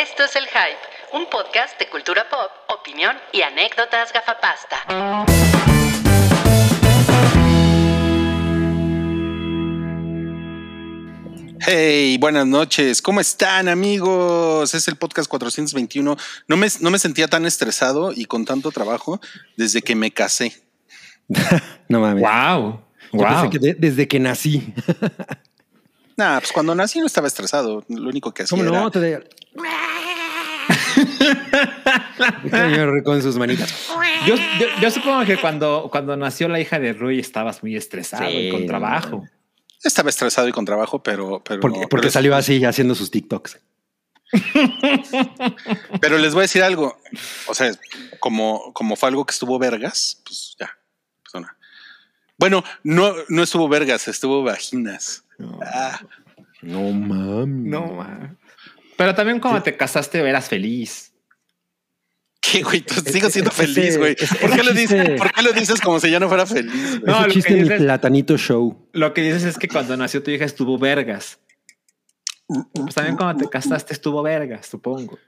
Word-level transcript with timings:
Esto 0.00 0.24
es 0.24 0.34
El 0.36 0.46
Hype, 0.46 0.78
un 1.12 1.26
podcast 1.26 1.78
de 1.78 1.88
cultura 1.88 2.26
pop, 2.28 2.50
opinión 2.68 3.18
y 3.32 3.42
anécdotas 3.42 4.12
gafapasta. 4.12 4.84
Hey, 11.62 12.16
buenas 12.18 12.46
noches. 12.46 13.02
¿Cómo 13.02 13.20
están, 13.20 13.68
amigos? 13.68 14.72
Es 14.74 14.88
el 14.88 14.96
podcast 14.96 15.28
421. 15.28 16.16
No 16.48 16.56
me, 16.56 16.66
no 16.80 16.90
me 16.90 16.98
sentía 16.98 17.28
tan 17.28 17.44
estresado 17.44 18.12
y 18.12 18.24
con 18.24 18.44
tanto 18.44 18.70
trabajo 18.70 19.20
desde 19.56 19.82
que 19.82 19.94
me 19.94 20.10
casé. 20.10 20.54
no 21.88 22.00
mames. 22.00 22.22
Wow. 22.22 22.80
Yo 23.12 23.18
Wow. 23.18 23.26
pensé 23.28 23.50
que 23.50 23.58
de- 23.58 23.74
desde 23.74 24.08
que 24.08 24.18
nací. 24.20 24.72
Nah, 26.16 26.38
pues 26.40 26.52
cuando 26.52 26.74
nací 26.74 26.98
no 27.00 27.06
estaba 27.06 27.26
estresado. 27.26 27.84
Lo 27.88 28.08
único 28.08 28.32
que 28.32 28.44
hacía 28.44 28.56
¿Cómo 28.56 28.68
era... 28.70 28.80
no? 28.80 28.90
Te 28.90 29.00
de... 29.00 29.28
Señor 32.50 33.02
con 33.02 33.22
sus 33.22 33.36
manitas. 33.36 33.88
Yo, 34.26 34.34
yo, 34.36 34.66
yo 34.80 34.90
supongo 34.90 35.24
que 35.24 35.36
cuando, 35.38 35.88
cuando 35.90 36.16
nació 36.16 36.48
la 36.48 36.60
hija 36.60 36.78
de 36.78 36.92
Rui 36.92 37.18
estabas 37.18 37.62
muy 37.62 37.76
estresado 37.76 38.28
Sí, 38.30 38.36
y 38.36 38.50
con 38.50 38.60
no, 38.62 38.66
trabajo. 38.66 39.24
Estaba 39.82 40.10
estresado 40.10 40.46
y 40.48 40.52
con 40.52 40.64
trabajo, 40.64 41.02
pero... 41.02 41.42
pero 41.42 41.60
Porque, 41.60 41.80
porque 41.88 42.04
pero- 42.06 42.12
salió 42.12 42.36
así 42.36 42.62
haciendo 42.64 42.94
sus 42.94 43.10
TikToks. 43.10 43.58
Pero 46.00 46.18
les 46.18 46.34
voy 46.34 46.40
a 46.40 46.42
decir 46.42 46.62
algo. 46.62 47.00
O 47.48 47.54
sea, 47.54 47.72
como, 48.20 48.72
como 48.72 48.94
fue 48.96 49.08
algo 49.08 49.26
que 49.26 49.32
estuvo 49.32 49.58
vergas, 49.58 50.22
pues 50.24 50.54
ya. 50.58 50.70
una- 51.34 51.56
Bueno, 52.38 52.62
no, 52.84 53.12
no 53.28 53.42
estuvo 53.42 53.68
vergas, 53.68 54.06
estuvo 54.08 54.42
vaginas. 54.44 55.24
Ah, 55.62 56.00
No 56.62 56.92
mames. 56.92 57.70
No, 57.72 57.86
ma. 57.94 58.36
Pero 58.96 59.14
también 59.14 59.40
cuando 59.40 59.62
te 59.62 59.76
casaste 59.76 60.18
eras 60.20 60.48
feliz. 60.48 61.09
¿Qué, 62.50 62.62
güey? 62.62 62.80
Tú 62.80 62.94
sigo 63.00 63.30
siendo 63.30 63.50
feliz, 63.50 63.96
güey. 63.96 64.16
¿Por, 64.40 64.50
qué 64.50 64.62
lo 64.62 64.72
dices, 64.72 65.18
¿Por 65.18 65.32
qué 65.32 65.42
lo 65.42 65.52
dices 65.52 65.80
como 65.80 66.00
si 66.00 66.10
ya 66.10 66.18
no 66.18 66.28
fuera 66.28 66.46
feliz, 66.46 67.00
güey? 67.00 67.14
No, 67.14 67.26
lo 67.26 67.32
que 67.32 67.40
dices- 67.54 67.78
platanito 67.78 68.36
show. 68.36 68.88
Lo 68.92 69.14
que 69.14 69.22
dices 69.22 69.44
es 69.44 69.58
que 69.58 69.68
cuando 69.68 69.96
nació 69.96 70.22
tu 70.22 70.30
hija 70.30 70.44
estuvo 70.44 70.78
vergas. 70.78 71.38
Pues 72.74 72.94
también 72.94 73.16
cuando 73.16 73.44
te 73.44 73.48
casaste 73.50 73.92
estuvo 73.92 74.22
vergas, 74.22 74.66
supongo. 74.66 75.18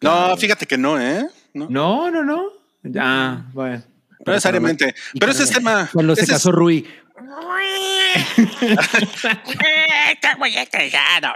No, 0.00 0.36
fíjate 0.36 0.66
que 0.66 0.78
no, 0.78 1.00
¿eh? 1.00 1.26
No, 1.54 1.66
No, 1.68 2.10
no, 2.10 2.22
no. 2.22 2.44
Ya, 2.84 3.46
bueno. 3.52 3.82
no 4.24 4.32
necesariamente. 4.32 4.94
Pero 5.18 5.32
ese 5.32 5.42
es 5.42 5.50
tema. 5.50 5.90
Cuando 5.92 6.14
se 6.14 6.26
casó 6.26 6.52
Rui. 6.52 6.86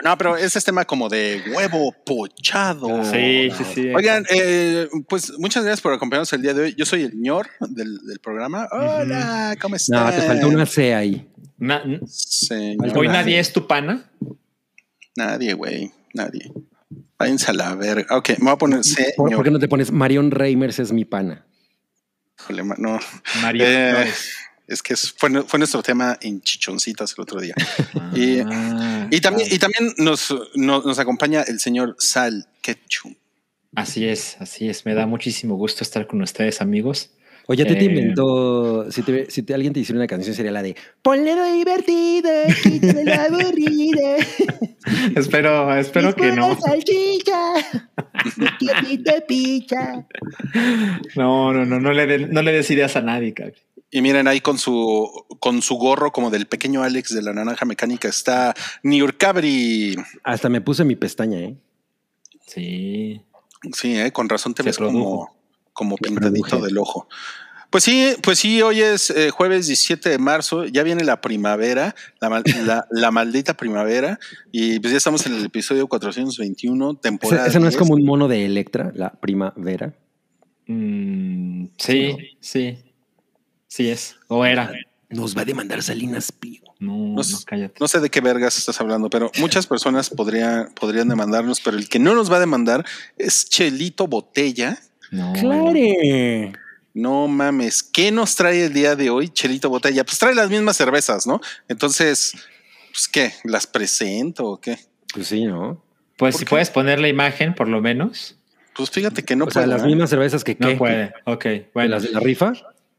No, 0.05 0.19
pero 0.19 0.37
ese 0.37 0.59
es 0.59 0.65
tema 0.65 0.85
como 0.85 1.09
de 1.09 1.43
huevo 1.55 1.95
pochado. 2.05 3.05
Sí, 3.05 3.51
sí, 3.57 3.65
sí. 3.75 3.89
Oigan, 3.95 4.25
eh, 4.31 4.89
pues 5.09 5.33
muchas 5.39 5.65
gracias 5.65 5.81
por 5.81 5.93
acompañarnos 5.93 6.33
el 6.33 6.43
día 6.43 6.55
de 6.55 6.63
hoy. 6.63 6.75
Yo 6.77 6.85
soy 6.85 7.03
el 7.03 7.21
ñor 7.21 7.49
del, 7.61 7.99
del 8.07 8.19
programa. 8.21 8.69
Hola, 8.71 9.57
¿cómo 9.61 9.77
están? 9.77 10.07
No, 10.07 10.13
te 10.13 10.23
faltó 10.23 10.49
una 10.49 10.67
C 10.67 10.95
ahí. 10.95 11.29
Na-. 11.59 11.83
Hoy 12.95 13.09
nadie 13.09 13.39
es 13.39 13.53
tu 13.53 13.67
pana. 13.67 14.11
Nadie, 15.17 15.55
güey. 15.55 15.93
Nadie. 16.15 16.53
Váyanse 17.19 17.51
a 17.51 17.55
la 17.55 17.75
verga. 17.75 18.17
Ok, 18.17 18.31
me 18.39 18.45
voy 18.47 18.53
a 18.53 18.57
poner 18.57 18.79
¿Por, 18.79 18.85
señor. 18.85 19.15
por 19.37 19.45
qué 19.45 19.51
no 19.51 19.59
te 19.59 19.69
pones 19.69 19.93
Marion 19.93 20.31
Reimers 20.31 20.79
es 20.79 20.93
mi 20.93 21.05
pana? 21.05 21.47
No. 22.79 22.99
Mario 23.41 23.65
Eh. 23.67 24.11
Es 24.67 24.83
que 24.83 24.95
es- 24.95 25.13
fue, 25.17 25.43
fue 25.43 25.59
nuestro 25.59 25.83
tema 25.83 26.17
en 26.21 26.41
chichoncitas 26.41 27.15
el 27.17 27.23
otro 27.23 27.41
día. 27.41 27.55
y- 28.15 28.41
Ah, 28.41 29.07
Y 29.11 29.21
también, 29.21 29.49
y 29.51 29.59
también 29.59 29.93
nos, 29.99 30.35
nos, 30.55 30.85
nos 30.87 30.99
acompaña 30.99 31.43
el 31.43 31.61
señor 31.61 31.97
Sal 31.99 32.47
Ketchum. 32.63 33.15
Así 33.75 34.07
es, 34.07 34.37
así 34.39 34.69
es. 34.69 34.85
Me 34.87 34.95
da 34.95 35.07
muchísimo 35.07 35.57
gusto 35.57 35.83
estar 35.83 36.07
con 36.07 36.21
ustedes, 36.23 36.61
amigos. 36.61 37.11
Oye, 37.49 37.65
te, 37.65 37.75
te 37.75 37.81
Eh. 37.81 37.85
inventó. 37.87 38.91
Si, 38.93 39.03
te- 39.03 39.29
si 39.31 39.43
te- 39.43 39.53
alguien 39.55 39.73
te 39.73 39.81
hiciera 39.81 39.99
una 39.99 40.07
canción, 40.07 40.35
sería 40.35 40.53
la 40.53 40.63
de 40.63 40.77
Ponle 41.03 41.35
lo 41.35 41.45
divertido, 41.53 42.31
quítale 42.63 43.05
lo 43.05 43.15
aburrido. 43.15 44.17
espero, 45.17 45.75
espero 45.77 46.15
que 46.15 46.31
no. 46.33 46.57
salchicha, 46.61 47.39
de 48.61 49.25
picha. 49.27 50.07
No, 51.17 51.53
no, 51.53 51.65
no, 51.65 51.81
no 51.81 51.93
le, 51.93 52.27
no 52.29 52.43
le 52.43 52.53
des 52.53 52.71
ideas 52.71 52.95
a 52.97 53.01
nadie, 53.03 53.35
cabrón. 53.35 53.57
Y 53.95 54.01
miren 54.03 54.27
ahí 54.27 54.41
con 54.41 54.59
su, 54.59 55.09
con 55.39 55.61
su 55.63 55.75
gorro 55.77 56.13
como 56.13 56.31
del 56.31 56.47
pequeño 56.47 56.83
Alex 56.83 57.15
de 57.15 57.21
la 57.23 57.33
naranja 57.35 57.67
mecánica 57.67 58.09
está 58.09 58.55
Niurcabri. 58.83 59.97
Hasta 60.25 60.49
me 60.49 60.61
puse 60.63 60.83
mi 60.85 60.97
pestaña, 60.97 61.39
¿eh? 61.39 61.57
Sí. 62.47 63.21
Sí, 63.75 63.97
eh, 63.99 64.11
con 64.11 64.29
razón 64.29 64.55
te 64.55 64.63
Se 64.63 64.71
ves 64.71 64.79
produjo. 64.79 64.99
como, 64.99 65.31
como 65.73 65.97
Se 65.99 66.05
pintadito 66.09 66.49
produje. 66.49 66.67
del 66.69 66.79
ojo. 66.79 67.07
Pues 67.71 67.85
sí, 67.85 68.15
pues 68.23 68.39
sí, 68.39 68.61
hoy 68.61 68.81
es 68.83 69.09
eh, 69.11 69.31
jueves 69.31 69.67
17 69.67 70.11
de 70.11 70.19
marzo, 70.19 70.65
ya 70.67 70.83
viene 70.83 71.05
la 71.05 71.21
primavera, 71.23 71.95
la, 72.21 72.29
mal- 72.29 72.43
la, 72.67 72.87
la 72.91 73.11
maldita 73.11 73.57
primavera, 73.57 74.19
y 74.51 74.79
pues 74.81 74.91
ya 74.93 74.99
estamos 74.99 75.25
en 75.27 75.35
el 75.37 75.45
episodio 75.47 75.87
421, 75.87 76.91
Ese, 76.91 77.01
temporada. 77.01 77.47
ese 77.47 77.61
no 77.61 77.67
es 77.69 77.73
10. 77.75 77.79
como 77.79 77.95
un 77.95 78.05
mono 78.05 78.29
de 78.29 78.45
Electra, 78.45 78.91
la 78.95 79.13
primavera. 79.13 79.95
Mm, 80.67 81.67
sí, 81.79 82.17
sí. 82.41 82.79
Sí 83.73 83.89
es. 83.89 84.17
O 84.29 84.45
era. 84.45 84.71
Nos 85.09 85.35
va 85.35 85.43
a 85.43 85.45
demandar 85.47 85.83
Salinas 85.83 86.31
Pliego. 86.31 86.75
No, 86.79 87.15
No 87.15 87.23
cállate. 87.47 87.75
No 87.81 87.89
sé 87.89 88.01
de 88.01 88.11
qué 88.11 88.21
vergas 88.21 88.59
estás 88.59 88.79
hablando, 88.83 89.09
pero 89.09 89.31
muchas 89.39 89.67
personas 89.67 90.11
podrían, 90.11 90.75
podrían 90.75 91.09
demandarnos, 91.09 91.59
pero 91.63 91.79
el 91.79 91.89
que 91.89 91.99
no 91.99 92.15
nos 92.15 92.31
va 92.31 92.37
a 92.37 92.41
demandar 92.41 92.85
es 93.17 93.49
Chelito 93.49 94.07
Botella. 94.07 94.79
No, 95.11 95.33
¡Claro! 95.33 95.73
No 96.93 97.29
mames, 97.29 97.83
¿qué 97.83 98.13
nos 98.13 98.37
trae 98.37 98.67
el 98.67 98.75
día 98.75 98.95
de 98.95 99.09
hoy, 99.09 99.31
Chelito 99.31 99.71
Botella? 99.71 100.05
Pues 100.05 100.19
trae 100.19 100.35
las 100.35 100.51
mismas 100.51 100.77
cervezas, 100.77 101.27
¿no? 101.27 101.41
Entonces, 101.67 102.35
pues 102.91 103.09
qué, 103.09 103.33
¿las 103.45 103.67
presento 103.67 104.45
o 104.49 104.61
qué? 104.61 104.79
Pues 105.15 105.29
sí, 105.29 105.47
¿no? 105.47 105.83
Pues 106.19 106.35
¿Por 106.35 106.41
si 106.41 106.45
qué? 106.45 106.51
puedes 106.51 106.69
poner 106.69 107.01
la 107.01 107.09
imagen, 107.09 107.55
por 107.55 107.69
lo 107.69 107.81
menos. 107.81 108.37
Pues 108.77 108.91
fíjate 108.91 109.23
que 109.23 109.35
no 109.35 109.47
o 109.47 109.51
sea, 109.51 109.63
puedo, 109.63 109.77
las 109.77 109.85
¿eh? 109.85 109.87
mismas 109.87 110.11
cervezas 110.11 110.45
que 110.45 110.59
No 110.59 110.69
qué. 110.69 110.77
puede. 110.77 111.15
Ok, 111.25 111.45
¿De 111.45 111.71
bueno. 111.73 111.91
las 111.91 112.03
de 112.03 112.11
la 112.11 112.21
rifa? 112.21 112.53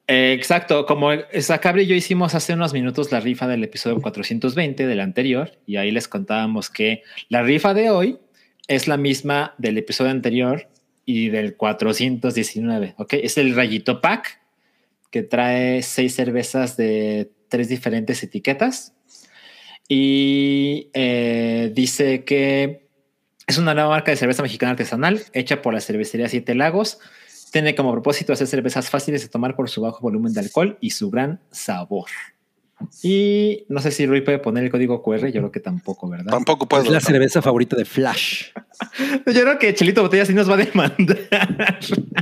Eh, 0.07 0.33
exacto, 0.33 0.85
como 0.85 1.11
Sacabri 1.39 1.83
y 1.83 1.87
yo 1.87 1.95
hicimos 1.95 2.35
hace 2.35 2.53
unos 2.53 2.73
minutos 2.73 3.11
la 3.11 3.21
rifa 3.21 3.47
del 3.47 3.63
episodio 3.63 4.01
420 4.01 4.85
del 4.85 4.99
anterior 4.99 5.51
y 5.65 5.77
ahí 5.77 5.91
les 5.91 6.09
contábamos 6.09 6.69
que 6.69 7.03
la 7.29 7.41
rifa 7.41 7.73
de 7.73 7.89
hoy 7.89 8.19
es 8.67 8.87
la 8.87 8.97
misma 8.97 9.55
del 9.57 9.77
episodio 9.77 10.11
anterior 10.11 10.67
y 11.05 11.29
del 11.29 11.55
419, 11.55 12.95
¿ok? 12.97 13.13
Es 13.13 13.37
el 13.37 13.55
rayito 13.55 14.01
pack 14.01 14.41
que 15.09 15.23
trae 15.23 15.81
seis 15.83 16.15
cervezas 16.15 16.75
de 16.75 17.31
tres 17.47 17.69
diferentes 17.69 18.23
etiquetas 18.23 18.93
y 19.87 20.89
eh, 20.93 21.71
dice 21.73 22.23
que 22.23 22.87
es 23.45 23.57
una 23.57 23.73
nueva 23.73 23.89
marca 23.89 24.11
de 24.11 24.17
cerveza 24.17 24.41
mexicana 24.41 24.71
artesanal 24.71 25.21
hecha 25.33 25.61
por 25.61 25.73
la 25.73 25.81
cervecería 25.81 26.29
Siete 26.29 26.55
Lagos. 26.55 26.99
Tiene 27.53 27.75
como 27.75 27.91
propósito 27.91 28.33
hacer 28.33 28.47
cervezas 28.47 28.89
fáciles 28.89 29.21
de 29.21 29.27
tomar 29.29 29.55
por 29.55 29.69
su 29.69 29.79
bajo 29.81 30.01
volumen 30.01 30.33
de 30.33 30.39
alcohol 30.41 30.75
y 30.81 30.89
su 30.89 31.11
gran 31.11 31.39
sabor. 31.51 32.09
Y 33.03 33.63
no 33.69 33.79
sé 33.79 33.91
si 33.91 34.05
Rui 34.07 34.21
puede 34.21 34.39
poner 34.39 34.63
el 34.63 34.71
código 34.71 35.03
QR, 35.03 35.27
yo 35.27 35.39
creo 35.39 35.51
que 35.51 35.59
tampoco, 35.59 36.09
¿verdad? 36.09 36.31
Tampoco 36.31 36.67
puedo. 36.67 36.83
es 36.83 36.89
la 36.89 36.99
¿no? 36.99 37.05
cerveza 37.05 37.41
favorita 37.43 37.75
de 37.77 37.85
Flash. 37.85 38.47
Yo 39.27 39.41
creo 39.41 39.59
que 39.59 39.73
Chelito 39.73 40.01
Botella 40.01 40.25
sí 40.25 40.33
nos 40.33 40.49
va 40.49 40.55
a 40.55 40.57
demandar. 40.57 41.17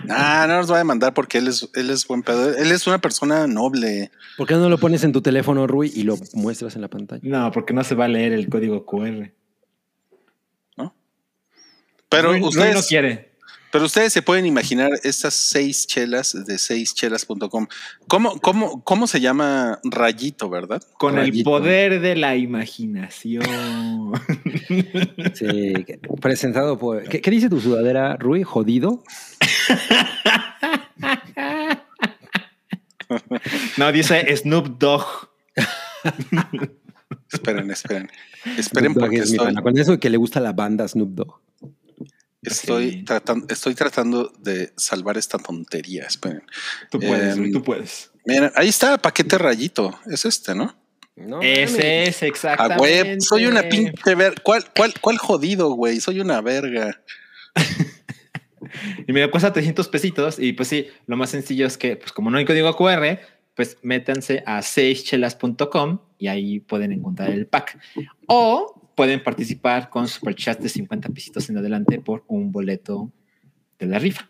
Ah, 0.10 0.46
no 0.48 0.58
nos 0.58 0.70
va 0.70 0.76
a 0.76 0.80
demandar 0.80 1.14
porque 1.14 1.38
él 1.38 1.48
es, 1.48 1.68
él 1.74 1.90
es 1.90 2.06
buen 2.06 2.22
pedo. 2.22 2.54
Él 2.56 2.72
es 2.72 2.86
una 2.86 3.00
persona 3.00 3.48
noble. 3.48 4.12
¿Por 4.38 4.48
qué 4.48 4.56
no 4.56 4.68
lo 4.70 4.78
pones 4.78 5.04
en 5.06 5.14
tu 5.14 5.22
teléfono, 5.22 5.66
Rui, 5.66 5.92
y 5.96 6.04
lo 6.04 6.18
muestras 6.34 6.76
en 6.76 6.82
la 6.82 6.90
pantalla? 6.90 7.22
No, 7.24 7.52
porque 7.52 7.74
no 7.74 7.84
se 7.86 7.96
va 7.96 8.06
a 8.06 8.10
leer 8.10 8.34
el 8.34 8.50
código 8.50 8.86
QR. 8.86 9.32
Pero 12.10 12.34
Rui- 12.34 12.40
Rui 12.40 12.48
ustedes, 12.50 12.76
no 12.76 12.82
quiere. 12.82 13.31
Pero 13.72 13.86
ustedes 13.86 14.14
se 14.14 14.22
pueden 14.22 14.46
imaginar 14.46 14.92
estas 15.04 15.34
seis 15.34 15.88
chelas 15.88 16.38
de 16.46 16.58
seischelas.com. 16.58 17.68
¿Cómo, 18.08 18.40
cómo, 18.40 18.84
¿Cómo 18.84 19.08
se 19.08 19.22
llama 19.22 19.80
Rayito, 19.84 20.50
verdad? 20.50 20.82
Con 20.98 21.18
el 21.18 21.44
poder 21.44 22.02
de 22.02 22.16
la 22.16 22.36
imaginación. 22.36 23.46
Sí, 25.34 25.74
presentado 26.22 26.78
por. 26.78 27.08
¿Qué, 27.08 27.22
qué 27.22 27.32
dice 27.32 27.50
tu 27.50 27.60
sudadera, 27.60 28.16
Rui? 28.18 28.44
¿Jodido? 28.44 29.04
no, 33.78 33.92
dice 33.92 34.36
Snoop 34.36 34.80
Dogg. 34.80 35.04
Esperen, 37.32 37.72
esperen. 37.72 38.10
Esperen 38.58 38.94
Snoop 38.94 39.04
porque 39.04 39.18
es 39.18 39.32
estoy. 39.32 39.56
Con 39.56 39.78
eso 39.78 40.00
que 40.00 40.10
le 40.10 40.18
gusta 40.18 40.40
la 40.40 40.54
banda 40.54 40.88
Snoop 40.88 41.10
Dogg. 41.10 41.42
Estoy, 42.42 42.92
Sí. 42.92 43.04
tratando, 43.04 43.46
estoy 43.50 43.76
tratando 43.76 44.32
de 44.40 44.74
salvar 44.78 45.18
esta 45.18 45.38
tontería. 45.38 46.06
Esperen. 46.06 46.44
Tú 46.90 47.00
puedes, 47.00 47.38
Em, 47.38 47.52
tú 47.52 47.62
puedes. 47.64 48.12
Miren, 48.26 48.52
ahí 48.56 48.70
está, 48.70 48.98
paquete 48.98 49.38
Rayito. 49.38 50.00
Es 50.08 50.26
este, 50.26 50.54
¿no? 50.56 50.78
No, 51.16 51.42
Ese 51.42 52.04
es 52.04 52.24
A 52.24 52.26
exactamente. 52.26 53.22
soy 53.22 53.46
una 53.46 53.64
pinche 53.64 54.16
ver. 54.16 54.42
¿Cuál, 54.42 54.66
cuál, 54.76 54.94
cuál 55.02 55.18
jodido, 55.18 55.72
güey? 55.74 56.00
Soy 56.00 56.20
una 56.20 56.42
verga. 56.42 57.02
y 59.08 59.14
me 59.14 59.30
cuesta 59.30 59.52
300 59.54 59.88
pesitos. 59.90 60.40
Y 60.40 60.54
pues 60.54 60.70
sí, 60.70 60.88
lo 61.08 61.18
más 61.18 61.30
sencillo 61.30 61.68
es 61.68 61.78
que, 61.78 61.96
pues 61.98 62.12
como 62.12 62.30
no 62.32 62.38
hay 62.38 62.46
código 62.46 62.76
QR, 62.76 63.20
pues 63.56 63.78
métanse 63.82 64.44
a 64.46 64.62
seischelas.com 64.62 66.00
y 66.18 66.28
ahí 66.28 66.60
pueden 66.60 66.92
encontrar 66.92 67.30
el 67.32 67.48
pack. 67.48 67.78
O 68.28 68.81
pueden 69.02 69.24
participar 69.24 69.90
con 69.90 70.08
superchats 70.08 70.62
de 70.62 70.70
50 70.70 71.10
pesitos 71.10 71.50
en 71.50 71.58
adelante 71.58 71.98
por 72.00 72.24
un 72.28 72.52
boleto 72.52 73.12
de 73.80 73.88
la 73.88 73.98
rifa. 73.98 74.30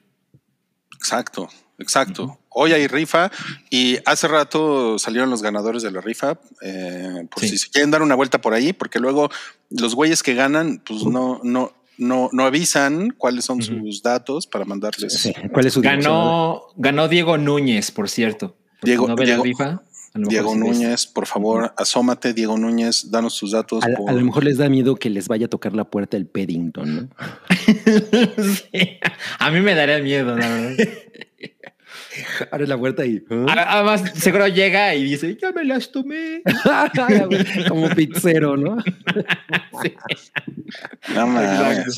Exacto, 0.95 1.49
exacto. 1.77 2.39
Hoy 2.47 2.71
hay 2.71 2.87
rifa 2.87 3.29
y 3.69 3.97
hace 4.05 4.29
rato 4.29 4.97
salieron 4.97 5.29
los 5.29 5.41
ganadores 5.41 5.83
de 5.83 5.91
la 5.91 5.99
rifa. 5.99 6.39
eh, 6.61 7.27
por 7.29 7.41
Sí. 7.43 7.49
si 7.49 7.57
se 7.57 7.69
quieren 7.69 7.91
dar 7.91 8.01
una 8.01 8.15
vuelta 8.15 8.39
por 8.39 8.53
ahí, 8.53 8.71
porque 8.71 8.99
luego 8.99 9.29
los 9.69 9.93
güeyes 9.93 10.23
que 10.23 10.35
ganan, 10.35 10.81
pues 10.85 11.03
no, 11.03 11.41
no, 11.43 11.73
no, 11.97 12.29
no 12.31 12.43
avisan 12.45 13.09
cuáles 13.17 13.43
son 13.43 13.61
sus 13.61 14.01
datos 14.01 14.47
para 14.47 14.63
mandarles. 14.63 15.11
Sí. 15.19 15.33
¿Cuál 15.51 15.65
es 15.65 15.73
su? 15.73 15.81
Ganó, 15.81 16.61
ganó 16.77 17.09
Diego 17.09 17.37
Núñez, 17.37 17.91
por 17.91 18.07
cierto. 18.09 18.55
Diego- 18.81 19.07
no 19.09 19.15
ve 19.17 19.25
Diego- 19.25 19.43
la 19.43 19.43
rifa. 19.43 19.81
Diego. 20.13 20.55
Núñez, 20.55 21.07
por 21.07 21.25
favor, 21.25 21.73
asómate, 21.77 22.33
Diego 22.33 22.57
Núñez, 22.57 23.09
danos 23.11 23.37
tus 23.37 23.51
datos. 23.51 23.83
A, 23.83 23.87
por- 23.95 24.09
a 24.09 24.13
lo 24.13 24.21
mejor 24.25 24.43
les 24.43 24.57
da 24.57 24.67
miedo 24.69 24.95
que 24.95 25.09
les 25.09 25.27
vaya 25.27 25.45
a 25.45 25.49
tocar 25.49 25.73
la 25.73 25.85
puerta 25.85 26.17
el 26.17 26.25
Paddington, 26.25 26.95
¿no? 26.95 27.09
Sí. 28.43 28.99
A 29.39 29.51
mí 29.51 29.61
me 29.61 29.73
daría 29.75 29.99
miedo, 29.99 30.35
la 30.35 30.47
verdad. 30.49 30.75
Abre 32.51 32.67
la 32.67 32.77
puerta 32.77 33.05
y. 33.05 33.17
¿eh? 33.17 33.45
A- 33.47 33.75
Además, 33.77 34.03
seguro 34.15 34.47
llega 34.47 34.93
y 34.95 35.03
dice, 35.03 35.37
ya 35.41 35.51
me 35.51 35.63
las 35.63 35.91
tomé. 35.91 36.41
Como 37.67 37.89
pizzero, 37.89 38.57
¿no? 38.57 38.77
Sí. 39.81 39.93
No 41.15 41.27
mames. 41.27 41.97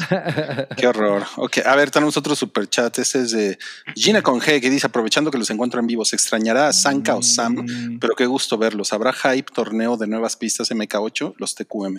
Qué 0.77 0.87
horror. 0.87 1.23
Ok, 1.37 1.57
a 1.65 1.75
ver, 1.75 1.91
tenemos 1.91 2.15
otro 2.17 2.35
super 2.35 2.67
chat. 2.69 2.97
Ese 2.99 3.21
es 3.21 3.31
de 3.31 3.57
Gina 3.95 4.21
con 4.21 4.39
G, 4.39 4.61
que 4.61 4.69
dice: 4.69 4.87
aprovechando 4.87 5.29
que 5.31 5.37
los 5.37 5.49
encuentro 5.49 5.79
en 5.79 5.87
vivo, 5.87 6.05
¿se 6.05 6.15
extrañará 6.15 6.67
a 6.67 6.73
Sanka 6.73 7.15
o 7.15 7.21
Sam? 7.21 7.65
Mm. 7.65 7.99
Pero 7.99 8.15
qué 8.15 8.25
gusto 8.25 8.57
verlos. 8.57 8.93
¿Habrá 8.93 9.11
hype, 9.13 9.51
torneo 9.53 9.97
de 9.97 10.07
nuevas 10.07 10.35
pistas 10.37 10.71
MK8, 10.71 11.33
los 11.37 11.55
TQM? 11.55 11.97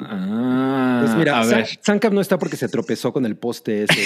Ah, 0.00 1.00
Pues 1.04 1.16
mira, 1.16 1.42
San-. 1.44 1.64
Sancap 1.82 2.12
no 2.12 2.20
está 2.20 2.38
porque 2.38 2.56
se 2.56 2.68
tropezó 2.68 3.12
con 3.12 3.26
el 3.26 3.36
poste 3.36 3.84
ese 3.84 4.00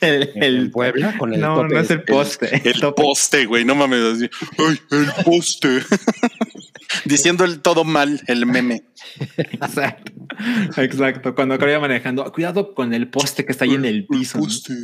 de 0.00 0.30
El, 0.34 0.42
en 0.42 0.70
Puebla, 0.70 1.16
con 1.18 1.32
el 1.32 1.40
no, 1.40 1.56
tope 1.62 1.74
no 1.74 1.80
es 1.80 1.90
el 1.90 1.98
ese. 1.98 2.12
poste. 2.12 2.62
El 2.68 2.94
poste, 2.94 3.46
güey, 3.46 3.64
no 3.64 3.74
mames. 3.74 4.00
Así. 4.00 4.30
Ay, 4.58 4.78
el 4.90 5.24
poste. 5.24 5.80
Diciendo 7.04 7.44
el 7.44 7.60
todo 7.60 7.84
mal, 7.84 8.20
el 8.26 8.44
meme. 8.46 8.84
Exacto. 9.36 10.12
Exacto. 10.76 11.34
Cuando 11.34 11.54
acabé 11.54 11.78
manejando, 11.78 12.30
cuidado 12.32 12.74
con 12.74 12.92
el 12.92 13.08
poste 13.08 13.44
que 13.46 13.52
está 13.52 13.64
ahí 13.64 13.74
en 13.74 13.84
el 13.84 14.06
piso. 14.06 14.38
poste. 14.38 14.74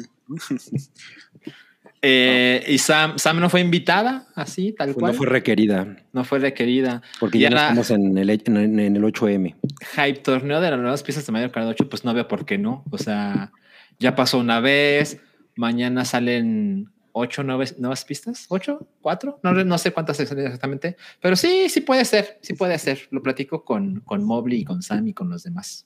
Eh, 2.00 2.64
y 2.68 2.78
Sam, 2.78 3.18
Sam 3.18 3.40
no 3.40 3.50
fue 3.50 3.60
invitada, 3.60 4.26
así, 4.36 4.72
tal 4.72 4.90
No 4.90 4.94
cual. 4.94 5.14
fue 5.14 5.26
requerida 5.26 5.96
No 6.12 6.22
fue 6.24 6.38
requerida. 6.38 7.02
porque 7.18 7.38
Y 7.38 7.40
ya 7.40 7.50
no 7.50 7.56
estamos 7.56 7.90
en 7.90 8.16
el, 8.16 8.30
en, 8.30 8.78
en 8.78 8.96
el 8.96 9.02
8M. 9.02 9.56
hype 9.96 10.20
torneo 10.20 10.60
de 10.60 10.70
las 10.70 10.78
nuevas 10.78 11.02
piezas 11.02 11.26
de 11.26 11.32
Mario 11.32 11.50
Kart 11.50 11.66
8, 11.66 11.88
pues 11.88 12.04
no 12.04 12.14
veo 12.14 12.28
por 12.28 12.46
qué 12.46 12.56
no. 12.58 12.84
O 12.90 12.98
sea, 12.98 13.50
ya 13.98 14.14
pasó 14.14 14.38
una 14.38 14.60
vez. 14.60 15.20
Mañana 15.56 16.04
salen 16.04 16.88
ocho 17.10 17.42
nueve- 17.42 17.74
nuevas 17.78 18.04
pistas. 18.04 18.46
¿Ocho? 18.48 18.86
¿Cuatro? 19.00 19.40
No, 19.42 19.52
no 19.52 19.76
sé 19.78 19.90
cuántas 19.90 20.18
salen 20.18 20.44
exactamente. 20.46 20.96
Pero 21.20 21.34
sí, 21.34 21.68
sí 21.68 21.80
puede 21.80 22.04
ser. 22.04 22.38
Sí 22.42 22.52
puede 22.54 22.78
ser. 22.78 23.08
Lo 23.10 23.24
platico 23.24 23.64
con, 23.64 24.00
con 24.02 24.22
Mobley 24.22 24.60
y 24.60 24.64
con 24.64 24.82
Sam 24.82 25.08
y 25.08 25.14
con 25.14 25.28
los 25.30 25.42
demás. 25.42 25.84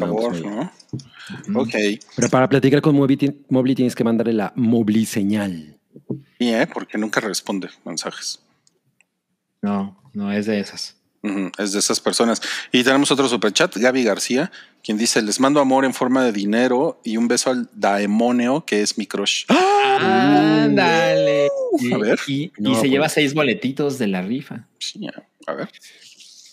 Favor, 0.00 0.42
pues. 0.42 1.54
Ok. 1.54 1.74
Pero 2.16 2.28
para 2.28 2.48
platicar 2.48 2.80
con 2.82 2.94
Mobley 2.96 3.74
tienes 3.74 3.94
que 3.94 4.04
mandarle 4.04 4.32
la 4.32 4.52
Mobley 4.56 5.06
señal. 5.06 5.78
Y 6.38 6.48
eh, 6.48 6.66
porque 6.72 6.98
nunca 6.98 7.20
responde 7.20 7.68
mensajes. 7.84 8.40
No, 9.62 10.00
no 10.14 10.32
es 10.32 10.46
de 10.46 10.60
esas. 10.60 10.96
Es 11.58 11.72
de 11.72 11.80
esas 11.80 12.00
personas. 12.00 12.40
Y 12.72 12.82
tenemos 12.82 13.10
otro 13.10 13.28
superchat, 13.28 13.76
Gaby 13.76 14.04
García, 14.04 14.50
quien 14.82 14.96
dice: 14.96 15.20
Les 15.20 15.38
mando 15.38 15.60
amor 15.60 15.84
en 15.84 15.92
forma 15.92 16.24
de 16.24 16.32
dinero 16.32 16.98
y 17.04 17.18
un 17.18 17.28
beso 17.28 17.50
al 17.50 17.68
daemonio, 17.74 18.64
que 18.64 18.80
es 18.80 18.96
mi 18.96 19.06
crush. 19.06 19.44
Ándale. 19.48 21.48
A 21.92 21.98
ver. 21.98 22.18
Y, 22.26 22.44
y 22.44 22.52
No, 22.58 22.74
se 22.74 22.80
pues. 22.80 22.90
lleva 22.90 23.08
seis 23.10 23.34
boletitos 23.34 23.98
de 23.98 24.06
la 24.06 24.22
rifa. 24.22 24.66
Sí, 24.78 25.06
a 25.46 25.52
ver. 25.52 25.68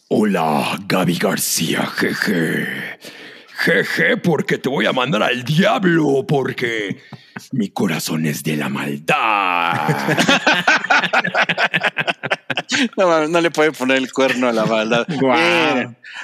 Hola, 0.10 0.80
Gaby 0.88 1.18
García, 1.18 1.86
jeje. 1.86 2.68
Jeje, 3.58 4.18
porque 4.18 4.60
te 4.60 4.70
voy 4.70 4.86
a 4.86 4.94
mandar 4.94 5.24
al 5.24 5.44
diablo, 5.44 6.26
porque 6.28 6.98
mi 7.52 7.70
corazón 7.70 8.28
es 8.28 8.44
de 8.44 8.58
la 8.58 8.70
maldad. 8.70 9.78
No, 12.98 13.42
le 13.42 13.50
puede 13.50 13.72
poner 13.72 13.98
el 13.98 14.12
cuerno 14.12 14.48
a 14.48 14.52
la 14.52 14.66
maldad. 14.66 15.08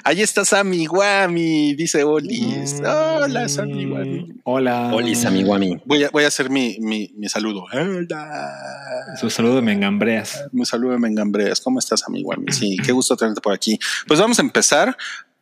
Ahí 0.03 0.21
está 0.21 0.45
Sammy 0.45 0.85
Guami, 0.85 1.73
dice 1.73 2.03
Olis. 2.03 2.81
Hola, 2.85 3.47
Sammy 3.47 3.85
Guami. 3.85 4.19
Mm, 4.19 4.39
Hola. 4.43 4.93
Oli, 4.93 5.15
Samiguami. 5.15 5.81
Voy 5.85 6.03
a, 6.03 6.09
voy 6.09 6.25
a 6.25 6.27
hacer 6.27 6.49
mi, 6.49 6.77
mi, 6.79 7.11
mi 7.15 7.29
saludo. 7.29 7.65
Hola. 7.71 9.15
Su 9.19 9.29
saludo 9.29 9.61
me 9.61 9.73
engambreas. 9.73 10.45
Mi 10.51 10.65
saludo 10.65 10.93
de 10.93 10.99
Mengambreas. 10.99 11.61
¿Cómo 11.61 11.79
estás, 11.79 12.03
amigo? 12.07 12.25
Guami? 12.25 12.51
Sí, 12.51 12.77
qué 12.83 12.91
gusto 12.91 13.15
tenerte 13.15 13.41
por 13.41 13.53
aquí. 13.53 13.79
Pues 14.07 14.19
vamos 14.19 14.37
a 14.39 14.41
empezar 14.41 14.95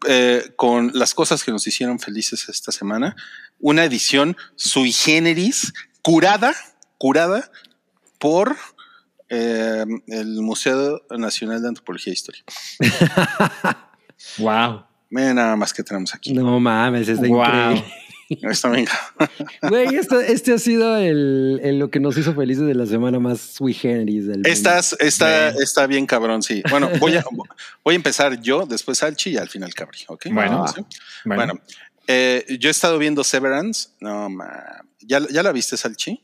eh, 0.07 0.53
con 0.55 0.91
las 0.93 1.13
cosas 1.13 1.43
que 1.43 1.51
nos 1.51 1.65
hicieron 1.67 1.99
felices 1.99 2.47
esta 2.49 2.71
semana. 2.71 3.15
Una 3.59 3.83
edición 3.85 4.35
sui 4.55 4.91
generis, 4.91 5.73
curada, 6.01 6.53
curada 6.97 7.51
por 8.19 8.55
eh, 9.29 9.85
el 10.07 10.41
Museo 10.41 11.01
Nacional 11.11 11.61
de 11.61 11.67
Antropología 11.69 12.11
e 12.11 12.13
Historia. 12.13 12.43
Wow. 14.37 14.85
Miren 15.09 15.35
nada 15.35 15.55
más 15.55 15.73
que 15.73 15.83
tenemos 15.83 16.13
aquí. 16.13 16.31
No 16.33 16.59
mames, 16.59 17.07
está 17.07 17.27
Wow. 17.27 17.43
increíble. 17.43 17.93
Está 18.49 18.69
bien. 18.69 18.87
Güey, 19.63 19.95
este 20.27 20.53
ha 20.53 20.57
sido 20.57 20.97
el, 20.97 21.59
el 21.63 21.79
lo 21.79 21.89
que 21.89 21.99
nos 21.99 22.17
hizo 22.17 22.33
felices 22.33 22.65
de 22.65 22.75
la 22.75 22.85
semana 22.85 23.19
más 23.19 23.39
sui 23.39 23.73
generis 23.73 24.27
del 24.27 24.45
Estás, 24.45 24.95
está, 24.99 25.49
Bien. 25.51 25.63
está 25.63 25.87
bien 25.87 26.05
cabrón, 26.05 26.41
sí. 26.43 26.63
Bueno, 26.69 26.89
voy 26.99 27.15
a, 27.17 27.23
voy 27.83 27.93
a 27.93 27.95
empezar 27.95 28.39
yo, 28.41 28.65
después 28.65 28.99
Salchi 28.99 29.31
y 29.31 29.37
al 29.37 29.49
final 29.49 29.73
Cabri, 29.73 29.99
¿ok? 30.07 30.27
Bueno. 30.31 30.67
¿Sí? 30.67 30.81
Bueno, 31.25 31.53
Bueno, 31.53 31.61
eh, 32.07 32.45
yo 32.59 32.69
he 32.69 32.71
estado 32.71 32.97
viendo 32.97 33.23
Severance. 33.23 33.89
No, 33.99 34.29
ma. 34.29 34.83
¿Ya, 35.01 35.19
¿Ya 35.31 35.43
la 35.43 35.51
viste, 35.51 35.77
Salchi? 35.77 36.23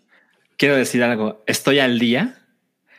quiero 0.57 0.75
decir 0.75 1.03
algo. 1.03 1.43
Estoy 1.45 1.77
al 1.79 1.99
día 1.99 2.39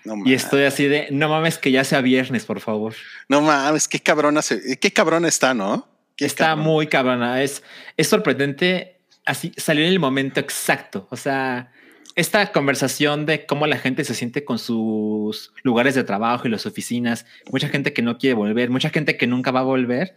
No, 0.04 0.14
y 0.24 0.34
estoy 0.34 0.62
así 0.62 0.84
de 0.86 1.08
no 1.10 1.28
mames 1.28 1.58
que 1.58 1.72
ya 1.72 1.82
sea 1.84 2.00
viernes, 2.00 2.44
por 2.44 2.60
favor. 2.60 2.94
No 3.28 3.40
mames, 3.40 3.88
qué 3.88 3.98
cabrona 4.00 4.42
se, 4.42 4.78
qué 4.78 4.92
cabrona 4.92 5.26
está, 5.28 5.54
¿no? 5.54 5.88
Qué 6.16 6.24
Está 6.26 6.46
cabrón. 6.46 6.64
muy 6.66 6.86
cabrona. 6.88 7.42
Es, 7.42 7.62
es 7.96 8.08
sorprendente. 8.08 8.97
Así 9.28 9.52
salió 9.56 9.84
en 9.84 9.90
el 9.92 10.00
momento 10.00 10.40
exacto. 10.40 11.06
O 11.10 11.16
sea, 11.16 11.70
esta 12.14 12.50
conversación 12.50 13.26
de 13.26 13.46
cómo 13.46 13.66
la 13.66 13.76
gente 13.78 14.02
se 14.04 14.14
siente 14.14 14.44
con 14.44 14.58
sus 14.58 15.52
lugares 15.62 15.94
de 15.94 16.02
trabajo 16.04 16.48
y 16.48 16.50
las 16.50 16.66
oficinas, 16.66 17.26
mucha 17.52 17.68
gente 17.68 17.92
que 17.92 18.02
no 18.02 18.18
quiere 18.18 18.34
volver, 18.34 18.70
mucha 18.70 18.90
gente 18.90 19.16
que 19.16 19.26
nunca 19.26 19.50
va 19.50 19.60
a 19.60 19.64
volver. 19.64 20.16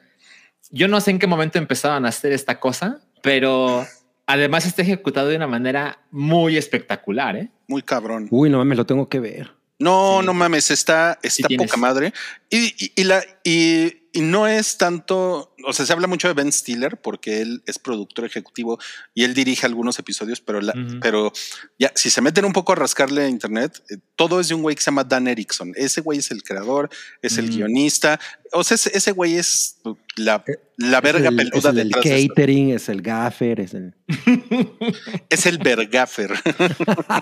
Yo 0.72 0.88
no 0.88 1.02
sé 1.02 1.12
en 1.12 1.20
qué 1.20 1.28
momento 1.28 1.58
empezaban 1.60 2.06
a 2.06 2.10
hacer 2.10 2.32
esta 2.32 2.60
cosa, 2.60 3.02
pero 3.22 3.86
además 4.26 4.66
está 4.66 4.82
ejecutado 4.82 5.28
de 5.28 5.36
una 5.36 5.48
manera 5.48 6.00
muy 6.10 6.56
espectacular. 6.58 7.36
¿eh? 7.36 7.50
Muy 7.68 7.82
cabrón. 7.82 8.28
Uy, 8.32 8.50
no 8.50 8.58
mames, 8.60 8.78
lo 8.78 8.86
tengo 8.86 9.10
que 9.10 9.20
ver. 9.20 9.52
No, 9.78 10.20
Sí. 10.22 10.26
no 10.28 10.34
mames, 10.34 10.72
está, 10.72 11.20
está 11.22 11.48
tienes. 11.48 11.68
poca 11.68 11.78
madre. 11.78 12.14
Y, 12.50 12.74
y- 12.86 12.92
y 12.96 13.04
la, 13.04 13.22
y, 13.44 14.01
y 14.14 14.22
no 14.22 14.48
es 14.48 14.78
tanto, 14.78 15.54
o 15.66 15.74
sea, 15.74 15.86
se 15.86 15.94
habla 15.94 16.08
mucho 16.08 16.28
de 16.28 16.34
Ben 16.34 16.52
Stiller 16.52 17.00
porque 17.00 17.42
él 17.42 17.64
es 17.66 17.80
productor 17.80 18.26
ejecutivo 18.26 18.78
y 19.14 19.24
él 19.24 19.34
dirige 19.34 19.66
algunos 19.66 19.98
episodios, 20.00 20.42
pero, 20.42 20.60
la, 20.62 20.74
pero 21.02 21.32
ya, 21.80 21.92
si 21.96 22.10
se 22.10 22.22
meten 22.22 22.46
un 22.46 22.54
poco 22.54 22.74
a 22.74 22.76
rascarle 22.76 23.24
a 23.24 23.28
internet, 23.30 23.82
eh, 23.90 23.98
todo 24.16 24.40
es 24.40 24.50
de 24.50 24.56
un 24.56 24.62
güey 24.64 24.76
que 24.76 24.82
se 24.82 24.92
llama 24.92 25.04
Dan 25.04 25.28
Erickson. 25.28 25.72
Ese 25.76 26.02
güey 26.02 26.20
es 26.20 26.32
el 26.32 26.44
creador, 26.44 26.90
es 27.22 27.38
el 27.38 27.48
Mm. 27.48 27.56
guionista. 27.56 28.20
O 28.54 28.64
sea, 28.64 28.76
ese, 28.76 28.92
ese 28.94 29.12
güey 29.14 29.38
es 29.38 29.78
la, 30.18 30.44
la 30.78 31.00
verga 31.00 31.30
el, 31.30 31.36
peluda 31.38 31.70
es 31.72 31.78
el 31.78 31.90
detrás 31.90 32.04
catering, 32.06 32.70
es 32.72 32.90
el 32.90 33.02
gaffer, 33.02 33.60
es 33.62 33.74
el. 33.74 33.96
Es 35.30 35.46
el 35.46 35.58
vergaffer. 35.58 36.32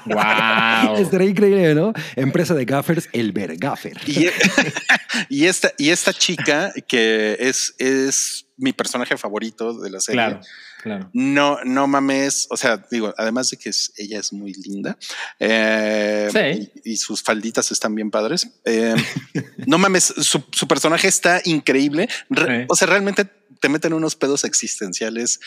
Wow. 0.05 0.97
Estaría 0.97 1.29
increíble, 1.29 1.75
¿no? 1.75 1.93
Empresa 2.15 2.53
de 2.53 2.65
gaffers, 2.65 3.09
el 3.13 3.31
vergaffer. 3.31 3.97
Y, 4.07 4.27
y 5.29 5.45
esta, 5.45 5.71
y 5.77 5.89
esta 5.89 6.13
chica 6.13 6.71
que 6.81 7.37
es, 7.39 7.75
es 7.77 8.45
mi 8.57 8.73
personaje 8.73 9.15
favorito 9.17 9.73
de 9.79 9.89
la 9.89 9.99
serie. 10.01 10.17
claro, 10.21 10.41
claro. 10.83 11.09
No, 11.13 11.59
no 11.63 11.87
mames. 11.87 12.47
O 12.49 12.57
sea, 12.57 12.85
digo, 12.91 13.13
además 13.17 13.49
de 13.49 13.57
que 13.57 13.69
es- 13.69 13.93
ella 13.97 14.19
es 14.19 14.33
muy 14.33 14.53
linda 14.53 14.97
eh, 15.39 16.29
Sí. 16.31 16.71
y, 16.83 16.93
y 16.93 16.97
sus 16.97 17.23
falditas 17.23 17.71
están 17.71 17.95
bien 17.95 18.11
padres. 18.11 18.49
eh, 18.65 18.95
no 19.65 19.77
mames, 19.77 20.05
su, 20.17 20.43
su 20.51 20.67
personaje 20.67 21.07
está 21.07 21.41
increíble. 21.45 22.09
Re- 22.29 22.61
Sí. 22.61 22.65
O 22.69 22.75
sea, 22.75 22.87
realmente 22.87 23.25
te 23.61 23.69
meten 23.69 23.93
unos 23.93 24.15
pedos 24.15 24.43
existenciales 24.43 25.39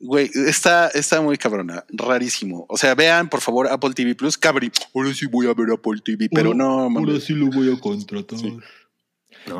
Güey, 0.00 0.30
está, 0.46 0.86
está 0.90 1.20
muy 1.20 1.36
cabrona, 1.36 1.84
rarísimo. 1.88 2.66
O 2.68 2.76
sea, 2.76 2.94
vean 2.94 3.28
por 3.28 3.40
favor 3.40 3.66
Apple 3.66 3.94
TV 3.94 4.14
Plus. 4.14 4.38
Cabri, 4.38 4.70
ahora 4.94 5.12
sí 5.12 5.26
voy 5.26 5.48
a 5.48 5.54
ver 5.54 5.72
Apple 5.72 6.00
TV, 6.04 6.28
pero 6.32 6.54
no, 6.54 6.88
mames. 6.88 7.24
sí 7.24 7.32
lo 7.32 7.46
voy 7.46 7.74
a 7.74 7.80
contratar. 7.80 8.38
Sí. 8.38 8.56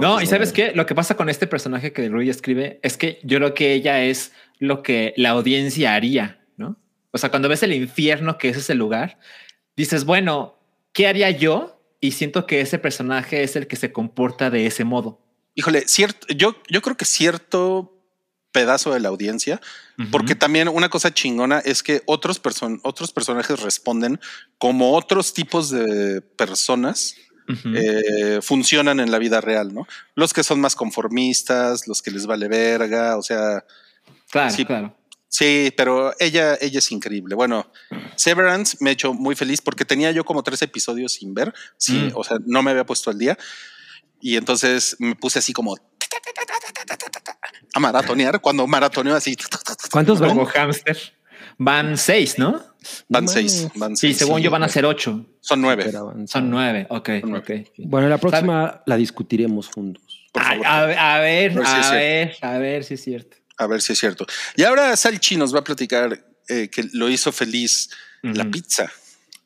No, 0.01 0.21
y 0.21 0.27
sabes 0.27 0.53
qué? 0.53 0.73
Lo 0.75 0.87
que 0.87 0.95
pasa 0.95 1.17
con 1.17 1.29
este 1.29 1.47
personaje 1.47 1.93
que 1.93 2.09
Rui 2.09 2.31
escribe 2.31 2.81
es 2.83 2.97
que 2.97 3.21
yo 3.23 3.39
creo 3.39 3.55
que 3.55 3.73
ella 3.73 4.03
es 4.03 4.33
lo 4.59 4.83
que 4.83 5.15
la 5.17 5.31
audiencia 5.31 5.95
haría, 5.95 6.45
¿no? 6.57 6.77
O 7.11 7.19
sea, 7.19 7.31
cuando 7.31 7.49
ves 7.49 7.63
el 7.63 7.73
infierno 7.73 8.39
que 8.39 8.49
es 8.49 8.57
ese 8.57 8.75
lugar, 8.75 9.19
dices, 9.77 10.05
bueno, 10.05 10.59
¿qué 10.93 11.07
haría 11.07 11.31
yo? 11.31 11.81
Y 12.01 12.13
siento 12.13 12.47
que 12.47 12.61
ese 12.61 12.79
personaje 12.79 13.43
es 13.43 13.57
el 13.57 13.67
que 13.67 13.77
se 13.77 13.93
comporta 13.93 14.51
de 14.51 14.67
ese 14.67 14.85
modo. 14.85 15.21
Híjole, 15.55 15.83
cierto, 15.89 16.27
yo, 16.35 16.57
yo 16.69 16.83
creo 16.83 16.97
que 16.97 17.05
cierto 17.05 17.99
pedazo 18.53 18.93
de 18.93 19.01
la 19.01 19.09
audiencia, 19.09 19.61
porque 20.11 20.35
también 20.35 20.69
una 20.69 20.89
cosa 20.89 21.13
chingona 21.13 21.59
es 21.59 21.83
que 21.83 22.03
otros, 22.07 22.39
person 22.39 22.81
otros 22.83 23.13
personajes 23.13 23.61
responden 23.61 24.21
como 24.59 24.95
otros 24.95 25.35
tipos 25.35 25.71
de 25.71 26.21
personas 26.21 27.17
Ujú. 27.49 27.73
eh, 27.75 28.41
funcionan 28.43 29.01
en 29.01 29.11
la 29.11 29.19
vida 29.19 29.41
real, 29.41 29.73
¿no? 29.75 29.87
Los 30.15 30.33
que 30.33 30.43
son 30.45 30.61
más 30.61 30.75
conformistas, 30.77 31.87
los 31.89 32.03
que 32.03 32.11
les 32.11 32.27
vale 32.27 32.47
verga, 32.49 33.17
o 33.17 33.23
sea, 33.23 33.65
claro, 34.31 34.51
sí. 34.51 34.65
claro. 34.65 34.95
sí, 35.29 35.73
pero 35.77 36.13
ella, 36.19 36.57
ella 36.61 36.79
es 36.79 36.93
increíble. 36.93 37.35
Bueno, 37.35 37.71
Severance 38.17 38.77
me 38.81 38.91
ha 38.91 38.93
hecho 38.93 39.15
muy 39.15 39.35
feliz 39.35 39.61
porque 39.61 39.85
tenía 39.85 40.11
yo 40.11 40.25
como 40.25 40.43
tres 40.43 40.61
episodios 40.63 41.13
sin 41.13 41.33
ver, 41.35 41.53
sí, 41.77 42.11
Mm. 42.13 42.17
o 42.17 42.25
sea, 42.25 42.39
no 42.47 42.63
me 42.63 42.71
había 42.73 42.85
puesto 42.87 43.11
al 43.11 43.19
día 43.19 43.37
y 44.21 44.37
entonces 44.37 44.97
me 44.99 45.15
puse 45.17 45.39
así 45.39 45.53
como 45.53 45.77
a 47.75 47.81
maratonear 47.81 48.41
cuando 48.41 48.67
maratoneó 48.67 49.15
así. 49.15 49.37
¿Cuántos 49.91 50.19
van? 50.21 50.31
Como 50.31 50.47
hámster. 50.47 50.99
Van 51.59 51.99
seis, 51.99 52.39
¿no? 52.39 52.63
Van 53.09 53.25
No 53.25 53.31
seis, 53.31 53.69
van 53.75 53.97
Sí, 53.97 54.09
seis. 54.09 54.19
según 54.19 54.39
sí. 54.39 54.45
yo 54.45 54.51
van 54.51 54.63
a 54.63 54.69
ser 54.69 54.85
ocho. 54.87 55.27
Son 55.41 55.61
nueve. 55.61 55.91
Son 56.27 56.49
nueve. 56.51 56.87
Ok, 56.91 57.11
Son 57.21 57.35
ok. 57.37 57.51
Bueno, 57.79 58.09
la 58.09 58.19
próxima 58.19 58.83
la 58.87 58.97
discutiremos 58.97 59.69
juntos. 59.69 60.03
Por 60.33 60.43
Ay, 60.43 60.61
favor. 60.63 60.67
a, 60.67 60.87
ver, 60.87 60.99
a 60.99 61.19
ver, 61.19 61.53
A 61.53 61.55
ver 61.59 61.65
si 61.67 61.73
es 61.73 61.87
a 61.87 61.91
cierto. 61.91 61.97
ver, 61.97 62.37
a 62.43 62.59
ver 62.59 62.85
si 62.85 62.95
es 62.95 63.03
cierto. 63.03 63.37
A 63.59 63.67
ver 63.67 63.83
si 63.83 63.93
es 63.93 63.99
cierto. 63.99 64.27
Y 64.57 64.63
ahora 64.63 64.97
Salchi 64.97 65.37
nos 65.37 65.53
va 65.55 65.59
a 65.61 65.65
platicar 65.65 66.25
eh, 66.49 66.69
que 66.71 66.85
lo 66.93 67.09
hizo 67.11 67.33
feliz 67.33 67.91
la 68.23 68.45
pizza. 68.51 68.91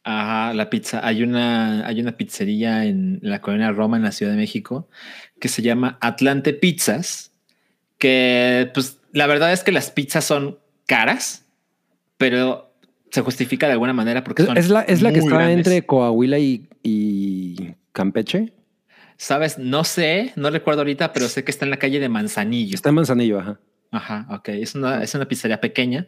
Ajá, 0.05 0.53
la 0.53 0.69
pizza. 0.69 1.01
Hay 1.07 1.23
una, 1.23 1.87
hay 1.87 2.01
una 2.01 2.13
pizzería 2.17 2.85
en 2.85 3.21
la 3.23 3.41
colonia 3.41 3.71
Roma, 3.71 3.97
en 3.97 4.03
la 4.03 4.13
Ciudad 4.13 4.33
de 4.33 4.39
México, 4.39 4.89
que 5.41 5.49
se 5.49 5.63
llama 5.63 5.97
Atlante 6.01 6.53
Pizzas, 6.53 7.31
que 7.99 8.71
pues 8.75 8.99
la 9.13 9.27
verdad 9.27 9.53
es 9.53 9.63
que 9.63 9.73
las 9.73 9.91
pizzas 9.91 10.25
son 10.25 10.59
caras, 10.87 11.45
pero 12.23 12.73
se 13.11 13.21
justifica 13.21 13.67
de 13.67 13.73
alguna 13.73 13.93
manera 13.93 14.23
porque 14.23 14.43
Es, 14.43 14.47
son 14.47 14.57
es 14.57 14.69
la, 14.69 14.83
es 14.83 15.03
la 15.03 15.13
que 15.13 15.19
está 15.19 15.35
grandes. 15.35 15.57
entre 15.57 15.85
Coahuila 15.85 16.39
y, 16.39 16.69
y 16.85 17.75
Campeche. 17.91 18.53
Sabes, 19.17 19.59
no 19.59 19.83
sé, 19.83 20.33
no 20.37 20.49
recuerdo 20.51 20.83
ahorita, 20.83 21.13
pero 21.13 21.27
sé 21.27 21.43
que 21.43 21.51
está 21.51 21.65
en 21.65 21.73
la 21.73 21.79
calle 21.79 21.99
de 21.99 22.09
Manzanillo. 22.09 22.77
Está 22.77 22.91
en 22.91 22.95
Manzanillo, 22.95 23.41
ajá. 23.41 23.59
Ajá, 23.91 24.27
ok. 24.31 24.51
Es 24.51 24.77
una, 24.77 25.03
es 25.03 25.13
una 25.17 25.27
pizzería 25.27 25.61
pequeña. 25.61 26.07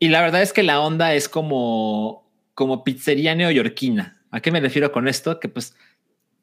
Y 0.00 0.08
la 0.08 0.20
verdad 0.20 0.42
es 0.42 0.52
que 0.52 0.64
la 0.64 0.80
onda 0.80 1.14
es 1.14 1.28
como, 1.28 2.28
como 2.54 2.82
pizzería 2.82 3.36
neoyorquina. 3.36 4.20
¿A 4.32 4.40
qué 4.40 4.50
me 4.50 4.58
refiero 4.60 4.90
con 4.90 5.06
esto? 5.06 5.38
Que 5.38 5.48
pues 5.48 5.76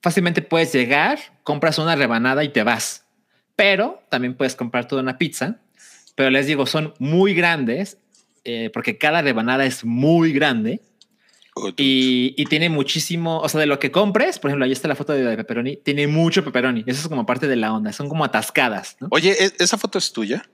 fácilmente 0.01 0.41
puedes 0.41 0.71
llegar, 0.73 1.19
compras 1.43 1.77
una 1.77 1.97
rebanada 1.97 2.45
y 2.45 2.49
te 2.49 2.63
vas. 2.63 3.05
Pero 3.57 4.01
también 4.09 4.35
puedes 4.35 4.55
comprar 4.55 4.87
toda 4.87 5.01
una 5.01 5.17
pizza. 5.17 5.57
Pero 6.15 6.29
les 6.29 6.47
digo, 6.47 6.65
son 6.65 6.93
muy 6.99 7.33
grandes 7.33 7.97
eh, 8.43 8.69
porque 8.73 8.97
cada 8.97 9.21
rebanada 9.21 9.65
es 9.65 9.83
muy 9.85 10.31
grande 10.33 10.81
y, 11.77 12.33
y 12.37 12.45
tiene 12.45 12.69
muchísimo, 12.69 13.39
o 13.39 13.49
sea, 13.49 13.59
de 13.59 13.65
lo 13.65 13.79
que 13.79 13.91
compres, 13.91 14.39
por 14.39 14.49
ejemplo, 14.49 14.65
ahí 14.65 14.71
está 14.71 14.87
la 14.87 14.95
foto 14.95 15.13
de, 15.13 15.23
de 15.23 15.35
pepperoni, 15.37 15.77
tiene 15.77 16.07
mucho 16.07 16.43
pepperoni. 16.43 16.83
Eso 16.87 17.01
es 17.01 17.07
como 17.07 17.25
parte 17.25 17.47
de 17.47 17.55
la 17.55 17.73
onda, 17.73 17.91
son 17.91 18.07
como 18.07 18.23
atascadas. 18.23 18.97
¿no? 18.99 19.07
Oye, 19.11 19.35
¿e- 19.43 19.51
¿esa 19.59 19.77
foto 19.77 19.97
es 19.97 20.11
tuya? 20.13 20.49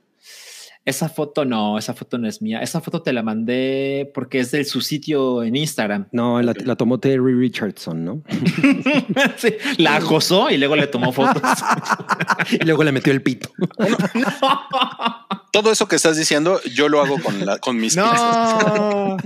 Esa 0.85 1.09
foto 1.09 1.45
no, 1.45 1.79
esa 1.79 1.95
foto 1.95 2.19
no 2.19 2.27
es 2.27 2.43
mía. 2.43 2.59
Esa 2.59 2.79
foto 2.79 3.01
te 3.01 3.11
la 3.11 3.23
mandé 3.23 4.11
porque 4.13 4.39
es 4.39 4.51
de 4.51 4.63
su 4.63 4.81
sitio 4.81 5.41
en 5.41 5.55
Instagram. 5.55 6.07
No, 6.11 6.39
la, 6.43 6.53
la 6.63 6.75
tomó 6.75 6.99
Terry 6.99 7.33
Richardson, 7.33 8.05
¿no? 8.05 8.21
Sí, 9.37 9.55
la 9.77 9.95
acosó 9.95 10.51
y 10.51 10.57
luego 10.57 10.75
le 10.75 10.85
tomó 10.85 11.11
fotos. 11.11 11.41
y 12.51 12.63
luego 12.63 12.83
le 12.83 12.91
metió 12.91 13.11
el 13.11 13.23
pito. 13.23 13.49
Todo 15.51 15.71
eso 15.71 15.87
que 15.87 15.95
estás 15.95 16.17
diciendo, 16.17 16.59
yo 16.75 16.87
lo 16.87 17.01
hago 17.01 17.19
con, 17.19 17.43
la, 17.43 17.57
con 17.57 17.77
mis 17.77 17.97
no, 17.97 19.17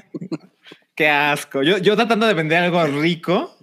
qué 0.96 1.10
asco. 1.10 1.62
Yo, 1.62 1.78
yo 1.78 1.96
tratando 1.98 2.26
de 2.26 2.36
vender 2.36 2.64
algo 2.64 2.86
rico 2.86 3.58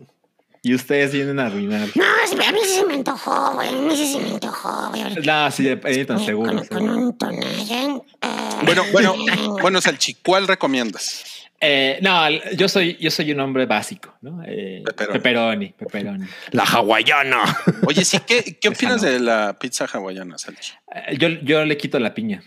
y 0.68 0.74
ustedes 0.74 1.12
vienen 1.12 1.38
a 1.38 1.46
arruinar. 1.46 1.88
No, 1.94 2.04
es- 2.24 2.32
a 2.32 2.52
mí 2.52 2.58
sí 2.64 2.74
se 2.80 2.84
me 2.86 2.94
antojó, 2.94 3.52
güey. 3.54 3.68
A 3.68 3.72
mí 3.72 3.96
sí 3.96 4.12
se 4.12 4.18
me 4.20 4.30
antojó, 4.30 4.88
güey. 4.90 5.14
No, 5.24 5.50
sí, 5.50 5.68
eh, 5.68 6.04
tan 6.04 6.18
seguro. 6.24 6.48
Con, 6.50 6.58
con 6.66 6.78
seguro. 6.78 6.96
un 6.96 7.18
Tonayan. 7.18 8.02
eh, 8.22 8.28
Bueno, 8.64 8.82
bueno, 8.92 9.14
bueno, 9.62 9.80
Salchi, 9.80 10.14
¿cuál 10.14 10.48
recomiendas? 10.48 11.24
Eh, 11.60 11.98
no, 12.02 12.28
yo 12.54 12.68
soy, 12.68 12.96
yo 13.00 13.10
soy 13.10 13.32
un 13.32 13.40
hombre 13.40 13.64
básico, 13.64 14.14
¿no? 14.20 14.42
Eh, 14.46 14.82
Pepperoni. 14.84 15.12
pepperoni, 15.18 15.68
pepperoni. 15.72 16.26
La 16.50 16.64
hawaiana. 16.64 17.44
Oye, 17.86 18.04
sí, 18.04 18.18
¿qué, 18.26 18.58
qué 18.60 18.68
opinas 18.70 19.02
no. 19.02 19.08
de 19.08 19.20
la 19.20 19.56
pizza 19.58 19.86
hawaiana, 19.90 20.36
Salchi? 20.36 20.72
Eh, 20.94 21.16
Yo, 21.16 21.28
yo 21.28 21.64
le 21.64 21.76
quito 21.78 21.98
la 21.98 22.12
piña. 22.12 22.42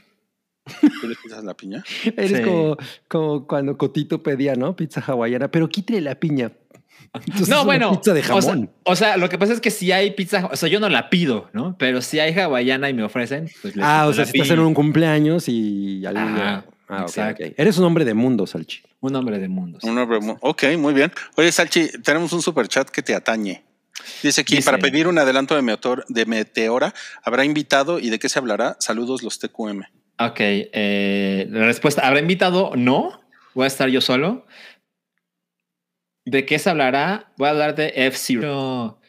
¿Tú 1.02 1.08
le 1.08 1.16
quitas 1.16 1.44
la 1.44 1.56
piña? 1.56 1.84
Eres 2.16 2.38
Sí. 2.38 2.44
como, 2.44 2.78
como 3.08 3.48
cuando 3.48 3.76
Cotito 3.78 4.22
pedía, 4.22 4.54
¿no? 4.56 4.76
Pizza 4.76 5.02
hawaiana, 5.08 5.50
pero 5.50 5.68
quítale 5.70 6.02
la 6.02 6.14
piña. 6.16 6.52
Entonces 7.14 7.42
es 7.42 7.50
No, 7.50 7.56
una 7.58 7.64
bueno. 7.66 7.92
Pizza 7.92 8.14
de 8.14 8.20
o 8.22 8.24
sea- 8.24 8.42
jamón. 8.52 8.72
O 8.84 8.96
sea, 8.96 9.18
lo 9.18 9.30
que 9.30 9.38
pasa 9.38 9.54
es 9.54 9.62
que 9.62 9.72
si 9.72 9.92
hay 9.92 10.12
pizza, 10.12 10.48
o 10.52 10.56
sea, 10.56 10.70
yo 10.70 10.80
no 10.80 10.90
la 10.90 11.10
pido, 11.10 11.50
¿no? 11.54 11.76
Pero 11.78 12.02
si 12.02 12.20
hay 12.20 12.38
hawaiana 12.38 12.90
y 12.90 12.94
me 12.94 13.04
ofrecen, 13.04 13.50
pues 13.62 13.76
le 13.76 13.84
ah, 13.84 14.06
o 14.08 14.14
sea, 14.14 14.26
si 14.26 14.38
estás 14.38 14.52
en 14.52 14.60
un 14.60 14.74
cumpleaños 14.74 15.48
y 15.48 16.06
alguien. 16.06 16.28
Ajá, 16.28 16.66
ah, 16.88 16.96
ok, 17.04 17.08
exacto. 17.10 17.44
ok. 17.46 17.54
Eres 17.58 17.78
un 17.78 17.86
hombre 17.86 18.06
de 18.06 18.14
mundo, 18.14 18.46
Salchi. 18.46 18.82
Un 19.02 19.16
hombre 19.16 19.40
de 19.40 19.48
mundo. 19.48 19.80
sí. 19.82 19.88
Un 19.90 19.98
hombre 19.98 20.20
mu- 20.20 20.38
Ok, 20.42 20.64
muy 20.78 20.94
bien. 20.94 21.12
Oye, 21.38 21.52
Salchi, 21.52 21.88
tenemos 22.04 22.32
un 22.34 22.42
super 22.42 22.68
chat 22.68 22.90
que 22.90 23.02
te 23.02 23.16
atañe. 23.16 23.64
Dice 24.24 24.42
aquí, 24.42 24.56
Dice- 24.58 24.66
para 24.66 24.78
pedir 24.78 25.08
un 25.08 25.18
adelanto 25.18 25.56
de, 25.56 25.62
Meteor, 25.62 26.06
de 26.10 26.26
Meteora, 26.26 26.94
¿habrá 27.24 27.44
invitado 27.44 28.00
y 28.00 28.10
de 28.10 28.20
qué 28.20 28.30
se 28.30 28.40
hablará? 28.40 28.78
Saludos 28.80 29.24
los 29.24 29.40
TQM. 29.40 29.84
Ok, 30.20 30.38
eh, 30.40 31.48
la 31.50 31.66
respuesta, 31.66 32.06
¿habrá 32.08 32.20
invitado? 32.20 32.72
No, 32.76 33.22
voy 33.56 33.66
a 33.66 33.68
estar 33.68 33.90
yo 33.90 34.02
solo. 34.02 34.46
¿De 36.30 36.46
qué 36.46 36.60
se 36.60 36.70
hablará? 36.70 37.32
Voy 37.38 37.48
a 37.48 37.52
hablar 37.52 37.76
de 37.76 37.92
F-Zero. 37.96 39.00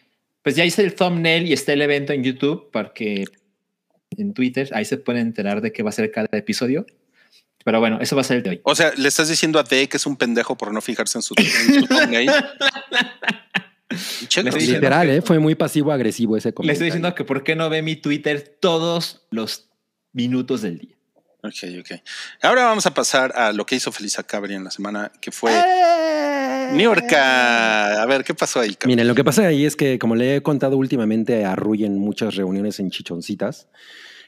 Pues 0.42 0.56
ya 0.56 0.64
hice 0.64 0.82
el 0.82 0.94
thumbnail 0.94 1.46
y 1.46 1.52
está 1.52 1.72
el 1.74 1.82
evento 1.82 2.12
en 2.14 2.24
YouTube 2.24 2.70
para 2.70 2.92
que 2.94 3.24
en 4.16 4.32
Twitter, 4.32 4.70
ahí 4.72 4.84
se 4.84 4.96
pueden 4.96 5.22
enterar 5.26 5.60
de 5.60 5.70
qué 5.72 5.82
va 5.82 5.90
a 5.90 5.92
ser 5.92 6.10
cada 6.10 6.28
episodio. 6.32 6.86
Pero 7.62 7.78
bueno, 7.78 7.98
eso 8.00 8.16
va 8.16 8.22
a 8.22 8.24
ser 8.24 8.38
el 8.38 8.42
de 8.42 8.50
hoy. 8.50 8.60
O 8.64 8.74
sea, 8.74 8.92
le 8.96 9.06
estás 9.06 9.28
diciendo 9.28 9.58
a 9.58 9.62
D 9.64 9.86
que 9.88 9.98
es 9.98 10.06
un 10.06 10.16
pendejo 10.16 10.56
por 10.56 10.72
no 10.72 10.80
fijarse 10.80 11.18
en 11.18 11.22
su, 11.22 11.34
en 11.36 11.80
su 11.80 11.86
thumbnail? 11.86 12.30
Le 14.36 14.50
Literal, 14.52 15.06
que- 15.08 15.16
¿eh? 15.16 15.22
Fue 15.22 15.38
muy 15.40 15.54
pasivo-agresivo 15.56 16.36
ese 16.36 16.48
Le 16.50 16.54
comentario. 16.54 16.72
estoy 16.72 16.86
diciendo 16.86 17.14
que 17.14 17.24
por 17.24 17.42
qué 17.42 17.56
no 17.56 17.68
ve 17.68 17.82
mi 17.82 17.96
Twitter 17.96 18.56
todos 18.60 19.26
los 19.30 19.68
minutos 20.12 20.62
del 20.62 20.78
día. 20.78 20.94
Ok, 21.42 21.64
ok. 21.80 22.00
Ahora 22.42 22.64
vamos 22.66 22.86
a 22.86 22.94
pasar 22.94 23.32
a 23.36 23.52
lo 23.52 23.66
que 23.66 23.74
hizo 23.74 23.90
feliz 23.90 24.18
a 24.18 24.22
Cabri 24.22 24.54
en 24.54 24.62
la 24.64 24.70
semana, 24.70 25.10
que 25.20 25.32
fue 25.32 25.50
New 25.52 25.60
York. 26.78 27.12
A 27.12 28.04
ver, 28.06 28.24
¿qué 28.24 28.34
pasó 28.34 28.60
ahí? 28.60 28.76
Miren, 28.86 29.06
lo 29.08 29.14
que 29.14 29.24
pasa 29.24 29.46
ahí 29.46 29.64
es 29.64 29.76
que, 29.76 29.98
como 29.98 30.14
le 30.16 30.36
he 30.36 30.42
contado 30.42 30.76
últimamente 30.76 31.44
a 31.44 31.54
Rui 31.56 31.84
en 31.84 31.98
muchas 31.98 32.34
reuniones 32.36 32.80
en 32.80 32.90
chichoncitas, 32.90 33.68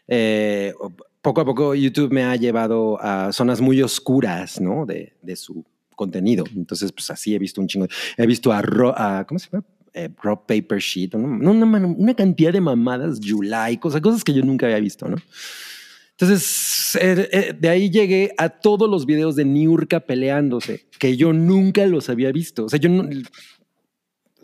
eh, 0.09 0.73
poco 1.21 1.41
a 1.41 1.45
poco 1.45 1.75
YouTube 1.75 2.13
me 2.13 2.25
ha 2.25 2.35
llevado 2.37 2.99
a 3.01 3.33
zonas 3.33 3.61
muy 3.61 3.81
oscuras, 3.83 4.61
¿no? 4.61 4.85
De, 4.87 5.15
de 5.23 5.37
su 5.37 5.65
contenido. 5.95 6.45
Entonces, 6.57 6.91
pues 6.93 7.11
así 7.11 7.35
he 7.35 7.39
visto 7.39 7.61
un 7.61 7.69
chingo. 7.69 7.87
He 8.17 8.27
visto 8.27 8.53
a, 8.53 8.61
Ro- 8.63 8.95
a 8.97 9.25
¿cómo 9.27 9.39
se 9.39 9.49
llama? 9.51 9.65
Eh, 9.95 10.09
Rob 10.23 10.47
Paper 10.47 10.79
Sheet, 10.81 11.15
¿no? 11.15 11.51
Una, 11.51 11.65
una- 11.67 11.87
una 11.87 12.15
cantidad 12.15 12.53
de 12.53 12.61
mamadas, 12.61 13.21
July, 13.23 13.77
cosas, 13.79 14.01
cosas 14.01 14.25
que 14.25 14.33
yo 14.33 14.43
nunca 14.43 14.67
había 14.67 14.81
visto, 14.81 15.07
¿no? 15.07 15.17
Entonces, 16.19 16.97
eh, 17.01 17.29
eh, 17.33 17.55
de 17.59 17.69
ahí 17.69 17.91
llegué 17.91 18.35
a 18.39 18.49
todos 18.49 18.89
los 18.89 19.07
videos 19.07 19.35
de 19.35 19.45
Niurka 19.45 20.01
peleándose, 20.01 20.87
que 20.99 21.17
yo 21.17 21.33
nunca 21.33 21.87
los 21.87 22.09
había 22.09 22.31
visto. 22.33 22.67
O 22.67 22.69
sea, 22.69 22.79
yo 22.79 22.89
no, 22.89 23.09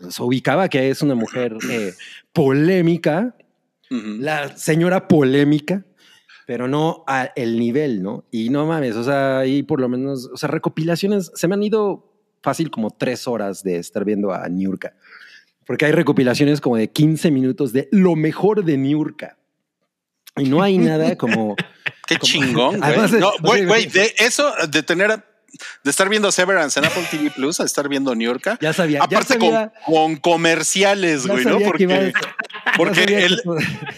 se 0.09 0.23
ubicaba 0.23 0.69
que 0.69 0.89
es 0.89 1.01
una 1.01 1.15
mujer 1.15 1.57
eh, 1.69 1.93
polémica, 2.31 3.35
la 3.89 4.55
señora 4.55 5.07
polémica, 5.07 5.85
pero 6.45 6.67
no 6.67 7.03
a 7.07 7.31
el 7.35 7.59
nivel, 7.59 8.03
¿no? 8.03 8.25
Y 8.31 8.49
no 8.49 8.65
mames, 8.65 8.95
o 8.95 9.03
sea, 9.03 9.39
ahí 9.39 9.63
por 9.63 9.81
lo 9.81 9.89
menos, 9.89 10.29
o 10.31 10.37
sea, 10.37 10.47
recopilaciones, 10.47 11.31
se 11.33 11.47
me 11.47 11.55
han 11.55 11.63
ido 11.63 12.13
fácil 12.41 12.71
como 12.71 12.91
tres 12.91 13.27
horas 13.27 13.63
de 13.63 13.77
estar 13.77 14.05
viendo 14.05 14.31
a 14.31 14.47
Niurka, 14.47 14.95
porque 15.65 15.85
hay 15.85 15.91
recopilaciones 15.91 16.61
como 16.61 16.77
de 16.77 16.89
15 16.89 17.31
minutos 17.31 17.73
de 17.73 17.89
lo 17.91 18.15
mejor 18.15 18.63
de 18.63 18.77
Niurka. 18.77 19.38
Y 20.39 20.49
no 20.49 20.61
hay 20.61 20.77
nada 20.77 21.15
como... 21.15 21.55
Qué 22.07 22.17
chingón, 22.17 22.79
güey. 22.79 23.11
No, 23.19 23.31
güey, 23.39 23.85
de 23.85 24.15
eso, 24.17 24.51
de 24.67 24.81
tener, 24.81 25.23
de 25.83 25.91
estar 25.91 26.09
viendo 26.09 26.31
Severance 26.31 26.79
en 26.79 26.85
Apple 26.85 27.05
TV 27.11 27.29
Plus 27.29 27.59
a 27.59 27.65
estar 27.65 27.87
viendo 27.87 28.15
New 28.15 28.27
York. 28.27 28.57
Ya 28.61 28.73
sabía, 28.73 28.99
ya 28.99 29.03
Aparte 29.03 29.33
sabía. 29.35 29.71
con, 29.85 29.93
con 29.93 30.15
comerciales, 30.15 31.25
Ya 31.25 31.33
güey, 31.33 31.45
¿no? 31.45 31.59
Porque, 31.59 31.85
ya 31.85 32.11
porque 32.77 33.03
el, 33.03 33.39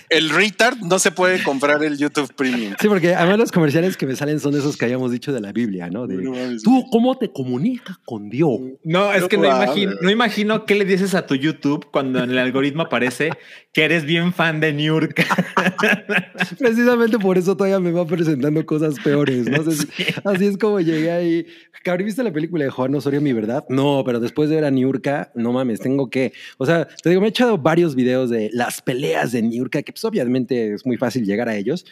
el 0.10 0.30
retard 0.30 0.78
no 0.80 1.00
se 1.00 1.12
puede 1.12 1.44
comprar 1.44 1.84
el 1.84 1.98
YouTube 1.98 2.34
Premium. 2.34 2.74
Sí, 2.80 2.88
porque 2.88 3.16
además 3.16 3.40
los 3.40 3.52
comerciales 3.52 3.98
que 3.98 4.06
me 4.06 4.16
salen 4.16 4.40
son 4.40 4.56
esos 4.56 4.78
que 4.78 4.86
habíamos 4.86 5.12
dicho 5.12 5.32
de 5.34 5.42
la 5.42 5.52
Biblia, 5.52 5.90
¿no? 5.90 6.08
De, 6.08 6.18
Tú, 6.64 6.86
¿cómo 6.92 7.18
te 7.18 7.32
comunicas 7.32 7.98
con 8.06 8.30
Dios? 8.30 8.60
No, 8.84 9.12
es 9.14 9.26
que 9.26 9.38
no 9.38 9.46
imagino, 9.46 9.94
no 10.02 10.10
imagino 10.10 10.66
qué 10.66 10.76
le 10.76 10.86
dices 10.86 11.16
a 11.16 11.26
tu 11.26 11.36
YouTube 11.36 11.88
cuando 11.92 12.24
en 12.24 12.32
el 12.32 12.38
algoritmo 12.38 12.84
aparece 12.84 13.32
que 13.74 13.84
eres 13.84 14.06
bien 14.06 14.34
fan 14.34 14.60
de 14.60 14.74
Niurka. 14.74 15.24
Precisamente 16.60 17.18
por 17.20 17.38
eso 17.38 17.56
todavía 17.56 17.80
me 17.80 17.92
va 17.92 18.06
presentando 18.06 18.66
cosas 18.66 18.96
peores, 19.00 19.48
¿no? 19.48 19.62
Así, 19.62 19.88
así 20.24 20.46
es 20.46 20.58
como 20.58 20.80
llegué 20.80 21.12
ahí. 21.12 21.46
Cabri, 21.84 22.04
¿viste 22.04 22.24
la 22.24 22.32
película 22.32 22.64
de 22.64 22.70
Juan 22.70 22.94
Osorio, 22.94 23.22
mi 23.22 23.34
verdad? 23.34 23.66
No, 23.70 24.04
pero 24.06 24.20
después 24.20 24.50
de 24.50 24.56
ver 24.56 24.66
a 24.66 24.72
Niurka, 24.72 25.32
no 25.34 25.52
mames, 25.52 25.80
tengo 25.80 26.10
que... 26.12 26.32
O 26.58 26.66
sea, 26.66 26.88
te 26.88 27.10
digo, 27.10 27.22
me 27.22 27.28
he 27.28 27.30
echado 27.30 27.58
varios 27.58 27.96
videos 27.96 28.30
de 28.30 28.51
las 28.52 28.82
peleas 28.82 29.32
de 29.32 29.42
Niurka, 29.42 29.82
que 29.82 29.92
pues 29.94 30.04
obviamente 30.06 30.74
es 30.74 30.86
muy 30.86 30.98
fácil 30.98 31.26
llegar 31.26 31.50
a 31.50 31.56
ellos. 31.56 31.86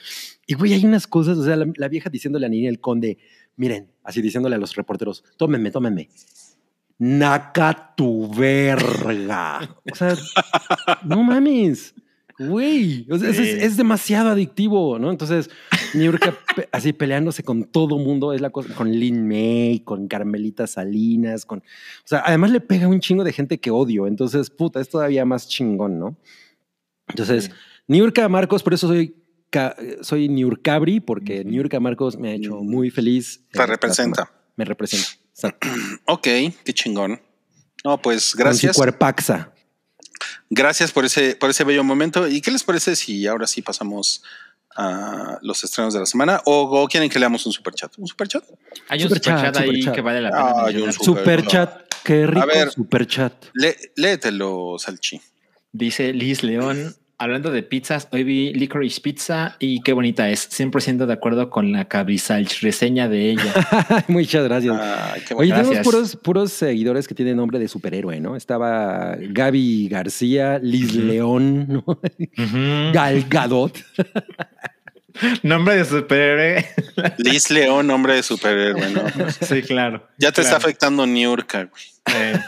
Y 0.48 0.54
güey, 0.56 0.74
hay 0.74 0.86
unas 0.86 1.08
cosas, 1.08 1.38
o 1.38 1.44
sea, 1.44 1.56
la, 1.56 1.66
la 1.76 1.88
vieja 1.88 2.10
diciéndole 2.10 2.46
a 2.46 2.50
Ninel 2.50 2.80
Conde, 2.80 3.18
miren, 3.56 3.88
así 4.04 4.22
diciéndole 4.22 4.56
a 4.56 4.60
los 4.60 4.76
reporteros, 4.76 5.24
tómenme, 5.38 5.72
tómenme. 5.72 6.10
Naca 6.98 7.94
tu 7.96 8.30
verga. 8.34 9.78
O 9.90 9.96
sea, 9.96 10.16
no 11.06 11.24
mames. 11.24 11.94
Güey, 12.38 13.06
o 13.12 13.18
sea, 13.18 13.30
es, 13.32 13.38
es- 13.40 13.64
es 13.64 13.78
demasiado 13.78 14.30
adictivo, 14.30 14.98
¿no? 14.98 15.12
Entonces, 15.12 15.50
Niurka 15.94 16.38
así 16.72 16.94
peleándose 16.94 17.44
con 17.44 17.66
todo 17.66 17.98
mundo, 17.98 18.32
es 18.32 18.40
la 18.40 18.50
cosa, 18.50 18.74
con 18.76 18.90
Lin 18.92 19.28
May, 19.28 19.82
con 19.84 20.08
Carmelita 20.08 20.66
Salinas, 20.66 21.46
con... 21.46 21.60
O 21.60 21.64
sea, 22.06 22.24
además 22.26 22.52
le 22.52 22.62
pega 22.62 22.88
un 22.88 23.02
chingo 23.02 23.26
de 23.26 23.34
gente 23.34 23.60
que 23.60 23.72
odio, 23.72 24.08
entonces, 24.08 24.50
puta, 24.50 24.80
es 24.80 24.88
todavía 24.88 25.26
más 25.26 25.50
chingón, 25.50 26.00
¿no? 26.00 26.16
Entonces, 27.10 27.52
Niurka 27.88 28.28
Marcos, 28.30 28.64
por 28.64 28.74
eso 28.74 28.88
soy, 28.88 29.16
ca- 29.50 29.76
soy 30.02 30.30
Niurcabri, 30.30 31.00
porque 31.00 31.44
Niurka 31.44 31.80
Marcos 31.80 32.18
me 32.18 32.30
ha 32.30 32.34
hecho 32.34 32.58
muy 32.62 32.90
feliz. 32.92 33.42
Te 33.52 33.66
representa. 33.66 34.32
Me 34.56 34.66
representa. 34.66 35.08
Exacto. 35.34 35.68
Ok, 36.06 36.24
qué 36.64 36.74
chingón. 36.74 37.22
No, 37.84 38.02
pues 38.02 38.36
gracias. 38.36 38.76
cuerpaxa. 38.76 39.52
Gracias 40.50 40.92
por 40.92 41.06
ese, 41.06 41.36
por 41.36 41.50
ese 41.50 41.64
bello 41.64 41.84
momento. 41.84 42.28
¿Y 42.28 42.42
qué 42.42 42.52
les 42.52 42.64
parece 42.64 42.96
si 42.96 43.26
ahora 43.28 43.48
sí 43.48 43.62
pasamos 43.62 44.24
a 44.76 45.38
los 45.42 45.64
estrenos 45.64 45.94
de 45.94 46.00
la 46.02 46.06
semana? 46.06 46.42
¿O, 46.46 46.64
o 46.82 46.88
quieren 46.88 47.10
que 47.10 47.20
leamos 47.20 47.46
un 47.46 47.52
superchat? 47.54 47.98
¿Un 47.98 48.08
superchat? 48.08 48.44
Hay 48.90 49.02
un 49.04 49.10
Superchat, 49.10 49.38
superchat 49.38 49.58
ahí 49.58 49.68
superchat. 49.68 49.96
que 49.96 50.02
vale 50.02 50.22
la 50.22 50.30
pena. 50.32 50.44
Ah, 50.56 50.66
hay 50.66 50.78
un 50.78 50.92
Superchat. 50.94 51.94
Qué 52.04 52.26
rico 52.28 52.48
ver. 52.48 52.72
superchat. 52.72 53.34
Lé- 53.54 53.78
léetelo, 53.96 54.76
Salchi. 54.80 55.22
Dice 55.72 56.12
Liz 56.14 56.42
León, 56.44 56.96
hablando 57.20 57.52
de 57.52 57.62
pizzas, 57.62 58.08
hoy 58.12 58.24
vi 58.24 58.54
Licorice 58.54 59.02
Pizza 59.02 59.58
y 59.60 59.82
qué 59.82 59.94
bonita 59.94 60.30
es. 60.30 60.50
100% 60.50 61.06
de 61.06 61.14
acuerdo 61.14 61.50
con 61.50 61.72
la 61.72 61.86
Cabrizalch 61.86 62.62
reseña 62.62 63.08
de 63.10 63.32
ella. 63.32 63.54
Muchas 64.08 64.46
gracias. 64.46 64.76
Qué 65.28 65.34
Oye, 65.36 65.54
tenemos 65.54 65.80
puros, 65.80 66.16
puros 66.16 66.54
seguidores 66.54 67.08
que 67.08 67.14
tienen 67.14 67.36
nombre 67.36 67.60
de 67.60 67.68
superhéroe, 67.68 68.20
¿no? 68.20 68.36
Estaba 68.36 69.18
Gaby 69.20 69.90
García, 69.90 70.60
Liz 70.60 70.96
León, 70.96 71.68
¿no? 71.68 71.84
Ujú. 71.86 72.94
Gal 72.94 73.26
Gadot. 73.30 73.78
Nombre 75.44 75.78
de 75.78 75.86
superhéroe. 75.86 76.66
Liz 77.18 77.50
León, 77.50 77.90
hombre 77.92 78.16
de 78.16 78.24
superhéroe, 78.24 78.90
¿no? 78.92 79.04
sí, 79.42 79.62
claro. 79.62 80.08
Ya 80.18 80.32
te 80.32 80.42
está 80.42 80.58
afectando 80.58 81.06
Niurka, 81.06 81.66
güey. 81.66 81.84
Eh, 82.16 82.40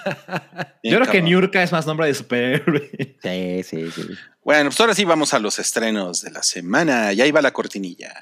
yo 0.84 0.98
creo 0.98 1.12
que. 1.12 1.22
Niurka 1.22 1.62
es 1.62 1.72
más 1.72 1.86
nombre 1.86 2.08
de 2.08 2.14
superhéroe. 2.14 3.18
Sí, 3.22 3.64
sí, 3.64 3.92
sí. 3.92 4.08
Bueno, 4.44 4.70
pues 4.70 4.80
ahora 4.80 4.96
sí 4.96 5.06
vamos 5.06 5.34
a 5.34 5.40
los 5.40 5.60
estrenos 5.60 6.22
de 6.22 6.32
la 6.32 6.44
semana. 6.44 7.14
Y 7.14 7.22
ahí 7.22 7.32
va 7.32 7.42
la 7.42 7.52
cortinilla. 7.52 8.14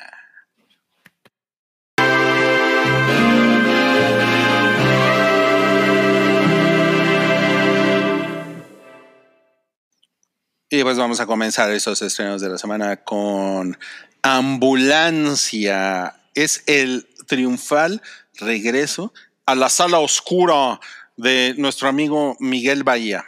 Y 10.72 10.84
pues 10.84 10.98
vamos 10.98 11.20
a 11.20 11.26
comenzar 11.26 11.72
esos 11.72 12.00
estrenos 12.04 12.42
de 12.42 12.50
la 12.50 12.60
semana 12.60 12.98
con 12.98 13.76
Ambulancia. 14.22 16.14
Es 16.36 16.62
el 16.68 17.08
triunfal 17.26 18.04
regreso 18.40 19.12
a 19.48 19.56
la 19.56 19.70
sala 19.70 19.98
oscura 19.98 20.80
de 21.18 21.56
nuestro 21.58 21.88
amigo 21.88 22.38
Miguel 22.40 22.84
Bahía, 22.84 23.26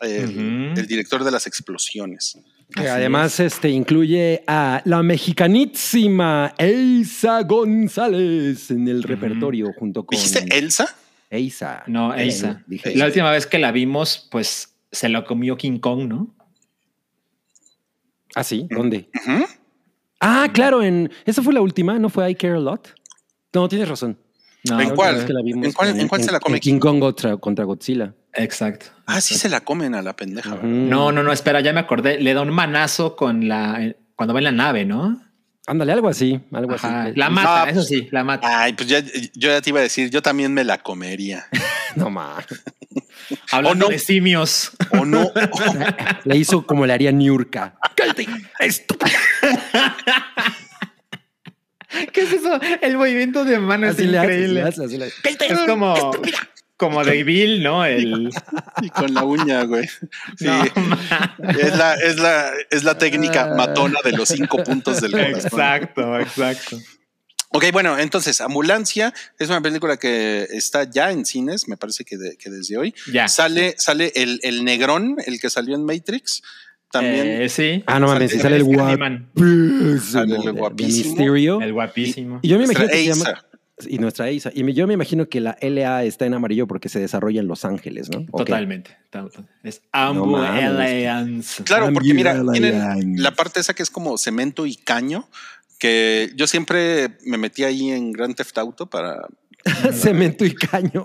el, 0.00 0.86
director 0.86 1.24
de 1.24 1.32
las 1.32 1.48
explosiones. 1.48 2.38
Que 2.72 2.88
además 2.88 3.40
este, 3.40 3.68
incluye 3.68 4.44
a 4.46 4.80
la 4.84 5.02
mexicanísima 5.02 6.54
Elsa 6.56 7.42
González 7.42 8.70
en 8.70 8.86
el 8.86 9.02
repertorio 9.02 9.72
junto 9.76 10.06
con 10.06 10.16
¿Dijiste 10.16 10.46
Elsa? 10.56 10.94
Eisa. 11.30 11.82
No, 11.88 12.14
dije 12.14 12.94
La 12.94 13.06
última 13.06 13.32
vez 13.32 13.46
que 13.46 13.58
la 13.58 13.72
vimos, 13.72 14.28
pues 14.30 14.68
se 14.92 15.08
lo 15.08 15.24
comió 15.24 15.56
King 15.56 15.80
Kong, 15.80 16.06
¿no? 16.06 16.35
¿Ah, 18.36 18.44
sí? 18.44 18.66
¿Dónde? 18.70 19.08
Ujú. 19.14 19.46
Ah, 20.20 20.50
claro, 20.52 20.82
en 20.82 21.10
esa 21.24 21.42
fue 21.42 21.54
la 21.54 21.62
última, 21.62 21.98
¿no 21.98 22.10
fue 22.10 22.30
I 22.30 22.34
Care 22.34 22.56
a 22.56 22.58
Lot? 22.58 22.94
No, 23.54 23.66
tienes 23.66 23.88
razón. 23.88 24.18
No, 24.64 24.78
¿En 24.78 24.90
cuál? 24.90 24.90
última 24.90 25.12
vez 25.12 25.24
que 25.24 25.32
la 25.32 25.42
vimos 25.42 25.64
¿En 25.64 25.72
cuál- 25.72 25.98
en 26.00 26.08
cuál 26.08 26.22
se 26.22 26.32
la 26.32 26.38
come 26.40 26.60
King 26.60 26.78
Kong 26.78 27.00
contra, 27.00 27.36
contra 27.38 27.64
Godzilla. 27.64 28.12
Exacto. 28.34 28.86
Ah, 29.06 29.22
sí 29.22 29.36
se 29.36 29.48
la 29.48 29.60
comen 29.62 29.94
a 29.94 30.02
la 30.02 30.14
pendeja. 30.14 30.54
Ujú. 30.54 30.66
No, 30.66 31.12
no, 31.12 31.22
no, 31.22 31.32
espera, 31.32 31.62
ya 31.62 31.72
me 31.72 31.80
acordé. 31.80 32.20
Le 32.20 32.34
da 32.34 32.42
un 32.42 32.50
manazo 32.50 33.16
con 33.16 33.48
la 33.48 33.82
eh, 33.82 33.96
cuando 34.14 34.34
va 34.34 34.40
en 34.40 34.44
la 34.44 34.52
nave, 34.52 34.84
¿no? 34.84 35.18
Ándale, 35.66 35.92
algo 35.92 36.08
así, 36.10 36.38
algo 36.52 36.74
Ajá, 36.74 37.04
así. 37.04 37.12
La 37.16 37.30
mata, 37.30 37.70
eso 37.70 37.82
sí, 37.82 38.06
la 38.10 38.22
mata. 38.22 38.62
Ay, 38.64 38.74
pues 38.74 38.86
ya, 38.90 39.00
yo 39.00 39.48
ya 39.48 39.62
te 39.62 39.70
iba 39.70 39.80
a 39.80 39.82
decir, 39.82 40.10
yo 40.10 40.20
también 40.20 40.52
me 40.52 40.62
la 40.62 40.76
comería. 40.82 41.46
No 41.96 42.10
más. 42.10 42.44
Hablando 43.50 43.86
no. 43.86 43.90
de 43.90 43.98
simios. 43.98 44.72
¿O 44.90 45.04
no? 45.04 45.30
Le 46.24 46.36
hizo 46.36 46.66
como 46.66 46.86
le 46.86 46.92
haría 46.92 47.12
Niurka. 47.12 47.76
¡Cállate! 47.94 48.26
¡Estúpida! 48.60 49.18
¿Qué 52.12 52.20
es 52.22 52.32
eso? 52.32 52.60
El 52.82 52.96
movimiento 52.96 53.44
de 53.44 53.58
mano 53.58 53.88
Así 53.88 54.02
es 54.02 54.08
le 54.10 54.18
hace, 54.18 54.26
increíble. 54.26 54.62
así 54.62 54.80
le 54.80 54.84
hace, 54.84 54.84
así 54.84 54.98
le 54.98 55.04
hace. 55.06 55.14
¡Cállate! 55.22 55.46
Es 55.52 55.58
como, 55.60 56.10
como 56.76 57.04
de 57.04 57.24
Bill, 57.24 57.62
¿no? 57.62 57.84
El, 57.84 58.30
y 58.82 58.90
con 58.90 59.14
la 59.14 59.24
uña, 59.24 59.62
güey. 59.64 59.86
Sí. 60.36 60.46
No, 60.46 60.64
es, 61.50 61.76
la, 61.76 61.94
es, 61.94 62.16
la, 62.18 62.52
es 62.70 62.84
la 62.84 62.98
técnica 62.98 63.54
matona 63.56 64.00
de 64.04 64.12
los 64.12 64.28
cinco 64.28 64.62
puntos 64.62 65.00
del 65.00 65.12
corazón. 65.12 65.40
exacto, 65.40 66.18
exacto. 66.20 66.78
Ok, 67.50 67.64
bueno, 67.72 67.98
entonces, 67.98 68.40
Ambulancia 68.40 69.14
es 69.38 69.48
una 69.48 69.60
película 69.60 69.96
que 69.96 70.46
está 70.50 70.84
ya 70.84 71.10
en 71.10 71.24
cines, 71.24 71.68
me 71.68 71.76
parece 71.76 72.04
que, 72.04 72.16
de- 72.18 72.36
que 72.36 72.50
desde 72.50 72.76
hoy. 72.76 72.94
Ya. 73.12 73.28
Sale, 73.28 73.74
sale 73.78 74.12
el, 74.16 74.40
el 74.42 74.64
negrón, 74.64 75.16
el 75.26 75.40
que 75.40 75.48
salió 75.48 75.74
en 75.74 75.84
Matrix. 75.84 76.42
También 76.90 77.26
Eh, 77.42 77.48
sí. 77.48 77.82
Ah, 77.86 77.98
no 77.98 78.06
mames, 78.08 78.30
Sale 78.30 78.42
sale 78.42 78.56
el 78.56 78.64
guapísimo. 78.64 80.00
Sale 80.00 80.36
el 80.36 80.52
guapísimo. 80.52 81.08
Mysterio. 81.16 81.60
El 81.60 81.72
guapísimo. 81.72 82.38
Y 82.42 82.48
yo 82.48 82.58
me 82.58 82.64
Nuestra 82.66 82.84
imagino 82.84 82.90
que 82.90 83.14
se 83.14 83.18
llama- 83.20 83.30
Eiza. 83.30 83.42
Y 83.90 83.98
nuestra 83.98 84.30
Isa. 84.30 84.50
Y 84.54 84.72
yo 84.72 84.86
me 84.86 84.94
imagino 84.94 85.28
que 85.28 85.38
la 85.40 85.58
LA 85.60 86.04
está 86.04 86.24
en 86.24 86.32
amarillo 86.32 86.66
porque 86.66 86.88
se 86.88 86.98
desarrolla 86.98 87.40
en 87.42 87.46
Los 87.46 87.66
Ángeles, 87.66 88.08
¿no? 88.08 88.24
Totalmente. 88.24 88.96
Tal- 89.10 89.30
tal. 89.30 89.46
Es 89.64 89.82
No. 89.92 89.98
Ambulance. 90.00 91.62
Claro, 91.64 91.92
porque 91.92 92.14
mira, 92.14 92.42
tienen 92.52 93.22
la 93.22 93.32
parte 93.32 93.60
esa 93.60 93.74
que 93.74 93.82
es 93.82 93.90
como 93.90 94.16
cemento 94.16 94.64
y 94.64 94.76
caño, 94.76 95.28
que 95.78 96.30
yo 96.34 96.46
siempre 96.46 97.18
me 97.24 97.38
metí 97.38 97.64
ahí 97.64 97.90
en 97.90 98.12
Grand 98.12 98.34
Theft 98.34 98.56
Auto 98.58 98.86
para 98.88 99.26
Cemento 99.92 100.44
y 100.44 100.54
caño. 100.54 101.04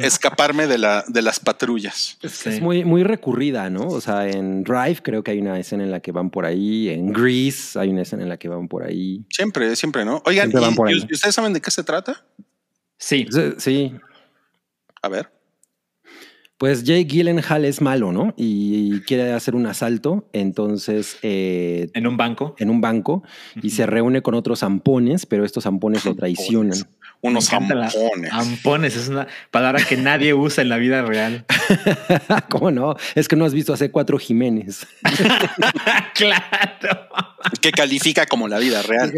escaparme 0.00 0.66
de, 0.66 0.76
la, 0.78 1.04
de 1.08 1.22
las 1.22 1.40
patrullas. 1.40 2.18
Es, 2.22 2.32
Sí. 2.32 2.48
es 2.50 2.60
muy, 2.60 2.84
muy 2.84 3.04
recurrida, 3.04 3.70
¿no? 3.70 3.86
O 3.88 4.00
sea, 4.00 4.28
en 4.28 4.64
Drive 4.64 4.98
creo 5.02 5.24
que 5.24 5.30
hay 5.30 5.40
una 5.40 5.58
escena 5.58 5.82
en 5.84 5.90
la 5.90 6.00
que 6.00 6.12
van 6.12 6.30
por 6.30 6.44
ahí. 6.44 6.88
En 6.90 7.12
Grease 7.12 7.78
hay 7.78 7.88
una 7.88 8.02
escena 8.02 8.22
en 8.22 8.28
la 8.28 8.36
que 8.36 8.48
van 8.48 8.68
por 8.68 8.84
ahí. 8.84 9.24
Siempre, 9.30 9.74
siempre, 9.76 10.04
¿no? 10.04 10.22
Oigan, 10.26 10.50
Siempre 10.50 10.92
¿y, 10.92 11.14
ustedes 11.14 11.34
saben 11.34 11.52
de 11.54 11.60
qué 11.60 11.70
se 11.70 11.82
trata? 11.84 12.24
Sí, 12.98 13.26
Sí. 13.58 13.92
A 15.00 15.08
ver. 15.08 15.30
Pues 16.62 16.84
Jake 16.84 17.06
Gyllenhaal 17.06 17.64
es 17.64 17.80
malo, 17.80 18.12
¿no? 18.12 18.34
Y 18.36 19.00
quiere 19.00 19.32
hacer 19.32 19.56
un 19.56 19.66
asalto. 19.66 20.28
Entonces, 20.32 21.18
eh, 21.22 21.90
En 21.92 22.06
un 22.06 22.16
banco. 22.16 22.54
en 22.56 22.70
un 22.70 22.80
banco 22.80 23.24
y 23.60 23.70
se 23.70 23.84
reúne 23.84 24.22
con 24.22 24.34
otros 24.34 24.60
zampones, 24.60 25.26
pero 25.26 25.44
estos 25.44 25.64
zampones 25.64 26.04
lo 26.04 26.14
traicionan. 26.14 26.78
Unos 27.22 27.46
zampones. 27.46 27.96
Ampones 28.32 28.96
es 28.96 29.06
una 29.08 29.28
palabra 29.52 29.82
que 29.84 29.96
nadie 29.96 30.34
usa 30.34 30.62
en 30.62 30.68
la 30.68 30.76
vida 30.76 31.02
real. 31.02 31.44
¿Cómo 32.50 32.70
no? 32.72 32.96
Es 33.14 33.28
que 33.28 33.36
no 33.36 33.44
has 33.44 33.54
visto 33.54 33.72
hace 33.72 33.90
cuatro 33.92 34.18
Jiménez. 34.18 34.86
claro. 36.14 37.08
que 37.60 37.70
califica 37.72 38.26
como 38.26 38.48
la 38.48 38.58
vida 38.58 38.82
real. 38.82 39.12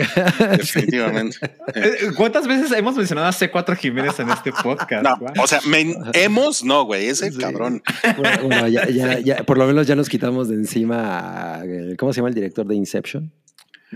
Definitivamente. 0.59 1.39
Eh, 1.43 1.51
Eh, 1.75 1.97
¿Cuántas 2.17 2.47
veces 2.47 2.71
hemos 2.73 2.95
mencionado 2.97 3.27
a 3.29 3.33
C4 3.33 3.77
Jiménez 3.77 4.19
en 4.21 4.31
este 4.31 4.53
podcast? 4.53 5.03
No, 5.03 5.19
o 5.43 5.47
sea, 5.47 5.61
me- 5.67 5.95
hemos, 6.13 6.63
no, 6.65 6.85
güey, 6.85 7.07
ese 7.09 7.33
cabrón. 7.37 7.83
Bueno, 8.17 8.43
bueno, 8.43 8.69
ya, 8.69 8.87
ya- 8.89 9.19
ya- 9.21 9.43
por 9.45 9.59
lo 9.59 9.67
menos 9.67 9.87
ya 9.87 9.97
nos 9.97 10.09
quitamos 10.09 10.49
de 10.49 10.57
encima. 10.57 11.55
a- 11.57 11.63
¿Cómo 11.99 12.13
se 12.13 12.19
llama 12.21 12.29
el 12.29 12.35
director 12.35 12.67
de 12.67 12.75
Inception? 12.75 13.33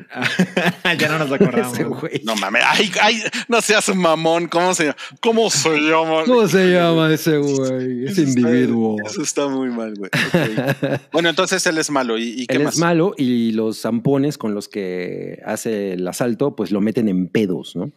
ya 0.98 1.08
no 1.08 1.18
nos 1.18 1.32
acordamos. 1.32 1.78
No 2.24 2.37
mames, 2.37 2.62
ay, 2.66 2.90
ay, 3.00 3.22
no 3.48 3.61
seas 3.61 3.94
mamón. 3.94 4.48
¿Cómo 4.48 4.74
se 4.74 4.84
llama? 4.84 4.96
¿Cómo 5.20 5.50
se 5.50 5.70
llama? 5.78 6.24
¿Cómo 6.24 6.48
se 6.48 6.66
llama 6.72 7.12
ese 7.12 7.38
güey? 7.38 8.04
Ese 8.04 8.22
Eso 8.22 8.22
está- 8.22 8.40
individuo. 8.40 8.96
Eso 9.06 9.22
está 9.22 9.48
muy 9.48 9.68
mal, 9.70 9.94
güey. 9.96 10.11
Bueno, 11.12 11.28
entonces 11.30 11.64
él 11.66 11.78
es 11.78 11.90
malo. 11.90 12.18
¿Y, 12.18 12.42
y 12.42 12.46
qué 12.46 12.56
Él 12.56 12.64
más? 12.64 12.74
es 12.74 12.80
malo 12.80 13.14
y 13.16 13.52
los 13.52 13.80
zampones 13.80 14.38
con 14.38 14.54
los 14.54 14.68
que 14.68 15.40
hace 15.44 15.92
el 15.94 16.06
asalto, 16.06 16.54
pues 16.56 16.70
lo 16.70 16.80
meten 16.80 17.08
en 17.08 17.28
pedos, 17.28 17.74
¿no? 17.76 17.90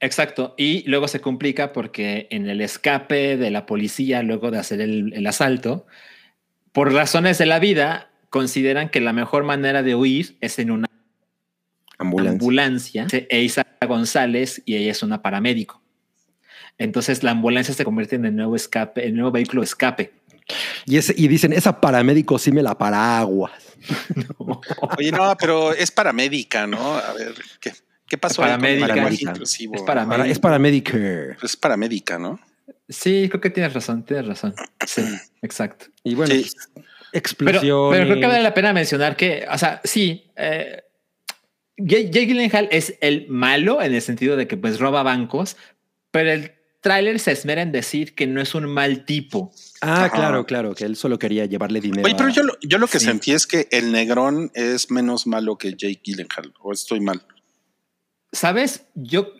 Exacto. 0.00 0.54
Y 0.58 0.88
luego 0.88 1.08
se 1.08 1.20
complica 1.20 1.72
porque 1.72 2.26
en 2.30 2.48
el 2.48 2.60
escape 2.60 3.36
de 3.36 3.50
la 3.50 3.66
policía, 3.66 4.22
luego 4.22 4.50
de 4.50 4.58
hacer 4.58 4.80
el, 4.80 5.12
el 5.14 5.26
asalto, 5.26 5.86
por 6.72 6.92
razones 6.92 7.38
de 7.38 7.46
la 7.46 7.58
vida, 7.58 8.10
consideran 8.30 8.90
que 8.90 9.00
la 9.00 9.12
mejor 9.14 9.44
manera 9.44 9.82
de 9.82 9.94
huir 9.94 10.36
es 10.40 10.58
en 10.58 10.70
una 10.70 10.85
Ambulancia. 11.98 12.32
ambulancia. 12.32 13.06
Eisa 13.30 13.66
González 13.86 14.62
y 14.64 14.76
ella 14.76 14.90
es 14.92 15.02
una 15.02 15.22
paramédico. 15.22 15.82
Entonces 16.78 17.22
la 17.22 17.30
ambulancia 17.30 17.72
se 17.74 17.84
convierte 17.84 18.16
en 18.16 18.26
el 18.26 18.36
nuevo 18.36 18.54
escape, 18.56 19.06
el 19.06 19.14
nuevo 19.14 19.30
vehículo 19.30 19.62
escape. 19.62 20.12
Y, 20.84 20.96
ese, 20.98 21.14
y 21.16 21.26
dicen, 21.28 21.52
esa 21.52 21.80
paramédico 21.80 22.38
sí 22.38 22.52
me 22.52 22.62
la 22.62 22.76
paraguas. 22.78 23.52
Oye, 24.98 25.10
no, 25.12 25.36
pero 25.38 25.72
es 25.72 25.90
paramédica, 25.90 26.66
¿no? 26.66 26.96
A 26.96 27.12
ver, 27.14 27.34
¿qué, 27.60 27.72
qué 28.06 28.18
pasó? 28.18 28.42
ahí 28.42 28.50
Paramédica. 28.50 29.08
Es 29.08 29.22
inclusivo? 29.22 29.74
Es 29.74 29.82
para- 29.82 30.06
Para- 30.06 30.26
es 30.26 30.38
paramédica. 30.38 30.96
Es 31.42 31.56
paramédica, 31.56 32.18
¿no? 32.18 32.38
Sí, 32.88 33.26
creo 33.28 33.40
que 33.40 33.50
tienes 33.50 33.72
razón, 33.72 34.04
tienes 34.04 34.26
razón. 34.26 34.54
Sí, 34.86 35.02
exacto. 35.42 35.86
Y 36.04 36.14
bueno, 36.14 36.32
Sí. 36.34 36.46
pues, 37.12 37.34
Pero, 37.38 37.60
pero 37.90 38.04
creo 38.06 38.20
que 38.20 38.26
vale 38.26 38.42
la 38.42 38.54
pena 38.54 38.72
mencionar 38.72 39.16
que, 39.16 39.46
o 39.50 39.58
sea, 39.58 39.80
sí, 39.82 40.30
eh, 40.36 40.82
Jake 41.78 42.10
Gyllenhaal 42.26 42.68
es 42.70 42.94
el 43.00 43.26
malo 43.28 43.82
en 43.82 43.94
el 43.94 44.02
sentido 44.02 44.36
de 44.36 44.46
que 44.46 44.56
pues 44.56 44.78
roba 44.78 45.02
bancos, 45.02 45.56
pero 46.10 46.30
el 46.32 46.52
tráiler 46.80 47.18
se 47.20 47.32
esmera 47.32 47.62
en 47.62 47.72
decir 47.72 48.14
que 48.14 48.26
no 48.26 48.40
es 48.40 48.54
un 48.54 48.64
mal 48.66 49.04
tipo. 49.04 49.52
Ah, 49.80 50.04
Ajá. 50.04 50.10
claro, 50.10 50.46
claro, 50.46 50.74
que 50.74 50.84
él 50.84 50.96
solo 50.96 51.18
quería 51.18 51.44
llevarle 51.46 51.80
dinero. 51.80 52.04
Oye, 52.04 52.14
pero 52.16 52.28
a- 52.28 52.32
yo, 52.32 52.42
lo- 52.44 52.56
yo 52.62 52.78
lo 52.78 52.86
que 52.86 52.98
Sí. 53.00 53.06
sentí 53.06 53.32
es 53.32 53.46
que 53.46 53.68
el 53.72 53.92
negrón 53.92 54.50
es 54.54 54.90
menos 54.90 55.26
malo 55.26 55.58
que 55.58 55.70
Jake 55.72 56.00
Gyllenhaal. 56.02 56.54
¿O 56.60 56.72
estoy 56.72 57.00
mal? 57.00 57.22
¿Sabes? 58.32 58.84
Yo 58.94 59.32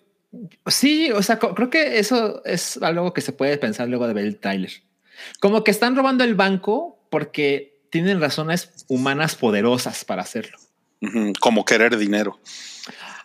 sí, 0.66 1.11
o 1.12 1.22
sea, 1.22 1.38
creo 1.38 1.70
que 1.70 1.99
eso 1.99 2.42
es 2.44 2.77
algo 2.83 3.12
que 3.14 3.20
se 3.20 3.33
puede 3.33 3.57
pensar 3.59 3.88
luego 3.88 4.07
de 4.07 4.14
ver 4.14 4.25
el 4.27 4.38
tráiler. 4.38 4.72
Como 5.40 5.64
que 5.64 5.70
están 5.70 5.96
robando 5.96 6.25
el 6.25 6.35
banco 6.35 7.07
porque 7.11 7.87
tienen 7.90 8.20
razones 8.20 8.85
humanas 8.88 9.35
poderosas 9.37 10.05
para 10.05 10.22
hacerlo. 10.22 10.59
Como 11.41 11.65
querer 11.65 11.97
dinero. 11.97 12.39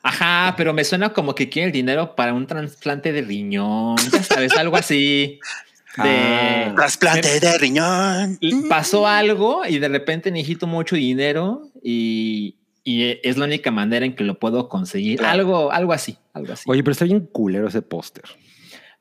Ajá, 0.03 0.55
pero 0.57 0.73
me 0.73 0.83
suena 0.83 1.13
como 1.13 1.35
que 1.35 1.49
quiere 1.49 1.67
el 1.67 1.71
dinero 1.71 2.15
para 2.15 2.33
un 2.33 2.47
trasplante 2.47 3.11
de 3.11 3.21
riñón, 3.21 3.97
ya 4.11 4.23
sabes, 4.23 4.55
algo 4.57 4.77
así. 4.77 5.39
De 5.97 6.03
Ah. 6.03 6.73
Trasplante 6.73 7.39
de 7.41 7.57
riñón. 7.57 8.39
pasó 8.69 9.07
algo 9.07 9.65
y 9.67 9.77
de 9.77 9.89
repente 9.89 10.31
necesito 10.31 10.65
mucho 10.65 10.95
dinero 10.95 11.67
y, 11.83 12.55
y 12.85 13.19
es 13.23 13.35
la 13.35 13.43
única 13.43 13.71
manera 13.71 14.05
en 14.05 14.15
que 14.15 14.23
lo 14.23 14.39
puedo 14.39 14.69
conseguir. 14.69 15.19
Claro. 15.19 15.33
Algo, 15.33 15.71
algo 15.73 15.91
así, 15.91 16.17
algo 16.33 16.53
así. 16.53 16.63
Oye, 16.67 16.81
pero 16.81 16.93
está 16.93 17.03
bien 17.03 17.27
culero 17.33 17.67
ese 17.67 17.81
póster. 17.81 18.23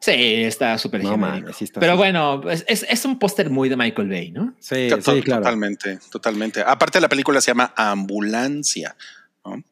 Sí, 0.01 0.13
está 0.13 0.79
súper 0.79 1.05
No 1.05 1.53
sí 1.53 1.65
está 1.65 1.79
Pero 1.79 1.93
así. 1.93 1.99
bueno, 1.99 2.51
es, 2.51 2.65
es- 2.67 2.87
es 2.89 3.05
un 3.05 3.19
póster 3.19 3.51
muy 3.51 3.69
de 3.69 3.77
Michael 3.77 4.09
Bay, 4.09 4.31
¿no? 4.31 4.55
Sí, 4.59 4.89
claro. 5.23 5.43
Totalmente, 5.43 5.99
totalmente. 6.11 6.63
Aparte, 6.67 7.01
la 7.01 7.09
película 7.09 7.41
se 7.41 7.51
llama 7.51 7.73
Ambulancia. 7.77 8.97
¿no? 9.45 9.63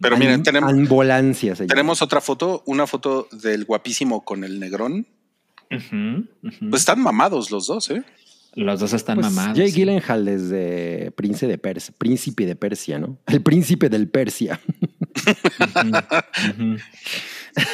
Pero 0.00 0.16
miren, 0.16 0.42
tenemos, 0.42 0.72
Ambulancia 0.72 1.54
tenemos 1.54 2.00
otra 2.00 2.22
foto, 2.22 2.62
una 2.66 2.86
foto 2.86 3.28
del 3.32 3.66
guapísimo 3.66 4.24
con 4.24 4.44
el 4.44 4.58
negrón. 4.58 5.06
Pues 5.68 6.80
están 6.80 7.00
mamados 7.02 7.50
los 7.50 7.66
dos, 7.66 7.90
¿eh? 7.90 8.02
Los 8.54 8.80
dos 8.80 8.94
están 8.94 9.16
Pues, 9.20 9.30
mamados. 9.30 9.58
Jake 9.58 9.70
sí. 9.70 9.76
Gyllenhaal 9.76 10.24
desde 10.24 11.10
Príncipe 11.10 11.46
de 11.52 11.58
Persia, 11.58 11.94
Príncipe 11.98 12.46
de 12.46 12.56
Persia, 12.56 12.98
¿no? 12.98 13.18
El 13.26 13.42
príncipe 13.42 13.90
del 13.90 14.08
Persia. 14.08 14.58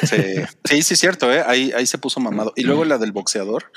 Sí, 0.03 0.17
sí, 0.63 0.81
sí, 0.83 0.93
es 0.93 0.99
cierto, 0.99 1.31
¿eh? 1.33 1.43
Ahí, 1.45 1.71
ahí 1.75 1.85
se 1.85 1.97
puso 1.97 2.19
mamado. 2.19 2.53
Y 2.55 2.63
luego 2.63 2.85
la 2.85 2.97
del 2.97 3.11
boxeador. 3.11 3.71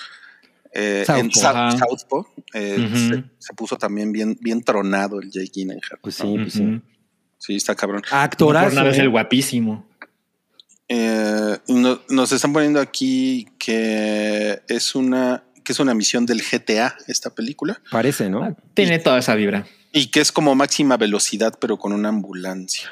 eh, 0.72 1.04
en 1.08 1.30
Southpaw. 1.32 1.56
Ajá. 1.68 1.78
Southpaw, 1.78 2.26
eh, 2.54 2.88
se, 2.94 3.24
se 3.38 3.54
puso 3.54 3.76
también 3.76 4.12
bien, 4.12 4.36
bien 4.40 4.62
tronado 4.62 5.20
el 5.20 5.30
Jake 5.30 5.50
Gyllenhaal. 5.52 5.98
Pues 6.02 6.22
¿no? 6.22 6.26
sí, 6.30 6.38
pues 6.38 6.52
sí. 6.52 6.80
Sí, 7.38 7.56
está 7.56 7.74
cabrón. 7.74 8.02
No 8.10 8.16
Actorazo. 8.18 8.66
por 8.66 8.74
nada 8.74 8.90
es 8.90 8.98
¿eh? 8.98 9.02
el 9.02 9.10
guapísimo. 9.10 9.86
Eh, 10.88 11.58
no- 11.68 12.00
nos 12.08 12.32
están 12.32 12.52
poniendo 12.52 12.80
aquí 12.80 13.46
que 13.58 14.62
es 14.68 14.94
una 14.94 15.44
que 15.64 15.72
es 15.72 15.80
una 15.80 15.92
misión 15.92 16.24
del 16.24 16.40
GTA 16.42 16.96
esta 17.08 17.28
película 17.28 17.78
Parece, 17.90 18.30
¿no? 18.30 18.42
Ah, 18.42 18.54
Tiene 18.72 18.98
toda 18.98 19.18
esa 19.18 19.34
vibra. 19.34 19.66
y 19.92 20.06
que 20.06 20.20
es 20.20 20.32
como 20.32 20.54
máxima 20.54 20.96
velocidad 20.96 21.52
pero 21.60 21.76
con 21.76 21.92
una 21.92 22.08
ambulancia. 22.08 22.88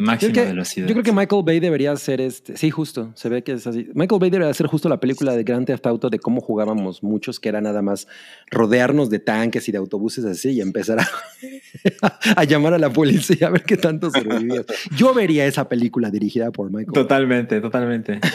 Máxima 0.00 0.32
que, 0.32 0.44
velocidad. 0.46 0.86
yo 0.88 0.94
creo 0.94 1.04
que 1.04 1.12
Michael 1.12 1.42
Bay 1.44 1.60
debería 1.60 1.92
hacer 1.92 2.20
este. 2.20 2.56
Sí, 2.56 2.70
justo. 2.70 3.12
Se 3.14 3.28
ve 3.28 3.42
que 3.44 3.52
es 3.52 3.66
así. 3.66 3.88
Michael 3.94 4.18
Bay 4.18 4.30
debería 4.30 4.50
hacer 4.50 4.66
justo 4.66 4.88
la 4.88 4.98
película 4.98 5.36
de 5.36 5.44
Grand 5.44 5.66
Theft 5.66 5.86
Auto 5.86 6.08
de 6.08 6.18
cómo 6.18 6.40
jugábamos 6.40 7.02
muchos, 7.02 7.38
que 7.38 7.48
era 7.50 7.60
nada 7.60 7.82
más 7.82 8.08
rodearnos 8.50 9.10
de 9.10 9.18
tanques 9.18 9.68
y 9.68 9.72
de 9.72 9.78
autobuses 9.78 10.24
así 10.24 10.50
y 10.50 10.60
empezar 10.60 11.00
a, 11.00 11.08
a 12.36 12.44
llamar 12.44 12.74
a 12.74 12.78
la 12.78 12.90
policía 12.92 13.48
a 13.48 13.50
ver 13.50 13.62
qué 13.64 13.76
tanto 13.76 14.10
sobrevivías. 14.10 14.64
Yo 14.96 15.12
vería 15.12 15.46
esa 15.46 15.68
película 15.68 16.10
dirigida 16.10 16.50
por 16.50 16.68
Michael. 16.70 16.86
Bay. 16.94 17.02
Totalmente, 17.02 17.60
totalmente. 17.60 18.20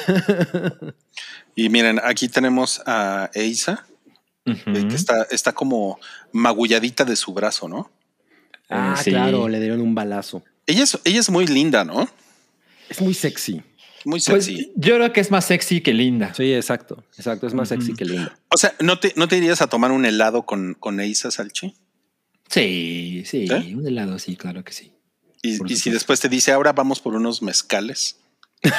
Y 1.55 1.69
miren, 1.69 1.99
aquí 2.03 2.27
tenemos 2.27 2.81
a 2.85 3.29
Eisa, 3.33 3.85
eh, 4.45 4.55
que 4.89 4.95
está, 4.95 5.23
está 5.31 5.53
como 5.53 5.99
magulladita 6.33 7.05
de 7.05 7.15
su 7.15 7.33
brazo, 7.33 7.69
¿no? 7.69 7.89
Ah, 8.69 8.95
Eh, 8.99 9.03
sí. 9.03 9.09
claro, 9.11 9.47
le 9.47 9.59
dieron 9.61 9.79
un 9.81 9.95
balazo. 9.95 10.43
Ella 10.67 10.83
es, 10.83 10.97
ella 11.03 11.19
es 11.19 11.29
muy 11.29 11.47
linda, 11.47 11.83
¿no? 11.83 12.09
Es 12.89 13.01
muy 13.01 13.13
sexy. 13.13 13.61
Muy 14.03 14.21
Pues, 14.21 14.45
sexy. 14.45 14.71
yo 14.75 14.95
creo 14.95 15.11
que 15.13 15.19
es 15.21 15.31
más 15.31 15.45
sexy 15.45 15.81
que 15.81 15.93
linda. 15.93 16.33
Sí, 16.35 16.53
exacto. 16.53 17.03
Exacto. 17.17 17.47
Es 17.47 17.53
más 17.53 17.69
sexy 17.69 17.93
que 17.93 18.05
linda. 18.05 18.37
O 18.53 18.57
sea, 18.57 18.73
¿no 18.79 18.99
te, 18.99 19.13
¿no 19.15 19.27
te 19.27 19.37
irías 19.37 19.61
a 19.61 19.67
tomar 19.67 19.91
un 19.91 20.05
helado 20.05 20.45
con, 20.45 20.75
con 20.79 20.99
Eisa 20.99 21.31
Salchi? 21.31 21.73
Sí, 22.49 23.23
sí, 23.25 23.47
¿Eh? 23.49 23.75
un 23.75 23.87
helado, 23.87 24.19
sí, 24.19 24.35
claro 24.35 24.63
que 24.63 24.71
sí. 24.73 24.91
Y, 25.41 25.57
y 25.71 25.75
si 25.75 25.89
después 25.89 26.19
te 26.19 26.29
dice, 26.29 26.51
ahora 26.51 26.73
vamos 26.73 26.99
por 26.99 27.15
unos 27.15 27.41
mezcales. 27.41 28.17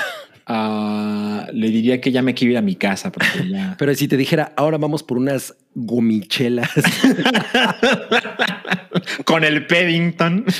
Ah, 0.48 1.48
le 1.52 1.70
diría 1.70 2.00
que 2.00 2.12
ya 2.12 2.22
me 2.22 2.32
quiero 2.32 2.52
ir 2.52 2.58
a 2.58 2.62
mi 2.62 2.76
casa 2.76 3.10
porque 3.10 3.48
ya. 3.50 3.74
Pero 3.80 3.92
si 3.96 4.06
te 4.06 4.16
dijera, 4.16 4.52
ahora 4.56 4.78
vamos 4.78 5.02
por 5.02 5.18
unas 5.18 5.56
gomichelas. 5.78 6.70
Con 9.24 9.44
el 9.44 9.66
Paddington. 9.66 10.44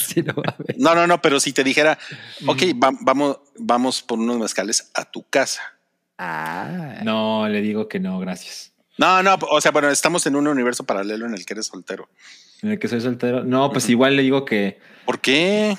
Sí, 0.00 0.22
no. 0.22 0.34
No, 0.78 0.94
no, 0.94 1.06
no, 1.06 1.20
pero 1.22 1.40
si 1.40 1.52
te 1.52 1.64
dijera, 1.64 1.98
ok, 2.46 2.62
va- 2.82 2.96
vamos, 3.02 3.38
vamos 3.58 4.02
por 4.02 4.18
unos 4.18 4.38
mezcales 4.38 4.90
a 4.94 5.04
tu 5.04 5.24
casa. 5.28 5.62
Ah, 6.18 7.00
No, 7.04 7.48
le 7.48 7.60
digo 7.60 7.88
que 7.88 8.00
no, 8.00 8.18
gracias. 8.18 8.72
No, 8.98 9.22
no, 9.22 9.36
o 9.50 9.60
sea, 9.60 9.70
bueno, 9.70 9.88
estamos 9.90 10.26
en 10.26 10.36
un 10.36 10.46
universo 10.46 10.84
paralelo 10.84 11.26
en 11.26 11.34
el 11.34 11.46
que 11.46 11.54
eres 11.54 11.66
soltero. 11.66 12.08
En 12.62 12.70
el 12.70 12.78
que 12.78 12.88
soy 12.88 13.00
soltero. 13.00 13.44
No, 13.44 13.70
pues 13.72 13.88
igual 13.88 14.16
le 14.16 14.22
digo 14.22 14.44
que, 14.44 14.78
¿Por 15.06 15.20
qué? 15.20 15.76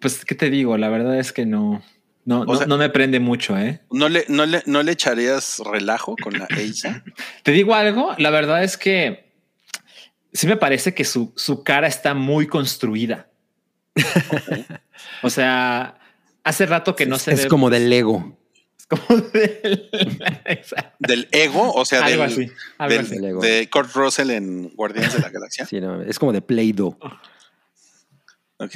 pues, 0.00 0.24
¿qué 0.24 0.34
te 0.34 0.50
digo? 0.50 0.76
La 0.78 0.88
verdad 0.88 1.18
es 1.18 1.32
que 1.32 1.46
no, 1.46 1.82
no, 2.24 2.40
O 2.42 2.44
no, 2.46 2.56
sea- 2.56 2.66
no 2.66 2.78
me 2.78 2.88
prende 2.90 3.20
mucho, 3.20 3.56
¿eh? 3.58 3.80
¿No 3.90 4.08
le, 4.08 4.24
no 4.28 4.46
le, 4.46 4.62
no 4.66 4.82
le 4.82 4.92
echarías 4.92 5.60
relajo 5.64 6.16
con 6.22 6.38
la 6.38 6.46
Eisa? 6.56 7.02
Te 7.42 7.52
digo 7.52 7.74
algo, 7.74 8.14
la 8.18 8.30
verdad 8.30 8.62
es 8.64 8.76
que 8.78 9.32
sí 10.32 10.46
me 10.46 10.56
parece 10.56 10.94
que 10.94 11.04
su, 11.04 11.32
su 11.36 11.62
cara 11.62 11.86
está 11.86 12.14
muy 12.14 12.46
construida. 12.46 13.28
o 15.22 15.30
sea, 15.30 15.98
hace 16.42 16.66
rato 16.66 16.96
que 16.96 17.06
no 17.06 17.18
se 17.18 17.32
es 17.32 17.42
ve. 17.44 17.48
como 17.48 17.70
del 17.70 17.88
Lego. 17.90 18.36
es 18.78 18.86
como 18.86 19.20
del-. 19.32 19.90
Del 20.98 21.28
ego, 21.32 21.72
o 21.72 21.84
sea, 21.84 22.02
del, 22.02 22.12
algo 22.12 22.24
así. 22.24 22.50
algo 22.78 22.94
del- 22.96 23.04
así. 23.06 23.14
Del 23.14 23.24
ego. 23.26 23.40
de 23.40 23.68
Kurt 23.70 23.94
Russell 23.94 24.30
en 24.30 24.70
Guardianes 24.74 25.14
de 25.14 25.20
la 25.20 25.30
Galaxia. 25.30 25.66
Sí, 25.66 25.80
no, 25.80 26.02
es 26.02 26.18
como 26.18 26.32
de 26.32 26.42
Play-Doh. 26.42 26.96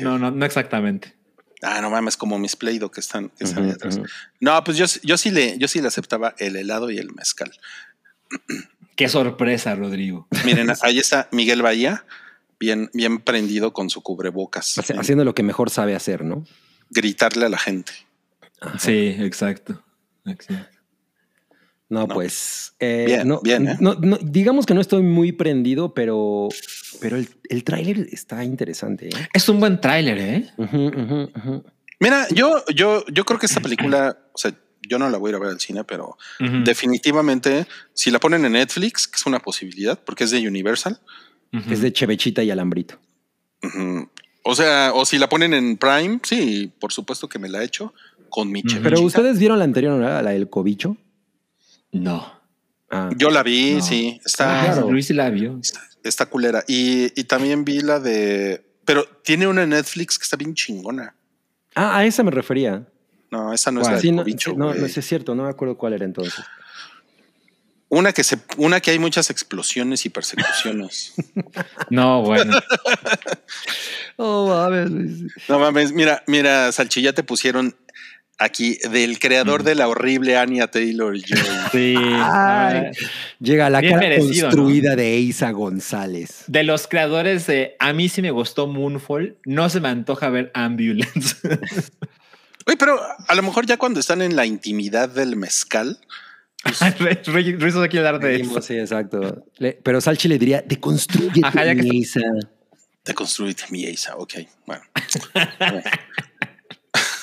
No, 0.01 0.19
no, 0.19 0.31
no 0.31 0.45
exactamente. 0.45 1.15
Ah, 1.63 1.81
no 1.81 1.91
mames, 1.91 2.17
como 2.17 2.39
mis 2.39 2.55
Play-Doh 2.57 2.91
que 2.91 3.01
están, 3.01 3.31
que 3.31 3.45
están 3.45 3.65
ahí 3.65 3.71
atrás. 3.71 3.99
No, 4.41 4.63
pues 4.63 4.77
yo, 4.77 4.87
yo 5.03 5.19
sí 5.19 5.31
le, 5.31 5.59
yo 5.59 5.67
sí 5.69 5.81
le 5.81 5.89
aceptaba 5.89 6.35
el 6.39 6.55
helado 6.57 6.91
y 6.91 6.99
el 6.99 7.13
mezcal. 7.13 7.51
Qué 8.97 9.09
sorpresa, 9.09 9.75
Rodrigo. 9.75 10.27
Miren, 10.45 10.71
ahí 10.83 10.99
está 10.99 11.29
Miguel 11.33 11.63
Bahía, 11.63 12.05
bien, 12.61 12.91
bien 12.95 13.19
prendido 13.21 13.73
con 13.73 13.91
su 13.91 14.03
cubrebocas. 14.03 14.77
Haci- 14.79 14.99
Haciendo 14.99 15.25
lo 15.25 15.35
que 15.35 15.43
mejor 15.43 15.71
sabe 15.71 15.95
hacer, 15.95 16.25
¿no? 16.25 16.45
Gritarle 16.91 17.47
a 17.47 17.49
la 17.49 17.59
gente. 17.59 17.93
Sí, 18.79 19.15
exacto. 19.19 19.83
exacto. 20.27 20.78
No, 21.91 22.01
No. 22.07 22.09
pues. 22.15 22.75
eh, 22.81 23.05
Bien, 23.07 23.27
no, 23.29 23.41
bien, 23.43 23.67
¿eh? 23.69 23.77
no- 23.81 23.95
no- 23.95 24.19
digamos 24.21 24.67
que 24.67 24.75
no 24.75 24.81
estoy 24.81 25.03
muy 25.03 25.33
prendido, 25.33 25.95
pero, 25.95 26.49
pero 27.01 27.17
el, 27.17 27.29
el 27.49 27.65
tráiler 27.65 28.07
está 28.13 28.45
interesante. 28.45 29.09
¿eh? 29.09 29.29
Es 29.33 29.49
un 29.49 29.59
buen 29.59 29.81
tráiler, 29.81 30.19
¿eh? 30.19 30.51
Mira, 32.01 32.27
yo, 32.35 32.63
yo, 32.75 33.05
yo 33.13 33.25
creo 33.25 33.39
que 33.41 33.47
esta 33.47 33.61
película, 33.61 34.19
o 34.33 34.39
sea, 34.39 34.53
yo 34.89 34.99
no 34.99 35.09
la 35.11 35.19
voy 35.19 35.29
a 35.29 35.31
ir 35.33 35.37
a 35.37 35.39
ver 35.41 35.49
al 35.51 35.61
cine, 35.61 35.83
pero 35.85 36.17
definitivamente, 36.65 37.67
si 37.95 38.11
la 38.11 38.21
ponen 38.21 38.45
en 38.45 38.53
Netflix, 38.53 39.09
que 39.09 39.17
es 39.17 39.27
una 39.27 39.41
posibilidad, 39.41 39.99
porque 40.05 40.25
es 40.25 40.31
de 40.31 40.47
Universal. 40.47 41.01
Es 41.71 41.81
de 41.81 41.93
Chevechita 41.93 42.43
y 42.43 42.51
Alambrito. 42.51 42.99
o 44.45 44.55
sea, 44.55 44.93
o 44.95 45.05
si 45.07 45.19
la 45.19 45.29
ponen 45.29 45.55
en 45.55 45.77
Prime, 45.79 46.21
sí, 46.23 46.71
por 46.79 46.93
supuesto 46.93 47.29
que 47.29 47.39
me 47.39 47.49
la 47.49 47.63
he 47.63 47.65
hecho 47.65 47.95
con 48.29 48.51
mi 48.53 48.63
chevechita. 48.63 48.83
Pero 48.91 49.01
ustedes 49.01 49.39
vieron 49.39 49.59
la 49.59 49.65
anterior, 49.65 49.99
¿no? 49.99 50.07
La 50.23 50.31
del 50.31 50.49
cobicho. 50.51 50.97
No. 51.93 52.39
Ah, 52.91 53.11
Yo 53.17 53.31
la 53.31 53.43
vi, 53.43 53.75
No. 53.75 53.81
sí, 53.83 54.21
está, 54.25 54.63
Ah, 54.63 54.65
claro. 54.73 54.91
Luis 54.91 55.07
sí 55.07 55.15
la 55.15 55.29
vio. 55.31 55.59
está, 55.63 55.81
está 56.03 56.27
culera. 56.27 56.65
Y, 56.67 57.19
y 57.21 57.25
también 57.25 57.65
vi 57.65 57.81
la 57.81 58.01
de, 58.01 58.65
pero 58.85 59.05
tiene 59.23 59.47
una 59.47 59.63
en 59.65 59.71
Netflix 59.71 60.19
que 60.19 60.23
está 60.25 60.37
bien 60.37 60.55
chingona. 60.55 61.15
Ah, 61.75 61.99
a 61.99 62.05
esa 62.07 62.23
me 62.23 62.31
refería. 62.31 62.87
No, 63.31 63.53
esa 63.53 63.71
no 63.71 63.81
¿Cuál? 63.81 63.93
es 63.93 63.97
la 63.97 64.01
Sí, 64.01 64.07
de 64.09 64.55
no, 64.57 64.75
no, 64.75 64.85
es 64.87 65.05
cierto, 65.07 65.35
no 65.35 65.45
me 65.45 65.51
acuerdo 65.51 65.77
cuál 65.77 65.93
era 65.93 66.05
entonces. 66.07 66.43
Una 67.91 68.13
que 68.13 68.23
se, 68.25 68.39
una 68.59 68.81
que 68.81 68.91
hay 68.91 68.99
muchas 68.99 69.31
explosiones 69.31 70.05
y 70.07 70.09
persecuciones. 70.11 71.15
No, 71.91 72.23
bueno. 72.23 72.59
Oh, 74.21 74.49
mames. 74.49 74.91
No 75.49 75.59
mames, 75.61 75.93
mira, 75.93 76.25
mira, 76.27 76.73
Salchilla 76.73 77.13
te 77.13 77.23
pusieron 77.23 77.77
aquí 78.39 78.79
del 78.91 79.19
creador 79.19 79.63
de 79.65 79.75
la 79.75 79.89
horrible 79.89 80.37
Anya 80.37 80.69
Taylor 80.69 81.15
Joy. 81.17 81.39
Sí. 81.73 81.95
Ay. 81.99 82.91
Llega 83.41 83.69
la 83.69 83.81
Bien 83.81 83.95
cara 83.95 84.09
merecido, 84.09 84.47
construida 84.49 84.97
de 84.97 85.19
Isa 85.19 85.51
González. 85.51 86.45
De 86.47 86.63
los 86.63 86.87
creadores 86.89 87.47
de 87.47 87.77
A 87.79 87.93
mí 87.93 88.09
sí 88.09 88.23
me 88.23 88.31
gustó 88.31 88.67
Moonfall, 88.67 89.37
no 89.45 89.69
se 89.69 89.81
me 89.81 89.89
antoja 89.89 90.31
ver 90.31 90.51
Ambulance. 90.55 91.37
Oye, 92.67 92.77
pero 92.79 92.99
a 93.27 93.35
lo 93.35 93.43
mejor 93.43 93.67
ya 93.67 93.77
cuando 93.77 93.99
están 94.01 94.23
en 94.23 94.37
la 94.37 94.45
intimidad 94.47 95.09
del 95.09 95.37
mezcal, 95.37 95.99
Ruiz 97.27 97.59
Ruiz 97.61 97.75
no 97.75 97.89
quiere 97.89 98.03
dar 98.03 98.19
de 98.21 98.37
eso. 98.37 98.61
Sí, 98.63 98.77
exacto. 98.79 99.45
Le- 99.59 99.73
pero 99.83 100.01
Salchi 100.01 100.29
le 100.29 100.39
diría, 100.39 100.63
deconstruye 100.67 101.41
Ajá, 101.45 101.65
está- 101.65 101.87
Isa. 101.95 102.21
te 103.03 103.15
construiste 103.15 103.65
mi 103.71 103.83
Isa. 103.85 104.17
Ok, 104.17 104.35
bueno. 104.67 104.83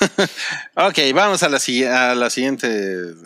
ok, 0.76 0.98
vamos 1.14 1.42
a 1.42 1.48
la, 1.48 1.58
si- 1.58 1.84
a 1.84 2.14
la 2.14 2.30
siguiente, 2.30 2.66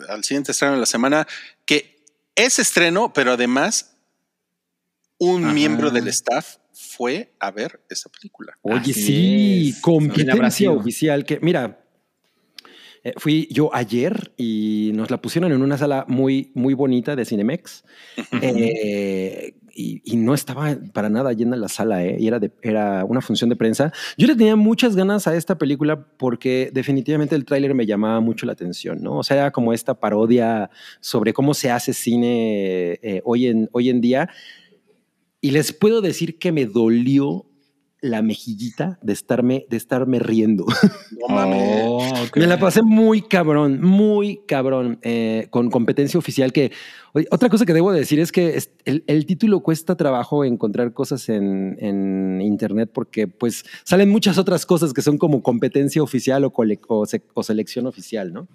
al 0.09 0.23
siguiente 0.23 0.51
estreno 0.51 0.73
de 0.75 0.79
la 0.79 0.85
semana, 0.85 1.27
que 1.65 2.03
es 2.35 2.59
estreno, 2.59 3.11
pero 3.13 3.31
además 3.33 3.95
un 5.17 5.45
Ajá. 5.45 5.53
miembro 5.53 5.91
del 5.91 6.07
staff 6.07 6.57
fue 6.73 7.33
a 7.39 7.51
ver 7.51 7.81
esa 7.89 8.09
película. 8.09 8.57
Oye, 8.61 8.91
Así 8.91 8.93
sí, 8.93 9.69
es. 9.69 9.81
¿Quién 9.81 10.29
habrá 10.31 10.49
competencia 10.49 10.71
oficial. 10.71 11.25
Que 11.25 11.39
mira, 11.41 11.83
eh, 13.03 13.13
fui 13.17 13.47
yo 13.51 13.73
ayer 13.73 14.33
y 14.37 14.91
nos 14.93 15.11
la 15.11 15.21
pusieron 15.21 15.51
en 15.51 15.61
una 15.61 15.77
sala 15.77 16.05
muy, 16.07 16.51
muy 16.55 16.73
bonita 16.73 17.15
de 17.15 17.25
Cinemex. 17.25 17.83
Eh, 18.41 19.55
y, 19.73 20.01
y 20.05 20.17
no 20.17 20.33
estaba 20.33 20.75
para 20.93 21.09
nada 21.09 21.33
llena 21.33 21.55
la 21.55 21.67
sala, 21.67 22.03
¿eh? 22.05 22.17
Y 22.19 22.27
era, 22.27 22.39
de, 22.39 22.51
era 22.61 23.05
una 23.05 23.21
función 23.21 23.49
de 23.49 23.55
prensa. 23.55 23.91
Yo 24.17 24.27
le 24.27 24.35
tenía 24.35 24.55
muchas 24.55 24.95
ganas 24.95 25.27
a 25.27 25.35
esta 25.35 25.57
película 25.57 26.07
porque 26.17 26.69
definitivamente 26.73 27.35
el 27.35 27.45
tráiler 27.45 27.73
me 27.75 27.85
llamaba 27.85 28.19
mucho 28.19 28.45
la 28.45 28.53
atención, 28.53 29.01
¿no? 29.01 29.17
O 29.17 29.23
sea, 29.23 29.37
era 29.37 29.51
como 29.51 29.73
esta 29.73 29.99
parodia 29.99 30.69
sobre 30.99 31.33
cómo 31.33 31.53
se 31.53 31.71
hace 31.71 31.93
cine 31.93 32.99
eh, 33.01 33.21
hoy, 33.25 33.47
en, 33.47 33.69
hoy 33.71 33.89
en 33.89 34.01
día. 34.01 34.29
Y 35.41 35.51
les 35.51 35.73
puedo 35.73 36.01
decir 36.01 36.37
que 36.37 36.51
me 36.51 36.65
dolió 36.65 37.50
la 38.01 38.21
mejillita 38.23 38.97
de 39.03 39.13
estarme, 39.13 39.65
de 39.69 39.77
estarme 39.77 40.19
riendo. 40.19 40.65
No 41.21 41.35
mames. 41.35 41.83
Oh. 41.85 42.01
Me 42.35 42.47
la 42.47 42.57
pasé 42.57 42.81
muy 42.81 43.21
cabrón, 43.21 43.79
muy 43.79 44.41
cabrón, 44.47 44.97
eh, 45.03 45.45
con 45.51 45.69
competencia 45.69 46.17
oficial 46.17 46.51
que... 46.51 46.71
oye, 47.13 47.27
otra 47.29 47.47
cosa 47.47 47.63
que 47.63 47.73
debo 47.75 47.91
decir 47.91 48.19
es 48.19 48.31
que 48.31 48.57
es- 48.57 48.71
el, 48.85 49.03
el 49.05 49.27
título 49.27 49.59
cuesta 49.61 49.95
trabajo 49.95 50.43
encontrar 50.43 50.93
cosas 50.93 51.29
en, 51.29 51.77
en 51.79 52.41
internet 52.41 52.89
porque 52.91 53.27
pues 53.27 53.63
salen 53.83 54.09
muchas 54.09 54.39
otras 54.39 54.65
cosas 54.65 54.93
que 54.93 55.03
son 55.03 55.19
como 55.19 55.43
competencia 55.43 56.01
oficial 56.01 56.43
o, 56.43 56.51
cole- 56.51 56.79
o, 56.87 57.05
se- 57.05 57.21
o 57.35 57.43
selección 57.43 57.85
oficial, 57.85 58.33
¿no? 58.33 58.47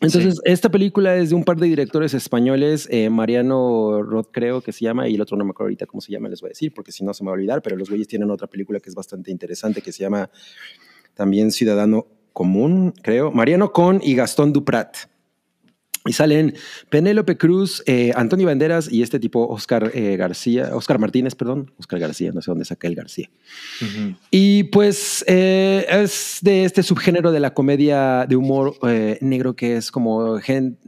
Entonces, 0.00 0.40
esta 0.44 0.70
película 0.70 1.16
es 1.16 1.30
de 1.30 1.36
un 1.36 1.44
par 1.44 1.56
de 1.56 1.66
directores 1.66 2.14
españoles, 2.14 2.88
eh, 2.90 3.08
Mariano 3.10 4.02
Roth 4.02 4.28
creo 4.30 4.60
que 4.60 4.72
se 4.72 4.84
llama, 4.84 5.08
y 5.08 5.14
el 5.14 5.20
otro 5.20 5.36
no 5.36 5.44
me 5.44 5.50
acuerdo 5.50 5.66
ahorita 5.66 5.86
cómo 5.86 6.00
se 6.00 6.12
llama, 6.12 6.28
les 6.28 6.40
voy 6.40 6.48
a 6.48 6.50
decir, 6.50 6.72
porque 6.74 6.92
si 6.92 7.04
no 7.04 7.14
se 7.14 7.24
me 7.24 7.28
va 7.28 7.32
a 7.32 7.34
olvidar, 7.34 7.62
pero 7.62 7.76
los 7.76 7.88
güeyes 7.88 8.08
tienen 8.08 8.30
otra 8.30 8.46
película 8.46 8.80
que 8.80 8.90
es 8.90 8.94
bastante 8.94 9.30
interesante, 9.30 9.80
que 9.80 9.92
se 9.92 10.02
llama 10.02 10.30
también 11.14 11.50
Ciudadano 11.50 12.06
Común, 12.32 12.92
creo, 13.02 13.32
Mariano 13.32 13.72
Con 13.72 14.00
y 14.02 14.14
Gastón 14.14 14.52
Duprat. 14.52 14.96
Y 16.06 16.12
salen 16.12 16.54
Penélope 16.88 17.36
Cruz, 17.36 17.82
eh, 17.86 18.12
Antonio 18.14 18.46
Banderas 18.46 18.90
y 18.90 19.02
este 19.02 19.18
tipo 19.18 19.46
Oscar 19.48 19.90
eh, 19.92 20.16
García, 20.16 20.70
Oscar 20.74 20.98
Martínez, 20.98 21.34
perdón, 21.34 21.72
Oscar 21.78 21.98
García, 21.98 22.30
no 22.32 22.40
sé 22.40 22.50
dónde 22.50 22.64
saca 22.64 22.86
el 22.86 22.94
García. 22.94 23.28
Ujú. 23.82 24.14
Y 24.30 24.64
pues 24.64 25.24
eh, 25.26 25.84
es 25.88 26.38
de 26.42 26.64
este 26.64 26.82
subgénero 26.82 27.32
de 27.32 27.40
la 27.40 27.52
comedia 27.52 28.24
de 28.28 28.36
humor 28.36 28.76
eh, 28.88 29.18
negro 29.20 29.56
que 29.56 29.76
es 29.76 29.90
como 29.90 30.38
gen- 30.38 30.78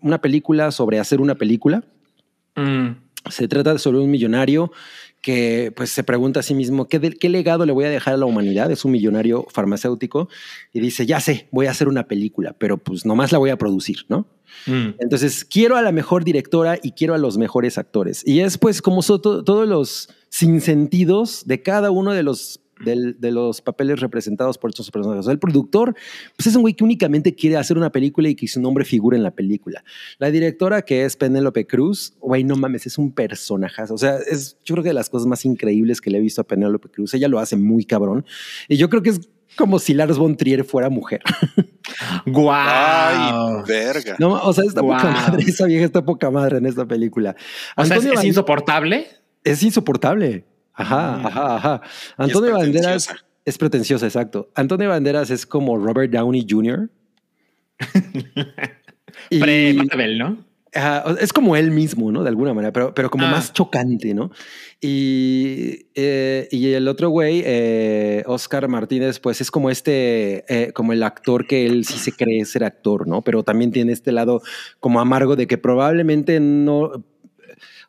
una 0.00 0.20
película 0.20 0.70
sobre 0.70 0.98
hacer 1.00 1.20
una 1.20 1.34
película. 1.36 1.82
Mm. 2.54 2.90
Se 3.30 3.48
trata 3.48 3.76
sobre 3.78 3.98
un 3.98 4.10
millonario 4.10 4.70
que 5.28 5.72
pues 5.76 5.90
se 5.90 6.02
pregunta 6.04 6.40
a 6.40 6.42
sí 6.42 6.54
mismo 6.54 6.88
¿qué, 6.88 6.98
de- 6.98 7.10
qué 7.12 7.28
legado 7.28 7.66
le 7.66 7.72
voy 7.72 7.84
a 7.84 7.90
dejar 7.90 8.14
a 8.14 8.16
la 8.16 8.24
humanidad. 8.24 8.70
Es 8.70 8.86
un 8.86 8.92
millonario 8.92 9.46
farmacéutico 9.50 10.30
y 10.72 10.80
dice, 10.80 11.04
ya 11.04 11.20
sé, 11.20 11.48
voy 11.50 11.66
a 11.66 11.70
hacer 11.72 11.86
una 11.86 12.04
película, 12.08 12.56
pero 12.58 12.78
pues 12.78 13.04
nomás 13.04 13.30
la 13.30 13.36
voy 13.36 13.50
a 13.50 13.58
producir, 13.58 14.06
¿no? 14.08 14.26
Mm. 14.66 14.94
Entonces, 15.00 15.44
quiero 15.44 15.76
a 15.76 15.82
la 15.82 15.92
mejor 15.92 16.24
directora 16.24 16.78
y 16.82 16.92
quiero 16.92 17.12
a 17.14 17.18
los 17.18 17.36
mejores 17.36 17.76
actores. 17.76 18.22
Y 18.26 18.40
es 18.40 18.56
pues 18.56 18.80
como 18.80 19.02
so- 19.02 19.20
to- 19.20 19.44
todos 19.44 19.68
los 19.68 20.08
sinsentidos 20.30 21.42
de 21.46 21.62
cada 21.62 21.90
uno 21.90 22.12
de 22.12 22.22
los, 22.22 22.60
del- 22.84 23.20
de 23.20 23.30
los 23.32 23.60
papeles 23.60 24.00
representados 24.00 24.58
por 24.58 24.70
estos 24.70 24.90
personajes. 24.90 25.20
O 25.20 25.22
sea, 25.24 25.32
el 25.32 25.38
productor 25.38 25.94
pues 26.36 26.46
es 26.46 26.54
un 26.56 26.62
güey 26.62 26.74
que 26.74 26.84
únicamente 26.84 27.34
quiere 27.34 27.56
hacer 27.56 27.76
una 27.78 27.90
película 27.90 28.28
y 28.28 28.34
que 28.34 28.46
su 28.48 28.60
nombre 28.60 28.84
figure 28.84 29.16
en 29.16 29.22
la 29.22 29.30
película. 29.32 29.82
La 30.18 30.30
directora, 30.30 30.82
que 30.82 31.04
es 31.04 31.16
Penélope 31.16 31.66
Cruz, 31.66 32.14
güey, 32.20 32.44
no 32.44 32.56
mames, 32.56 32.86
es 32.86 32.98
un 32.98 33.12
personajazo. 33.12 33.94
O 33.94 33.98
sea, 33.98 34.16
es 34.30 34.56
yo 34.64 34.74
creo 34.74 34.82
que 34.84 34.90
de 34.90 34.94
las 34.94 35.10
cosas 35.10 35.26
más 35.26 35.44
increíbles 35.44 36.00
que 36.00 36.10
le 36.10 36.18
he 36.18 36.20
visto 36.20 36.40
a 36.40 36.44
Penélope 36.44 36.88
Cruz. 36.88 37.14
Ella 37.14 37.28
lo 37.28 37.38
hace 37.38 37.56
muy 37.56 37.84
cabrón. 37.84 38.24
Y 38.68 38.76
yo 38.76 38.88
creo 38.88 39.02
que 39.02 39.10
es 39.10 39.20
como 39.56 39.78
si 39.78 39.94
Lars 39.94 40.18
von 40.18 40.36
Trier 40.36 40.62
fuera 40.64 40.88
mujer. 40.88 41.20
Guau. 42.26 42.54
Ay, 42.58 43.62
verga. 43.66 44.16
No, 44.18 44.34
o 44.34 44.52
sea, 44.52 44.64
está 44.64 44.80
poca 44.82 45.02
Wow. 45.04 45.12
madre. 45.12 45.44
Esa 45.46 45.66
vieja 45.66 45.84
está 45.84 46.04
poca 46.04 46.30
madre 46.30 46.58
en 46.58 46.66
esta 46.66 46.86
película. 46.86 47.34
o 47.76 47.84
sea, 47.84 47.96
es, 47.96 48.04
es 48.04 48.24
insoportable. 48.24 49.06
es 49.44 49.62
insoportable. 49.62 50.44
Ajá, 50.78 51.26
ajá, 51.26 51.56
ajá. 51.56 51.80
Es 51.84 52.14
Antonio 52.16 52.54
Banderas 52.54 53.08
es 53.44 53.58
pretenciosa, 53.58 54.06
exacto. 54.06 54.50
Antonio 54.54 54.88
Banderas 54.88 55.30
es 55.30 55.44
como 55.46 55.76
Robert 55.78 56.12
Downey 56.12 56.46
Jr. 56.48 56.90
Y- 59.30 59.40
Pre-Marvel, 59.40 60.18
¿no? 60.18 60.48
Es 61.20 61.32
como 61.32 61.56
él 61.56 61.70
mismo, 61.70 62.12
¿no? 62.12 62.22
De 62.22 62.28
alguna 62.28 62.52
manera, 62.54 62.72
pero, 62.72 62.94
pero 62.94 63.10
como 63.10 63.24
Ah. 63.26 63.30
más 63.30 63.52
chocante, 63.54 64.12
¿no? 64.14 64.30
Y, 64.80 65.86
eh, 65.94 66.46
y 66.52 66.72
el 66.72 66.86
otro 66.88 67.08
güey, 67.08 67.42
eh, 67.44 68.22
Oscar 68.26 68.68
Martínez, 68.68 69.18
pues 69.18 69.40
es 69.40 69.50
como 69.50 69.70
este, 69.70 70.44
eh, 70.48 70.72
como 70.72 70.92
el 70.92 71.02
actor 71.02 71.46
que 71.46 71.64
él 71.66 71.84
sí 71.86 71.98
se 71.98 72.12
cree 72.12 72.44
ser 72.44 72.64
actor, 72.64 73.08
¿no? 73.08 73.22
Pero 73.22 73.42
también 73.42 73.72
tiene 73.72 73.92
este 73.92 74.12
lado 74.12 74.42
como 74.78 75.00
amargo 75.00 75.34
de 75.36 75.46
que 75.46 75.56
probablemente 75.58 76.38
no, 76.38 77.02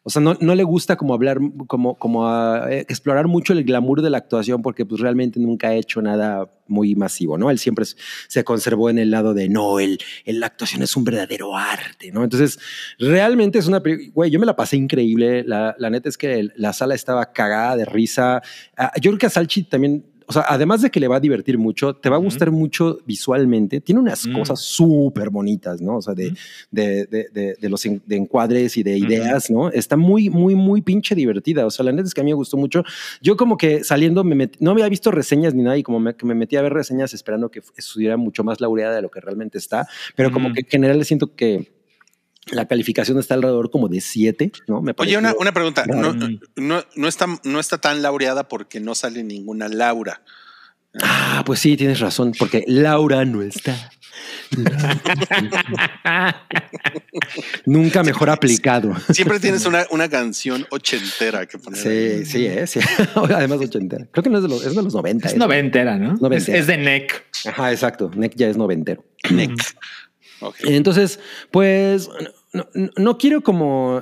o 0.10 0.12
sea, 0.12 0.24
no, 0.24 0.36
no 0.42 0.56
le 0.56 0.64
gusta 0.64 0.96
como 0.96 1.14
hablar, 1.14 1.38
como, 1.68 1.94
como 1.94 2.28
eh, 2.68 2.80
explorar 2.90 3.28
mucho 3.28 3.54
el 3.54 3.64
glamour 3.64 4.02
de 4.02 4.10
la 4.10 4.18
actuación 4.18 4.64
porque 4.64 4.84
pues 4.84 5.02
realmente 5.02 5.40
nunca 5.40 5.68
ha 5.68 5.76
hecho 5.76 6.02
nada 6.02 6.52
muy 6.66 6.96
masivo, 6.96 7.38
¿no? 7.38 7.52
Él 7.52 7.60
siempre 7.60 7.86
se 8.28 8.44
conservó 8.44 8.90
en 8.90 8.98
el 8.98 9.12
lado 9.12 9.36
de, 9.36 9.48
no, 9.48 9.80
el, 9.80 10.00
la 10.26 10.48
actuación 10.48 10.82
es 10.82 10.98
un 10.98 11.04
verdadero 11.04 11.56
arte, 11.56 12.12
¿no? 12.12 12.24
Entonces, 12.24 12.58
realmente 12.98 13.60
es 13.60 13.68
una, 13.68 13.84
güey, 14.16 14.32
yo 14.32 14.40
me 14.40 14.48
la 14.48 14.56
pasé 14.56 14.78
increíble, 14.78 15.44
la, 15.44 15.76
neta 15.92 16.10
es 16.10 16.18
que 16.18 16.50
la 16.56 16.74
sala 16.74 16.96
estaba 16.96 17.32
cagada 17.32 17.78
de 17.78 17.86
risa. 17.86 18.42
Ah, 18.76 18.92
yo 19.00 19.12
creo 19.12 19.20
que 19.20 19.28
a 19.28 19.30
Salchi 19.30 19.62
también... 19.62 20.06
o 20.30 20.32
sea, 20.32 20.44
además 20.48 20.84
de 20.84 20.92
que 20.92 21.00
le 21.00 21.08
va 21.08 21.16
a 21.16 21.20
divertir 21.20 21.58
mucho, 21.58 21.96
te 21.96 22.08
va 22.08 22.18
a 22.18 22.20
gustar 22.20 22.52
mucho 22.52 23.00
visualmente. 23.08 23.82
Tiene 23.82 24.00
unas 24.00 24.28
Mm. 24.28 24.34
cosas 24.34 24.60
súper 24.62 25.32
bonitas, 25.32 25.82
¿no? 25.82 25.98
O 25.98 26.02
sea, 26.04 26.14
de, 26.14 26.34
de, 26.70 27.06
de, 27.08 27.28
de, 27.34 27.56
de 27.60 27.70
los 27.70 27.84
en- 27.88 28.00
encuadres 28.10 28.78
y 28.78 28.84
de 28.84 28.96
ideas, 28.96 29.50
¿no? 29.50 29.70
Está 29.72 29.98
muy, 29.98 30.30
muy, 30.30 30.54
muy 30.54 30.82
pinche 30.84 31.16
divertida. 31.16 31.66
O 31.66 31.72
sea, 31.72 31.84
la 31.84 31.92
neta 31.92 32.08
es 32.08 32.14
que 32.14 32.22
a 32.22 32.24
mí 32.24 32.30
me 32.30 32.36
gustó 32.36 32.58
mucho. 32.58 32.84
Yo 33.24 33.36
como 33.38 33.58
que 33.58 33.84
saliendo, 33.84 34.24
me 34.24 34.36
metí- 34.36 34.58
no 34.60 34.70
había 34.72 34.88
visto 34.88 35.10
reseñas 35.10 35.56
ni 35.56 35.64
nada 35.64 35.78
y 35.78 35.82
como 35.84 36.00
me, 36.00 36.14
que 36.16 36.28
me 36.28 36.36
metí 36.36 36.56
a 36.58 36.62
ver 36.62 36.74
reseñas 36.74 37.14
esperando 37.16 37.50
que 37.50 37.62
estuviera 37.76 38.16
mucho 38.16 38.44
más 38.44 38.62
laureada 38.62 38.96
de 38.96 39.02
lo 39.02 39.10
que 39.10 39.20
realmente 39.22 39.58
está, 39.58 39.88
pero 40.16 40.32
como 40.32 40.54
que 40.54 40.60
en 40.60 40.68
general 40.68 41.04
siento 41.06 41.34
que 41.36 41.72
la 42.52 42.68
calificación 42.68 43.20
está 43.20 43.36
alrededor 43.36 43.72
como 43.72 43.88
de 43.88 44.02
siete, 44.02 44.52
¿no? 44.68 44.82
Me 44.82 44.94
Oye, 44.98 45.18
una, 45.18 45.34
una 45.40 45.52
pregunta. 45.52 45.86
No, 45.86 46.14
no, 46.56 46.84
no 46.96 47.08
está, 47.08 47.28
no 47.44 47.60
está 47.60 47.78
tan 47.78 48.02
laureada 48.02 48.48
porque 48.48 48.80
no 48.80 48.96
sale 48.96 49.24
ninguna 49.24 49.68
Laura. 49.68 50.22
Ah, 51.02 51.44
pues 51.46 51.60
sí, 51.60 51.78
tienes 51.78 52.00
razón, 52.00 52.34
porque 52.38 52.64
Laura 52.68 53.24
no 53.24 53.44
está. 53.44 53.92
Nunca 57.66 58.04
mejor 58.04 58.32
aplicado. 58.32 58.96
Siempre 59.12 59.40
tienes 59.40 59.66
una, 59.68 59.86
una 59.92 60.10
canción 60.10 60.66
ochentera 60.72 61.46
que 61.46 61.60
poner. 61.60 61.80
Sí, 61.80 61.88
ahí. 61.90 62.26
sí, 62.26 62.46
eh, 62.48 62.66
sí. 62.66 62.80
Además 63.16 63.60
ochentera. 63.60 64.08
Creo 64.12 64.24
que 64.24 64.30
no 64.32 64.38
es 64.38 64.44
de 64.44 64.50
los, 64.50 64.66
es 64.66 64.76
de 64.76 64.82
los 64.82 64.96
90. 64.96 65.28
Es 65.28 65.34
eh. 65.36 65.38
noventera, 65.38 65.98
¿no? 65.98 66.16
Es, 66.16 66.22
Noventera. 66.22 66.58
es 66.58 66.66
de 66.68 66.78
NEC. 66.78 67.26
Ajá, 67.46 67.72
exacto. 67.72 68.10
Nick 68.16 68.36
ya 68.36 68.48
es 68.48 68.58
noventero. 68.58 69.06
Ok. 70.42 70.56
Entonces, 70.64 71.20
pues 71.52 72.10
no, 72.54 72.68
no- 72.74 72.90
no 72.98 73.18
quiero 73.18 73.42
como, 73.42 74.02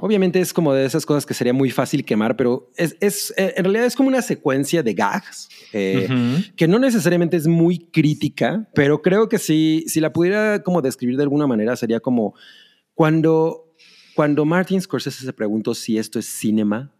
obviamente 0.00 0.40
es 0.40 0.52
como 0.52 0.72
de 0.74 0.84
esas 0.84 1.06
cosas 1.06 1.24
que 1.26 1.34
sería 1.34 1.52
muy 1.52 1.70
fácil 1.70 2.04
quemar, 2.04 2.36
pero 2.36 2.70
es, 2.76 2.96
es 3.00 3.32
eh, 3.36 3.54
en 3.56 3.64
realidad 3.64 3.86
es 3.86 3.96
como 3.96 4.08
una 4.08 4.22
secuencia 4.22 4.82
de 4.82 4.92
gags 4.94 5.48
eh, 5.72 6.08
que 6.56 6.68
no 6.68 6.78
necesariamente 6.78 7.36
es 7.36 7.46
muy 7.46 7.78
crítica, 7.78 8.68
pero 8.74 9.00
creo 9.02 9.28
que 9.28 9.38
sí, 9.38 9.84
si 9.86 10.00
la 10.00 10.12
pudiera 10.12 10.62
como 10.62 10.82
describir 10.82 11.16
de 11.16 11.22
alguna 11.22 11.46
manera 11.46 11.74
sería 11.76 12.00
como 12.00 12.34
cuando, 12.94 13.72
cuando 14.14 14.44
Martin 14.44 14.80
Scorsese 14.80 15.24
se 15.24 15.32
preguntó 15.32 15.74
si 15.74 15.98
esto 15.98 16.18
es 16.18 16.26
cinema. 16.26 16.92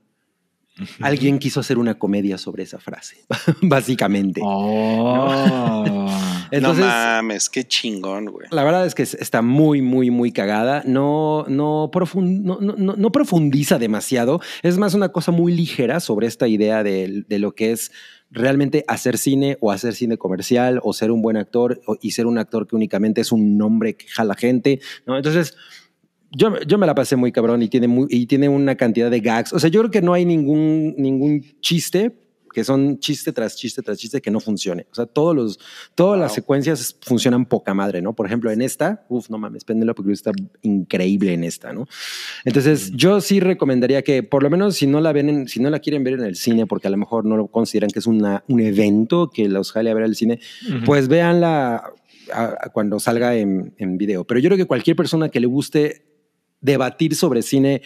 Alguien 1.01 1.39
quiso 1.39 1.61
hacer 1.61 1.79
una 1.79 1.99
comedia 1.99 2.39
sobre 2.39 2.63
esa 2.65 2.79
frase, 2.79 3.25
básicamente. 3.63 4.41
Oh. 4.45 6.07
Entonces, 6.51 6.85
no 6.85 6.91
mames, 6.91 7.51
qué 7.51 7.65
chingón, 7.65 8.27
güey. 8.27 8.47
La 8.51 8.63
verdad 8.63 8.87
es 8.87 8.95
que 8.95 9.03
es- 9.03 9.15
está 9.15 9.43
muy, 9.43 9.83
muy, 9.83 10.11
muy 10.11 10.33
cagada. 10.33 10.83
No, 10.87 11.45
no, 11.49 11.91
profun- 11.93 12.43
no, 12.43 12.59
no- 12.61 13.13
profundiza 13.13 13.79
demasiado. 13.79 14.41
Es 14.63 14.79
más 14.79 14.95
una 14.95 15.09
cosa 15.11 15.33
muy 15.33 15.53
ligera 15.53 15.99
sobre 16.01 16.27
esta 16.27 16.47
idea 16.47 16.83
de, 16.85 17.25
de 17.27 17.39
lo 17.39 17.53
que 17.55 17.73
es 17.73 17.91
realmente 18.31 18.85
hacer 18.89 19.19
cine 19.19 19.57
o 19.61 19.71
hacer 19.73 19.95
cine 19.95 20.19
comercial 20.19 20.81
o 20.83 20.93
ser 20.93 21.11
un 21.11 21.23
buen 21.23 21.37
actor 21.37 21.81
y 22.01 22.11
ser 22.13 22.27
un 22.27 22.39
actor 22.39 22.67
que 22.67 22.77
únicamente 22.77 23.21
es 23.21 23.33
un 23.33 23.57
nombre 23.57 23.95
que 23.97 24.07
jala 24.09 24.35
gente. 24.35 24.81
¿no? 25.07 25.17
Entonces, 25.17 25.57
yo, 26.33 26.59
yo 26.67 26.79
me 26.79 26.87
la 26.87 26.95
pasé 26.95 27.17
muy 27.17 27.33
cabrón 27.33 27.63
y 27.63 27.69
tiene, 27.69 27.89
muy, 27.89 28.07
y 28.11 28.27
tiene 28.27 28.49
una 28.49 28.75
cantidad 28.77 29.11
de 29.11 29.21
gags. 29.21 29.53
O 29.53 29.59
sea, 29.59 29.71
yo 29.71 29.81
creo 29.81 29.91
que 29.91 30.03
no 30.03 30.13
hay 30.13 30.25
ningún, 30.25 30.95
ningún 30.99 31.43
chiste 31.61 32.13
que 32.53 32.65
son 32.65 32.99
chiste 33.01 33.33
tras 33.35 33.55
chiste 33.55 33.83
tras 33.83 33.99
chiste 33.99 34.23
que 34.23 34.31
no 34.31 34.41
funcione. 34.41 34.87
O 34.91 34.95
sea, 34.95 35.05
todos 35.05 35.37
los, 35.37 35.59
todas 35.95 36.19
las 36.19 36.33
secuencias 36.33 36.97
funcionan 37.03 37.45
poca 37.45 37.75
madre, 37.75 38.01
¿no? 38.01 38.15
Por 38.15 38.25
ejemplo, 38.25 38.51
en 38.51 38.63
esta, 38.63 39.05
uff, 39.11 39.29
no 39.29 39.37
mames, 39.37 39.65
Penélope 39.65 40.03
Cruz 40.03 40.15
está 40.21 40.33
increíble 40.63 41.35
en 41.35 41.45
esta, 41.45 41.75
¿no? 41.75 41.87
Entonces, 42.47 42.93
yo 42.93 43.21
sí 43.21 43.41
recomendaría 43.41 44.01
que, 44.01 44.23
por 44.23 44.43
lo 44.43 44.49
menos, 44.49 44.75
si 44.77 44.87
no 44.87 45.03
la 45.03 45.13
ven, 45.13 45.29
en- 45.29 45.49
si 45.49 45.61
no 45.61 45.69
la 45.69 45.81
quieren 45.81 46.03
ver 46.03 46.15
en 46.15 46.23
el 46.25 46.37
cine, 46.37 46.65
porque 46.67 46.87
a 46.87 46.91
lo 46.91 46.97
mejor 46.97 47.27
no 47.27 47.37
lo 47.37 47.49
consideran 47.49 47.91
que 47.91 47.99
es 47.99 48.07
una, 48.07 48.43
un 48.49 48.61
evento 48.61 49.29
que 49.29 49.51
los 49.51 49.71
jale 49.73 49.91
a 49.91 49.95
ver 49.95 50.05
al 50.05 50.17
cine, 50.17 50.41
pues 50.87 51.09
véanla 51.09 51.93
a- 52.33 52.55
a 52.59 52.69
cuando 52.73 52.99
salga 53.01 53.37
en, 53.37 53.75
en 53.77 53.99
video. 53.99 54.25
Pero 54.25 54.41
yo 54.41 54.49
creo 54.49 54.57
que 54.57 54.65
cualquier 54.65 54.97
persona 54.97 55.29
que 55.29 55.41
le 55.41 55.47
guste 55.47 56.07
debatir 56.67 57.15
sobre 57.15 57.43
cine 57.43 57.81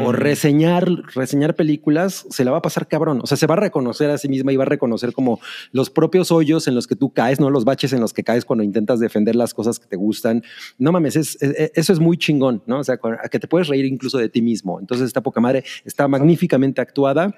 o 0.00 0.12
reseñar, 0.12 0.88
reseñar 1.12 1.56
películas, 1.56 2.24
se 2.30 2.44
la 2.44 2.52
va 2.52 2.58
a 2.58 2.62
pasar 2.62 2.86
cabrón. 2.86 3.18
O 3.20 3.26
sea, 3.26 3.36
se 3.36 3.48
va 3.48 3.54
a 3.54 3.60
reconocer 3.60 4.08
a 4.10 4.16
sí 4.18 4.28
misma 4.28 4.52
y 4.52 4.56
va 4.56 4.62
a 4.62 4.66
reconocer 4.66 5.12
como 5.12 5.40
los 5.72 5.90
propios 5.90 6.30
hoyos 6.30 6.68
en 6.68 6.76
los 6.76 6.86
que 6.86 6.94
tú 6.94 7.12
caes, 7.12 7.40
no 7.40 7.50
los 7.50 7.64
baches 7.64 7.92
en 7.92 8.00
los 8.00 8.12
que 8.12 8.22
caes 8.22 8.44
cuando 8.44 8.62
intentas 8.62 9.00
defender 9.00 9.34
las 9.34 9.54
cosas 9.54 9.80
que 9.80 9.86
te 9.88 9.96
gustan. 9.96 10.44
No 10.78 10.92
mames, 10.92 11.16
es, 11.16 11.36
es- 11.42 11.72
eso 11.74 11.92
es 11.92 11.98
muy 11.98 12.16
chingón, 12.16 12.62
¿no? 12.66 12.78
O 12.78 12.84
sea, 12.84 12.96
que 13.28 13.38
te 13.40 13.48
puedes 13.48 13.66
reír 13.66 13.86
incluso 13.86 14.18
de 14.18 14.28
ti 14.28 14.40
mismo. 14.40 14.78
Entonces, 14.78 15.08
esta 15.08 15.20
poca 15.20 15.40
madre 15.40 15.64
está 15.84 16.06
magníficamente 16.06 16.80
actuada 16.80 17.34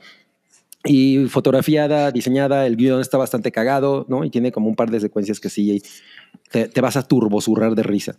y 0.85 1.27
fotografiada, 1.29 2.11
diseñada, 2.11 2.67
el 2.67 2.77
guion 2.77 3.01
está 3.01 3.17
bastante 3.17 3.53
cagado, 3.53 4.05
¿no? 4.09 4.23
Y 4.25 4.29
tiene 4.29 4.53
como 4.53 4.69
un 4.69 4.77
par 4.77 4.91
de 4.91 5.01
secuencias 5.01 5.41
que 5.41 5.49
sí 5.49 5.83
te, 6.51 6.69
te 6.69 6.81
vas 6.83 6.97
a 6.99 7.03
turbosurrar 7.05 7.75
de 7.75 7.83
risa. 7.85 8.17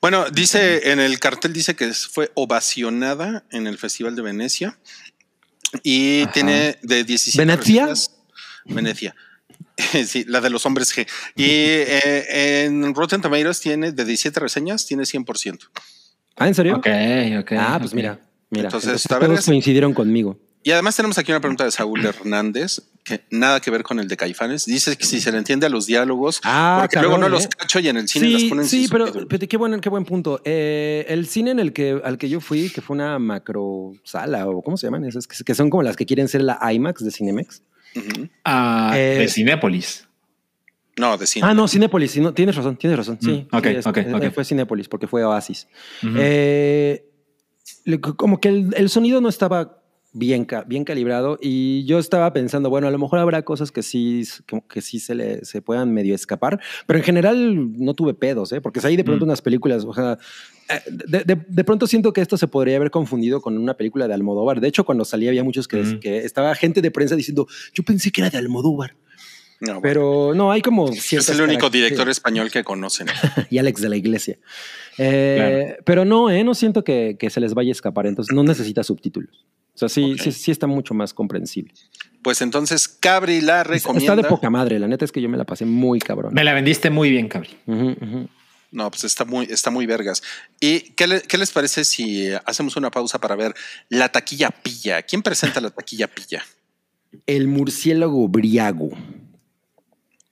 Bueno, 0.00 0.28
dice 0.30 0.90
en 0.90 0.98
el 1.00 1.18
cartel 1.20 1.52
dice 1.52 1.76
que 1.76 1.92
fue 1.94 2.30
ovacionada 2.34 3.44
en 3.50 3.66
el 3.66 3.78
Festival 3.78 4.16
de 4.16 4.22
Venecia 4.22 4.78
y 5.82 6.22
Ajá. 6.22 6.32
tiene 6.32 6.78
de 6.82 7.04
17 7.04 7.38
¿Venecia? 7.44 7.86
reseñas- 7.86 8.10
Venecia. 8.66 9.14
Sí, 10.06 10.24
la 10.28 10.40
de 10.40 10.50
los 10.50 10.66
hombres 10.66 10.94
G. 10.94 11.06
Y 11.34 11.44
eh, 11.48 12.64
en 12.64 12.94
Rotten 12.94 13.20
Tomatoes 13.22 13.60
tiene 13.60 13.90
de 13.92 14.04
17 14.04 14.38
reseñas, 14.38 14.86
tiene 14.86 15.04
100%. 15.04 15.68
¿Ah, 16.36 16.46
en 16.48 16.54
serio? 16.54 16.76
Ok, 16.76 16.86
ok. 17.40 17.52
ah, 17.58 17.76
pues 17.78 17.90
ok. 17.92 17.96
mira, 17.96 18.20
mira. 18.50 18.64
Entonces, 18.68 19.04
Entonces, 19.04 19.08
todos 19.08 19.44
coincidieron 19.46 19.94
conmigo. 19.94 20.38
Y 20.64 20.70
además 20.70 20.94
tenemos 20.94 21.18
aquí 21.18 21.32
una 21.32 21.40
pregunta 21.40 21.64
de 21.64 21.70
Saúl 21.72 22.04
Hernández, 22.04 22.82
que 23.04 23.24
nada 23.30 23.58
que 23.60 23.70
ver 23.70 23.82
con 23.82 23.98
el 23.98 24.06
de 24.08 24.16
Caifanes. 24.16 24.64
Dice 24.64 24.96
que 24.96 25.04
si 25.04 25.20
se 25.20 25.32
le 25.32 25.38
entiende 25.38 25.66
a 25.66 25.68
los 25.68 25.86
diálogos, 25.86 26.40
Ah, 26.44 26.78
porque 26.82 26.94
cabrón, 26.94 27.10
luego 27.10 27.20
no 27.22 27.26
¿eh? 27.26 27.30
los 27.30 27.48
cacho 27.48 27.80
y 27.80 27.88
en 27.88 27.96
el 27.96 28.08
cine 28.08 28.28
las 28.30 28.42
Sí, 28.42 28.48
ponen 28.48 28.64
sí, 28.66 28.80
sin 28.82 28.90
pero, 28.90 29.06
pero 29.28 29.48
qué 29.48 29.56
buen, 29.56 29.80
qué 29.80 29.88
buen 29.88 30.04
punto. 30.04 30.40
Eh, 30.44 31.04
el 31.08 31.26
cine 31.26 31.50
en 31.50 31.58
el 31.58 31.72
que 31.72 32.00
al 32.04 32.16
que 32.16 32.28
yo 32.28 32.40
fui, 32.40 32.70
que 32.70 32.80
fue 32.80 32.94
una 32.94 33.18
macro 33.18 33.92
sala 34.04 34.46
o 34.48 34.62
cómo 34.62 34.76
se 34.76 34.86
llaman 34.86 35.04
esas, 35.04 35.26
que, 35.26 35.42
que 35.44 35.54
son 35.54 35.68
como 35.68 35.82
las 35.82 35.96
que 35.96 36.06
quieren 36.06 36.28
ser 36.28 36.42
la 36.42 36.58
IMAX 36.72 37.04
de 37.04 37.10
Cinemex. 37.10 37.62
Ah, 38.44 38.92
Eh, 38.96 39.18
de 39.18 39.28
Cinépolis. 39.28 40.06
No, 40.96 41.16
de 41.16 41.26
cine. 41.26 41.46
Ah, 41.48 41.54
no, 41.54 41.66
Cinépolis. 41.66 42.10
sí, 42.12 42.20
no, 42.20 42.34
tienes 42.34 42.54
razón, 42.54 42.76
tienes 42.76 42.98
razón. 42.98 43.18
Sí, 43.20 43.48
Mm, 43.50 43.56
ok, 43.56 43.64
sí, 43.64 43.68
es- 43.76 43.86
ok, 43.86 43.96
eh, 43.96 44.12
ok. 44.14 44.30
fue 44.32 44.44
Cinépolis 44.44 44.88
porque 44.88 45.06
fue 45.08 45.24
Oasis. 45.24 45.66
Eh, 46.16 47.04
como 48.16 48.38
que 48.40 48.48
el, 48.48 48.74
el 48.76 48.88
sonido 48.90 49.20
no 49.20 49.28
estaba 49.28 49.81
bien, 50.12 50.46
bien 50.66 50.84
calibrado 50.84 51.38
y 51.40 51.84
yo 51.86 51.98
estaba 51.98 52.32
pensando, 52.32 52.68
bueno, 52.70 52.86
a 52.86 52.90
lo 52.90 52.98
mejor 52.98 53.18
habrá 53.18 53.42
cosas 53.42 53.72
que 53.72 53.82
sí, 53.82 54.24
que, 54.46 54.62
que 54.68 54.82
sí 54.82 55.00
se, 55.00 55.14
le, 55.14 55.44
se 55.44 55.62
puedan 55.62 55.92
medio 55.92 56.14
escapar, 56.14 56.60
pero 56.86 56.98
en 56.98 57.04
general 57.04 57.72
no 57.78 57.94
tuve 57.94 58.12
pedos, 58.14 58.52
¿eh? 58.52 58.60
porque 58.60 58.80
hay 58.84 58.96
de 58.96 59.04
pronto 59.04 59.24
Mm. 59.24 59.28
unas 59.28 59.42
películas, 59.42 59.84
o 59.84 59.94
sea, 59.94 60.18
eh, 60.68 60.80
de, 60.90 61.24
de- 61.24 61.44
de 61.48 61.64
pronto 61.64 61.86
siento 61.86 62.12
que 62.12 62.20
esto 62.20 62.36
se 62.36 62.46
podría 62.48 62.76
haber 62.76 62.90
confundido 62.90 63.40
con 63.40 63.56
una 63.56 63.74
película 63.74 64.06
de 64.06 64.14
Almodóvar. 64.14 64.60
De 64.60 64.68
hecho, 64.68 64.84
cuando 64.84 65.04
salía 65.04 65.30
había 65.30 65.44
muchos 65.44 65.66
que, 65.66 65.78
Mm. 65.82 66.00
que 66.00 66.18
estaba 66.18 66.54
gente 66.54 66.82
de 66.82 66.90
prensa 66.90 67.16
diciendo, 67.16 67.46
yo 67.72 67.82
pensé 67.82 68.10
que 68.12 68.20
era 68.20 68.30
de 68.30 68.38
Almodóvar. 68.38 68.94
No, 69.60 69.74
bueno. 69.74 69.80
Pero 69.82 70.32
no, 70.34 70.50
hay 70.50 70.60
como 70.60 70.88
es 70.90 71.28
el 71.28 71.40
único 71.40 71.70
director 71.70 72.08
español 72.08 72.50
que 72.50 72.64
conocen. 72.64 73.06
y 73.50 73.58
Alex 73.58 73.80
de 73.80 73.88
la 73.88 73.96
Iglesia. 73.96 74.38
Eh, 74.98 75.76
Pero 75.84 76.04
no, 76.04 76.30
eh, 76.30 76.42
no 76.44 76.54
siento 76.54 76.82
que, 76.84 77.16
que 77.18 77.30
se 77.30 77.40
les 77.40 77.54
vaya 77.54 77.70
a 77.70 77.72
escapar, 77.72 78.06
entonces 78.06 78.34
no 78.34 78.42
necesita 78.42 78.82
subtítulos. 78.82 79.46
O 79.74 79.78
sea, 79.78 79.88
sí, 79.88 80.16
sí, 80.22 80.32
sí 80.32 80.50
está 80.50 80.66
mucho 80.66 80.94
más 80.94 81.14
comprensible. 81.14 81.72
Pues 82.22 82.40
entonces 82.42 82.86
Cabri 82.88 83.40
la 83.40 83.64
recomienda. 83.64 84.12
Está 84.14 84.22
de 84.22 84.28
poca 84.28 84.48
madre, 84.50 84.78
la 84.78 84.86
neta 84.86 85.04
es 85.04 85.10
que 85.12 85.20
yo 85.20 85.28
me 85.28 85.36
la 85.38 85.44
pasé 85.44 85.64
muy 85.64 85.98
cabrón. 85.98 86.34
Me 86.34 86.44
la 86.44 86.52
vendiste 86.54 86.90
muy 86.90 87.10
bien, 87.10 87.28
Cabri. 87.28 87.50
No, 88.70 88.90
pues 88.90 89.04
está 89.04 89.24
muy, 89.24 89.46
está 89.46 89.70
muy 89.70 89.84
vergas. 89.86 90.22
¿Y 90.60 90.80
qué, 90.92 91.06
le- 91.06 91.22
qué 91.22 91.36
les 91.36 91.50
parece 91.50 91.84
si 91.84 92.28
hacemos 92.46 92.76
una 92.76 92.90
pausa 92.90 93.20
para 93.20 93.34
ver 93.34 93.54
la 93.88 94.10
taquilla 94.10 94.50
pilla? 94.50 95.02
¿Quién 95.02 95.22
presenta 95.22 95.60
la 95.60 95.70
taquilla 95.70 96.06
pilla? 96.08 96.42
El 97.26 97.48
murciélago 97.48 98.28
briago. 98.28 98.90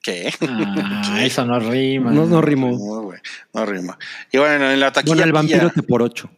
¿Qué? 0.02 0.32
Ah, 0.40 1.20
eso 1.24 1.44
no 1.44 1.58
rima. 1.60 2.10
No, 2.12 2.24
no 2.26 2.40
rimó. 2.40 2.70
No, 2.70 3.02
güey, 3.02 3.18
no 3.52 3.66
rima. 3.66 3.98
Y 4.32 4.38
bueno, 4.38 4.70
en 4.70 4.80
la 4.80 4.90
taquilla 4.92 5.14
Bueno, 5.16 5.24
el 5.26 5.32
vampiro 5.32 5.58
pilla 5.60 5.72
te 5.74 5.82
por 5.82 6.02
ocho. 6.02 6.30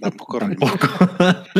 Tampoco. 0.00 0.38
Tampoco. 0.38 0.88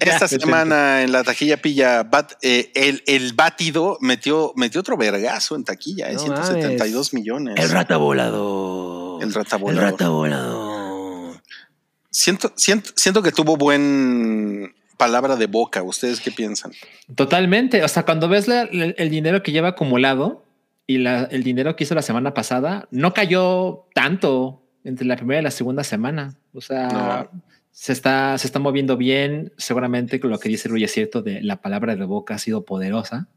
Esta 0.00 0.26
Ya, 0.26 0.28
semana 0.28 1.02
en 1.02 1.12
la 1.12 1.22
taquilla 1.24 1.56
pilla, 1.58 2.02
Bat- 2.08 2.36
eh, 2.42 2.70
el, 2.74 3.02
el 3.06 3.32
bátido 3.34 3.98
metió, 4.00 4.52
metió 4.56 4.80
otro 4.80 4.96
vergazo 4.96 5.56
en 5.56 5.64
taquilla, 5.64 6.10
eh, 6.10 6.14
No 6.14 6.20
172 6.20 7.14
millones. 7.14 7.54
El 7.58 7.70
rata 7.70 7.96
volador. 7.96 9.22
El 9.22 9.32
rata 9.34 9.56
volador. 9.56 9.84
El 9.84 9.90
rata 9.90 10.08
volador. 10.08 11.40
Siento, 12.10 12.52
siento, 12.56 12.90
siento 12.96 13.22
que 13.22 13.32
tuvo 13.32 13.56
buen 13.56 14.74
palabra 14.96 15.36
de 15.36 15.46
boca. 15.46 15.82
¿Ustedes 15.82 16.20
qué 16.20 16.30
piensan? 16.30 16.72
Totalmente. 17.14 17.82
O 17.84 17.88
sea, 17.88 18.04
cuando 18.04 18.28
ves 18.28 18.48
la- 18.48 18.62
el, 18.62 18.94
el 18.98 19.10
dinero 19.10 19.42
que 19.42 19.52
lleva 19.52 19.68
acumulado 19.68 20.44
y 20.86 20.98
la- 20.98 21.24
el 21.24 21.42
dinero 21.42 21.76
que 21.76 21.84
hizo 21.84 21.94
la 21.94 22.02
semana 22.02 22.34
pasada, 22.34 22.88
no 22.90 23.14
cayó 23.14 23.86
tanto 23.94 24.62
entre 24.82 25.06
la 25.06 25.16
primera 25.16 25.40
y 25.40 25.44
la 25.44 25.50
segunda 25.50 25.84
semana. 25.84 26.34
O 26.52 26.60
sea, 26.60 27.28
se, 27.72 27.92
está, 27.92 28.36
se 28.38 28.46
está 28.46 28.58
moviendo 28.58 28.96
bien. 28.96 29.52
Seguramente 29.56 30.18
lo 30.22 30.38
que 30.38 30.48
dice 30.48 30.68
Rui 30.68 30.84
es 30.84 30.92
cierto 30.92 31.22
de 31.22 31.42
la 31.42 31.60
palabra 31.60 31.96
de 31.96 32.04
boca 32.04 32.34
ha 32.34 32.38
sido 32.38 32.64
poderosa. 32.64 33.28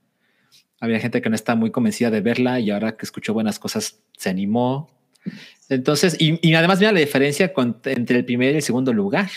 Había 0.79 0.99
gente 0.99 1.21
que 1.21 1.29
no 1.29 1.36
estaba 1.36 1.55
muy 1.57 1.71
convencida 1.71 2.11
de 2.11 2.21
verla 2.21 2.59
y 2.59 2.69
ahora 2.71 2.97
que 2.97 3.05
escuchó 3.05 3.34
buenas 3.34 3.57
cosas 3.59 4.01
se 4.17 4.29
animó. 4.29 4.89
Entonces, 5.69 6.17
y, 6.19 6.38
y 6.45 6.53
además 6.55 6.79
mira 6.79 6.91
la 6.91 6.99
diferencia 6.99 7.53
con- 7.53 7.79
entre 7.86 8.17
el 8.19 8.25
primer 8.25 8.53
y 8.53 8.57
el 8.57 8.61
segundo 8.63 8.91
lugar. 8.91 9.29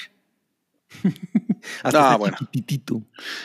Hasta 1.83 1.99
Ah, 1.99 2.13
está 2.13 2.17
bueno. 2.17 2.37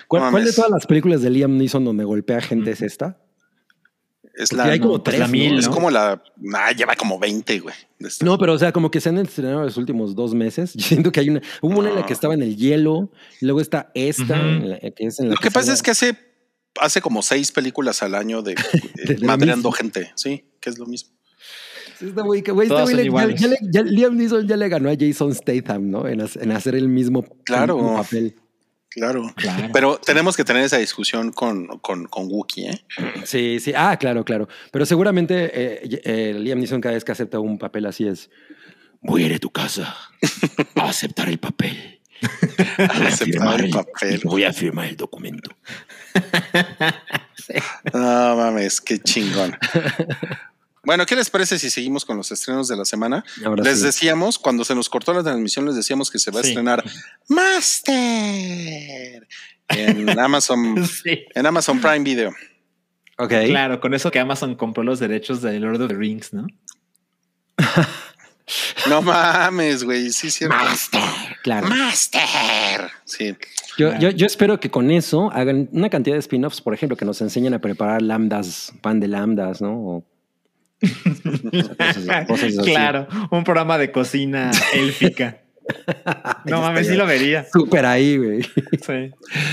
¿Cuál, 0.07 0.23
No 0.23 0.31
cuál 0.31 0.45
de 0.45 0.53
todas 0.53 0.71
las 0.71 0.85
películas 0.87 1.21
de 1.21 1.29
Liam 1.29 1.57
Neeson 1.57 1.83
donde 1.85 2.03
golpea 2.03 2.41
gente 2.41 2.71
es 2.71 2.81
esta? 2.81 3.19
Es 4.34 4.53
la, 4.53 4.63
hay 4.65 4.79
como 4.79 4.93
no, 4.97 5.03
pues 5.03 5.15
tres, 5.15 5.19
la 5.19 5.25
¿no? 5.27 5.32
mil, 5.34 5.59
es 5.59 5.67
como 5.67 5.89
la, 5.91 6.23
nah, 6.38 6.71
lleva 6.71 6.95
como 6.95 7.19
20, 7.19 7.59
güey. 7.59 7.75
de. 7.99 8.09
No, 8.21 8.38
pero 8.38 8.53
o 8.53 8.57
sea, 8.57 8.71
como 8.71 8.89
que 8.89 9.01
se 9.01 9.09
han 9.09 9.17
estrenado 9.17 9.61
los 9.63 9.75
últimos 9.77 10.15
dos 10.15 10.34
meses. 10.34 10.73
Yo 10.75 10.86
siento 10.86 11.11
que 11.11 11.19
hay 11.19 11.29
una, 11.29 11.41
hubo 11.61 11.79
una 11.79 11.89
en 11.89 11.95
la 11.95 12.01
que 12.03 12.11
No. 12.11 12.13
estaba 12.13 12.34
en 12.34 12.41
el 12.43 12.55
hielo, 12.55 13.11
y 13.41 13.45
luego 13.45 13.59
está 13.61 13.91
esta, 13.93 14.23
Ujú. 14.36 14.43
en 14.47 14.69
la- 14.69 14.79
que 14.79 14.93
es 15.05 15.19
en 15.19 15.29
la 15.29 15.36
Lo 15.36 15.41
que 15.41 15.51
pasa 15.51 15.65
sale- 15.67 15.75
es 15.75 15.84
que 15.84 15.91
hace, 15.91 16.17
hace 16.79 17.01
como 17.01 17.21
seis 17.21 17.51
películas 17.51 18.01
al 18.03 18.15
año 18.15 18.41
de, 18.41 18.55
De 19.05 19.13
eh, 19.13 19.17
lo 19.19 19.27
madreando 19.27 19.71
gente. 19.71 20.11
Sí, 20.15 20.45
que 20.59 20.69
es 20.69 20.77
lo 20.79 20.86
mismo. 20.86 21.11
Sí, 21.99 22.07
Este 22.07 22.21
güey, 22.21 22.41
que 22.41 22.51
güey, 22.51 22.65
este 22.67 22.73
Todas 22.73 22.89
güey 22.91 22.95
son 22.95 22.97
le- 22.97 23.03
ya, 23.03 23.45
iguales. 23.49 23.69
ya 23.71 23.82
Liam 23.84 24.15
Neeson 24.17 24.47
ya 24.47 24.57
le 24.57 24.69
ganó 24.69 24.89
a 24.89 24.95
Jason 24.97 25.36
Statham, 25.36 25.89
¿no? 25.91 26.07
En, 26.07 26.21
en 26.21 26.51
hacer 26.51 26.73
el 26.75 26.88
mismo, 26.88 27.23
Claro. 27.43 27.75
el 27.77 27.84
mismo 27.84 27.97
papel. 28.01 28.36
Claro. 28.91 29.31
Claro. 29.35 29.69
Pero 29.71 29.97
tenemos 29.97 30.35
que 30.35 30.43
tener 30.43 30.63
esa 30.63 30.77
discusión 30.77 31.31
con, 31.31 31.65
con, 31.79 32.05
con 32.07 32.27
Wookiee, 32.27 32.69
¿eh? 32.71 32.81
Sí, 33.23 33.59
sí. 33.61 33.71
Ah, 33.75 33.95
claro, 33.97 34.25
claro. 34.25 34.49
Pero 34.71 34.85
seguramente 34.85 35.49
eh, 35.53 36.01
eh, 36.03 36.33
Liam 36.37 36.59
Neeson 36.59 36.81
cada 36.81 36.95
vez 36.95 37.05
que 37.05 37.13
acepta 37.13 37.39
un 37.39 37.57
papel 37.57 37.85
así 37.85 38.05
es. 38.05 38.29
Voy 39.01 39.23
a 39.23 39.27
ir 39.27 39.33
a 39.33 39.39
tu 39.39 39.49
casa 39.49 39.95
a 40.75 40.89
aceptar 40.89 41.29
el 41.29 41.39
papel. 41.39 42.01
Voy 42.77 42.87
a 42.87 43.07
Aceptar 43.07 43.27
firmar 43.27 43.59
el 43.59 43.65
el 43.65 43.71
papel. 43.71 44.21
Voy 44.25 44.43
a 44.43 44.53
firmar 44.53 44.87
el 44.87 44.97
documento. 44.97 45.51
No 47.93 48.35
mames, 48.37 48.79
qué 48.79 48.99
chingón. 48.99 49.57
Bueno, 50.84 51.05
¿qué 51.05 51.15
les 51.15 51.29
parece 51.29 51.59
si 51.59 51.69
seguimos 51.69 52.05
con 52.05 52.17
los 52.17 52.32
estrenos 52.32 52.67
de 52.67 52.75
la 52.75 52.86
semana? 52.86 53.23
Ahora 53.45 53.63
les 53.63 53.79
sí. 53.79 53.86
decíamos, 53.86 54.39
cuando 54.39 54.65
se 54.65 54.73
nos 54.73 54.89
cortó 54.89 55.13
la 55.13 55.21
transmisión, 55.23 55.65
les 55.65 55.75
decíamos 55.75 56.09
que 56.09 56.17
se 56.17 56.32
va 56.32 56.39
a 56.39 56.43
Sí. 56.43 56.49
estrenar 56.49 56.84
Master 57.29 59.27
en 59.69 60.09
Amazon, 60.19 60.88
Sí. 60.88 61.25
en 61.36 61.45
Amazon 61.45 61.79
Prime 61.79 61.99
Video. 61.99 62.32
Ok. 63.19 63.29
Claro, 63.45 63.79
con 63.79 63.93
eso 63.93 64.09
que 64.09 64.19
Amazon 64.19 64.55
compró 64.55 64.84
los 64.84 64.99
derechos 64.99 65.41
de 65.43 65.59
Lord 65.59 65.82
of 65.84 65.89
the 65.89 65.95
Rings, 65.95 66.34
¿no? 66.34 66.47
No 68.89 69.01
mames, 69.01 69.84
güey, 69.86 70.09
sí, 70.11 70.29
sí. 70.29 70.45
Claro. 71.43 71.67
Master. 71.67 72.91
Sí. 73.05 73.34
Yo, 73.77 73.97
yo, 73.97 74.09
yo 74.09 74.25
espero 74.25 74.59
que 74.59 74.69
con 74.69 74.91
eso 74.91 75.32
hagan 75.32 75.69
una 75.71 75.89
cantidad 75.89 76.15
de 76.15 76.19
spin-offs, 76.19 76.59
por 76.59 76.73
ejemplo, 76.73 76.97
que 76.97 77.05
nos 77.05 77.21
enseñen 77.21 77.53
a 77.53 77.59
preparar 77.59 78.01
lambdas, 78.01 78.73
pan 78.82 78.99
de 78.99 79.07
lambdas, 79.07 79.61
¿no? 79.61 79.73
O-. 79.73 80.05
claro, 82.63 83.07
un 83.29 83.43
programa 83.43 83.77
de 83.77 83.91
cocina 83.91 84.51
élfica. 84.73 85.38
no 86.45 86.61
mames, 86.61 86.88
sí 86.88 86.95
lo 86.95 87.05
vería. 87.05 87.45
Súper 87.51 87.86
ahí, 87.86 88.17
güey. 88.17 88.41
Sí. 88.43 89.11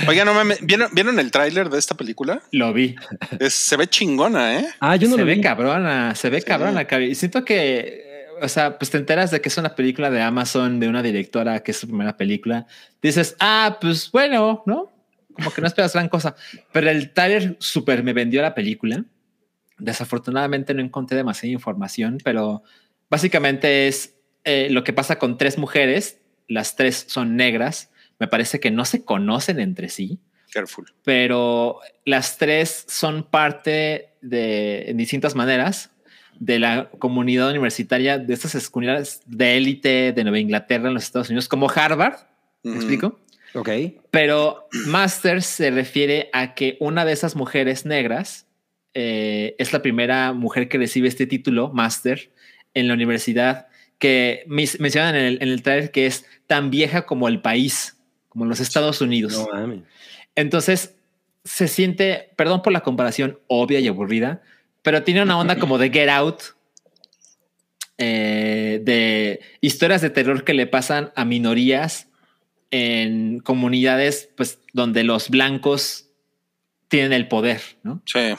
Oiga, 0.09 0.25
no 0.25 0.35
mames, 0.35 0.59
¿vieron, 0.63 0.89
¿vieron 0.93 1.19
el 1.21 1.31
tráiler 1.31 1.69
de 1.69 1.79
esta 1.79 1.97
película? 1.97 2.41
Lo 2.51 2.73
vi. 2.73 2.97
Es- 3.39 3.55
se 3.55 3.77
ve 3.77 3.87
chingona, 3.87 4.59
¿eh? 4.59 4.67
Ah, 4.81 4.97
yo 4.97 5.07
no 5.09 5.15
se 5.15 5.21
lo 5.21 5.27
ve 5.27 5.35
vi. 5.37 5.41
cabrona, 5.43 6.15
se 6.15 6.31
ve 6.31 6.41
Sí. 6.41 6.47
cabrona. 6.47 6.87
cabrón. 6.87 7.11
Y 7.11 7.15
siento 7.15 7.45
que, 7.45 7.79
eh, 7.79 8.25
o 8.41 8.49
sea, 8.49 8.79
pues 8.79 8.91
te 8.91 8.97
enteras 8.99 9.31
de 9.31 9.41
que 9.41 9.49
es 9.49 9.59
una 9.59 9.75
película 9.75 10.11
de 10.11 10.23
Amazon, 10.23 10.81
de 10.81 10.89
una 10.89 11.03
directora 11.03 11.61
que 11.63 11.73
es 11.73 11.77
su 11.77 11.87
primera 11.87 12.17
película. 12.17 12.67
Dices, 13.03 13.37
ah, 13.39 13.77
pues 13.81 14.11
bueno, 14.11 14.63
¿no? 14.67 14.91
Como 15.35 15.53
que 15.53 15.61
no 15.61 15.67
esperas 15.69 15.93
gran 15.93 16.09
cosa. 16.09 16.35
Pero 16.73 16.91
el 16.91 17.13
trailer 17.13 17.57
súper 17.61 18.03
me 18.03 18.13
vendió 18.13 18.43
la 18.43 18.55
película. 18.55 19.05
Desafortunadamente 19.79 20.75
no 20.75 20.83
encontré 20.83 21.17
demasiada 21.17 21.53
información, 21.53 22.19
pero 22.25 22.63
básicamente 23.11 23.89
es 23.89 24.17
eh, 24.45 24.69
lo 24.71 24.85
que 24.85 24.93
pasa 24.93 25.19
con 25.19 25.39
tres 25.39 25.59
mujeres. 25.59 26.21
Las 26.49 26.77
tres 26.77 27.05
son 27.09 27.37
negras. 27.37 27.91
Me 28.19 28.29
parece 28.29 28.61
que 28.61 28.71
no 28.71 28.85
se 28.85 29.05
conocen 29.05 29.61
entre 29.61 29.89
sí 29.89 30.19
Careful. 30.53 30.87
pero 31.05 31.81
las 32.05 32.39
tres 32.39 32.85
son 32.89 33.23
parte 33.23 34.11
de, 34.23 34.91
en 34.91 34.97
distintas 34.97 35.35
maneras, 35.35 35.91
de 36.41 36.59
la 36.59 36.91
comunidad 36.99 37.51
universitaria, 37.51 38.19
de 38.19 38.33
estas 38.33 38.55
escuelas 38.55 39.23
de 39.27 39.57
élite 39.57 40.13
de 40.13 40.23
Nueva 40.23 40.39
Inglaterra 40.39 40.89
en 40.89 40.95
los 40.95 41.05
Estados 41.05 41.29
Unidos, 41.29 41.49
como 41.49 41.69
Harvard, 41.69 42.17
¿me 42.63 42.77
explico? 42.77 43.19
Ok. 43.55 43.71
Pero 44.11 44.69
Master 44.87 45.43
se 45.43 45.71
refiere 45.71 46.31
a 46.33 46.55
que 46.55 46.77
una 46.81 47.05
de 47.05 47.13
esas 47.13 47.35
mujeres 47.35 47.87
negras 47.87 48.47
eh, 49.01 49.55
es 49.59 49.73
la 49.73 49.81
primera 49.81 50.33
mujer 50.33 50.69
que 50.69 50.77
recibe 50.77 51.07
este 51.07 51.25
título, 51.27 51.71
Master, 51.73 52.33
en 52.75 52.89
la 52.89 52.95
universidad, 52.95 53.69
que 54.01 54.43
mis- 54.49 54.81
mencionan 54.81 55.15
en 55.15 55.25
el, 55.25 55.39
en 55.41 55.49
el 55.51 55.63
trailer 55.63 55.93
que 55.93 56.07
es 56.07 56.25
tan 56.49 56.71
vieja 56.71 57.07
como 57.07 57.29
el 57.29 57.41
país, 57.41 57.97
como 58.29 58.45
los 58.45 58.59
Estados 58.59 59.01
Unidos. 59.01 59.33
No. 59.53 59.85
Entonces 60.35 60.97
se 61.45 61.69
siente, 61.69 62.31
perdón 62.37 62.61
por 62.63 62.73
la 62.73 62.81
comparación 62.81 63.39
obvia 63.47 63.79
y 63.79 63.87
aburrida, 63.87 64.43
pero 64.83 65.05
tiene 65.05 65.23
una 65.23 65.39
onda 65.39 65.57
como 65.61 65.79
de 65.79 65.91
Get 65.91 66.09
Out, 66.09 66.41
eh, 67.99 68.81
de 68.83 69.41
historias 69.61 70.03
de 70.03 70.11
terror 70.11 70.45
que 70.45 70.55
le 70.55 70.67
pasan 70.67 71.13
a 71.17 71.25
minorías 71.25 72.09
en 72.71 73.41
comunidades, 73.41 74.29
pues 74.37 74.59
donde 74.73 75.03
los 75.05 75.31
blancos 75.31 76.07
tienen 76.89 77.13
el 77.13 77.29
poder, 77.29 77.61
¿no? 77.83 78.03
Sí. 78.05 78.35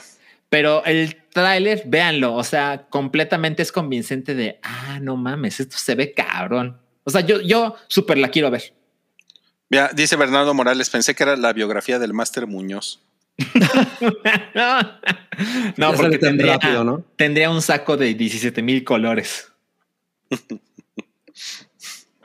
Pero 0.50 0.84
el 0.84 1.16
tráiler, 1.32 1.84
véanlo, 1.86 2.34
o 2.34 2.44
sea, 2.44 2.86
completamente 2.90 3.62
es 3.62 3.72
convincente 3.72 4.34
de, 4.34 4.58
ah, 4.62 4.98
no 5.00 5.16
mames, 5.16 5.60
esto 5.60 5.78
se 5.78 5.94
ve 5.94 6.12
cabrón. 6.12 6.78
O 7.04 7.10
sea, 7.10 7.22
yo, 7.22 7.40
yo 7.40 7.76
súper 7.86 8.18
la 8.18 8.28
quiero 8.28 8.50
ver. 8.50 8.74
Mira, 9.68 9.90
dice 9.94 10.16
Bernardo 10.16 10.52
Morales, 10.52 10.90
pensé 10.90 11.14
que 11.14 11.22
era 11.22 11.36
la 11.36 11.52
biografía 11.52 12.00
del 12.00 12.12
Máster 12.12 12.48
Muñoz. 12.48 13.00
no, 14.54 14.80
no 15.76 15.92
Ya 15.92 15.96
porque 15.96 16.18
tendría, 16.18 16.54
rápido, 16.54 16.82
¿no? 16.82 17.04
tendría 17.16 17.48
un 17.50 17.62
saco 17.62 17.96
de 17.96 18.12
17 18.14 18.60
mil 18.60 18.82
colores. 18.84 19.52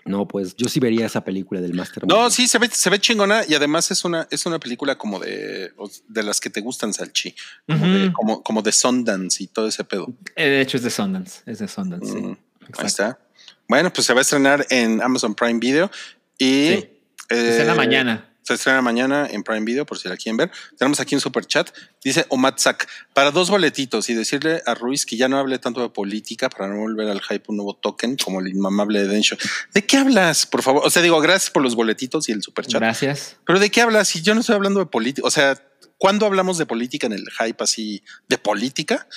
No, 0.05 0.27
pues 0.27 0.55
yo 0.55 0.69
sí 0.69 0.79
vería 0.79 1.07
esa 1.07 1.23
película 1.23 1.59
del 1.61 1.73
Master. 1.73 2.07
No, 2.07 2.29
sí, 2.29 2.47
se 2.47 2.59
ve, 2.59 2.69
se 2.71 2.89
ve 2.91 2.99
chingona 2.99 3.41
y 3.47 3.55
además 3.55 3.89
es 3.89 4.05
una, 4.05 4.27
es 4.29 4.45
una 4.45 4.59
película 4.59 4.97
como 4.99 5.19
de, 5.19 5.73
de 6.07 6.23
las 6.23 6.39
que 6.39 6.51
te 6.51 6.61
gustan, 6.61 6.93
Salchi. 6.93 7.33
Como, 7.67 7.87
de, 7.87 8.13
como, 8.13 8.43
como 8.43 8.61
de 8.61 8.71
Sundance 8.71 9.43
y 9.43 9.47
todo 9.47 9.67
ese 9.67 9.83
pedo. 9.83 10.13
Eh, 10.35 10.47
De 10.47 10.61
hecho, 10.61 10.77
es 10.77 10.83
de 10.83 10.91
Sundance. 10.91 11.41
Es 11.47 11.57
de 11.57 11.67
Sundance. 11.67 12.11
sí. 12.11 12.17
Mm, 12.19 12.37
ahí 12.77 12.85
está. 12.85 13.19
Bueno, 13.67 13.91
pues 13.91 14.05
se 14.05 14.13
va 14.13 14.19
a 14.19 14.21
estrenar 14.21 14.65
en 14.69 15.01
Amazon 15.01 15.33
Prime 15.33 15.59
Video 15.59 15.89
y 16.37 16.67
Sí. 16.67 16.89
Se 17.27 17.49
estrena 17.49 17.73
eh, 17.73 17.75
mañana. 17.75 18.29
Se 18.45 18.53
estrena 18.53 18.79
mañana 18.83 19.27
en 19.31 19.41
Prime 19.41 19.65
Video, 19.65 19.87
por 19.87 19.97
si 19.97 20.07
la 20.07 20.15
quieren 20.17 20.37
ver. 20.37 20.51
Tenemos 20.77 20.99
aquí 20.99 21.15
un 21.15 21.21
super 21.21 21.47
chat. 21.47 21.71
Dice 22.03 22.27
Omatzak, 22.29 22.87
para 23.11 23.31
dos 23.31 23.49
boletitos 23.49 24.07
y 24.11 24.13
decirle 24.13 24.61
a 24.67 24.75
Ruiz 24.75 25.07
que 25.07 25.17
ya 25.17 25.27
no 25.27 25.39
hable 25.39 25.57
tanto 25.57 25.81
de 25.81 25.89
política 25.89 26.47
para 26.47 26.69
no 26.69 26.81
volver 26.81 27.09
al 27.09 27.21
hype 27.21 27.43
un 27.47 27.57
nuevo 27.57 27.73
token 27.73 28.17
como 28.17 28.41
el 28.41 28.49
inmamable 28.49 29.01
de 29.01 29.07
Densho. 29.07 29.35
¿De 29.73 29.83
qué 29.83 29.97
hablas, 29.97 30.45
por 30.45 30.61
favor? 30.61 30.83
O 30.85 30.91
sea, 30.91 31.01
digo, 31.01 31.19
gracias 31.21 31.49
por 31.49 31.63
los 31.63 31.73
boletitos 31.73 32.29
y 32.29 32.33
el 32.33 32.43
super 32.43 32.67
chat. 32.67 32.79
Gracias. 32.79 33.35
Pero 33.47 33.57
¿de 33.57 33.71
qué 33.71 33.81
hablas? 33.81 34.09
Si 34.09 34.21
yo 34.21 34.35
no 34.35 34.41
estoy 34.41 34.53
hablando 34.53 34.79
de 34.79 34.85
política, 34.85 35.25
o 35.25 35.31
sea, 35.31 35.59
¿cuándo 35.97 36.27
hablamos 36.27 36.59
de 36.59 36.67
política 36.67 37.07
en 37.07 37.13
el 37.13 37.25
hype 37.31 37.63
así? 37.63 38.03
¿De 38.29 38.37
política? 38.37 39.07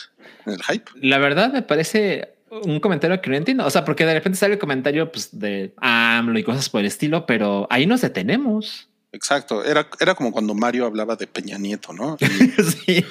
¿En 0.47 0.55
el 0.55 0.63
hype? 0.63 0.91
La 1.03 1.19
verdad 1.19 1.53
me 1.53 1.61
parece 1.61 2.39
un 2.51 2.81
comentario 2.81 3.21
que 3.21 3.29
no 3.29 3.37
entiendo. 3.37 3.67
O 3.67 3.71
sea, 3.71 3.85
porque 3.85 4.07
de 4.07 4.15
repente 4.15 4.39
sale 4.39 4.55
el 4.55 4.59
comentario 4.59 5.13
pues, 5.13 5.39
de 5.39 5.75
AMLO 5.77 6.39
y 6.39 6.45
cosas 6.45 6.71
por 6.71 6.81
el 6.81 6.87
estilo, 6.87 7.27
pero 7.27 7.67
ahí 7.69 7.85
nos 7.85 8.01
detenemos. 8.01 8.89
Exacto. 9.11 9.65
Era, 9.65 9.89
era 10.01 10.15
como 10.15 10.31
cuando 10.33 10.55
Mario 10.55 10.85
hablaba 10.85 11.17
de 11.17 11.27
Peña 11.27 11.57
Nieto, 11.59 11.93
¿no? 11.95 12.17
Y- 12.21 12.27
sí. 12.63 13.05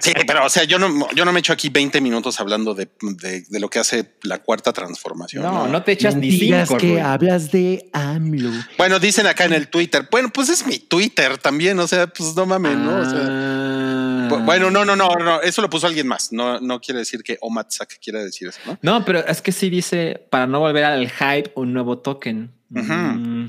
Sí, 0.00 0.12
pero 0.26 0.44
o 0.44 0.48
sea, 0.48 0.64
yo 0.64 0.78
no, 0.78 1.08
yo 1.14 1.24
no 1.24 1.32
me 1.32 1.40
echo 1.40 1.52
aquí 1.52 1.70
20 1.70 2.00
minutos 2.00 2.38
hablando 2.40 2.74
de, 2.74 2.88
de- 3.00 3.40
de 3.48 3.60
lo 3.60 3.68
que 3.70 3.78
hace 3.78 4.12
la 4.22 4.38
cuarta 4.38 4.72
transformación. 4.72 5.42
No, 5.42 5.66
no 5.66 5.82
te 5.82 5.92
echas 5.92 6.14
ni 6.16 6.30
cinco. 6.32 6.76
que 6.76 6.92
Rui. 6.92 6.98
hablas 6.98 7.50
de 7.50 7.88
AMLO. 7.92 8.50
Bueno, 8.76 8.98
dicen 8.98 9.26
acá 9.26 9.44
en 9.46 9.54
el 9.54 9.68
Twitter. 9.68 10.06
Bueno, 10.10 10.28
pues 10.30 10.48
es 10.50 10.66
mi 10.66 10.78
Twitter 10.78 11.38
también. 11.38 11.78
O 11.80 11.88
sea, 11.88 12.06
pues 12.06 12.36
no 12.36 12.44
mames, 12.46 12.76
¿no? 12.76 12.96
O 13.00 13.04
sea, 13.04 13.18
Ah. 13.26 14.28
bu- 14.30 14.44
bueno, 14.44 14.70
no, 14.70 14.84
no, 14.84 14.94
no, 14.96 15.08
no. 15.16 15.40
Eso 15.40 15.62
lo 15.62 15.70
puso 15.70 15.86
alguien 15.86 16.06
más. 16.06 16.32
No, 16.32 16.60
no 16.60 16.80
quiere 16.80 16.98
decir 17.00 17.22
que 17.22 17.38
Omatsak 17.40 17.98
quiera 18.02 18.22
decir 18.22 18.48
eso, 18.48 18.60
¿no? 18.66 18.78
No, 18.82 19.04
pero 19.04 19.26
es 19.26 19.40
que 19.40 19.52
sí 19.52 19.70
dice 19.70 20.26
para 20.30 20.46
no 20.46 20.60
volver 20.60 20.84
al 20.84 21.10
hype 21.10 21.50
un 21.54 21.72
nuevo 21.72 21.98
token. 21.98 22.52
Mm, 22.70 23.46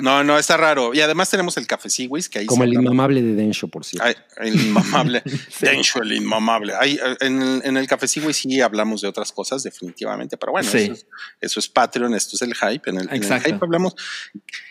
No, 0.00 0.24
no, 0.24 0.38
está 0.38 0.56
raro. 0.56 0.92
Y 0.92 1.00
además 1.00 1.30
tenemos 1.30 1.56
el 1.56 1.66
Café 1.68 1.88
Sigüis, 1.88 2.28
que 2.28 2.40
ahí 2.40 2.46
Como 2.46 2.64
el 2.64 2.72
inmamable 2.74 3.22
de 3.22 3.34
Densho, 3.34 3.68
por 3.68 3.84
cierto. 3.84 4.04
Ay, 4.06 4.14
el 4.48 4.60
inmamable. 4.60 5.22
Dencho, 5.60 6.02
el 6.02 6.12
inmamable. 6.12 6.74
Ahí, 6.74 6.94
eh, 6.94 7.16
en, 7.20 7.40
el- 7.40 7.62
en 7.64 7.76
el 7.76 7.86
Café 7.86 8.08
Sigüis 8.08 8.36
sí 8.36 8.60
hablamos 8.60 9.02
de 9.02 9.08
otras 9.08 9.30
cosas, 9.32 9.62
definitivamente. 9.62 10.36
Pero 10.36 10.50
bueno, 10.52 10.68
Sí. 10.68 10.78
eso, 10.78 10.92
es, 10.94 11.06
eso 11.40 11.60
es 11.60 11.68
Patreon, 11.68 12.12
esto 12.14 12.34
es 12.34 12.42
el 12.42 12.54
hype. 12.56 12.90
En 12.90 12.98
el, 12.98 13.08
en 13.12 13.22
el 13.22 13.40
hype 13.40 13.58
hablamos. 13.62 13.94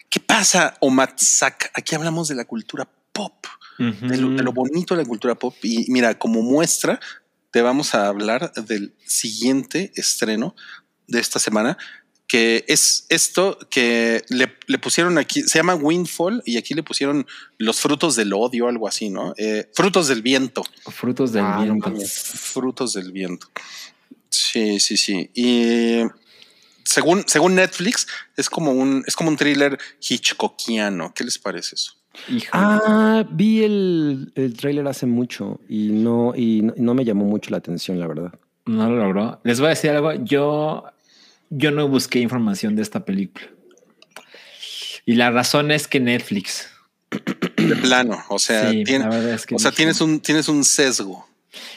¿Qué 0.09 0.19
pasa, 0.19 0.75
Omatsak? 0.81 1.71
Aquí 1.73 1.95
hablamos 1.95 2.27
de 2.27 2.35
la 2.35 2.43
cultura 2.45 2.87
pop. 3.13 3.45
de 3.79 4.17
lo, 4.17 4.29
de 4.31 4.43
lo 4.43 4.51
bonito 4.51 4.93
de 4.95 5.03
la 5.03 5.07
cultura 5.07 5.35
pop. 5.35 5.55
Y 5.63 5.89
mira, 5.89 6.19
como 6.19 6.41
muestra, 6.41 6.99
te 7.51 7.61
vamos 7.61 7.95
a 7.95 8.07
hablar 8.07 8.51
del 8.53 8.93
siguiente 9.05 9.91
estreno 9.95 10.53
de 11.07 11.19
esta 11.19 11.39
semana, 11.39 11.77
que 12.27 12.65
es 12.67 13.05
esto 13.09 13.57
que 13.69 14.23
le, 14.29 14.55
le 14.67 14.79
pusieron 14.79 15.17
aquí, 15.17 15.41
se 15.43 15.59
llama 15.59 15.75
Windfall 15.75 16.41
y 16.45 16.57
aquí 16.57 16.73
le 16.73 16.81
pusieron 16.83 17.27
los 17.57 17.79
frutos 17.79 18.15
del 18.15 18.33
odio, 18.33 18.67
algo 18.67 18.87
así, 18.87 19.09
¿no? 19.09 19.33
Eh, 19.37 19.69
frutos 19.73 20.07
del 20.07 20.21
viento. 20.21 20.63
Frutos 20.89 21.31
del 21.31 21.43
Ah, 21.45 21.61
viento. 21.61 21.91
Frutos 22.07 22.93
del 22.93 23.11
viento. 23.11 23.47
Sí, 24.29 24.79
sí, 24.79 24.97
sí. 24.97 25.29
Y 25.35 25.99
según, 26.83 27.23
según 27.27 27.55
Netflix, 27.55 28.07
es 28.35 28.49
como 28.49 28.71
un, 28.71 29.03
es 29.05 29.15
como 29.15 29.29
un 29.29 29.37
thriller 29.37 29.77
hitchcockiano. 29.99 31.13
¿Qué 31.13 31.23
les 31.23 31.37
parece 31.37 31.75
eso? 31.75 31.93
Ah, 32.51 33.25
vi 33.29 33.63
el, 33.63 34.31
el 34.35 34.55
tráiler 34.55 34.87
hace 34.87 35.05
mucho 35.05 35.59
y 35.67 35.89
no, 35.89 36.33
y 36.35 36.61
no, 36.61 36.73
no 36.77 36.93
me 36.93 37.05
llamó 37.05 37.25
mucho 37.25 37.51
la 37.51 37.57
atención, 37.57 37.99
la 37.99 38.07
verdad. 38.07 38.33
No 38.65 38.89
lo 38.89 38.97
logró. 38.97 39.39
Les 39.43 39.59
voy 39.59 39.67
a 39.67 39.69
decir 39.71 39.89
algo. 39.91 40.13
Yo, 40.13 40.83
yo 41.55 41.71
no 41.71 41.87
busqué 41.87 42.19
información 42.19 42.75
de 42.75 42.81
esta 42.81 43.05
película. 43.05 43.47
Y 45.05 45.15
la 45.15 45.31
razón 45.31 45.71
es 45.71 45.87
que 45.87 45.99
Netflix. 45.99 46.69
De 47.57 47.75
plano. 47.75 48.17
O 48.29 48.39
sea, 48.39 48.71
Sí, 48.71 48.83
tiene- 48.83 49.05
la 49.05 49.09
verdad 49.11 49.33
es 49.33 49.45
que 49.45 49.55
o 49.55 49.59
sea 49.59 49.71
dije- 49.71 49.77
tienes 49.77 50.01
un, 50.01 50.19
tienes 50.19 50.47
un 50.47 50.63
sesgo. 50.63 51.27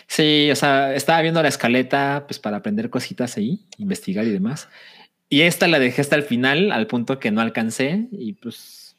Sí, 0.07 0.49
o 0.51 0.57
sea, 0.57 0.95
estaba 0.95 1.20
viendo 1.22 1.43
la 1.43 1.49
escaleta 1.49 2.24
pues 2.27 2.39
para 2.39 2.59
aprender 2.59 2.89
cositas 2.89 3.37
ahí, 3.37 3.61
investigar 3.79 4.24
y 4.27 4.31
demás. 4.31 4.68
Y 5.29 5.43
esta 5.43 5.66
la 5.68 5.79
dejé 5.79 6.01
hasta 6.01 6.16
el 6.16 6.22
final, 6.22 6.70
al 6.72 6.87
punto 6.87 7.18
que 7.18 7.31
no 7.33 7.41
alcancé 7.41 8.07
y 8.12 8.35
pues 8.35 8.97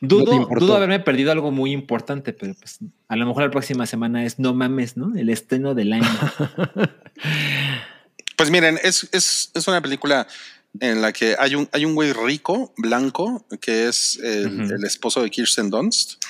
dudo, 0.00 0.48
dudo 0.58 0.76
haberme 0.76 1.00
perdido 1.00 1.32
algo 1.32 1.50
muy 1.50 1.72
importante, 1.72 2.32
pero 2.32 2.54
pues 2.54 2.78
a 3.08 3.16
lo 3.16 3.26
mejor 3.26 3.42
la 3.42 3.50
próxima 3.50 3.84
semana 3.86 4.24
es 4.24 4.38
no 4.38 4.54
mames, 4.54 4.96
¿no? 4.96 5.14
El 5.16 5.28
estreno 5.28 5.74
del 5.74 5.92
año. 5.92 6.08
Pues 8.40 8.50
miren, 8.50 8.78
es, 8.82 9.06
es, 9.12 9.50
es 9.52 9.68
una 9.68 9.82
película 9.82 10.26
en 10.80 11.02
la 11.02 11.12
que 11.12 11.36
hay 11.38 11.54
un, 11.56 11.68
hay 11.72 11.84
un 11.84 11.94
güey 11.94 12.12
rico, 12.14 12.72
blanco, 12.78 13.46
que 13.60 13.86
es 13.86 14.18
el, 14.22 14.82
esposo 14.84 15.22
de 15.22 15.28
Kirsten 15.28 15.68
Dunst. 15.68 16.22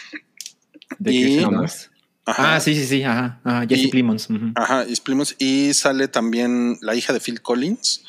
De 0.98 1.12
Y- 1.12 1.24
Kirsten 1.24 1.50
Dunst. 1.52 1.86
Ajá. 2.26 2.56
Ah, 2.56 2.60
sí, 2.60 2.74
sí, 2.74 2.84
sí, 2.84 3.02
ajá, 3.04 3.40
ajá, 3.44 3.66
Jesse 3.68 3.84
Y- 3.84 3.88
Plimons. 3.88 4.28
ujú. 4.28 4.52
Ajá, 4.56 4.84
y 4.88 4.94
Plymouth. 4.96 5.34
Y 5.38 5.72
sale 5.72 6.08
también 6.08 6.78
la 6.80 6.96
hija 6.96 7.12
de 7.12 7.20
Phil 7.20 7.40
Collins. 7.42 8.02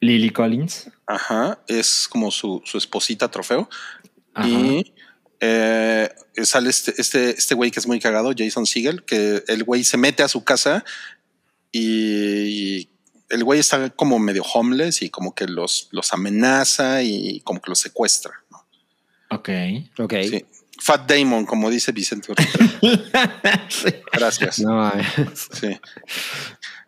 Lily 0.00 0.30
Collins. 0.30 0.90
Ajá, 1.06 1.58
es 1.68 2.06
como 2.08 2.30
su, 2.30 2.60
su 2.64 2.76
esposita 2.78 3.30
trofeo. 3.30 3.68
Ajá. 4.34 4.46
Y 4.46 4.92
eh, 5.40 6.08
sale 6.44 6.68
este, 6.70 6.94
este, 6.98 7.30
este 7.30 7.54
güey 7.54 7.70
que 7.70 7.80
es 7.80 7.86
muy 7.86 7.98
cagado, 7.98 8.32
Jason 8.36 8.66
Siegel, 8.66 9.04
que 9.04 9.42
el 9.48 9.64
güey 9.64 9.84
se 9.84 9.96
mete 9.96 10.22
a 10.22 10.28
su 10.28 10.44
casa 10.44 10.84
y 11.72 12.88
el 13.28 13.44
güey 13.44 13.60
está 13.60 13.90
como 13.90 14.18
medio 14.18 14.42
homeless 14.42 15.02
y 15.02 15.10
como 15.10 15.34
que 15.34 15.46
los, 15.46 15.88
los 15.92 16.12
amenaza 16.12 17.02
y 17.02 17.40
como 17.42 17.60
que 17.60 17.70
los 17.70 17.78
secuestra. 17.78 18.32
¿no? 18.50 18.66
Ok. 19.30 19.48
Ok. 19.98 20.14
Sí. 20.28 20.44
Fat 20.82 21.08
Damon, 21.10 21.44
como 21.44 21.68
dice 21.70 21.92
Vicente. 21.92 22.32
Gracias. 24.12 24.58
No. 24.60 24.90
Sí. 25.52 25.78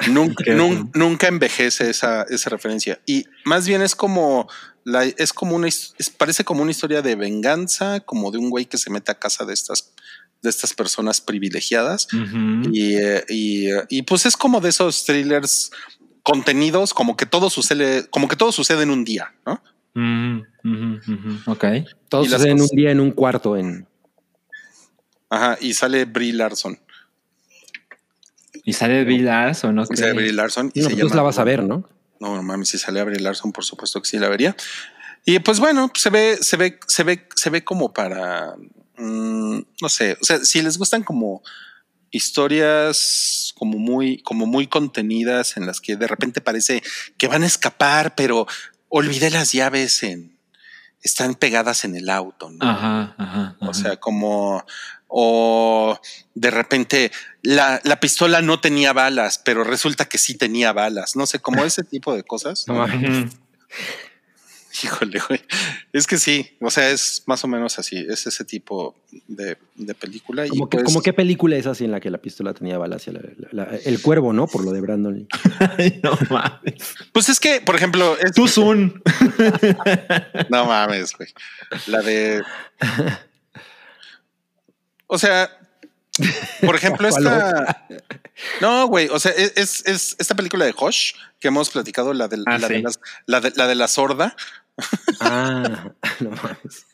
Nunca, 0.09 0.45
nun- 0.53 0.91
nunca 0.95 1.29
envejece 1.29 1.91
esa, 1.91 2.23
esa 2.29 2.51
referencia. 2.51 3.01
Y 3.07 3.25
más 3.45 3.67
bien 3.67 3.83
es 3.83 3.95
como 3.95 4.49
la, 4.85 5.05
es 5.05 5.33
como 5.33 5.55
una 5.55 5.69
es- 5.69 5.95
parece 6.17 6.43
como 6.45 6.63
una 6.63 6.71
historia 6.71 7.03
de 7.03 7.15
venganza, 7.17 8.01
como 8.01 8.31
de 8.31 8.39
un 8.39 8.51
güey 8.51 8.65
que 8.65 8.79
se 8.79 8.91
mete 8.91 9.13
a 9.13 9.19
casa 9.19 9.45
de 9.45 9.55
estas, 9.55 9.92
de 10.43 10.51
estas 10.51 10.75
personas 10.75 11.21
privilegiadas. 11.21 12.09
Y, 12.73 12.97
eh, 12.97 13.25
y, 13.29 13.69
y, 13.89 14.03
pues 14.03 14.27
es 14.27 14.37
como 14.37 14.61
de 14.61 14.71
esos 14.71 15.05
thrillers 15.05 15.71
contenidos, 16.23 16.95
como 16.95 17.17
que 17.17 17.27
todo 17.27 17.51
sucede, 17.51 18.09
como 18.11 18.29
que 18.29 18.37
todo 18.37 18.53
sucede 18.53 18.83
en 18.83 18.91
un 18.91 19.05
día, 19.05 19.33
¿no? 19.47 19.63
Ujú. 19.95 21.39
Ok. 21.47 21.65
Todo 22.09 22.25
Y 22.25 22.29
sucede 22.29 22.51
en 22.51 22.61
un 22.61 22.69
día, 22.69 22.91
en 22.91 23.01
un 23.01 23.11
cuarto, 23.13 23.57
en 23.57 23.87
Ajá. 25.31 25.57
Y 25.61 25.75
sale 25.75 26.05
Brie 26.05 26.33
Larson. 26.33 26.79
Y 28.65 28.75
sale 28.75 29.05
Bill 29.05 29.25
Larson, 29.25 29.79
ok. 29.79 29.89
Y 29.93 29.97
Sale 29.97 30.13
Brie 30.13 30.33
Larson 30.33 30.71
y 30.75 30.81
No, 30.81 30.89
se 30.89 30.95
pues 30.95 31.05
llama. 31.05 31.17
la 31.17 31.23
vas 31.23 31.39
a 31.39 31.45
ver, 31.45 31.65
¿no? 31.65 31.89
No, 32.21 32.37
no 32.37 32.43
mames, 32.43 32.69
si 32.69 32.79
sale 32.79 33.01
a 33.01 33.05
Brie 33.05 33.19
Larson, 33.19 33.51
por 33.51 33.65
supuesto 33.65 34.01
que 34.01 34.09
sí 34.09 34.19
la 34.19 34.29
vería. 34.29 34.55
Y 35.25 35.39
pues 35.41 35.59
bueno, 35.59 35.91
se 35.95 36.11
ve, 36.11 36.39
se 36.41 36.57
ve, 36.57 36.79
se 36.87 37.03
ve, 37.03 37.27
se 37.35 37.51
ve 37.51 37.65
como 37.65 37.93
para, 37.93 38.55
mm, 39.03 39.67
no 39.81 39.89
sé, 39.89 40.17
o 40.21 40.25
sea, 40.25 40.39
si 40.41 40.63
les 40.63 40.79
gustan 40.79 41.03
como 41.03 41.43
historias 42.11 43.53
como 43.57 43.79
muy, 43.79 44.23
como 44.23 44.47
muy 44.47 44.67
contenidas 44.67 45.57
en 45.57 45.67
las 45.67 45.81
que 45.81 45.97
de 45.97 46.07
repente 46.07 46.41
parece 46.41 46.83
que 47.17 47.27
van 47.27 47.43
a 47.43 47.47
escapar, 47.47 48.15
pero 48.15 48.47
olvidé 48.89 49.31
las 49.31 49.53
llaves 49.53 50.03
en, 50.03 50.39
están 51.03 51.35
pegadas 51.35 51.85
en 51.85 51.97
el 51.97 52.11
auto, 52.11 52.51
¿no? 52.51 52.69
Ajá, 52.69 53.15
ajá. 53.19 53.57
O 53.61 53.75
sea, 53.75 53.97
como, 53.97 54.65
o 55.09 55.99
de 56.35 56.51
repente 56.51 57.11
la, 57.43 57.81
la 57.85 57.99
pistola 57.99 58.41
no 58.43 58.61
tenía 58.61 58.93
balas, 58.93 59.41
pero 59.45 59.65
resulta 59.65 60.05
que 60.05 60.19
sí 60.19 60.35
tenía 60.35 60.73
balas. 60.73 61.17
No 61.17 61.27
sé, 61.27 61.41
como 61.41 61.65
ese 61.65 61.83
tipo 61.83 62.15
de 62.15 62.23
cosas. 62.23 62.67
No. 62.69 62.87
Híjole, 64.85 65.21
güey. 65.29 65.41
Es 65.93 66.07
que 66.07 66.19
sí, 66.19 66.57
o 66.61 66.71
sea, 66.71 66.91
es 66.91 67.23
más 67.27 67.45
o 67.45 67.49
menos 67.49 67.79
así. 67.79 68.07
Es 68.09 68.27
ese 68.27 68.45
tipo 68.45 68.95
de, 69.29 69.59
de 69.75 69.95
película. 69.95 70.47
Y 70.47 70.51
que, 70.71 70.79
pues, 70.79 70.97
qué 71.05 71.13
película 71.13 71.57
es 71.57 71.67
así 71.67 71.85
en 71.85 71.91
la 71.91 72.01
que 72.01 72.11
la 72.11 72.19
pistola 72.19 72.55
tenía 72.55 72.79
balas? 72.79 73.07
la- 73.09 73.21
la- 73.21 73.49
la- 73.65 73.77
el 73.85 74.01
cuervo, 74.01 74.33
¿no? 74.33 74.47
Por 74.47 74.65
lo 74.65 74.73
de 74.73 74.81
Brandon 74.81 75.15
Lee. 75.15 75.27
Ay, 75.79 76.01
no 76.03 76.17
mames. 76.31 76.95
pues 77.13 77.29
es 77.29 77.39
que, 77.41 77.61
por 77.61 77.77
ejemplo, 77.77 78.17
es, 78.19 78.33
Tú 78.33 78.49
Sun. 78.49 79.03
no 80.49 80.65
mames, 80.67 81.13
güey. 81.17 81.29
La 81.87 82.01
de. 82.01 82.43
O 85.07 85.19
sea, 85.19 85.51
por 86.63 86.75
ejemplo, 86.77 87.09
¿Cuál 87.11 87.27
esta. 87.27 87.87
No, 88.61 88.87
güey. 88.87 89.09
O 89.09 89.19
sea, 89.19 89.33
es, 89.33 89.53
es, 89.57 89.87
es 89.87 90.17
esta 90.19 90.35
película 90.35 90.65
de 90.65 90.75
Hosh 90.77 91.13
que 91.39 91.49
hemos 91.49 91.71
platicado, 91.71 92.15
la, 92.15 92.29
del- 92.29 92.45
Ah, 92.47 92.59
la, 92.59 92.69
de, 92.69 92.83
las- 92.83 93.01
la, 93.27 93.41
de, 93.41 93.53
la 93.57 93.67
de 93.67 93.75
la 93.75 93.89
sorda. 93.89 94.37
Ah, 95.21 95.93
no 96.21 96.31
mames. 96.31 96.87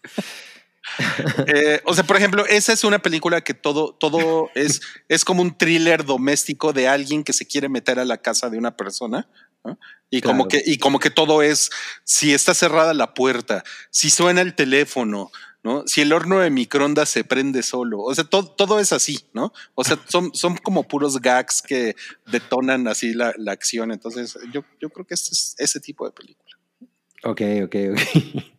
Eh, 1.47 1.81
o 1.85 1.95
sea, 1.95 2.05
por 2.05 2.17
ejemplo, 2.17 2.47
esa 2.47 2.73
es 2.73 2.85
una 2.85 2.99
película 2.99 3.41
que 3.41 3.55
todo, 3.55 3.95
todo 3.95 4.51
es, 4.55 4.81
es 5.09 5.25
como 5.25 5.43
un 5.43 5.57
thriller 5.57 6.05
doméstico 6.05 6.73
de 6.73 6.89
alguien 6.89 7.25
que 7.25 7.33
se 7.33 7.47
quiere 7.47 7.69
meter 7.69 7.99
a 7.99 8.05
la 8.05 8.19
casa 8.19 8.51
de 8.51 8.59
una 8.59 8.77
persona. 8.77 9.29
¿no? 9.65 9.79
Y 10.11 10.23
como 10.23 10.49
que, 10.49 10.63
y 10.65 10.79
como 10.79 10.99
que 10.99 11.11
todo 11.11 11.43
es 11.43 11.71
si 12.05 12.33
está 12.33 12.55
cerrada 12.55 12.95
la 12.95 13.15
puerta, 13.15 13.65
si 13.91 14.11
suena 14.11 14.41
el 14.41 14.55
teléfono, 14.55 15.31
¿no? 15.63 15.87
Si 15.87 16.01
el 16.01 16.13
horno 16.13 16.39
de 16.39 16.51
microondas 16.51 17.11
se 17.11 17.25
prende 17.25 17.63
solo. 17.63 18.01
O 18.01 18.15
sea, 18.15 18.25
todo, 18.25 18.47
todo 18.47 18.81
es 18.81 18.93
así, 18.93 19.21
¿no? 19.35 19.53
O 19.75 19.85
sea, 19.85 19.99
son, 20.09 20.35
son 20.35 20.57
como 20.57 20.85
puros 20.85 21.21
gags 21.21 21.61
que 21.61 21.95
detonan 22.27 22.89
así 22.89 23.13
la, 23.13 23.35
la 23.37 23.53
acción. 23.53 23.93
Entonces, 23.93 24.39
yo, 24.53 24.65
yo 24.81 24.89
creo 24.89 25.07
que 25.07 25.15
este 25.15 25.33
es 25.33 25.55
ese 25.59 25.81
tipo 25.81 26.07
de 26.07 26.13
película. 26.13 26.58
Ok, 27.25 27.41
ok, 27.65 27.77
ok. 27.93 28.01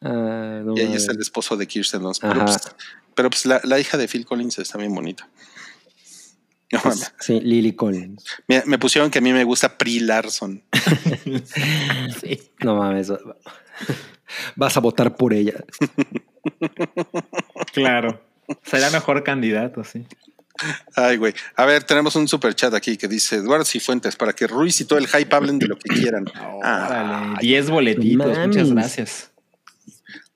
Ah, 0.00 0.62
no 0.64 0.76
Y 0.76 0.80
ahí 0.80 0.94
está 0.94 1.12
el 1.12 1.20
esposo 1.20 1.56
de 1.56 1.66
Kirsten 1.66 2.02
Dunst. 2.02 2.22
Pero, 2.22 2.44
pues, 2.44 2.58
pero, 3.14 3.30
pues, 3.30 3.46
la, 3.46 3.60
la 3.64 3.78
hija 3.78 3.96
de 3.96 4.08
Phil 4.08 4.24
Collins 4.26 4.58
está 4.58 4.78
bien 4.78 4.94
bonita. 4.94 5.28
No, 6.70 6.80
Pues, 6.82 6.96
mames. 6.96 7.14
sí, 7.20 7.40
Lily 7.40 7.72
Collins. 7.74 8.24
me, 8.46 8.62
me 8.66 8.78
pusieron 8.78 9.10
que 9.10 9.20
a 9.20 9.22
mí 9.22 9.32
me 9.32 9.42
gusta 9.44 9.78
Pri 9.78 10.00
Larson. 10.00 10.62
Sí. 12.20 12.50
No 12.62 12.76
mames. 12.76 13.10
Vas 14.56 14.76
a 14.76 14.80
votar 14.80 15.16
por 15.16 15.32
ella. 15.32 15.54
Claro. 17.72 18.20
Será 18.64 18.90
mejor 18.90 19.22
candidato, 19.24 19.82
sí. 19.84 20.06
Ay, 20.96 21.16
güey. 21.16 21.34
A 21.56 21.64
ver, 21.64 21.84
tenemos 21.84 22.16
un 22.16 22.26
super 22.28 22.54
chat 22.54 22.74
aquí 22.74 22.96
que 22.96 23.06
dice 23.08 23.36
Eduardo 23.36 23.64
Cifuentes 23.64 24.16
para 24.16 24.32
que 24.32 24.46
Ruiz 24.46 24.80
y 24.80 24.84
todo 24.84 24.98
el 24.98 25.06
hype 25.06 25.34
hablen 25.34 25.58
de 25.58 25.66
lo 25.66 25.76
que 25.78 25.88
quieran. 25.94 26.24
Ah, 26.62 26.86
Órale, 26.88 27.36
10 27.40 27.70
boletitos. 27.70 28.26
mames. 28.28 28.46
Muchas 28.48 28.70
gracias. 28.72 29.30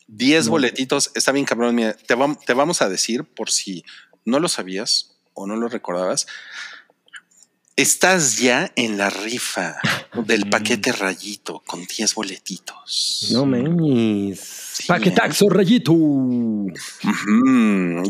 10 0.08 0.48
boletitos. 0.48 1.10
Está 1.14 1.32
bien, 1.32 1.44
cabrón. 1.44 1.74
Mira, 1.74 1.94
te, 1.94 2.14
vam- 2.16 2.38
te 2.44 2.54
vamos 2.54 2.82
a 2.82 2.88
decir 2.88 3.24
por 3.24 3.50
si 3.50 3.84
no 4.24 4.38
lo 4.40 4.48
sabías 4.48 5.16
o 5.34 5.46
no 5.46 5.56
lo 5.56 5.68
recordabas. 5.68 6.26
Estás 7.74 8.36
ya 8.36 8.70
en 8.76 8.98
la 8.98 9.08
rifa 9.08 9.78
del 10.26 10.46
paquete 10.50 10.92
rayito 10.92 11.62
con 11.66 11.84
10 11.86 12.14
boletitos. 12.14 13.28
No 13.32 13.46
mames. 13.46 14.61
Sí, 14.82 14.88
Paquetaxo, 14.88 15.48
rayito. 15.48 15.92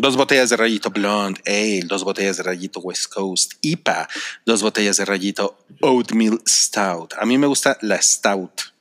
Dos 0.00 0.16
botellas 0.16 0.48
de 0.48 0.56
rayito 0.56 0.88
blonde 0.88 1.38
ale, 1.46 1.82
dos 1.84 2.02
botellas 2.02 2.38
de 2.38 2.44
rayito 2.44 2.80
West 2.80 3.12
Coast 3.12 3.52
IPA, 3.60 4.08
dos 4.46 4.62
botellas 4.62 4.96
de 4.96 5.04
rayito 5.04 5.58
Oatmeal 5.82 6.40
Stout. 6.48 7.12
A 7.18 7.26
mí 7.26 7.36
me 7.36 7.46
gusta 7.46 7.76
la 7.82 8.00
Stout. 8.00 8.72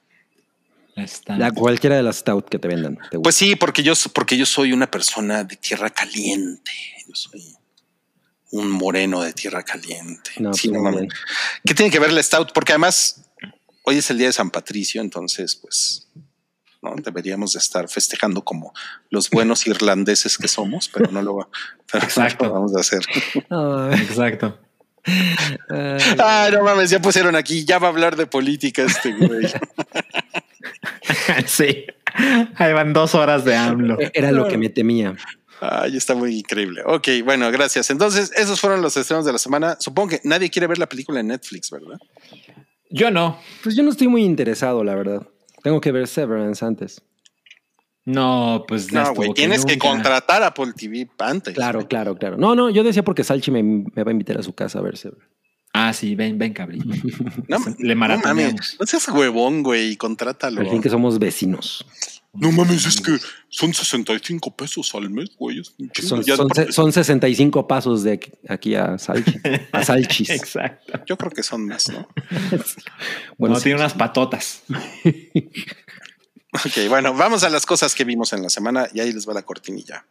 Está. 0.95 1.37
La, 1.37 1.51
cualquiera 1.51 1.97
de 1.97 2.03
las 2.03 2.17
stout 2.17 2.47
que 2.47 2.59
te 2.59 2.69
vendan. 2.69 2.97
te 3.09 3.19
Pues 3.19 3.35
sí, 3.35 3.57
porque 3.57 3.83
yo, 3.83 3.93
porque 4.13 4.37
yo 4.37 4.45
soy 4.45 4.71
una 4.71 4.89
persona 4.89 5.43
de 5.43 5.57
tierra 5.57 5.89
caliente. 5.89 6.71
Yo 7.07 7.15
soy 7.15 7.43
un 8.51 8.69
moreno 8.69 9.21
de 9.21 9.33
tierra 9.33 9.63
caliente. 9.63 10.31
No, 10.39 10.53
Sí, 10.53 10.69
pues, 10.69 10.81
no 10.81 10.91
bien. 10.91 11.09
¿Qué 11.65 11.73
tiene 11.73 11.91
que 11.91 11.99
ver 11.99 12.13
la 12.13 12.23
Stout? 12.23 12.53
Porque 12.53 12.71
además 12.71 13.25
hoy 13.83 13.97
es 13.97 14.09
el 14.11 14.17
día 14.17 14.27
de 14.27 14.33
San 14.33 14.49
Patricio, 14.49 15.01
entonces 15.01 15.57
pues 15.57 16.07
no 16.81 16.95
deberíamos 16.95 17.53
de 17.53 17.59
estar 17.59 17.87
festejando 17.87 18.43
como 18.43 18.73
los 19.09 19.29
buenos 19.29 19.67
irlandeses 19.67 20.37
que 20.37 20.47
somos, 20.47 20.89
pero 20.89 21.11
no 21.11 21.21
lo, 21.21 21.49
pero 21.91 22.03
no 22.03 22.07
Exacto. 22.07 22.45
lo 22.45 22.53
vamos 22.53 22.75
a 22.75 22.79
hacer. 22.79 23.01
Exacto. 24.01 24.59
ay. 25.69 26.15
Ay, 26.19 26.51
no 26.51 26.63
mames, 26.63 26.89
ya 26.89 27.01
pusieron 27.01 27.35
aquí, 27.35 27.65
ya 27.65 27.79
va 27.79 27.87
a 27.87 27.91
hablar 27.91 28.15
de 28.15 28.27
política 28.27 28.83
este 28.83 29.13
güey. 29.13 29.47
sí. 31.45 31.85
Ahí 32.55 32.73
van 32.73 32.93
dos 32.93 33.15
horas 33.15 33.45
de 33.45 33.55
AMLO. 33.55 33.97
Era 34.13 34.31
lo 34.31 34.47
que 34.47 34.57
me 34.57 34.69
temía. 34.69 35.15
Ay, 35.61 35.95
está 35.95 36.15
muy 36.15 36.39
increíble. 36.39 36.81
Ok, 36.85 37.07
bueno, 37.23 37.51
gracias. 37.51 37.91
Entonces, 37.91 38.31
esos 38.35 38.59
fueron 38.59 38.81
los 38.81 38.97
estrenos 38.97 39.25
de 39.25 39.31
la 39.31 39.37
semana. 39.37 39.77
Supongo 39.79 40.09
que 40.09 40.21
nadie 40.23 40.49
quiere 40.49 40.67
ver 40.67 40.79
la 40.79 40.89
película 40.89 41.19
en 41.19 41.27
Netflix, 41.27 41.69
¿verdad? 41.69 41.99
Yo 42.89 43.11
no. 43.11 43.39
Pues 43.63 43.75
yo 43.75 43.83
no 43.83 43.91
estoy 43.91 44.07
muy 44.07 44.23
interesado, 44.23 44.83
la 44.83 44.95
verdad. 44.95 45.27
Tengo 45.63 45.81
que 45.81 45.91
ver 45.91 46.07
Severance 46.07 46.63
antes. 46.65 47.01
No, 48.03 48.65
pues 48.67 48.91
No, 48.91 49.13
güey, 49.13 49.31
tienes 49.33 49.63
que 49.63 49.77
contratar 49.77 50.41
a 50.41 50.47
Apple 50.47 50.73
TV 50.75 51.07
antes. 51.19 51.53
Claro, 51.53 51.87
claro, 51.87 52.15
claro. 52.17 52.37
No, 52.37 52.55
no, 52.55 52.69
yo 52.69 52.83
decía 52.83 53.03
porque 53.03 53.23
Salchi 53.23 53.51
me, 53.51 53.61
me 53.61 54.03
va 54.03 54.09
a 54.09 54.11
invitar 54.11 54.39
a 54.39 54.43
su 54.43 54.53
casa 54.53 54.79
a 54.79 54.81
ver 54.81 54.97
Severance. 54.97 55.29
Ah, 55.73 55.93
sí, 55.93 56.15
ven, 56.15 56.37
ven, 56.37 56.53
cabrón. 56.53 56.79
No, 57.47 57.57
Le 57.79 57.95
no 57.95 57.99
maratoneamos. 57.99 58.77
no 58.79 58.85
seas 58.85 59.07
huevón, 59.09 59.63
güey, 59.63 59.95
contrátalo. 59.95 60.61
Al 60.61 60.69
fin 60.69 60.81
que 60.81 60.89
somos 60.89 61.17
vecinos. 61.19 61.85
No 62.33 62.49
mames, 62.51 62.85
es 62.85 63.01
que 63.01 63.17
son 63.49 63.73
65 63.73 64.55
pesos 64.55 64.95
al 64.95 65.09
mes, 65.09 65.31
güey. 65.37 65.61
Son, 66.01 66.23
Ya 66.23 66.37
son, 66.37 66.47
son 66.71 66.93
65 66.93 67.67
pasos 67.67 68.03
de 68.03 68.13
aquí- 68.13 68.31
aquí 68.47 68.73
a 68.75 68.97
Salchi. 68.97 69.35
A 69.73 69.83
Salchis. 69.83 70.29
Exacto. 70.29 70.93
Yo 71.05 71.17
creo 71.17 71.31
que 71.31 71.43
son 71.43 71.65
más, 71.67 71.89
¿no? 71.89 72.07
Bueno, 73.37 73.55
no, 73.55 73.59
sí. 73.59 73.63
tiene 73.65 73.79
unas 73.79 73.93
patotas. 73.93 74.63
Ok, 76.53 76.89
bueno, 76.89 77.13
vamos 77.13 77.43
a 77.43 77.49
las 77.49 77.65
cosas 77.65 77.95
que 77.95 78.03
vimos 78.03 78.33
en 78.33 78.43
la 78.43 78.49
semana 78.49 78.89
y 78.93 78.99
ahí 78.99 79.13
les 79.13 79.25
va 79.27 79.33
la 79.33 79.43
cortinilla. 79.43 80.05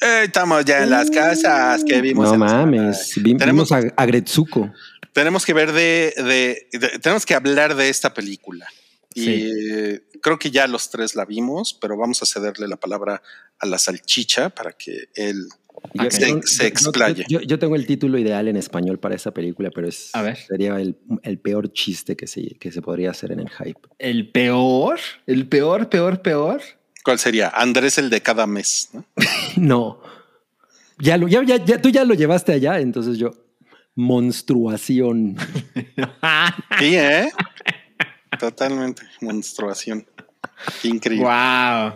Eh, 0.00 0.22
estamos 0.24 0.64
ya 0.64 0.82
en 0.82 0.90
las 0.90 1.10
casas 1.10 1.84
que 1.84 2.00
vimos. 2.00 2.26
no 2.28 2.34
en 2.34 2.40
mames. 2.40 3.12
Vi- 3.16 3.36
Tenemos- 3.36 3.68
Vimos 3.68 3.92
a, 3.96 4.02
a 4.02 4.06
Gretsuko. 4.06 4.72
Tenemos 5.12 5.44
que 5.44 5.52
ver 5.52 5.72
de, 5.72 6.14
de- 6.16 6.78
de- 6.78 6.98
tenemos 7.00 7.26
que 7.26 7.34
hablar 7.34 7.74
de 7.74 7.88
esta 7.88 8.14
película. 8.14 8.66
Y 9.14 9.24
Sí. 9.24 9.50
eh, 9.74 10.02
creo 10.22 10.38
que 10.38 10.50
ya 10.50 10.66
los 10.68 10.88
tres 10.90 11.14
la 11.16 11.24
vimos, 11.24 11.76
pero 11.80 11.96
vamos 11.96 12.22
a 12.22 12.26
cederle 12.26 12.68
la 12.68 12.76
palabra 12.76 13.20
a 13.58 13.66
la 13.66 13.76
salchicha 13.78 14.50
para 14.50 14.72
que 14.72 15.08
él 15.14 15.48
Yo- 15.94 16.10
se, 16.10 16.28
yo- 16.30 16.40
se 16.44 16.66
explaye. 16.66 17.24
Yo, 17.28 17.40
yo 17.40 17.58
tengo 17.58 17.74
el 17.74 17.86
título 17.86 18.18
ideal 18.18 18.46
en 18.48 18.56
español 18.56 18.98
para 19.00 19.14
esa 19.16 19.32
película, 19.32 19.70
pero 19.74 19.88
es, 19.88 20.10
A 20.14 20.22
ver. 20.22 20.36
sería 20.36 20.76
el, 20.80 20.96
el 21.22 21.38
peor 21.38 21.72
chiste 21.72 22.16
que 22.16 22.26
se, 22.26 22.54
que 22.60 22.70
se 22.70 22.80
podría 22.82 23.10
hacer 23.10 23.32
en 23.32 23.40
el 23.40 23.50
hype. 23.50 23.80
El 23.98 24.30
peor, 24.30 24.98
el 25.26 25.46
peor, 25.48 25.88
peor, 25.88 26.22
peor. 26.22 26.60
¿Cuál 27.04 27.18
sería? 27.18 27.48
Andrés 27.48 27.98
el 27.98 28.10
de 28.10 28.20
cada 28.22 28.46
mes. 28.46 28.90
¿no? 28.92 29.04
No. 29.56 30.00
Ya, 30.98 31.16
lo, 31.16 31.28
ya, 31.28 31.42
ya, 31.44 31.56
ya- 31.64 31.80
tú 31.80 31.88
ya 31.88 32.04
lo 32.04 32.14
llevaste 32.14 32.52
allá, 32.52 32.78
entonces 32.78 33.16
yo. 33.18 33.30
Monstruación. 33.94 35.36
Sí, 36.78 36.96
¿eh? 36.96 37.30
Totalmente. 38.38 39.02
Monstruación. 39.20 40.06
Qué 40.82 40.88
increíble. 40.88 41.24
Wow. 41.26 41.92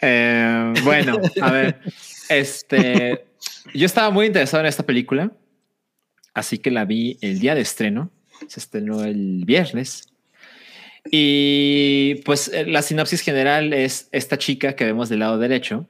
Eh, 0.00 0.74
bueno, 0.84 1.16
a 1.40 1.50
ver, 1.52 1.80
este, 2.28 3.26
yo 3.74 3.86
estaba 3.86 4.10
muy 4.10 4.26
interesado 4.26 4.62
en 4.62 4.68
esta 4.68 4.82
película, 4.84 5.30
así 6.34 6.58
que 6.58 6.70
la 6.70 6.84
vi 6.84 7.18
el 7.20 7.38
día 7.38 7.54
de 7.54 7.60
estreno. 7.60 8.10
Se 8.48 8.58
estrenó 8.60 9.04
el 9.04 9.44
viernes. 9.44 10.08
Y 11.10 12.16
pues 12.24 12.48
eh, 12.48 12.64
la 12.66 12.82
sinopsis 12.82 13.20
general 13.20 13.72
es 13.72 14.08
esta 14.12 14.38
chica 14.38 14.74
que 14.76 14.84
vemos 14.84 15.08
del 15.08 15.20
lado 15.20 15.38
derecho. 15.38 15.86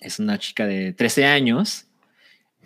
Es 0.00 0.18
una 0.18 0.38
chica 0.38 0.66
de 0.66 0.92
13 0.92 1.26
años. 1.26 1.86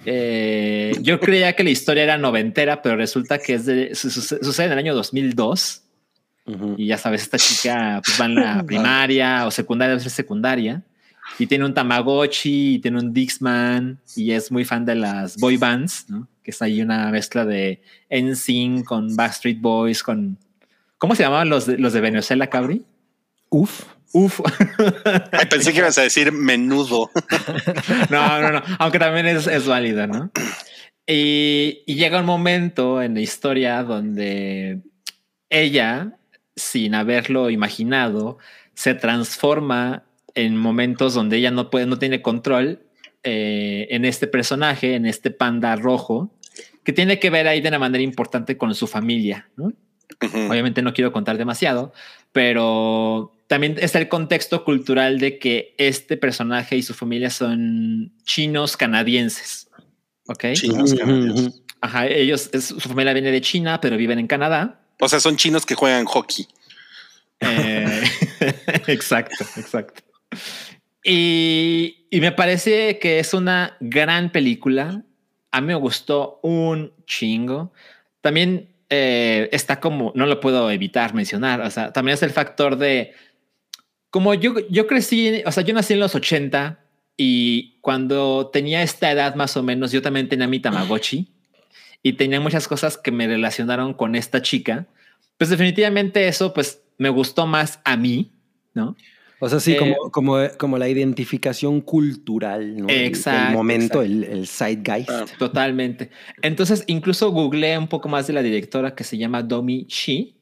Eh, 0.04 0.92
yo 1.02 1.18
creía 1.20 1.54
que 1.54 1.64
la 1.64 1.70
historia 1.70 2.02
era 2.04 2.18
noventera, 2.18 2.82
pero 2.82 2.96
resulta 2.96 3.38
que 3.38 3.54
es 3.54 3.66
de, 3.66 3.94
su- 3.94 4.10
su- 4.10 4.20
sucede 4.42 4.66
en 4.66 4.72
el 4.72 4.78
año 4.78 4.94
2002. 4.94 5.82
Ujú. 6.46 6.74
Y 6.78 6.86
ya 6.86 6.98
sabes, 6.98 7.22
esta 7.22 7.38
chica 7.38 8.00
pues, 8.04 8.20
va 8.20 8.24
en 8.26 8.34
la 8.36 8.62
primaria 8.66 9.46
o 9.46 9.50
secundaria, 9.50 9.90
debe 9.90 10.00
ser 10.02 10.12
secundaria. 10.12 10.82
Y 11.38 11.46
tiene 11.46 11.64
un 11.66 11.74
Tamagotchi, 11.74 12.74
y 12.76 12.78
tiene 12.78 12.98
un 12.98 13.12
Dixman, 13.12 14.00
y 14.16 14.30
es 14.32 14.50
muy 14.50 14.64
fan 14.64 14.84
de 14.86 14.94
las 14.94 15.36
boy 15.36 15.58
bands, 15.58 16.06
¿no? 16.08 16.26
Que 16.42 16.52
es 16.52 16.62
ahí 16.62 16.80
una 16.80 17.10
mezcla 17.10 17.44
de 17.44 17.82
NSYNC 18.10 18.84
con 18.84 19.14
Backstreet 19.14 19.60
Boys, 19.60 20.02
con... 20.02 20.38
¿Cómo 20.99 21.14
se 21.14 21.22
llamaban 21.22 21.49
los 21.49 21.66
de, 21.66 21.78
los 21.78 21.92
de 21.92 22.01
Venezuela, 22.01 22.49
Cabri? 22.49 22.84
Uf. 23.51 23.84
Uf. 24.12 24.40
Ay, 25.32 25.46
pensé 25.49 25.72
que 25.72 25.78
ibas 25.78 25.99
a 25.99 26.03
decir 26.03 26.32
menudo. 26.32 27.11
No, 28.11 28.40
no, 28.40 28.53
no. 28.53 28.62
Aunque 28.78 28.99
también 28.99 29.26
es, 29.26 29.46
es 29.46 29.66
válida, 29.66 30.07
¿no? 30.07 30.30
Y, 31.07 31.82
y 31.86 31.94
llega 31.94 32.20
un 32.20 32.26
momento 32.26 33.03
en 33.03 33.14
la 33.14 33.20
historia 33.20 33.82
donde 33.82 34.80
ella, 35.51 36.18
sin 36.57 36.94
haberlo 36.94 37.51
imaginado, 37.51 38.38
se 38.74 38.94
transforma 38.94 40.05
en 40.34 40.57
momentos 40.57 41.14
donde 41.14 41.38
ella 41.38 41.51
no 41.51 41.70
puede, 41.70 41.86
no 41.86 41.99
tiene 41.99 42.22
control 42.22 42.82
eh, 43.24 43.88
en 43.90 44.05
este 44.05 44.26
personaje, 44.26 44.94
en 44.94 45.07
este 45.07 45.30
panda 45.30 45.74
rojo, 45.76 46.32
que 46.84 46.92
tiene 46.92 47.18
que 47.18 47.30
ver 47.30 47.49
ahí 47.49 47.61
de 47.61 47.68
una 47.68 47.78
manera 47.78 48.03
importante 48.03 48.57
con 48.57 48.74
su 48.74 48.86
familia, 48.86 49.49
¿no? 49.57 49.72
Obviamente 50.48 50.82
no 50.82 50.94
quiero 50.94 51.12
contar 51.12 51.38
demasiado, 51.38 51.92
pero 52.32 53.32
también 53.46 53.76
está 53.80 53.98
el 53.98 54.09
contexto 54.09 54.64
cultural 54.64 55.18
de 55.18 55.38
que 55.38 55.74
este 55.78 56.16
personaje 56.16 56.76
y 56.76 56.82
su 56.82 56.94
familia 56.94 57.30
son 57.30 58.12
chinos 58.24 58.76
canadienses. 58.76 59.68
Ok. 60.26 60.52
Chinos 60.54 60.94
canadienses. 60.94 61.62
Ajá. 61.80 62.06
Ellos, 62.06 62.50
es- 62.52 62.64
su 62.66 62.80
familia 62.80 63.12
viene 63.12 63.30
de 63.30 63.40
China, 63.40 63.80
pero 63.80 63.96
viven 63.96 64.18
en 64.18 64.26
Canadá. 64.26 64.80
O 65.00 65.09
sea, 65.09 65.20
son 65.20 65.36
chinos 65.36 65.64
que 65.64 65.74
juegan 65.76 66.04
hockey. 66.06 66.46
Eh, 67.40 68.02
exacto, 68.88 69.44
exacto. 69.56 70.02
Y, 71.04 72.06
y 72.11 72.20
me 72.20 72.32
parece 72.32 72.98
que 72.98 73.18
es 73.20 73.32
una 73.34 73.76
gran 73.80 74.30
película. 74.32 75.02
A 75.52 75.61
mí 75.61 75.68
me 75.68 75.74
gustó 75.76 76.40
un 76.42 76.92
chingo. 77.06 77.72
También 78.20 78.68
eh, 78.91 79.49
está 79.53 79.80
como, 79.80 80.12
no 80.14 80.26
lo 80.26 80.41
puedo 80.41 80.70
evitar 80.70 81.14
mencionar, 81.14 81.61
o 81.61 81.70
sea, 81.70 81.93
también 81.93 82.14
es 82.14 82.22
el 82.22 82.30
factor 82.30 82.76
de, 82.76 83.12
como 84.11 84.34
yo, 84.34 84.55
yo 84.70 84.86
crecí, 84.86 85.43
o 85.45 85.53
sea, 85.53 85.62
yo 85.62 85.74
nací 85.74 85.93
en 85.93 86.01
los 86.01 86.14
80 86.14 86.78
y 87.16 87.78
cuando 87.80 88.49
tenía 88.53 88.82
esta 88.82 89.11
edad 89.11 89.34
más 89.34 89.57
o 89.57 89.62
menos, 89.62 89.93
yo 89.93 90.01
también 90.01 90.28
tenía 90.28 90.47
mi 90.47 90.61
Tamagotchi 90.61 91.28
y 92.03 92.12
tenía 92.14 92.41
muchas 92.41 92.68
cosas 92.68 92.97
que 92.97 93.11
me 93.11 93.26
relacionaron 93.26 93.93
con 93.93 94.14
esta 94.14 94.41
chica. 94.41 94.86
Pues 95.36 95.51
definitivamente 95.51 96.28
eso, 96.28 96.55
pues 96.55 96.82
me 96.97 97.09
gustó 97.09 97.47
más 97.47 97.80
a 97.84 97.97
mí, 97.97 98.32
¿no? 98.72 98.97
O 99.41 99.49
sea, 99.49 99.61
sí, 99.61 99.72
Eh, 99.72 99.76
como, 99.76 100.11
como, 100.11 100.36
como 100.59 100.78
la 100.78 100.89
identificación 100.89 101.80
cultural, 101.80 102.76
¿no? 102.76 102.89
El- 102.89 103.05
Exacto, 103.05 103.49
El, 103.51 103.55
momento, 103.55 104.03
exacto. 104.03 104.03
el, 104.03 104.24
el 104.24 104.47
zeitgeist. 104.49 105.11
Ah. 105.11 105.24
Totalmente. 105.39 106.11
Entonces, 106.43 106.82
incluso 106.89 107.30
googleé 107.30 107.78
un 107.78 107.89
poco 107.89 108.09
más 108.09 108.26
de 108.26 108.32
la 108.32 108.43
directora 108.43 108.95
que 108.95 109.05
se 109.05 109.16
llama 109.16 109.43
Domi 109.43 109.84
Shi 109.89 110.34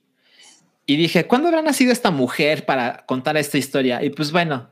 y 0.87 0.97
dije, 0.97 1.27
¿cuándo 1.27 1.49
habrá 1.49 1.63
nacido 1.63 1.93
esta 1.93 2.11
mujer 2.11 2.65
para 2.65 3.05
contar 3.07 3.37
esta 3.37 3.59
historia? 3.59 4.03
Y 4.03 4.11
pues 4.11 4.33
bueno, 4.33 4.71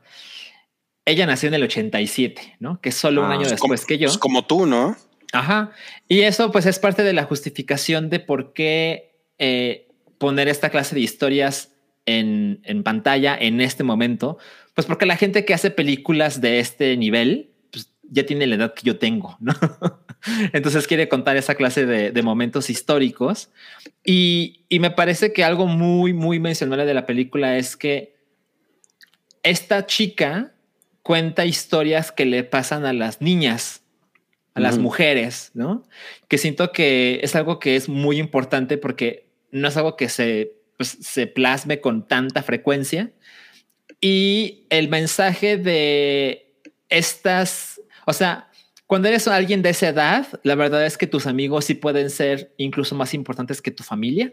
ella 1.05 1.25
nació 1.27 1.47
en 1.49 1.53
el 1.55 1.63
87, 1.63 2.55
¿no? 2.59 2.81
Que 2.81 2.89
es 2.89 2.95
solo 2.95 3.21
un 3.21 3.27
Ah, 3.31 3.33
año 3.33 3.41
después 3.47 3.81
como, 3.81 3.87
que 3.87 3.97
yo. 3.99 4.09
como 4.19 4.45
tú, 4.45 4.65
¿no? 4.65 4.95
Ajá. 5.33 5.71
Y 6.07 6.21
eso 6.21 6.51
pues 6.51 6.65
es 6.65 6.79
parte 6.79 7.03
de 7.03 7.13
la 7.13 7.25
justificación 7.25 8.09
de 8.09 8.19
por 8.21 8.53
qué 8.53 9.11
eh, 9.37 9.87
poner 10.17 10.47
esta 10.47 10.69
clase 10.69 10.95
de 10.95 11.01
historias 11.01 11.74
en, 12.05 12.59
en 12.63 12.83
pantalla 12.83 13.37
en 13.39 13.61
este 13.61 13.83
momento. 13.83 14.37
Pues 14.73 14.87
porque 14.87 15.05
la 15.05 15.17
gente 15.17 15.45
que 15.45 15.53
hace 15.53 15.71
películas 15.71 16.41
de 16.41 16.59
este 16.59 16.95
nivel 16.97 17.51
pues, 17.71 17.91
ya 18.03 18.25
tiene 18.25 18.47
la 18.47 18.55
edad 18.55 18.73
que 18.73 18.83
yo 18.83 18.97
tengo, 18.97 19.37
¿no? 19.39 19.53
Entonces 20.53 20.87
quiere 20.87 21.07
contar 21.07 21.37
esa 21.37 21.55
clase 21.55 21.85
de, 21.85 22.11
de 22.11 22.21
momentos 22.21 22.69
históricos. 22.69 23.49
Y, 24.03 24.65
y 24.69 24.79
me 24.79 24.91
parece 24.91 25.33
que 25.33 25.43
algo 25.43 25.67
muy, 25.67 26.13
muy 26.13 26.39
mencionable 26.39 26.85
de 26.85 26.93
la 26.93 27.05
película 27.05 27.57
es 27.57 27.77
que 27.77 28.15
esta 29.43 29.85
chica 29.85 30.53
cuenta 31.03 31.45
historias 31.45 32.11
que 32.11 32.25
le 32.25 32.43
pasan 32.43 32.85
a 32.85 32.91
las 32.91 33.21
niñas, 33.21 33.83
a 34.55 34.59
las 34.59 34.79
mujeres, 34.79 35.51
¿no? 35.53 35.83
Que 36.27 36.37
siento 36.37 36.71
que 36.71 37.19
es 37.21 37.35
algo 37.35 37.59
que 37.59 37.75
es 37.75 37.89
muy 37.89 38.17
importante 38.17 38.77
porque 38.77 39.27
no 39.51 39.67
es 39.67 39.77
algo 39.77 39.97
que 39.97 40.09
se, 40.09 40.54
pues, 40.77 40.97
se 41.01 41.27
plasme 41.27 41.81
con 41.81 42.07
tanta 42.07 42.43
frecuencia. 42.43 43.11
Y 44.01 44.65
el 44.69 44.89
mensaje 44.89 45.57
de 45.57 46.53
estas, 46.89 47.81
o 48.05 48.13
sea, 48.13 48.49
cuando 48.87 49.07
eres 49.07 49.27
alguien 49.27 49.61
de 49.61 49.69
esa 49.69 49.89
edad, 49.89 50.27
la 50.43 50.55
verdad 50.55 50.85
es 50.85 50.97
que 50.97 51.07
tus 51.07 51.25
amigos 51.25 51.65
sí 51.65 51.73
pueden 51.73 52.09
ser 52.09 52.53
incluso 52.57 52.95
más 52.95 53.13
importantes 53.13 53.61
que 53.61 53.71
tu 53.71 53.83
familia. 53.83 54.31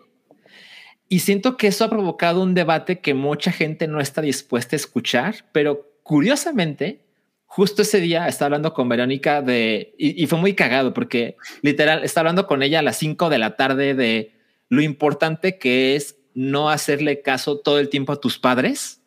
Y 1.08 1.20
siento 1.20 1.56
que 1.56 1.68
eso 1.68 1.84
ha 1.84 1.90
provocado 1.90 2.42
un 2.42 2.54
debate 2.54 3.00
que 3.00 3.14
mucha 3.14 3.52
gente 3.52 3.86
no 3.86 4.00
está 4.00 4.20
dispuesta 4.22 4.76
a 4.76 4.78
escuchar, 4.78 5.46
pero 5.52 5.92
curiosamente, 6.02 7.04
justo 7.46 7.82
ese 7.82 8.00
día 8.00 8.28
estaba 8.28 8.46
hablando 8.46 8.72
con 8.72 8.88
Verónica 8.88 9.42
de, 9.42 9.94
y, 9.98 10.26
fue 10.26 10.38
muy 10.38 10.54
cagado 10.54 10.94
porque 10.94 11.36
literal, 11.60 12.02
estaba 12.04 12.22
hablando 12.22 12.46
con 12.46 12.62
ella 12.62 12.78
a 12.78 12.82
las 12.82 12.96
5 12.96 13.28
de 13.28 13.38
la 13.38 13.56
tarde 13.56 13.94
de 13.94 14.32
lo 14.68 14.80
importante 14.80 15.58
que 15.58 15.96
es 15.96 16.16
no 16.34 16.70
hacerle 16.70 17.22
caso 17.22 17.58
todo 17.58 17.78
el 17.78 17.88
tiempo 17.88 18.12
a 18.12 18.20
tus 18.20 18.38
padres, 18.38 19.00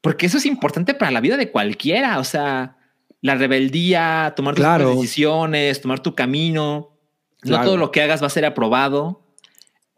porque 0.00 0.26
eso 0.26 0.38
es 0.38 0.46
importante 0.46 0.94
para 0.94 1.10
la 1.10 1.20
vida 1.20 1.36
de 1.36 1.50
cualquiera, 1.50 2.18
o 2.18 2.24
sea, 2.24 2.76
la 3.20 3.34
rebeldía, 3.36 4.32
tomar 4.36 4.54
tus 4.54 4.62
Claro. 4.64 4.90
decisiones, 4.96 5.80
tomar 5.80 6.00
tu 6.00 6.14
camino, 6.14 6.96
no 7.42 7.48
Claro. 7.50 7.64
todo 7.64 7.76
lo 7.76 7.90
que 7.92 8.02
hagas 8.02 8.22
va 8.22 8.26
a 8.26 8.30
ser 8.30 8.44
aprobado. 8.44 9.20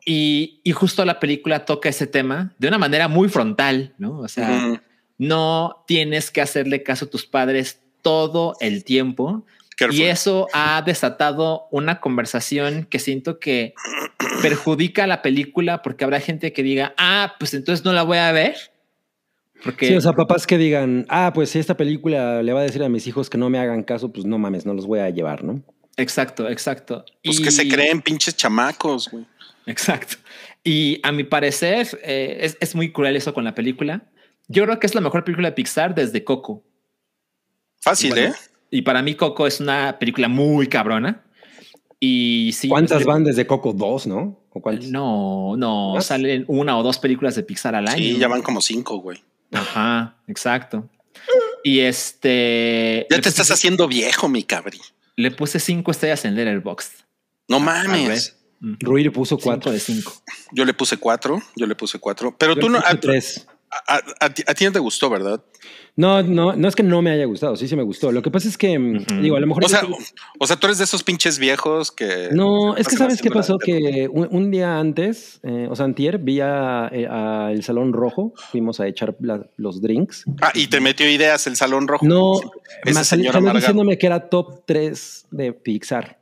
Y, 0.06 0.60
y 0.64 0.72
justo 0.72 1.04
la 1.06 1.18
película 1.18 1.64
toca 1.64 1.88
ese 1.88 2.06
tema 2.06 2.54
de 2.58 2.68
una 2.68 2.76
manera 2.76 3.08
muy 3.08 3.30
frontal, 3.30 3.94
¿no? 3.96 4.18
O 4.18 4.28
sea, 4.28 4.82
no 5.16 5.82
tienes 5.86 6.30
que 6.30 6.42
hacerle 6.42 6.82
caso 6.82 7.06
a 7.06 7.10
tus 7.10 7.24
padres 7.24 7.80
todo 8.02 8.54
el 8.60 8.84
tiempo. 8.84 9.46
Careful. 9.76 9.98
Y 10.00 10.04
eso 10.04 10.46
ha 10.52 10.82
desatado 10.82 11.66
una 11.70 12.00
conversación 12.00 12.84
que 12.84 12.98
siento 12.98 13.38
que 13.40 13.74
perjudica 14.42 15.04
a 15.04 15.06
la 15.06 15.22
película 15.22 15.82
porque 15.82 16.04
habrá 16.04 16.20
gente 16.20 16.52
que 16.52 16.62
diga, 16.62 16.94
ah, 16.96 17.34
pues 17.38 17.54
entonces 17.54 17.84
no 17.84 17.92
la 17.92 18.02
voy 18.02 18.18
a 18.18 18.30
ver. 18.32 18.54
Porque 19.62 19.88
Sí, 19.88 19.94
o 19.96 20.00
sea, 20.00 20.12
papás 20.12 20.46
que 20.46 20.58
digan, 20.58 21.06
ah, 21.08 21.32
pues 21.34 21.50
si 21.50 21.58
esta 21.58 21.76
película 21.76 22.42
le 22.42 22.52
va 22.52 22.60
a 22.60 22.64
decir 22.64 22.82
a 22.82 22.88
mis 22.88 23.06
hijos 23.06 23.30
que 23.30 23.38
no 23.38 23.48
me 23.50 23.58
hagan 23.58 23.82
caso, 23.82 24.12
pues 24.12 24.26
no 24.26 24.38
mames, 24.38 24.66
no 24.66 24.74
los 24.74 24.86
voy 24.86 25.00
a 25.00 25.10
llevar, 25.10 25.42
¿no? 25.44 25.62
exacto, 25.96 26.48
exacto. 26.48 27.04
Pues 27.22 27.38
Y- 27.40 27.44
que 27.44 27.50
se 27.52 27.68
creen 27.68 28.02
pinches 28.02 28.36
chamacos, 28.36 29.08
güey. 29.10 29.24
Exacto. 29.66 30.16
Y 30.64 31.00
a 31.02 31.12
mi 31.12 31.24
parecer 31.24 31.88
eh, 32.02 32.38
es, 32.40 32.56
es 32.60 32.74
muy 32.74 32.92
cruel 32.92 33.16
eso 33.16 33.32
con 33.32 33.44
la 33.44 33.54
película. 33.54 34.02
Yo 34.48 34.64
creo 34.64 34.78
que 34.78 34.86
es 34.86 34.94
la 34.94 35.00
mejor 35.00 35.24
película 35.24 35.48
de 35.48 35.52
Pixar 35.54 35.94
desde 35.94 36.22
Coco. 36.24 36.62
Fácil, 37.80 38.10
Bueno, 38.10 38.28
¿eh? 38.30 38.34
Y 38.74 38.82
para 38.82 39.02
mí 39.02 39.14
Coco 39.14 39.46
es 39.46 39.60
una 39.60 39.98
película 40.00 40.26
muy 40.28 40.66
cabrona. 40.66 41.22
Y 42.00 42.50
sí. 42.54 42.68
¿Cuántas 42.68 42.96
pues, 42.98 43.06
van 43.06 43.22
desde 43.22 43.46
Coco? 43.46 43.72
Dos, 43.72 44.06
¿no? 44.06 44.40
¿O 44.50 44.60
cuántas? 44.60 44.90
No, 44.90 45.54
no, 45.56 45.94
¿Más? 45.94 46.06
salen 46.06 46.44
una 46.48 46.76
o 46.76 46.82
dos 46.82 46.98
películas 46.98 47.36
de 47.36 47.44
Pixar 47.44 47.74
al 47.76 47.86
año. 47.86 47.98
Sí, 47.98 48.18
ya 48.18 48.26
van 48.28 48.42
como 48.42 48.60
cinco, 48.60 48.96
güey. 48.98 49.22
Ajá, 49.52 50.16
exacto. 50.26 50.88
Y 51.62 51.80
este. 51.80 53.06
Ya 53.10 53.16
te 53.16 53.22
puse- 53.22 53.28
estás 53.28 53.50
haciendo 53.52 53.86
viejo, 53.86 54.28
mi 54.28 54.42
cabri. 54.42 54.80
Le 55.16 55.30
puse 55.30 55.60
cinco 55.60 55.92
estrellas 55.92 56.24
en 56.24 56.34
Letterboxd. 56.34 57.04
No 57.48 57.56
A 57.56 57.60
mames. 57.60 58.36
ver. 58.60 58.76
Rui 58.80 59.04
le 59.04 59.10
puso 59.10 59.36
Cinco 59.36 59.44
cuatro. 59.44 59.70
de 59.72 59.78
cinco. 59.78 60.12
Yo 60.52 60.64
le 60.64 60.74
puse 60.74 60.96
cuatro, 60.96 61.40
yo 61.54 61.66
le 61.66 61.74
puse 61.76 61.98
cuatro. 62.00 62.34
Pero 62.36 62.54
Yo 62.54 62.60
tú 62.60 62.66
le 62.68 62.72
no, 62.74 62.80
puse 62.80 62.92
a, 62.92 62.98
tres. 63.00 63.46
A- 63.86 63.96
a- 63.96 64.26
a 64.26 64.30
ti, 64.34 64.42
a 64.46 64.54
ti 64.54 64.64
no 64.64 64.72
te 64.72 64.78
gustó, 64.78 65.10
¿verdad? 65.10 65.42
No, 65.96 66.22
no, 66.24 66.54
no 66.56 66.66
es 66.68 66.74
que 66.74 66.82
no 66.82 67.02
me 67.02 67.10
haya 67.12 67.24
gustado, 67.24 67.54
sí, 67.56 67.68
sí 67.68 67.76
me 67.76 67.84
gustó. 67.84 68.10
Lo 68.10 68.20
que 68.20 68.30
pasa 68.30 68.48
es 68.48 68.58
que, 68.58 68.76
mm, 68.78 69.22
digo, 69.22 69.36
a 69.36 69.40
lo 69.40 69.46
mejor. 69.46 69.64
O 69.64 69.68
sea, 69.68 69.82
o 70.40 70.46
sea, 70.46 70.56
tú 70.56 70.66
eres 70.66 70.78
de 70.78 70.84
esos 70.84 71.04
pinches 71.04 71.38
viejos 71.38 71.92
que. 71.92 72.30
No, 72.32 72.76
es 72.76 72.88
que 72.88 72.96
sabes 72.96 73.22
qué 73.22 73.30
pasó, 73.30 73.58
que 73.58 74.08
un, 74.10 74.26
un 74.30 74.50
día 74.50 74.78
antes, 74.80 75.38
eh, 75.44 75.68
o 75.70 75.76
sea, 75.76 75.84
antier, 75.84 76.18
vi 76.18 76.40
a, 76.40 76.88
eh, 76.92 77.06
a 77.08 77.50
el 77.52 77.62
Salón 77.62 77.92
Rojo, 77.92 78.32
fuimos 78.50 78.80
a 78.80 78.88
echar 78.88 79.14
la- 79.20 79.46
los 79.56 79.80
drinks. 79.80 80.24
Ah, 80.42 80.50
y 80.54 80.66
te 80.66 80.80
metió 80.80 81.08
ideas 81.08 81.46
el 81.46 81.54
salón 81.56 81.86
rojo. 81.86 82.04
No, 82.04 82.32
más 82.92 83.06
salió, 83.06 83.30
diciéndome 83.54 83.96
que 83.96 84.06
era 84.06 84.28
top 84.28 84.62
3 84.66 85.26
de 85.30 85.52
Pixar. 85.52 86.18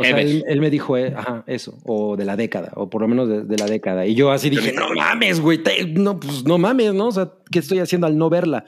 O 0.00 0.04
sea, 0.04 0.20
él, 0.20 0.44
él 0.46 0.60
me 0.60 0.70
dijo, 0.70 0.96
eh, 0.96 1.12
ajá, 1.16 1.42
eso, 1.48 1.76
o 1.84 2.16
de 2.16 2.24
la 2.24 2.36
década, 2.36 2.72
o 2.76 2.88
por 2.88 3.02
lo 3.02 3.08
menos 3.08 3.28
de, 3.28 3.42
de 3.42 3.56
la 3.58 3.66
década. 3.66 4.06
Y 4.06 4.14
yo 4.14 4.30
así 4.30 4.48
dije, 4.48 4.72
no 4.72 4.94
mames, 4.94 5.40
güey, 5.40 5.58
te- 5.62 5.86
no, 5.86 6.20
pues 6.20 6.44
no 6.44 6.56
mames, 6.56 6.94
¿no? 6.94 7.08
O 7.08 7.12
sea, 7.12 7.32
¿qué 7.50 7.58
estoy 7.58 7.80
haciendo 7.80 8.06
al 8.06 8.16
no 8.16 8.30
verla? 8.30 8.64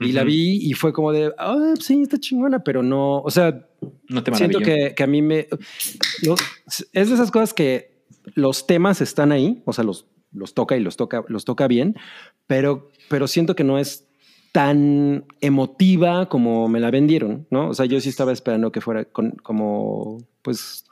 Y 0.00 0.10
la 0.12 0.22
Ujú. 0.22 0.30
vi 0.30 0.56
y 0.68 0.72
fue 0.72 0.92
como 0.92 1.12
de, 1.12 1.32
ah, 1.38 1.74
sí, 1.80 2.02
está 2.02 2.18
chingona, 2.18 2.64
pero 2.64 2.82
no, 2.82 3.20
o 3.20 3.30
sea, 3.30 3.64
No 4.08 4.22
te 4.24 4.34
siento 4.34 4.58
que, 4.58 4.92
que 4.96 5.02
a 5.02 5.06
mí 5.06 5.22
me... 5.22 5.46
es 6.92 7.08
de 7.08 7.14
esas 7.14 7.30
cosas 7.30 7.54
que 7.54 8.02
los 8.34 8.66
temas 8.66 9.00
están 9.00 9.32
ahí, 9.32 9.62
o 9.64 9.72
sea, 9.72 9.84
los, 9.84 10.06
los 10.32 10.54
toca 10.54 10.76
y 10.76 10.80
los 10.80 10.96
toca, 10.96 11.24
los 11.28 11.44
toca 11.44 11.68
bien, 11.68 11.96
pero, 12.46 12.90
pero 13.08 13.26
siento 13.28 13.54
que 13.54 13.64
no 13.64 13.78
es 13.78 14.08
tan 14.52 15.24
emotiva 15.40 16.28
como 16.28 16.68
me 16.68 16.78
la 16.78 16.90
vendieron, 16.90 17.46
¿no? 17.50 17.70
O 17.70 17.74
sea, 17.74 17.86
yo 17.86 18.00
sí 18.00 18.10
estaba 18.10 18.32
esperando 18.32 18.70
que 18.70 18.82
fuera 18.82 19.04
con- 19.06 19.32
como, 19.42 20.18
pues, 20.42 20.84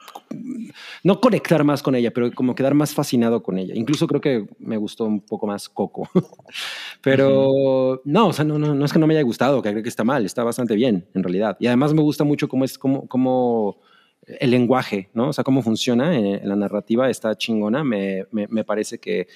no 1.03 1.21
conectar 1.21 1.63
más 1.63 1.83
con 1.83 1.95
ella, 1.95 2.11
pero 2.11 2.33
como 2.33 2.55
quedar 2.55 2.75
más 2.75 2.95
fascinado 2.95 3.43
con 3.43 3.59
ella. 3.59 3.75
Incluso 3.77 4.07
creo 4.07 4.21
que 4.21 4.47
me 4.59 4.79
gustó 4.79 5.05
un 5.05 5.21
poco 5.21 5.47
más 5.47 5.69
Coco. 5.69 6.09
pero 7.03 8.01
no, 8.05 8.29
o 8.29 8.33
sea, 8.33 8.45
no, 8.45 8.59
no, 8.59 8.75
no 8.75 8.85
es 8.85 8.93
que 8.93 8.99
no 8.99 9.07
me 9.07 9.15
haya 9.15 9.23
gustado, 9.23 9.63
que 9.63 9.71
creo 9.71 9.83
que 9.83 9.89
está 9.89 10.05
mal, 10.05 10.25
está 10.25 10.43
bastante 10.45 10.75
bien 10.75 11.07
en 11.15 11.23
realidad. 11.23 11.57
Y 11.61 11.67
además 11.67 11.95
me 11.95 12.03
gusta 12.03 12.25
mucho 12.25 12.49
cómo 12.49 12.65
es, 12.65 12.79
cómo, 12.79 13.07
cómo 13.09 13.79
el 14.27 14.51
lenguaje, 14.51 15.11
¿no? 15.15 15.29
O 15.29 15.33
sea, 15.33 15.45
cómo 15.45 15.63
funciona 15.63 16.17
en, 16.17 16.27
en 16.27 16.49
la 16.49 16.57
narrativa 16.57 17.11
está 17.11 17.37
chingona. 17.37 17.85
Me, 17.85 18.27
me, 18.31 18.47
me 18.49 18.65
parece 18.65 18.99
que 18.99 19.29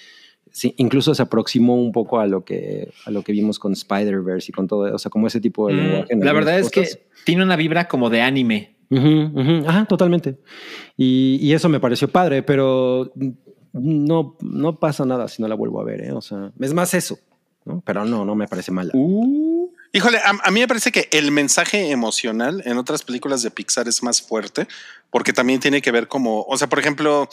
sí, 0.54 0.72
incluso 0.78 1.14
se 1.16 1.22
aproximó 1.22 1.74
un 1.74 1.90
poco 1.90 2.20
a 2.20 2.26
lo 2.28 2.44
que, 2.44 2.92
a 3.04 3.10
lo 3.10 3.22
que 3.22 3.32
vimos 3.32 3.58
con 3.58 3.72
Spider-Verse 3.72 4.46
y 4.50 4.52
con 4.52 4.68
todo, 4.68 4.94
o 4.94 4.98
sea, 4.98 5.10
como 5.10 5.26
ese 5.26 5.40
tipo 5.40 5.66
de 5.66 5.74
Mm, 5.74 5.76
lenguaje. 5.78 6.12
en 6.12 6.20
la 6.20 6.32
verdad 6.32 6.58
es 6.60 6.70
cosas. 6.70 6.94
que 6.96 7.06
tiene 7.24 7.42
una 7.42 7.56
vibra 7.56 7.88
como 7.88 8.08
de 8.08 8.20
anime. 8.22 8.76
Ujú, 8.90 9.32
ujú. 9.34 9.68
Ajá, 9.68 9.84
totalmente. 9.86 10.38
Y, 10.96 11.38
y 11.42 11.52
eso 11.54 11.68
me 11.68 11.80
pareció 11.80 12.06
padre, 12.08 12.42
pero 12.44 13.12
no, 13.72 14.36
no 14.40 14.78
pasa 14.78 15.04
nada 15.04 15.26
si 15.26 15.42
no 15.42 15.48
la 15.48 15.54
vuelvo 15.56 15.80
a 15.80 15.84
ver, 15.84 16.02
¿eh? 16.02 16.12
O 16.12 16.20
sea, 16.20 16.52
es 16.60 16.72
más 16.72 16.94
eso, 16.94 17.18
¿no? 17.64 17.82
Pero 17.84 18.04
no, 18.04 18.24
no 18.24 18.34
me 18.36 18.46
parece 18.46 18.70
mala. 18.70 18.92
Uh, 18.94 19.68
Híjole, 19.92 20.18
a, 20.18 20.32
a 20.42 20.50
mí 20.50 20.60
me 20.60 20.66
parece 20.68 20.90
que 20.92 21.08
el 21.12 21.30
mensaje 21.30 21.90
emocional 21.90 22.62
en 22.64 22.78
otras 22.78 23.02
películas 23.02 23.42
de 23.42 23.50
Pixar 23.50 23.86
es 23.88 24.02
más 24.02 24.20
fuerte 24.20 24.66
porque 25.14 25.32
también 25.32 25.60
tiene 25.60 25.80
que 25.80 25.92
ver 25.92 26.08
como, 26.08 26.42
o 26.42 26.58
sea, 26.58 26.68
por 26.68 26.80
ejemplo, 26.80 27.28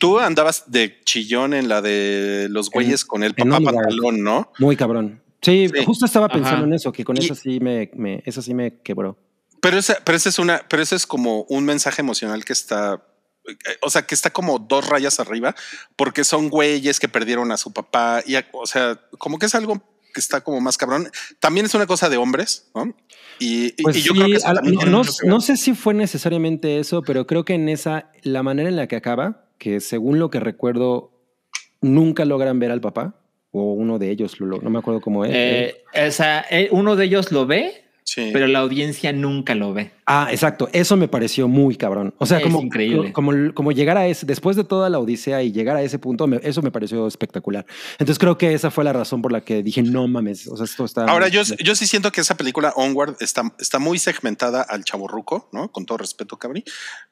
tú 0.00 0.18
andabas 0.18 0.64
de 0.68 1.02
chillón 1.04 1.52
en 1.52 1.68
la 1.68 1.82
de 1.82 2.46
los 2.48 2.70
güeyes 2.70 3.04
con 3.04 3.22
el 3.22 3.34
papá 3.34 3.60
pantalón, 3.60 4.22
¿no? 4.24 4.50
Muy 4.58 4.74
cabrón. 4.74 5.22
Sí, 5.42 5.68
Sí. 5.68 5.84
justo 5.84 6.06
estaba 6.06 6.28
pensando 6.30 6.56
Ajá. 6.60 6.66
en 6.66 6.72
eso, 6.72 6.90
que 6.92 7.04
con 7.04 7.14
Y- 7.20 7.24
eso 7.26 7.34
sí 7.34 7.60
me, 7.60 7.90
me, 7.94 8.22
eso 8.24 8.40
sí 8.40 8.54
me 8.54 8.80
quebró. 8.80 9.18
Pero 9.60 9.76
ese, 9.76 9.96
pero 10.02 10.16
ese 10.16 10.30
es 10.30 10.38
una, 10.38 10.62
pero 10.66 10.82
ese 10.82 10.96
es 10.96 11.06
como 11.06 11.42
un 11.50 11.66
mensaje 11.66 12.00
emocional 12.00 12.42
que 12.42 12.54
está, 12.54 13.04
eh, 13.46 13.52
o 13.82 13.90
sea, 13.90 14.06
que 14.06 14.14
está 14.14 14.30
como 14.30 14.58
dos 14.58 14.88
rayas 14.88 15.20
arriba, 15.20 15.54
porque 15.94 16.24
son 16.24 16.48
güeyes 16.48 16.98
que 16.98 17.08
perdieron 17.10 17.52
a 17.52 17.58
su 17.58 17.70
papá 17.70 18.22
y, 18.26 18.36
o 18.52 18.64
sea, 18.66 18.98
como 19.18 19.38
que 19.38 19.44
es 19.44 19.54
algo 19.54 19.82
que 20.14 20.20
está 20.20 20.40
como 20.40 20.58
más 20.62 20.78
cabrón. 20.78 21.10
También 21.38 21.66
es 21.66 21.74
una 21.74 21.86
cosa 21.86 22.08
de 22.08 22.16
hombres, 22.16 22.70
¿no? 22.74 22.96
Y, 23.38 23.82
Pues 23.82 23.96
y 23.96 24.00
yo 24.00 24.12
sí, 24.12 24.18
creo 24.18 24.30
que 24.30 24.36
eso 24.36 24.52
no, 25.26 25.36
que 25.36 25.40
sé 25.40 25.56
si 25.56 25.74
fue 25.74 25.92
necesariamente 25.94 26.78
eso, 26.78 27.02
pero 27.02 27.26
creo 27.26 27.44
que 27.44 27.54
en 27.54 27.68
esa, 27.68 28.10
la 28.22 28.42
manera 28.42 28.68
en 28.68 28.76
la 28.76 28.86
que 28.86 28.96
acaba, 28.96 29.46
que 29.58 29.80
según 29.80 30.18
lo 30.18 30.30
que 30.30 30.40
recuerdo, 30.40 31.12
nunca 31.80 32.24
logran 32.24 32.58
ver 32.58 32.70
al 32.70 32.80
papá, 32.80 33.20
o 33.52 33.72
uno 33.74 33.98
de 33.98 34.10
ellos, 34.10 34.40
lo- 34.40 34.46
lo- 34.46 34.58
no 34.60 34.70
me 34.70 34.78
acuerdo 34.78 35.00
cómo 35.00 35.24
es. 35.24 35.32
eh, 35.34 35.74
o 36.06 36.10
sea, 36.10 36.44
eh, 36.50 36.68
uno 36.72 36.96
de 36.96 37.04
ellos 37.06 37.32
lo 37.32 37.46
ve, 37.46 37.84
Sí. 38.08 38.30
pero 38.32 38.46
la 38.46 38.60
audiencia 38.60 39.12
nunca 39.12 39.54
lo 39.56 39.74
ve. 39.74 39.90
Ah, 40.06 40.28
exacto. 40.30 40.68
Eso 40.72 40.96
me 40.96 41.08
pareció 41.08 41.48
muy 41.48 41.74
cabrón. 41.74 42.14
O 42.18 42.26
sea, 42.26 42.38
Es 42.38 42.44
como, 42.44 42.62
increíble. 42.62 43.12
como, 43.12 43.32
como 43.52 43.72
llegar 43.72 43.98
a 43.98 44.06
ese, 44.06 44.24
después 44.24 44.54
de 44.56 44.62
toda 44.62 44.88
la 44.88 45.00
odisea 45.00 45.42
y 45.42 45.50
llegar 45.50 45.76
a 45.76 45.82
ese 45.82 45.98
punto, 45.98 46.28
me- 46.28 46.38
eso 46.44 46.62
me 46.62 46.70
pareció 46.70 47.08
espectacular. 47.08 47.66
Entonces 47.98 48.20
creo 48.20 48.38
que 48.38 48.54
esa 48.54 48.70
fue 48.70 48.84
la 48.84 48.92
razón 48.92 49.20
por 49.22 49.32
la 49.32 49.40
que 49.40 49.64
dije, 49.64 49.82
no 49.82 50.06
mames, 50.06 50.46
o 50.46 50.56
sea, 50.56 50.64
esto 50.64 50.84
está... 50.84 51.06
Ahora, 51.06 51.26
yo, 51.26 51.42
yo 51.42 51.74
sí 51.74 51.88
siento 51.88 52.12
que 52.12 52.20
esa 52.20 52.36
película 52.36 52.72
Onward 52.76 53.16
está, 53.18 53.52
está 53.58 53.80
muy 53.80 53.98
segmentada 53.98 54.62
al 54.62 54.84
chaborruco, 54.84 55.48
¿no? 55.52 55.72
Con 55.72 55.84
todo 55.84 55.98
respeto, 55.98 56.36
Cabri. 56.38 56.62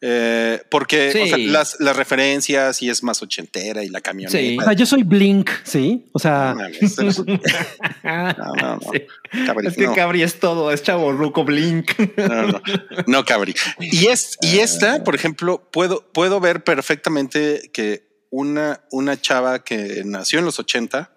Eh, 0.00 0.62
porque 0.70 1.10
Sí. 1.10 1.20
o 1.22 1.26
sea, 1.26 1.38
las, 1.38 1.76
las 1.80 1.96
referencias 1.96 2.80
y 2.82 2.88
es 2.88 3.02
más 3.02 3.20
ochentera 3.20 3.82
y 3.82 3.88
la 3.88 4.00
camioneta. 4.00 4.38
Sí. 4.38 4.56
O 4.60 4.62
sea, 4.62 4.72
yo 4.74 4.86
soy 4.86 5.02
Blink, 5.02 5.50
¿sí? 5.64 6.06
O 6.12 6.20
sea, 6.20 6.54
No 6.54 6.62
mames, 6.62 6.96
no, 8.04 8.32
no, 8.32 8.54
no. 8.54 8.80
Sí. 8.92 9.02
Cabri, 9.46 9.66
Es 9.66 9.74
que 9.76 9.86
no. 9.86 9.94
Cabri 9.94 10.22
es 10.22 10.38
todo, 10.38 10.70
es 10.70 10.82
chavo 10.84 11.12
ruco 11.12 11.44
blink. 11.44 11.92
No, 12.16 12.46
no, 12.46 12.62
no, 13.06 13.24
Cabri. 13.24 13.54
Y, 13.80 14.06
es, 14.06 14.38
y 14.40 14.60
esta, 14.60 15.02
por 15.02 15.14
ejemplo, 15.14 15.68
puedo, 15.72 16.12
puedo 16.12 16.38
ver 16.38 16.62
perfectamente 16.62 17.70
que 17.72 18.06
una, 18.30 18.84
una 18.90 19.20
chava 19.20 19.64
que 19.64 20.02
nació 20.04 20.38
en 20.38 20.44
los 20.44 20.58
80 20.58 21.12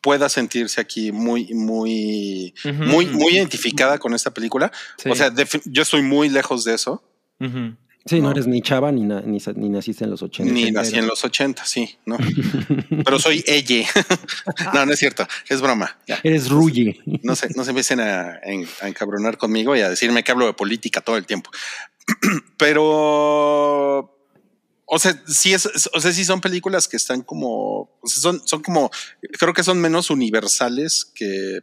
pueda 0.00 0.28
sentirse 0.28 0.80
aquí 0.80 1.12
muy, 1.12 1.54
muy, 1.54 2.54
muy, 2.64 3.06
muy 3.06 3.34
identificada 3.34 3.98
con 3.98 4.14
esta 4.14 4.32
película. 4.32 4.70
Sí. 4.98 5.08
O 5.08 5.14
sea, 5.14 5.32
yo 5.64 5.82
estoy 5.82 6.02
muy 6.02 6.28
lejos 6.28 6.64
de 6.64 6.74
eso. 6.74 7.02
Sí, 8.06 8.16
no, 8.20 8.24
No. 8.24 8.30
eres 8.32 8.46
ni 8.46 8.60
chava 8.60 8.92
ni, 8.92 9.02
na- 9.02 9.22
ni, 9.22 9.38
ni 9.56 9.68
naciste 9.70 10.04
en 10.04 10.10
los 10.10 10.22
80. 10.22 10.52
Ni 10.52 10.70
nací 10.70 10.96
en 10.98 11.06
los 11.06 11.24
80, 11.24 11.64
sí, 11.64 11.96
no. 12.04 12.18
Pero 13.04 13.18
soy 13.18 13.42
ella. 13.46 13.86
no, 14.74 14.84
no 14.84 14.92
es 14.92 14.98
cierto. 14.98 15.26
Es 15.48 15.62
broma. 15.62 15.98
Ya. 16.06 16.20
Eres 16.22 16.50
Ruyi. 16.50 17.00
No 17.22 17.34
se, 17.34 17.48
no 17.54 17.64
se 17.64 17.70
empiecen 17.70 18.00
a, 18.00 18.40
a 18.82 18.88
encabronar 18.88 19.38
conmigo 19.38 19.74
y 19.74 19.80
a 19.80 19.88
decirme 19.88 20.22
que 20.22 20.32
hablo 20.32 20.44
de 20.46 20.52
política 20.52 21.00
todo 21.00 21.16
el 21.16 21.24
tiempo. 21.24 21.50
Pero, 22.58 23.98
o 24.86 24.98
sea, 24.98 25.22
sí 25.26 25.54
es, 25.54 25.66
o 25.94 26.00
sea, 26.00 26.12
sí 26.12 26.24
son 26.24 26.40
películas 26.40 26.88
que 26.88 26.96
están 26.96 27.22
como, 27.22 27.90
o 28.00 28.06
sea, 28.06 28.20
son, 28.22 28.42
son 28.46 28.62
como, 28.62 28.90
creo 29.38 29.54
que 29.54 29.62
son 29.62 29.80
menos 29.80 30.10
universales 30.10 31.04
que 31.14 31.60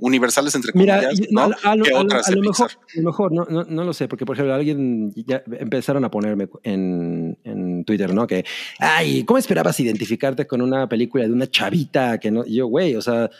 universales 0.00 0.54
entre 0.54 0.72
Mira, 0.74 0.96
comillas, 1.00 1.20
y- 1.20 1.34
¿no? 1.34 1.42
a, 1.42 1.48
lo- 1.76 1.84
a 1.84 1.86
que 1.86 1.94
a 1.94 1.98
otras 2.00 2.28
a 2.28 2.32
lo 2.32 2.42
mejor, 2.42 2.70
lo 2.94 3.02
mejor 3.02 3.32
no, 3.32 3.44
no, 3.48 3.64
no 3.64 3.84
lo 3.84 3.92
sé, 3.92 4.08
porque 4.08 4.26
por 4.26 4.36
ejemplo 4.36 4.54
alguien 4.54 5.12
ya 5.14 5.42
empezaron 5.58 6.04
a 6.04 6.10
ponerme 6.10 6.48
en, 6.62 7.38
en 7.44 7.84
Twitter, 7.84 8.12
¿no? 8.14 8.26
Que, 8.26 8.44
ay, 8.78 9.24
¿cómo 9.24 9.38
esperabas 9.38 9.78
identificarte 9.80 10.46
con 10.46 10.60
una 10.62 10.88
película 10.88 11.24
de 11.24 11.32
una 11.32 11.46
chavita 11.48 12.18
que 12.18 12.30
no? 12.30 12.44
Y 12.46 12.56
yo, 12.56 12.66
güey, 12.66 12.94
o 12.96 13.02
sea, 13.02 13.30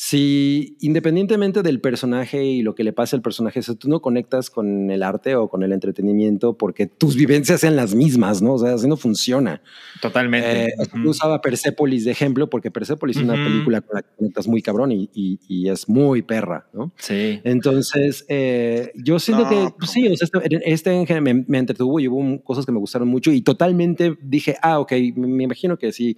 si 0.00 0.76
independientemente 0.80 1.60
del 1.64 1.80
personaje 1.80 2.44
y 2.44 2.62
lo 2.62 2.76
que 2.76 2.84
le 2.84 2.92
pase 2.92 3.16
al 3.16 3.22
personaje, 3.22 3.62
si 3.62 3.74
tú 3.74 3.88
no 3.88 4.00
conectas 4.00 4.48
con 4.48 4.92
el 4.92 5.02
arte 5.02 5.34
o 5.34 5.48
con 5.48 5.64
el 5.64 5.72
entretenimiento 5.72 6.56
porque 6.56 6.86
tus 6.86 7.16
vivencias 7.16 7.62
sean 7.62 7.74
las 7.74 7.96
mismas, 7.96 8.40
¿no? 8.40 8.54
O 8.54 8.58
sea, 8.60 8.74
así 8.74 8.86
no 8.86 8.96
funciona. 8.96 9.60
Totalmente. 10.00 10.66
Eh. 10.66 10.72
Yo 11.02 11.10
usaba 11.10 11.40
Persepolis 11.40 12.04
de 12.04 12.12
ejemplo 12.12 12.48
porque 12.48 12.70
Persepolis 12.70 13.16
es 13.16 13.24
una 13.24 13.34
película 13.34 13.80
con 13.80 13.96
la 13.96 14.02
que 14.02 14.08
conectas 14.16 14.46
muy 14.46 14.62
cabrón 14.62 14.92
y, 14.92 15.10
y- 15.12 15.40
y 15.48 15.68
es 15.68 15.88
muy 15.88 16.22
perra, 16.22 16.68
¿no? 16.72 16.92
Sí. 16.98 17.40
Entonces, 17.42 18.24
eh, 18.28 18.92
yo 18.94 19.18
siento 19.18 19.42
No, 19.46 19.50
que 19.50 19.74
pues, 19.80 19.90
sí, 19.90 20.06
o 20.06 20.16
sea, 20.16 20.28
este, 20.44 20.72
este 20.72 20.92
en 20.92 21.06
general 21.08 21.24
me, 21.24 21.44
me 21.48 21.58
entretuvo 21.58 21.98
y 21.98 22.06
hubo 22.06 22.40
cosas 22.44 22.64
que 22.64 22.70
me 22.70 22.78
gustaron 22.78 23.08
mucho 23.08 23.32
y 23.32 23.40
totalmente 23.42 24.16
dije, 24.22 24.54
ah, 24.62 24.78
ok, 24.78 24.92
me, 25.16 25.26
me 25.26 25.42
imagino 25.42 25.76
que 25.76 25.90
si 25.90 26.16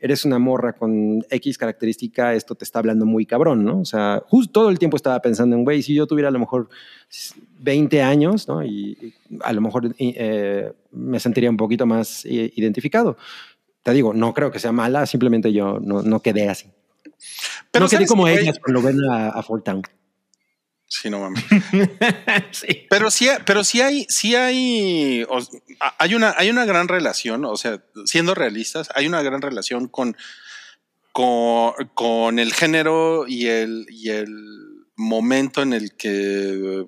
eres 0.00 0.24
una 0.24 0.38
morra 0.38 0.72
con 0.72 1.24
X 1.30 1.58
característica, 1.58 2.34
esto 2.34 2.54
te 2.54 2.64
está 2.64 2.78
hablando 2.78 3.06
muy 3.06 3.26
cabrón, 3.26 3.64
¿no? 3.64 3.80
O 3.80 3.84
sea, 3.84 4.22
justo 4.26 4.52
todo 4.52 4.70
el 4.70 4.78
tiempo 4.78 4.96
estaba 4.96 5.20
pensando 5.20 5.56
en, 5.56 5.64
güey, 5.64 5.82
si 5.82 5.94
yo 5.94 6.06
tuviera 6.06 6.28
a 6.28 6.32
lo 6.32 6.38
mejor 6.38 6.68
20 7.60 8.02
años, 8.02 8.48
¿no? 8.48 8.64
Y, 8.64 8.96
y 9.00 9.14
a 9.42 9.52
lo 9.52 9.60
mejor 9.60 9.94
eh, 9.98 10.72
me 10.92 11.20
sentiría 11.20 11.50
un 11.50 11.56
poquito 11.56 11.86
más 11.86 12.24
eh, 12.24 12.52
identificado. 12.56 13.16
Te 13.82 13.92
digo, 13.92 14.12
no 14.12 14.34
creo 14.34 14.50
que 14.50 14.58
sea 14.58 14.72
mala, 14.72 15.06
simplemente 15.06 15.52
yo 15.52 15.78
no, 15.80 16.02
no 16.02 16.20
quedé 16.20 16.48
así. 16.48 16.68
Pero 17.70 17.84
no 17.84 17.88
quedé 17.88 17.98
¿sabes 17.98 18.08
como 18.08 18.28
ellas 18.28 18.58
cuando 18.58 18.82
ven 18.82 18.98
a, 19.10 19.28
a 19.28 19.42
Fort 19.42 19.64
Town. 19.64 19.82
Sí, 20.92 21.08
no 21.08 21.20
mames. 21.20 21.44
sí. 22.50 22.86
Pero 22.90 23.12
sí, 23.12 23.28
pero 23.46 23.62
sí 23.62 23.80
hay, 23.80 24.06
sí 24.08 24.34
hay, 24.34 25.22
o- 25.28 25.38
hay 25.98 26.14
una, 26.16 26.34
hay 26.36 26.50
una 26.50 26.64
gran 26.64 26.88
relación, 26.88 27.44
o 27.44 27.56
sea, 27.56 27.80
siendo 28.06 28.34
realistas, 28.34 28.88
hay 28.96 29.06
una 29.06 29.22
gran 29.22 29.40
relación 29.40 29.86
con, 29.86 30.16
con, 31.12 31.72
con 31.94 32.38
el 32.40 32.52
género 32.52 33.24
y 33.28 33.46
el, 33.46 33.86
y 33.88 34.10
el 34.10 34.28
momento 34.96 35.62
en 35.62 35.72
el 35.74 35.96
que 35.96 36.86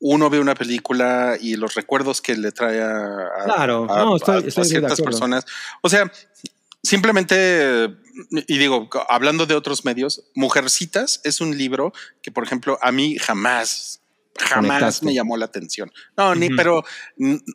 uno 0.00 0.28
ve 0.30 0.40
una 0.40 0.54
película 0.56 1.36
y 1.40 1.54
los 1.54 1.74
recuerdos 1.74 2.20
que 2.20 2.36
le 2.36 2.50
trae 2.50 2.82
a, 2.82 2.96
a- 2.96 3.44
Claro, 3.44 3.86
a- 3.88 3.98
no, 4.04 4.16
estoy- 4.16 4.34
a- 4.34 4.38
a 4.38 4.48
estoy 4.48 4.64
de 4.64 4.68
ciertas 4.70 4.98
personas. 5.00 5.46
O 5.80 5.88
sea, 5.88 6.10
simplemente, 6.84 7.96
y 8.46 8.58
digo, 8.58 8.88
hablando 9.08 9.46
de 9.46 9.54
otros 9.54 9.84
medios, 9.84 10.30
Mujercitas 10.34 11.20
es 11.24 11.40
un 11.40 11.56
libro 11.58 11.92
que, 12.22 12.30
por 12.30 12.44
ejemplo, 12.44 12.78
a 12.80 12.92
mí 12.92 13.16
jamás, 13.18 14.02
jamás 14.38 14.68
Conectaste. 14.68 15.06
me 15.06 15.14
llamó 15.14 15.36
la 15.36 15.46
atención. 15.46 15.90
No, 16.16 16.34
ni, 16.34 16.50
pero, 16.50 16.84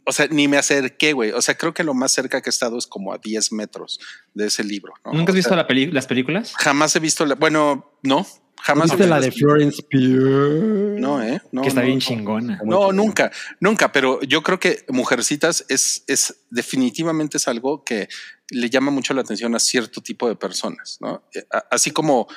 o 0.06 0.12
sea, 0.12 0.28
ni 0.28 0.48
me 0.48 0.58
acerqué, 0.58 1.14
güey. 1.14 1.32
O 1.32 1.42
sea, 1.42 1.56
creo 1.56 1.74
que 1.74 1.84
lo 1.84 1.94
más 1.94 2.12
cerca 2.12 2.42
que 2.42 2.50
he 2.50 2.52
estado 2.52 2.78
es 2.78 2.88
como 2.88 3.14
a 3.14 3.18
10 3.18 3.52
metros 3.54 4.00
de 4.34 4.48
ese 4.48 4.64
libro. 4.64 4.94
¿no? 5.06 5.14
¿Nunca 5.14 5.32
has 5.32 5.36
O 5.36 5.38
visto 5.38 5.50
sea, 5.50 5.58
la 5.58 5.68
peli- 5.68 5.92
las 5.92 6.08
películas? 6.08 6.54
Jamás 6.58 6.96
he 6.96 7.00
visto 7.00 7.26
la, 7.26 7.36
bueno, 7.36 7.94
no, 8.04 8.26
jamás. 8.62 8.90
¿Viste 8.92 9.04
he 9.06 9.08
la 9.08 9.20
visto 9.20 9.32
de. 9.32 9.40
Florence 9.40 9.84
Pugh? 9.84 11.00
No, 11.00 11.22
eh. 11.24 11.42
No, 11.52 11.62
que 11.62 11.68
está 11.70 11.82
no, 11.82 11.86
bien 11.88 12.00
no. 12.00 12.06
chingona. 12.06 12.62
No, 12.66 12.92
nunca, 12.92 13.32
nunca, 13.60 13.92
pero 13.92 14.22
yo 14.22 14.42
creo 14.44 14.60
que 14.60 14.86
Mujercitas 14.90 15.66
es, 15.70 16.04
es 16.08 16.36
definitivamente 16.50 17.38
es 17.38 17.48
algo 17.48 17.84
que 17.84 18.08
le 18.52 18.70
llama 18.70 18.92
mucho 18.92 19.14
la 19.14 19.22
atención 19.22 19.56
a 19.56 19.60
cierto 19.60 20.02
tipo 20.02 20.28
de 20.28 20.36
personas, 20.36 20.98
¿no? 21.02 21.24
Eh, 21.34 21.46
Así 21.70 21.92
como 21.92 22.28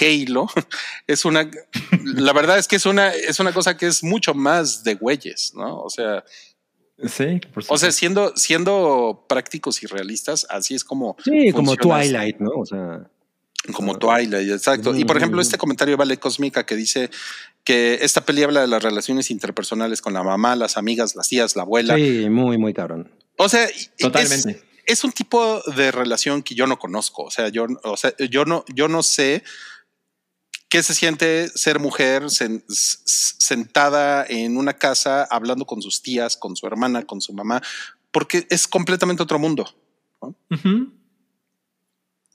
Halo 0.00 0.48
es 1.06 1.24
una, 1.24 1.50
la 2.04 2.32
verdad 2.32 2.58
es 2.58 2.68
que 2.68 2.76
es 2.76 2.86
una, 2.86 3.10
es 3.10 3.38
una 3.40 3.52
cosa 3.52 3.76
que 3.76 3.86
es 3.86 4.02
mucho 4.02 4.34
más 4.34 4.84
de 4.84 4.94
güeyes, 4.94 5.52
¿no? 5.54 5.80
O 5.80 5.90
sea, 5.90 6.24
Sí, 7.06 7.40
por 7.54 7.62
o 7.68 7.78
sea, 7.78 7.92
siendo, 7.92 8.36
siendo 8.36 9.24
prácticos 9.28 9.84
y 9.84 9.86
realistas, 9.86 10.46
así 10.50 10.74
es 10.74 10.82
como, 10.82 11.16
Sí, 11.22 11.52
como 11.52 11.76
Twilight, 11.76 12.38
¿no? 12.40 12.50
O 12.56 12.66
sea, 12.66 13.08
como 13.72 13.96
Twilight, 13.98 14.50
exacto. 14.50 14.94
Y 14.96 15.04
por 15.04 15.16
ejemplo, 15.16 15.40
este 15.40 15.58
comentario 15.58 15.92
de 15.92 15.96
Vale 15.96 16.16
Cósmica 16.16 16.66
que 16.66 16.74
dice 16.74 17.10
que 17.62 17.98
esta 18.02 18.24
peli 18.24 18.42
habla 18.42 18.62
de 18.62 18.66
las 18.66 18.82
relaciones 18.82 19.30
interpersonales 19.30 20.02
con 20.02 20.12
la 20.12 20.24
mamá, 20.24 20.56
las 20.56 20.76
amigas, 20.76 21.14
las 21.14 21.28
tías, 21.28 21.54
la 21.54 21.62
abuela. 21.62 21.94
sí, 21.94 22.28
muy, 22.30 22.58
muy 22.58 22.74
cabrón. 22.74 23.12
O 23.36 23.48
sea, 23.48 23.68
Totalmente. 23.98 24.50
Es, 24.50 24.56
es 24.88 25.04
un 25.04 25.12
tipo 25.12 25.60
de 25.76 25.92
relación 25.92 26.42
que 26.42 26.54
yo 26.56 26.66
no 26.66 26.78
conozco. 26.78 27.22
O 27.22 27.30
sea, 27.30 27.48
yo, 27.48 27.66
o 27.84 27.96
sea, 27.96 28.12
yo 28.30 28.44
no, 28.44 28.64
yo 28.74 28.88
no 28.88 29.02
sé 29.04 29.44
qué 30.68 30.82
se 30.82 30.94
siente 30.94 31.48
ser 31.50 31.78
mujer 31.78 32.24
sen- 32.24 32.64
sentada 32.68 34.24
en 34.28 34.56
una 34.56 34.72
casa 34.74 35.24
hablando 35.30 35.64
con 35.66 35.80
sus 35.82 36.02
tías, 36.02 36.36
con 36.36 36.56
su 36.56 36.66
hermana, 36.66 37.04
con 37.04 37.20
su 37.20 37.32
mamá, 37.32 37.62
porque 38.10 38.46
es 38.50 38.66
completamente 38.66 39.22
otro 39.22 39.38
mundo. 39.38 39.64
Ujú. 40.20 40.92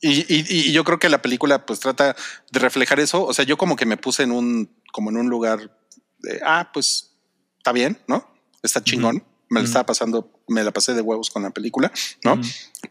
Y, 0.02 0.20
y- 0.34 0.46
y 0.70 0.72
yo 0.74 0.84
creo 0.84 1.00
que 1.00 1.10
la 1.10 1.22
película 1.22 1.66
pues 1.66 1.80
trata 1.80 2.16
de 2.52 2.60
reflejar 2.60 3.00
eso. 3.00 3.24
O 3.26 3.34
sea, 3.34 3.46
yo 3.46 3.58
como 3.58 3.76
que 3.76 3.86
me 3.86 3.98
puse 3.98 4.24
en 4.24 4.32
un, 4.32 4.70
como 4.92 5.10
en 5.10 5.18
un 5.18 5.30
lugar 5.30 5.76
de, 6.20 6.42
ah, 6.46 6.70
pues 6.74 7.16
está 7.58 7.72
bien, 7.72 7.98
¿no? 8.08 8.28
Está 8.62 8.84
chingón. 8.84 9.24
Me 9.54 9.60
la 9.62 9.66
estaba 9.66 9.86
pasando, 9.86 10.30
me 10.48 10.64
la 10.64 10.72
pasé 10.72 10.94
de 10.94 11.02
huevos 11.02 11.30
con 11.30 11.44
la 11.44 11.52
película, 11.52 11.92
¿no? 12.24 12.40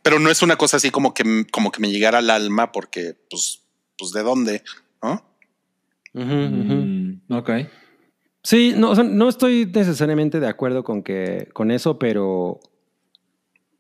Pero 0.02 0.18
no 0.18 0.30
es 0.30 0.42
una 0.42 0.56
cosa 0.56 0.76
así 0.76 0.90
como 0.90 1.12
que, 1.14 1.46
como 1.50 1.72
que 1.72 1.80
me 1.80 1.90
llegara 1.90 2.18
al 2.18 2.30
alma 2.30 2.72
porque, 2.72 3.16
pues, 3.28 3.62
pues 3.98 4.12
de 4.12 4.22
dónde, 4.22 4.62
¿no? 5.02 5.24
Mm, 6.14 7.32
ok. 7.32 7.50
Sí, 8.42 8.74
no, 8.76 8.90
o 8.90 8.94
sea, 8.94 9.04
no 9.04 9.28
estoy 9.28 9.66
necesariamente 9.66 10.40
de 10.40 10.48
acuerdo 10.48 10.82
con 10.82 11.02
que 11.02 11.48
con 11.52 11.70
eso, 11.70 11.98
pero 11.98 12.60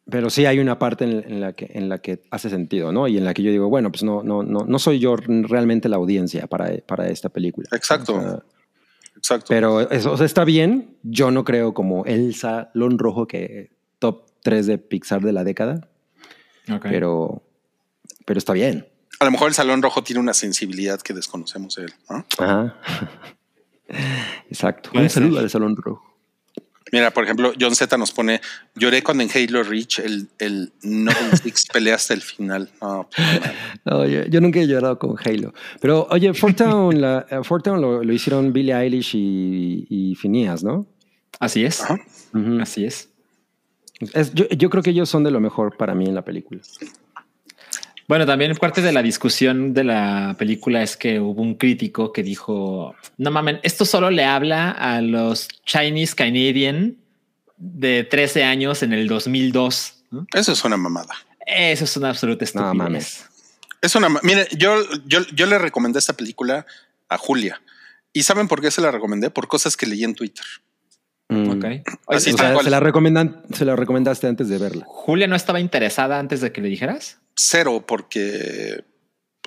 pero 0.08 0.30
sí 0.30 0.46
hay 0.46 0.58
una 0.58 0.78
parte 0.78 1.04
en, 1.04 1.24
en 1.26 1.40
la 1.40 1.52
que 1.52 1.70
en 1.72 1.88
la 1.88 1.98
que 1.98 2.22
hace 2.30 2.48
sentido, 2.48 2.92
¿no? 2.92 3.08
Y 3.08 3.18
en 3.18 3.24
la 3.24 3.34
que 3.34 3.42
yo 3.42 3.50
digo, 3.50 3.68
bueno, 3.68 3.90
pues 3.90 4.02
no 4.02 4.22
no 4.22 4.42
no 4.42 4.64
no 4.66 4.78
soy 4.78 4.98
yo 4.98 5.16
realmente 5.16 5.88
la 5.88 5.96
audiencia 5.96 6.46
para, 6.46 6.76
para 6.86 7.08
esta 7.08 7.28
película. 7.28 7.68
Exacto. 7.72 8.14
O 8.14 8.20
sea, 8.20 8.42
Exacto. 9.22 9.46
pero 9.48 9.88
eso 9.90 10.10
o 10.12 10.16
sea, 10.16 10.26
está 10.26 10.44
bien. 10.44 10.96
Yo 11.04 11.30
no 11.30 11.44
creo 11.44 11.74
como 11.74 12.04
el 12.06 12.34
salón 12.34 12.98
rojo 12.98 13.26
que 13.28 13.70
top 14.00 14.24
3 14.42 14.66
de 14.66 14.78
Pixar 14.78 15.20
de 15.22 15.32
la 15.32 15.44
década, 15.44 15.88
Ok. 16.72 16.82
pero 16.90 17.42
pero 18.26 18.38
está 18.38 18.52
bien. 18.52 18.88
a 19.20 19.24
lo 19.24 19.30
mejor 19.30 19.48
el 19.48 19.54
Salón 19.54 19.82
Rojo 19.82 20.02
tiene 20.02 20.18
una 20.20 20.34
sensibilidad 20.34 21.00
que 21.00 21.12
desconocemos 21.12 21.76
de 21.76 21.84
él, 21.84 21.92
¿no? 22.10 22.24
Ajá. 22.38 22.76
Exacto. 24.48 24.90
Un 24.94 25.08
saludo 25.10 25.38
al 25.40 25.50
salón 25.50 25.76
rojo. 25.76 26.11
Mira, 26.92 27.10
por 27.10 27.24
ejemplo, 27.24 27.52
John 27.58 27.74
Z 27.74 27.96
nos 27.96 28.12
pone, 28.12 28.40
lloré 28.74 29.02
cuando 29.02 29.24
en 29.24 29.30
Halo 29.34 29.62
Reach 29.62 29.98
el, 30.00 30.28
el 30.38 30.72
Noble 30.82 31.36
Six 31.42 31.64
pelea 31.72 31.94
hasta 31.94 32.12
el 32.14 32.20
final. 32.20 32.68
No, 32.82 33.08
pues. 33.16 33.28
No, 33.86 34.06
yo, 34.06 34.24
yo 34.26 34.40
nunca 34.42 34.60
he 34.60 34.66
llorado 34.66 34.98
con 34.98 35.16
Halo. 35.24 35.54
Pero 35.80 36.06
oye, 36.10 36.34
Fort 36.34 36.56
Town, 36.56 37.00
la, 37.00 37.26
eh, 37.30 37.38
Fort 37.42 37.64
Town 37.64 37.80
lo, 37.80 38.04
lo 38.04 38.12
hicieron 38.12 38.52
Billie 38.52 38.74
Eilish 38.74 39.14
y, 39.14 39.86
y 39.88 40.14
Phineas, 40.16 40.62
¿no? 40.62 40.86
Así 41.40 41.64
es. 41.64 41.82
Así 42.60 42.84
es. 42.84 43.08
Es- 44.12 44.34
yo, 44.34 44.46
yo 44.50 44.68
creo 44.68 44.82
que 44.82 44.90
ellos 44.90 45.08
son 45.08 45.24
de 45.24 45.30
lo 45.30 45.40
mejor 45.40 45.76
para 45.76 45.94
mí 45.94 46.04
en 46.06 46.14
la 46.14 46.22
película. 46.24 46.60
Bueno, 48.08 48.26
también 48.26 48.54
parte 48.56 48.82
de 48.82 48.92
la 48.92 49.02
discusión 49.02 49.74
de 49.74 49.84
la 49.84 50.34
película 50.38 50.82
es 50.82 50.96
que 50.96 51.20
hubo 51.20 51.40
un 51.40 51.54
crítico 51.54 52.12
que 52.12 52.22
dijo, 52.22 52.94
no 53.16 53.30
mamen, 53.30 53.60
esto 53.62 53.84
solo 53.84 54.10
le 54.10 54.24
habla 54.24 54.70
a 54.70 55.00
los 55.00 55.48
Chinese 55.64 56.14
Canadian 56.14 56.96
de 57.56 58.04
13 58.04 58.44
años 58.44 58.82
en 58.82 58.92
el 58.92 59.08
2002. 59.08 60.04
¿no? 60.10 60.26
Eso 60.34 60.52
es 60.52 60.64
una 60.64 60.76
mamada. 60.76 61.14
Eso 61.46 61.84
es 61.84 61.96
una 61.96 62.10
absoluta 62.10 62.44
estupidez. 62.44 62.74
mames. 62.74 63.24
Es 63.80 63.94
una. 63.96 64.08
Mire, 64.22 64.46
yo, 64.56 64.76
yo, 65.06 65.20
yo 65.34 65.46
le 65.46 65.58
recomendé 65.58 65.98
esta 65.98 66.12
película 66.12 66.66
a 67.08 67.18
Julia. 67.18 67.60
¿Y 68.12 68.22
saben 68.22 68.46
por 68.46 68.60
qué 68.60 68.70
se 68.70 68.80
la 68.80 68.90
recomendé? 68.90 69.30
Por 69.30 69.48
cosas 69.48 69.76
que 69.76 69.86
leí 69.86 70.04
en 70.04 70.14
Twitter. 70.14 70.44
Mm. 71.28 71.50
Ok. 71.50 71.64
Así 72.08 72.32
O 72.32 72.36
sea, 72.36 72.56
se 72.58 72.70
la, 72.70 72.80
recomendan, 72.80 73.42
se 73.52 73.64
la 73.64 73.74
recomendaste 73.74 74.26
antes 74.26 74.48
de 74.48 74.58
verla. 74.58 74.84
Julia 74.86 75.26
no 75.26 75.34
estaba 75.34 75.60
interesada 75.60 76.18
antes 76.18 76.40
de 76.40 76.52
que 76.52 76.60
le 76.60 76.68
dijeras. 76.68 77.18
Cero, 77.44 77.84
porque 77.86 78.84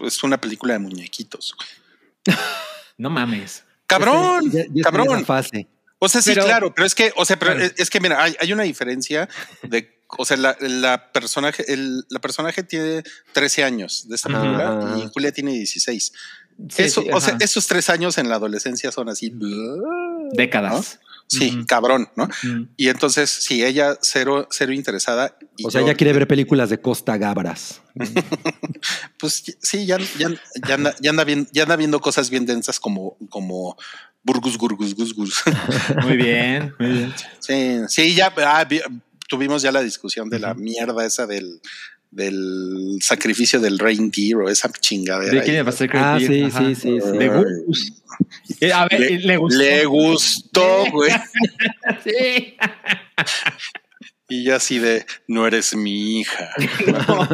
es 0.04 0.24
una 0.24 0.40
película 0.42 0.74
de 0.74 0.80
muñequitos. 0.80 1.56
No 2.98 3.10
mames. 3.10 3.64
Cabrón, 3.88 4.50
cabrón. 4.82 5.26
fase. 5.26 5.68
O 6.00 6.08
sea, 6.08 6.22
sí, 6.22 6.30
Pero- 6.34 6.46
claro, 6.46 6.74
pero 6.74 6.86
es 6.88 6.96
que, 6.96 7.12
o 7.18 7.26
sea, 7.26 7.38
pero 7.38 7.52
Claro. 7.52 7.66
es, 7.66 7.74
es 7.78 7.90
que 7.90 8.00
mira, 8.00 8.24
hay, 8.24 8.34
hay 8.40 8.54
una 8.54 8.64
diferencia 8.64 9.28
de, 9.64 10.02
o 10.18 10.24
sea, 10.24 10.38
la, 10.38 10.56
la 10.62 11.12
personaje, 11.12 11.72
el, 11.74 12.06
la 12.10 12.20
personaje 12.20 12.64
tiene 12.64 13.04
13 13.34 13.66
años 13.66 14.08
de 14.08 14.16
esta 14.16 14.30
película 14.30 14.96
y 15.04 15.10
Julia 15.14 15.34
tiene 15.34 15.52
16. 15.52 16.14
Sí, 16.70 16.84
Eso, 16.84 17.02
sí, 17.02 17.10
o 17.12 17.20
sea, 17.20 17.36
ajá. 17.36 17.44
esos 17.44 17.68
tres 17.68 17.90
años 17.90 18.18
en 18.18 18.30
la 18.30 18.36
adolescencia 18.36 18.94
son 18.94 19.10
así. 19.10 19.34
décadas. 20.32 21.00
Sí, 21.28 21.66
cabrón, 21.68 22.08
¿no? 22.16 22.30
Y 22.78 22.90
entonces, 22.90 23.30
sí, 23.30 23.64
ella 23.64 23.98
cero, 24.02 24.48
cero 24.52 24.72
interesada. 24.74 25.36
y 25.58 25.66
O 25.66 25.72
sea, 25.72 25.82
yo, 25.82 25.88
ella 25.88 25.96
quiere 25.98 26.14
ver 26.14 26.28
películas 26.28 26.70
de 26.70 26.80
Costa 26.80 27.18
Gabras. 27.18 27.82
Pues 29.18 29.58
sí, 29.62 29.86
ya, 29.86 29.98
ya, 30.18 30.30
ya 30.68 30.76
anda, 30.76 30.96
ya 31.02 31.10
anda 31.10 31.24
bien, 31.24 31.48
ya 31.52 31.64
anda 31.64 31.76
viendo 31.76 32.00
cosas 32.00 32.30
bien 32.30 32.46
densas 32.46 32.80
como, 32.80 33.18
como 33.30 33.76
burgus, 34.24 34.58
gurgus, 34.58 34.94
gus, 34.96 35.14
gus. 35.16 35.44
Muy 36.04 36.18
bien, 36.18 36.74
muy 36.80 36.90
bien. 36.90 37.14
Sí, 37.40 37.80
sí, 37.88 38.16
ya 38.16 38.34
ah, 38.46 38.64
vi- 38.66 38.82
tuvimos 39.28 39.62
ya 39.62 39.72
la 39.72 39.82
discusión 39.82 40.30
de 40.30 40.40
la 40.40 40.54
mierda 40.54 41.06
esa 41.06 41.26
del, 41.26 41.62
del 42.12 42.98
sacrificio 43.02 43.60
del 43.60 43.78
reindeer 43.80 44.38
o 44.38 44.50
esa 44.50 44.72
chingadera. 44.72 45.34
¿De 45.34 45.44
quién 45.44 45.66
pasé 45.66 45.90
Ah, 45.94 46.18
sí, 46.20 46.44
Ajá. 46.44 46.60
sí, 46.60 46.76
sí, 46.76 46.98
sí. 47.02 47.18
De 47.18 47.28
Gus. 47.30 47.94
Eh, 48.62 48.72
A 48.72 48.88
ver, 48.88 49.00
Le- 49.02 49.20
le, 49.20 49.38
gustó. 49.38 49.58
Le 49.60 49.86
gustó, 49.86 50.86
güey. 50.92 51.12
Sí. 52.04 52.56
Y 54.28 54.44
yo 54.44 54.56
así 54.56 54.80
de, 54.80 55.06
no 55.28 55.46
eres 55.46 55.76
mi 55.76 56.20
hija. 56.22 56.50
No, 57.08 57.28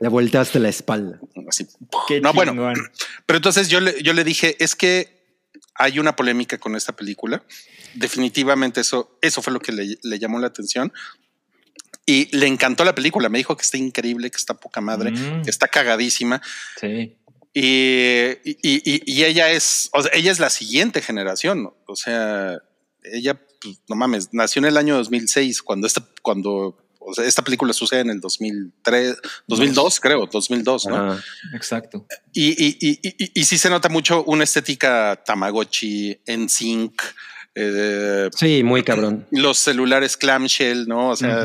Le 0.00 0.08
volteaste 0.08 0.58
la 0.58 0.68
espalda. 0.68 1.20
Así. 1.48 1.66
qué 2.08 2.20
No, 2.20 2.32
bueno. 2.32 2.72
Pero 3.26 3.36
entonces 3.36 3.68
yo 3.68 3.80
le, 3.80 4.02
yo 4.02 4.12
le 4.12 4.24
dije, 4.24 4.56
es 4.62 4.74
que 4.74 5.20
hay 5.74 5.98
una 5.98 6.16
polémica 6.16 6.58
con 6.58 6.74
esta 6.76 6.94
película. 6.96 7.42
Definitivamente 7.94 8.80
eso, 8.80 9.16
eso 9.22 9.42
fue 9.42 9.52
lo 9.52 9.60
que 9.60 9.72
le, 9.72 9.98
le 10.02 10.18
llamó 10.18 10.38
la 10.40 10.48
atención. 10.48 10.92
Y 12.10 12.36
le 12.36 12.46
encantó 12.46 12.84
la 12.84 12.94
película. 12.94 13.28
Me 13.28 13.38
dijo 13.38 13.56
que 13.56 13.62
está 13.62 13.76
increíble, 13.76 14.30
que 14.30 14.36
está 14.36 14.54
poca 14.54 14.80
madre, 14.80 15.10
Mm. 15.12 15.42
que 15.44 15.50
está 15.50 15.68
cagadísima. 15.68 16.40
Sí. 16.80 17.16
Y, 17.52 18.30
y, 18.44 18.58
y- 18.62 19.02
y 19.06 19.24
ella 19.24 19.50
es, 19.50 19.90
o 19.92 20.02
sea, 20.02 20.10
ella 20.14 20.32
es 20.32 20.38
la 20.38 20.50
siguiente 20.50 21.02
generación. 21.02 21.72
O 21.86 21.96
sea, 21.96 22.58
ella, 23.04 23.40
pues, 23.60 23.80
no 23.88 23.96
mames, 23.96 24.28
nació 24.32 24.60
en 24.60 24.66
el 24.66 24.76
año 24.76 24.96
2006, 24.96 25.62
cuando 25.62 25.86
esta, 25.86 26.04
cuando, 26.22 26.78
o 27.00 27.14
sea, 27.14 27.24
esta 27.24 27.42
película 27.42 27.72
sucede 27.72 28.00
en 28.00 28.10
el 28.10 28.20
2003, 28.20 29.16
2002, 29.48 30.00
creo, 30.00 30.26
2002, 30.26 30.86
¿no? 30.86 30.96
Ajá. 30.96 31.22
Exacto. 31.54 32.06
Y, 32.32 32.50
y, 32.50 32.76
y, 32.80 33.00
y, 33.02 33.40
y 33.40 33.44
sí 33.44 33.58
se 33.58 33.70
nota 33.70 33.88
mucho 33.88 34.22
una 34.24 34.44
estética 34.44 35.20
Tamagotchi, 35.26 36.20
en 36.26 36.48
sync, 36.48 37.02
eh, 37.54 38.28
Sí, 38.36 38.62
muy 38.64 38.82
cabrón. 38.82 39.26
los 39.30 39.58
celulares 39.58 40.16
clamshell, 40.16 40.86
¿no? 40.86 41.10
O 41.10 41.16
sea, 41.16 41.44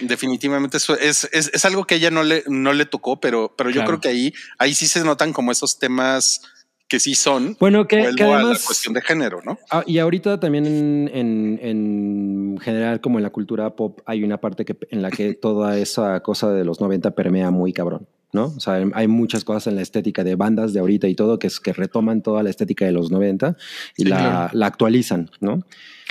definitivamente 0.00 0.76
eso 0.76 0.98
es, 0.98 1.28
es, 1.32 1.50
es 1.54 1.64
algo 1.64 1.84
que 1.86 1.94
a 1.94 1.98
ella 1.98 2.10
no 2.10 2.22
le, 2.22 2.42
no 2.46 2.72
le 2.72 2.86
tocó, 2.86 3.20
pero, 3.20 3.54
pero 3.56 3.70
yo 3.70 3.76
Claro. 3.82 3.88
creo 3.88 4.00
que 4.00 4.08
ahí, 4.08 4.32
ahí 4.58 4.74
sí 4.74 4.86
se 4.86 5.04
notan 5.04 5.32
como 5.32 5.52
esos 5.52 5.78
temas 5.78 6.40
que 6.88 7.00
sí 7.00 7.14
son. 7.14 7.56
Bueno, 7.58 7.88
que, 7.88 7.98
Vuelvo 8.00 8.16
que 8.16 8.22
a 8.24 8.42
la 8.42 8.58
cuestión 8.64 8.94
de 8.94 9.00
género, 9.02 9.40
¿no? 9.44 9.58
Ah, 9.70 9.82
y 9.86 9.98
ahorita 9.98 10.38
también 10.38 10.66
en, 10.66 11.10
en- 11.12 11.58
en 11.62 12.58
general, 12.60 13.00
como 13.00 13.18
en 13.18 13.24
la 13.24 13.30
cultura 13.30 13.74
pop, 13.74 14.00
hay 14.06 14.22
una 14.22 14.40
parte 14.40 14.64
que, 14.64 14.76
en 14.90 15.02
la 15.02 15.10
que 15.10 15.34
toda 15.34 15.78
esa 15.78 16.20
cosa 16.20 16.52
de 16.52 16.64
los 16.64 16.80
90 16.80 17.10
permea 17.12 17.50
muy 17.50 17.72
cabrón, 17.72 18.06
¿no? 18.36 18.52
O 18.56 18.60
sea, 18.60 18.84
hay 18.94 19.08
muchas 19.08 19.42
cosas 19.42 19.66
en 19.66 19.74
la 19.74 19.82
estética 19.82 20.22
de 20.22 20.36
bandas 20.36 20.72
de 20.72 20.78
ahorita 20.78 21.08
y 21.08 21.16
todo 21.16 21.40
que, 21.40 21.48
es, 21.48 21.58
que 21.58 21.72
retoman 21.72 22.22
toda 22.22 22.44
la 22.44 22.50
estética 22.50 22.84
de 22.84 22.92
los 22.92 23.10
90 23.10 23.56
y 23.96 24.02
Sí, 24.02 24.08
la, 24.08 24.16
claro. 24.16 24.50
la 24.52 24.66
actualizan, 24.66 25.30
¿no? 25.40 25.64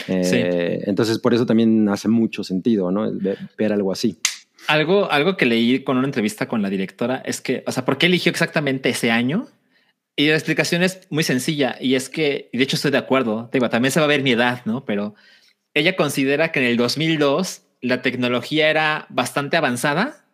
Eh, 0.10 0.82
Entonces, 0.86 1.20
por 1.20 1.34
eso 1.34 1.46
también 1.46 1.88
hace 1.88 2.10
mucho 2.10 2.44
sentido, 2.44 2.92
¿no? 2.92 3.10
Ver, 3.58 3.72
algo 3.72 3.94
así. 3.94 4.18
Algo, 4.68 5.10
algo 5.10 5.38
que 5.38 5.46
leí 5.46 5.84
con 5.84 5.98
una 5.98 6.08
entrevista 6.08 6.48
con 6.48 6.62
la 6.62 6.70
directora 6.70 7.22
es 7.24 7.40
que, 7.40 7.64
o 7.66 7.72
sea, 7.72 7.86
¿por 7.86 7.98
qué 7.98 8.08
eligió 8.08 8.30
exactamente 8.32 8.90
ese 8.90 9.12
año? 9.12 9.48
Y 10.18 10.28
la 10.28 10.36
explicación 10.36 10.82
es 10.82 11.08
muy 11.10 11.24
sencilla 11.24 11.78
y 11.80 11.96
es 11.96 12.10
que, 12.10 12.50
y 12.52 12.58
de 12.58 12.64
hecho 12.64 12.76
estoy 12.76 12.92
de 12.92 12.98
acuerdo, 12.98 13.50
digo, 13.54 13.70
también 13.70 13.92
se 13.92 14.00
va 14.00 14.06
a 14.06 14.10
ver 14.10 14.24
mi 14.24 14.32
edad, 14.32 14.62
¿no? 14.66 14.84
Pero 14.84 15.14
ella 15.74 15.96
considera 15.96 16.52
que 16.52 16.60
en 16.60 16.66
el 16.66 16.78
2002 16.78 17.62
la 17.82 18.02
tecnología 18.02 18.70
era 18.70 19.06
bastante 19.10 19.58
avanzada, 19.58 20.25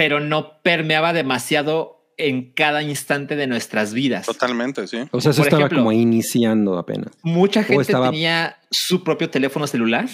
pero 0.00 0.18
no 0.18 0.62
permeaba 0.62 1.12
demasiado 1.12 2.06
en 2.16 2.52
cada 2.54 2.82
instante 2.82 3.36
de 3.36 3.46
nuestras 3.46 3.92
vidas. 3.92 4.24
Totalmente, 4.24 4.86
sí. 4.88 4.96
O 5.10 5.20
sea, 5.20 5.32
eso 5.32 5.40
Por 5.42 5.48
estaba 5.48 5.60
ejemplo- 5.64 5.80
como 5.80 5.92
iniciando 5.92 6.78
apenas. 6.78 7.10
Mucha 7.22 7.62
gente 7.64 7.82
estaba- 7.82 8.10
tenía 8.10 8.56
su 8.70 9.04
propio 9.04 9.28
teléfono 9.28 9.66
celular, 9.66 10.08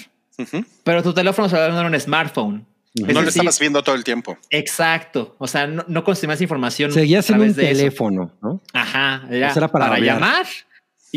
pero 0.82 1.04
tu 1.04 1.14
teléfono 1.14 1.48
celular 1.48 1.70
no 1.70 1.78
era 1.78 1.88
un 1.88 2.00
smartphone. 2.00 2.66
No 2.96 3.06
lo 3.06 3.20
decir, 3.20 3.28
estabas 3.28 3.60
viendo 3.60 3.80
todo 3.84 3.94
el 3.94 4.02
tiempo. 4.02 4.36
Exacto. 4.50 5.36
O 5.38 5.46
sea, 5.46 5.68
no, 5.68 5.84
no 5.86 6.02
consumías 6.02 6.40
información. 6.40 6.90
Seguía 6.90 7.20
a 7.20 7.22
siendo 7.22 7.44
un 7.44 7.52
través 7.52 7.56
de 7.56 7.70
eso. 7.70 7.78
teléfono, 7.82 8.32
¿no? 8.42 8.60
Ajá. 8.72 9.22
Era, 9.30 9.50
O 9.50 9.52
sea, 9.52 9.60
era 9.60 9.68
para 9.68 9.98
llamar 10.00 10.46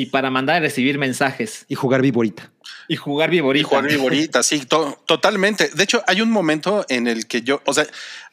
y 0.01 0.05
para 0.07 0.29
mandar 0.29 0.61
y 0.61 0.65
recibir 0.65 0.97
mensajes 0.97 1.65
Y 1.67 1.75
jugar 1.75 2.01
viborita. 2.01 2.51
y 2.87 2.95
jugar 2.95 3.29
Y 3.29 3.37
viborita. 3.37 3.67
jugar 3.67 3.87
viborita, 3.87 4.43
sí, 4.43 4.65
to- 4.65 5.01
totalmente. 5.05 5.69
De 5.69 5.83
hecho, 5.83 6.03
hay 6.07 6.21
un 6.21 6.31
momento 6.31 6.85
en 6.89 7.07
el 7.07 7.27
que 7.27 7.41
yo, 7.41 7.61
o 7.65 7.73
sea, 7.73 7.85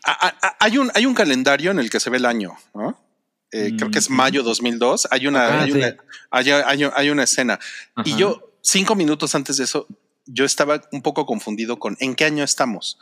a- 0.04 0.26
a- 0.28 0.36
a- 0.46 0.56
hay 0.60 0.78
un, 0.78 0.90
hay 0.94 1.06
un 1.06 1.14
calendario 1.14 1.70
en 1.70 1.78
el 1.78 1.90
que 1.90 1.98
se 2.00 2.10
ve 2.10 2.18
el 2.18 2.26
año, 2.26 2.52
¿no? 2.74 2.98
Eh, 3.52 3.72
Creo 3.76 3.90
que 3.90 3.98
es 4.00 4.06
Ujú. 4.06 4.14
mayo 4.16 4.42
2002. 4.42 5.08
Hay 5.10 5.26
una, 5.26 5.46
Ah, 5.46 5.62
hay, 5.62 5.70
sí. 5.72 5.78
una 5.78 5.96
hay, 6.30 6.50
hay- 6.50 6.90
hay 6.94 7.10
una 7.10 7.22
escena. 7.24 7.58
Y 8.04 8.10
Ajá. 8.10 8.18
yo, 8.18 8.52
cinco 8.60 8.94
minutos 8.96 9.34
antes 9.34 9.56
de 9.56 9.64
eso, 9.64 9.86
yo 10.26 10.44
estaba 10.44 10.82
un 10.92 11.00
poco 11.02 11.24
confundido 11.26 11.78
con 11.78 11.96
en 12.00 12.14
qué 12.16 12.24
año 12.24 12.42
estamos, 12.44 12.98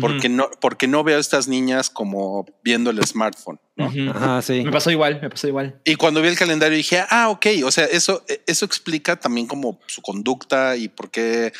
Porque 0.00 0.28
no, 0.28 0.50
porque 0.60 0.86
no 0.86 1.02
veo 1.02 1.16
a 1.16 1.20
estas 1.20 1.48
niñas 1.48 1.88
como 1.88 2.44
viendo 2.62 2.90
el 2.90 3.02
smartphone. 3.06 3.58
¿no? 3.74 3.86
Ujú. 3.86 4.10
Ajá, 4.10 4.42
sí. 4.42 4.62
Me 4.62 4.70
pasó 4.70 4.90
igual, 4.90 5.18
me 5.22 5.30
pasó 5.30 5.48
igual. 5.48 5.80
Y 5.84 5.94
cuando 5.94 6.20
vi 6.20 6.28
el 6.28 6.36
calendario 6.36 6.76
dije, 6.76 7.02
ah, 7.08 7.30
ok, 7.30 7.46
o 7.64 7.70
sea, 7.70 7.86
eso, 7.86 8.22
eso 8.46 8.64
explica 8.66 9.16
también 9.16 9.46
como 9.46 9.80
su 9.86 10.02
conducta 10.02 10.76
y 10.76 10.88
por 10.88 11.10
qué 11.10 11.52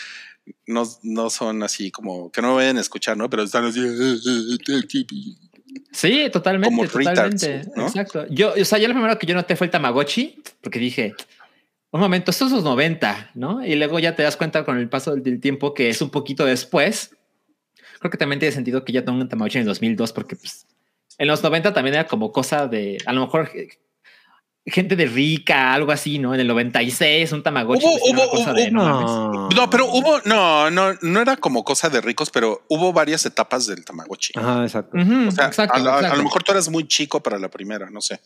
no, 0.66 0.84
no 1.02 1.30
son 1.30 1.62
así 1.62 1.90
como 1.90 2.30
que 2.30 2.42
no 2.42 2.56
me 2.56 2.66
ven 2.66 2.76
escuchar, 2.76 3.16
¿no? 3.16 3.30
Pero 3.30 3.44
están 3.44 3.64
así. 3.64 3.80
Sí, 5.92 6.28
totalmente, 6.30 6.74
Como 6.74 6.84
retards, 6.84 7.40
totalmente. 7.40 7.70
¿no? 7.76 7.86
Exacto. 7.86 8.26
Yo, 8.28 8.52
o 8.60 8.64
sea, 8.64 8.78
yo 8.78 8.88
lo 8.88 8.94
primero 8.94 9.18
que 9.18 9.26
yo 9.26 9.34
noté 9.34 9.56
fue 9.56 9.66
el 9.66 9.70
Tamagotchi, 9.70 10.42
porque 10.60 10.78
dije, 10.78 11.14
un 11.90 12.00
momento, 12.00 12.30
esto 12.30 12.46
es 12.46 12.52
los 12.52 12.64
90, 12.64 13.30
¿no? 13.34 13.64
Y 13.64 13.74
luego 13.74 13.98
ya 13.98 14.14
te 14.14 14.22
das 14.22 14.36
cuenta 14.36 14.64
con 14.64 14.78
el 14.78 14.88
paso 14.88 15.12
del, 15.12 15.22
del 15.22 15.40
tiempo 15.40 15.72
que 15.72 15.88
es 15.88 16.02
un 16.02 16.10
poquito 16.10 16.44
después. 16.44 17.14
Creo 17.98 18.10
que 18.10 18.18
también 18.18 18.38
tiene 18.38 18.52
sentido 18.54 18.84
que 18.84 18.92
ya 18.92 19.04
tengo 19.04 19.18
un 19.20 19.28
Tamagotchi 19.28 19.58
en 19.58 19.62
el 19.62 19.66
2002, 19.68 20.12
porque 20.12 20.36
pues, 20.36 20.66
en 21.18 21.26
los 21.28 21.42
90 21.42 21.72
también 21.74 21.94
era 21.94 22.06
como 22.06 22.30
cosa 22.32 22.66
de, 22.66 22.98
a 23.06 23.12
lo 23.12 23.22
mejor, 23.22 23.50
gente 24.66 24.96
de 24.96 25.06
rica, 25.06 25.72
algo 25.72 25.92
así, 25.92 26.18
¿no? 26.18 26.34
En 26.34 26.40
el 26.40 26.46
96, 26.46 27.32
un 27.32 27.42
Tamagotchi. 27.42 27.86
Hubo- 27.86 27.98
pues, 27.98 28.02
era 28.12 28.12
una 28.12 28.24
hubo- 28.26 28.30
cosa 28.30 28.50
hubo- 28.52 28.54
de, 28.54 28.70
no 28.70 28.84
mames. 28.84 29.10
No. 29.10 29.48
No, 29.48 29.70
pero 29.70 29.86
hubo, 29.86 30.20
no, 30.26 30.70
no, 30.70 30.94
no 31.00 31.20
era 31.20 31.36
como 31.36 31.64
cosa 31.64 31.88
de 31.88 32.00
ricos, 32.02 32.30
pero 32.30 32.64
hubo 32.68 32.92
varias 32.92 33.24
etapas 33.26 33.66
del 33.66 33.84
Tamagotchi. 33.84 34.34
Ajá, 34.38 34.62
exacto. 34.64 34.96
O 34.98 35.30
sea, 35.32 35.46
exacto, 35.46 35.74
a, 35.74 35.78
lo- 35.80 35.92
a 35.92 35.96
exacto. 35.96 36.16
lo 36.18 36.22
mejor 36.24 36.42
tú 36.42 36.52
eras 36.52 36.68
muy 36.68 36.86
chico 36.86 37.22
para 37.22 37.38
la 37.38 37.48
primera, 37.48 37.88
no 37.90 38.00
sé. 38.00 38.20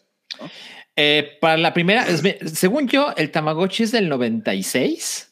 Eh, 0.97 1.39
para 1.41 1.57
la 1.57 1.73
primera, 1.73 2.05
según 2.53 2.89
yo, 2.89 3.15
el 3.17 3.31
Tamagotchi 3.31 3.85
es 3.85 3.93
del 3.93 4.09
96 4.09 5.32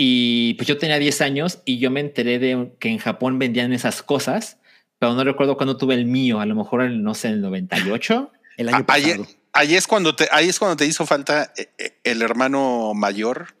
y 0.00 0.54
pues 0.54 0.66
yo 0.68 0.78
tenía 0.78 0.98
10 0.98 1.20
años 1.22 1.58
y 1.66 1.78
yo 1.78 1.90
me 1.90 1.98
enteré 2.00 2.38
de 2.38 2.70
que 2.78 2.88
en 2.88 2.98
Japón 2.98 3.38
vendían 3.38 3.72
esas 3.72 4.02
cosas, 4.02 4.56
pero 5.00 5.12
no 5.14 5.24
recuerdo 5.24 5.56
cuándo 5.56 5.76
tuve 5.76 5.94
el 5.94 6.06
mío, 6.06 6.40
a 6.40 6.46
lo 6.46 6.54
mejor 6.54 6.82
el, 6.82 7.02
no 7.02 7.14
sé, 7.14 7.28
el 7.28 7.40
98. 7.42 8.30
El 8.56 8.68
año 8.70 8.78
Ah, 8.88 8.92
ahí, 8.94 9.02
pasado. 9.04 9.26
ahí 9.52 9.74
es 9.76 9.86
cuando 9.86 10.16
te, 10.16 10.28
ahí 10.32 10.48
es 10.48 10.58
cuando 10.58 10.76
te 10.76 10.84
hizo 10.86 11.04
falta 11.06 11.52
eh, 11.56 11.68
eh, 11.78 11.98
el 12.04 12.22
hermano 12.22 12.92
mayor. 12.94 13.54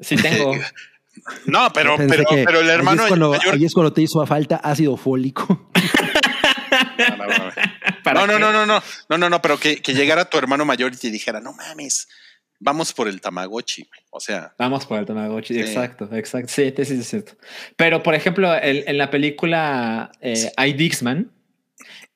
Sí 0.00 0.16
tengo. 0.16 0.52
No, 1.46 1.72
pero, 1.72 1.96
pero, 1.96 2.60
el 2.60 2.68
ahí 2.68 2.74
hermano 2.74 3.02
es 3.02 3.08
cuando, 3.08 3.30
mayor. 3.30 3.54
ahí 3.54 3.64
es 3.64 3.72
cuando 3.72 3.90
te 3.92 4.02
hizo 4.02 4.24
falta 4.26 4.56
ácido 4.56 4.96
fólico. 4.96 5.70
No, 6.98 7.16
no, 7.16 7.26
no. 7.26 7.52
¿Para 8.02 8.20
No, 8.20 8.26
no, 8.26 8.34
qué? 8.34 8.38
no, 8.40 8.52
no, 8.52 8.66
no, 8.66 8.82
no, 9.08 9.18
no, 9.18 9.30
no, 9.30 9.42
pero 9.42 9.58
que, 9.58 9.80
que 9.80 9.94
llegara 9.94 10.26
tu 10.26 10.36
hermano 10.38 10.64
mayor 10.64 10.92
y 10.92 10.96
te 10.96 11.10
dijera, 11.10 11.40
no 11.40 11.52
mames, 11.52 12.08
vamos 12.58 12.92
por 12.92 13.08
el 13.08 13.20
Tamagotchi. 13.20 13.82
güey". 13.84 14.00
O 14.10 14.20
sea, 14.20 14.54
Vamos 14.58 14.86
por 14.86 14.98
el 14.98 15.06
Tamagotchi. 15.06 15.54
Sí. 15.54 15.60
Exacto, 15.60 16.08
exacto. 16.12 16.48
Sí, 16.52 16.72
sí, 16.76 16.84
sí, 16.84 16.94
es 17.00 17.08
cierto. 17.08 17.32
Pero, 17.76 18.02
por 18.02 18.14
ejemplo, 18.14 18.54
el- 18.54 18.84
en 18.86 18.98
la 18.98 19.10
película 19.10 20.12
eh, 20.20 20.50
I, 20.58 20.72
Dixman, 20.72 21.30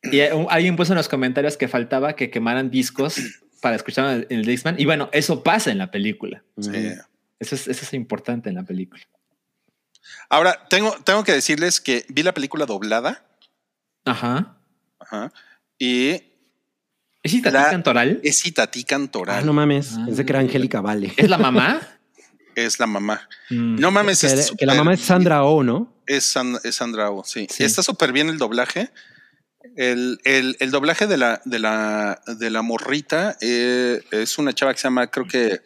y 0.02 0.20
alguien 0.20 0.76
puso 0.76 0.92
en 0.92 0.96
los 0.96 1.08
comentarios 1.08 1.56
que 1.56 1.68
faltaba 1.68 2.14
que 2.16 2.30
quemaran 2.30 2.70
discos 2.70 3.16
para 3.60 3.76
escuchar 3.76 4.14
el, 4.14 4.26
el 4.30 4.44
Dixman. 4.44 4.76
Y 4.80 4.84
bueno, 4.86 5.10
eso 5.12 5.42
pasa 5.42 5.70
en 5.70 5.78
la 5.78 5.90
película. 5.90 6.42
sí. 6.60 6.70
Eso 7.38 7.54
es, 7.54 7.68
eso 7.68 7.84
es 7.86 7.94
importante 7.94 8.50
en 8.50 8.56
la 8.56 8.64
película. 8.64 9.02
Ahora, 10.28 10.66
tengo, 10.68 10.94
tengo 11.04 11.24
que 11.24 11.32
decirles 11.32 11.80
que 11.80 12.04
vi 12.10 12.22
la 12.22 12.34
película 12.34 12.66
doblada 12.66 13.24
Ajá. 14.04 14.58
ajá, 14.98 15.32
Y 15.78 16.29
¿Es 17.22 17.34
Itatí 17.34 17.54
La- 17.54 17.70
Cantoral? 17.70 18.20
es 18.24 18.46
Itatí 18.46 18.84
Cantoral. 18.84 19.38
Ah, 19.38 19.42
no 19.44 19.52
mames. 19.52 19.92
Ah. 19.94 20.04
Pensé 20.06 20.24
que 20.24 20.32
era 20.32 20.40
Angélica 20.40 20.80
Vale. 20.80 21.12
¿Es 21.16 21.28
la 21.28 21.38
mamá? 21.38 21.80
Es 22.56 22.78
la 22.80 22.86
mamá. 22.86 23.28
Mm. 23.48 23.76
No 23.78 23.90
mames, 23.92 24.20
que, 24.20 24.26
es 24.26 24.52
que 24.58 24.66
la 24.66 24.74
mamá 24.74 24.92
es 24.92 25.00
Sandra 25.00 25.44
Oh, 25.44 25.62
¿no? 25.62 25.94
Es, 26.06 26.24
San- 26.24 26.58
es 26.64 26.74
Sandra 26.74 27.10
Oh, 27.10 27.22
sí. 27.24 27.46
Sí. 27.48 27.62
Está 27.62 27.82
súper 27.82 28.12
bien 28.12 28.28
el 28.28 28.38
doblaje. 28.38 28.90
El, 29.76 30.18
el- 30.24 30.56
el 30.58 30.70
doblaje 30.72 31.06
de 31.06 31.16
la, 31.16 31.40
de 31.44 31.58
la, 31.60 32.20
de 32.26 32.50
la 32.50 32.62
morrita 32.62 33.36
eh, 33.40 34.02
es 34.10 34.36
una 34.38 34.52
chava 34.52 34.72
que 34.74 34.80
se 34.80 34.84
llama, 34.88 35.06
creo 35.06 35.26
que 35.26 35.60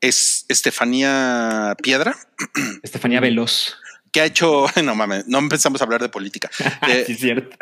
es 0.00 0.44
Estefanía 0.48 1.76
Piedra, 1.82 2.16
Estefanía 2.82 3.20
Veloz. 3.20 3.76
que 4.12 4.20
ha 4.20 4.24
hecho, 4.24 4.66
no 4.84 4.94
mames, 4.96 5.26
no 5.28 5.38
empezamos 5.38 5.80
a 5.80 5.84
hablar 5.84 6.02
de 6.02 6.08
política, 6.08 6.50
Eh, 6.88 7.04
sí, 7.06 7.12
es 7.12 7.20
cierto. 7.20 7.56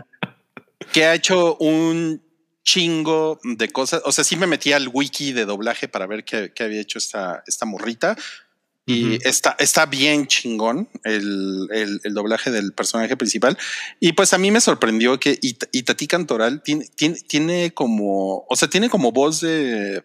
que 0.92 1.04
ha 1.04 1.14
hecho 1.14 1.56
un 1.58 2.22
chingo 2.66 3.38
de 3.44 3.68
cosas. 3.70 4.02
O 4.04 4.12
sea, 4.12 4.24
sí 4.24 4.36
me 4.36 4.46
metí 4.46 4.72
al 4.72 4.88
wiki 4.92 5.32
de 5.32 5.46
doblaje 5.46 5.88
para 5.88 6.06
ver 6.06 6.24
qué, 6.24 6.52
qué 6.54 6.64
había 6.64 6.80
hecho 6.82 6.98
esta, 6.98 7.42
esta 7.46 7.64
morrita. 7.64 8.16
Y 8.88 9.18
está, 9.26 9.56
está 9.58 9.86
bien 9.86 10.28
chingón 10.28 10.88
el, 11.02 11.66
el- 11.72 12.00
el 12.04 12.14
doblaje 12.14 12.52
del 12.52 12.72
personaje 12.72 13.16
principal. 13.16 13.58
Y 13.98 14.12
pues 14.12 14.32
a 14.32 14.38
mí 14.38 14.52
me 14.52 14.60
sorprendió 14.60 15.18
que 15.18 15.36
It- 15.42 15.68
Itatí 15.72 16.06
Cantoral 16.06 16.62
tiene, 16.62 16.84
tiene, 16.94 17.16
tiene 17.26 17.74
como, 17.74 18.44
o 18.48 18.54
sea, 18.54 18.68
tiene 18.68 18.88
como 18.88 19.10
voz 19.10 19.40
de. 19.40 20.04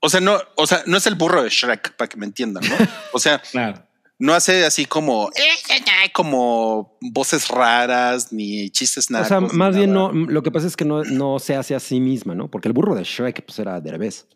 O 0.00 0.08
sea, 0.10 0.20
no, 0.20 0.40
o 0.56 0.66
sea, 0.66 0.82
no 0.86 0.96
es 0.96 1.06
el 1.06 1.14
burro 1.14 1.42
de 1.44 1.50
Shrek, 1.50 1.94
para 1.96 2.08
que 2.08 2.16
me 2.16 2.26
entiendan, 2.26 2.64
¿no? 2.68 2.74
O 3.12 3.20
sea, 3.20 3.38
Claro. 3.52 3.86
No 4.20 4.34
hace 4.34 4.64
así 4.64 4.84
como, 4.84 5.30
eh, 5.30 6.10
como 6.12 6.96
voces 7.00 7.48
raras 7.48 8.32
ni 8.32 8.70
chistes 8.70 9.10
nada. 9.10 9.24
o 9.24 9.28
sea, 9.28 9.40
más 9.40 9.74
bien 9.74 9.92
no, 9.92 10.12
lo 10.12 10.42
que 10.42 10.52
pasa 10.52 10.66
es 10.66 10.76
que 10.76 10.84
no, 10.84 11.02
no 11.04 11.38
se 11.38 11.56
hace 11.56 11.74
a 11.74 11.80
sí 11.80 12.00
misma, 12.00 12.34
¿no? 12.34 12.50
Porque 12.50 12.68
el 12.68 12.74
burro 12.74 12.94
de 12.94 13.02
Shrek 13.02 13.44
pues 13.44 13.58
era 13.58 13.80
Derbez. 13.80 14.26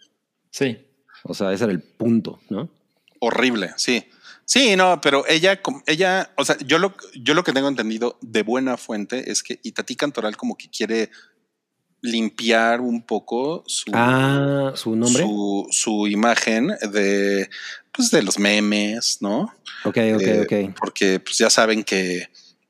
Sí. 0.50 0.78
O 1.22 1.34
sea, 1.34 1.52
ese 1.52 1.64
era 1.64 1.72
el 1.72 1.82
punto, 1.82 2.40
¿no? 2.48 2.70
Horrible, 3.20 3.72
sí. 3.76 4.04
Sí, 4.46 4.74
no, 4.74 5.00
pero 5.00 5.24
ella, 5.28 5.60
ella, 5.86 6.32
o 6.36 6.44
sea, 6.44 6.56
yo 6.58 6.78
lo, 6.78 6.94
yo 7.14 7.34
lo 7.34 7.44
que 7.44 7.52
tengo 7.52 7.68
entendido 7.68 8.18
de 8.22 8.42
buena 8.42 8.76
fuente 8.76 9.30
es 9.30 9.42
que 9.42 9.60
Itatí 9.62 9.96
Cantoral 9.96 10.36
como 10.36 10.56
que 10.56 10.68
quiere 10.68 11.10
limpiar 12.04 12.80
un 12.82 13.00
poco 13.02 13.64
su, 13.66 13.90
Ah, 13.94 14.72
su 14.76 14.94
nombre. 14.94 15.22
su, 15.22 15.66
su 15.70 16.06
imagen 16.06 16.68
de, 16.92 17.48
pues, 17.92 18.10
de 18.10 18.22
los 18.22 18.38
memes, 18.38 19.18
¿no? 19.22 19.54
Ok, 19.84 19.96
ok, 20.14 20.20
Eh, 20.22 20.40
ok. 20.68 20.76
Porque 20.78 21.18
pues 21.20 21.38
ya 21.38 21.48
saben 21.48 21.82
que 21.82 22.28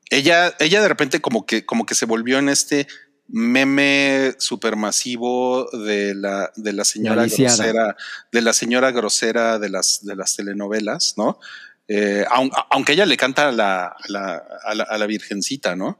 ella, 0.09 0.55
ella 0.59 0.81
de 0.81 0.87
repente 0.87 1.19
como 1.19 1.45
que, 1.45 1.65
como 1.65 1.85
que 1.85 1.95
se 1.95 2.05
volvió 2.05 2.37
en 2.39 2.47
este 2.47 2.87
meme 3.27 4.35
supermasivo 4.37 5.67
de 5.71 6.15
la, 6.15 6.51
de 6.55 6.71
la 6.73 6.85
señora 6.85 7.23
grosera, 7.57 7.97
de 8.31 8.41
la 8.41 8.53
señora 8.53 8.91
grosera 8.91 9.59
de 9.59 9.69
las, 9.69 10.05
de 10.05 10.15
las 10.15 10.35
telenovelas, 10.35 11.15
¿no? 11.17 11.39
Eh, 11.87 12.23
aun- 12.31 12.51
aunque 12.69 12.93
ella 12.93 13.05
le 13.05 13.17
canta 13.17 13.49
a 13.49 13.51
la, 13.51 13.87
a 13.87 13.95
la, 14.07 14.43
a 14.63 14.75
la, 14.75 14.83
a 14.85 14.97
la 14.97 15.05
virgencita, 15.07 15.75
¿no? 15.75 15.97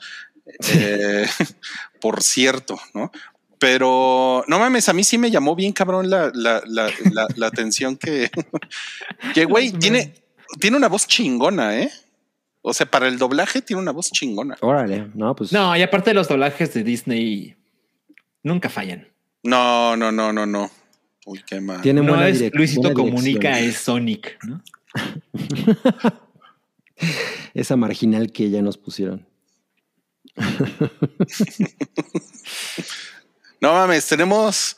Eh, 0.70 1.26
por 2.06 2.22
cierto, 2.22 2.78
¿no? 2.94 3.12
Pero 3.58 4.44
no 4.48 4.60
mames, 4.60 4.90
a 4.90 4.94
mí 4.94 5.04
sí 5.04 5.18
me 5.18 5.32
llamó 5.32 5.56
bien 5.56 5.74
cabrón 5.74 6.08
la, 6.08 6.30
la, 6.36 6.62
la, 6.68 6.92
la, 7.12 7.26
la 7.36 7.48
atención 7.48 7.98
que, 7.98 8.30
que 9.34 9.46
güey, 9.46 9.72
tiene, 9.72 10.14
tiene 10.60 10.78
una 10.78 10.88
voz 10.88 11.08
chingona, 11.08 11.80
¿eh? 11.82 11.90
O 12.62 12.76
sea, 12.76 12.86
para 12.86 13.08
el 13.08 13.18
doblaje 13.18 13.64
tiene 13.64 13.82
una 13.82 13.90
voz 13.90 14.12
chingona. 14.12 14.56
Órale, 14.62 15.10
no, 15.16 15.36
pues. 15.36 15.52
No, 15.52 15.76
y 15.76 15.82
aparte 15.82 16.14
los 16.14 16.28
doblajes 16.28 16.76
de 16.76 16.84
Disney 16.84 17.56
nunca 18.44 18.70
fallan. 18.70 19.08
No, 19.42 19.98
no, 19.98 20.12
no, 20.12 20.32
no, 20.32 20.46
no. 20.46 20.70
Uy, 21.26 21.42
qué 21.44 21.60
mal. 21.60 21.82
Tiene 21.82 22.04
No 22.04 22.10
buena 22.10 22.28
es 22.28 22.54
Luisito 22.54 22.82
buena 22.82 22.94
Comunica, 22.94 23.60
es 23.60 23.78
Sonic, 23.78 24.38
¿no? 24.44 24.62
Esa 27.56 27.76
marginal 27.76 28.32
que 28.32 28.52
ya 28.52 28.62
nos 28.62 28.78
pusieron. 28.78 29.26
No 33.62 33.74
mames, 33.74 34.08
tenemos, 34.08 34.78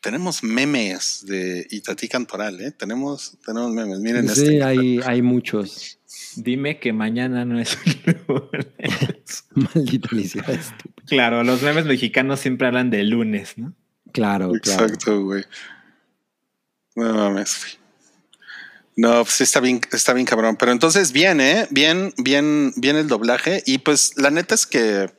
tenemos 0.00 0.42
memes 0.42 1.24
de 1.26 1.64
Itatí 1.70 2.08
Cantoral, 2.08 2.60
¿eh? 2.60 2.72
Tenemos, 2.72 3.38
tenemos 3.44 3.70
memes. 3.72 4.00
Miren 4.00 4.28
sí, 4.28 4.42
este. 4.42 4.64
hay, 4.64 5.00
hay 5.04 5.22
muchos. 5.22 6.00
Dime 6.34 6.80
que 6.80 6.92
mañana 6.92 7.44
no 7.44 7.60
es 7.60 7.76
un 7.76 8.16
lunes. 8.26 9.44
Maldita 9.54 10.08
felicidad 10.08 10.50
estúpida. 10.50 11.06
Claro, 11.06 11.44
los 11.44 11.62
memes 11.62 11.84
mexicanos 11.84 12.40
siempre 12.40 12.66
hablan 12.66 12.90
de 12.90 13.04
lunes, 13.04 13.58
¿no? 13.58 13.74
Claro, 14.12 14.50
claro. 14.60 14.86
Exacto, 14.86 15.22
güey. 15.22 15.44
No 16.96 17.14
mames. 17.14 17.60
güey. 17.60 17.85
No, 18.96 19.22
pues 19.24 19.42
está 19.42 19.60
bien, 19.60 19.80
está 19.92 20.14
bien 20.14 20.26
cabrón. 20.26 20.56
Pero 20.56 20.72
entonces 20.72 21.12
bien, 21.12 21.40
¿eh? 21.40 21.66
Bien, 21.70 22.12
bien, 22.16 22.72
bien 22.76 22.96
el 22.96 23.08
doblaje. 23.08 23.62
Y 23.66 23.78
pues 23.78 24.14
la 24.16 24.30
neta 24.30 24.54
es 24.54 24.66
que, 24.66 25.10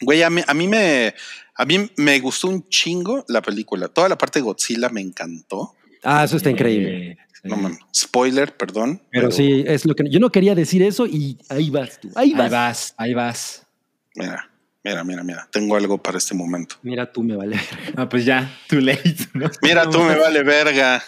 güey, 0.00 0.22
a 0.22 0.30
mí, 0.30 0.42
a 0.46 0.54
mí 0.54 0.66
me, 0.66 1.14
a 1.54 1.64
mí 1.66 1.90
me 1.96 2.18
gustó 2.20 2.48
un 2.48 2.66
chingo 2.68 3.24
la 3.28 3.42
película. 3.42 3.88
Toda 3.88 4.08
la 4.08 4.16
parte 4.16 4.38
de 4.38 4.44
Godzilla 4.44 4.88
me 4.88 5.02
encantó. 5.02 5.74
Ah, 6.02 6.24
eso 6.24 6.38
está 6.38 6.48
increíble. 6.50 7.18
No 7.44 7.56
mames. 7.56 7.78
Spoiler, 7.94 8.56
perdón. 8.56 9.02
Pero 9.12 9.30
sí, 9.30 9.62
es 9.66 9.84
lo 9.84 9.94
que 9.94 10.04
yo 10.10 10.18
no 10.18 10.30
quería 10.30 10.54
decir 10.54 10.82
eso 10.82 11.06
y 11.06 11.38
ahí 11.48 11.70
vas 11.70 12.00
tú. 12.00 12.10
Ahí 12.16 12.30
Ahí 12.32 12.34
vas. 12.34 12.50
vas, 12.50 12.94
ahí 12.96 13.14
vas. 13.14 13.66
Mira, 14.14 14.50
mira, 14.82 15.04
mira, 15.04 15.22
mira. 15.22 15.48
Tengo 15.52 15.76
algo 15.76 15.98
para 16.02 16.16
este 16.18 16.34
momento. 16.34 16.76
Mira, 16.82 17.12
tú 17.12 17.22
me 17.22 17.36
vale. 17.36 17.60
Ah, 17.96 18.08
pues 18.08 18.24
ya, 18.24 18.50
too 18.68 18.80
late, 18.80 19.16
¿no? 19.34 19.50
Mira, 19.62 19.88
tú 19.88 20.00
me 20.00 20.16
vale 20.16 20.42
verga. 20.42 21.04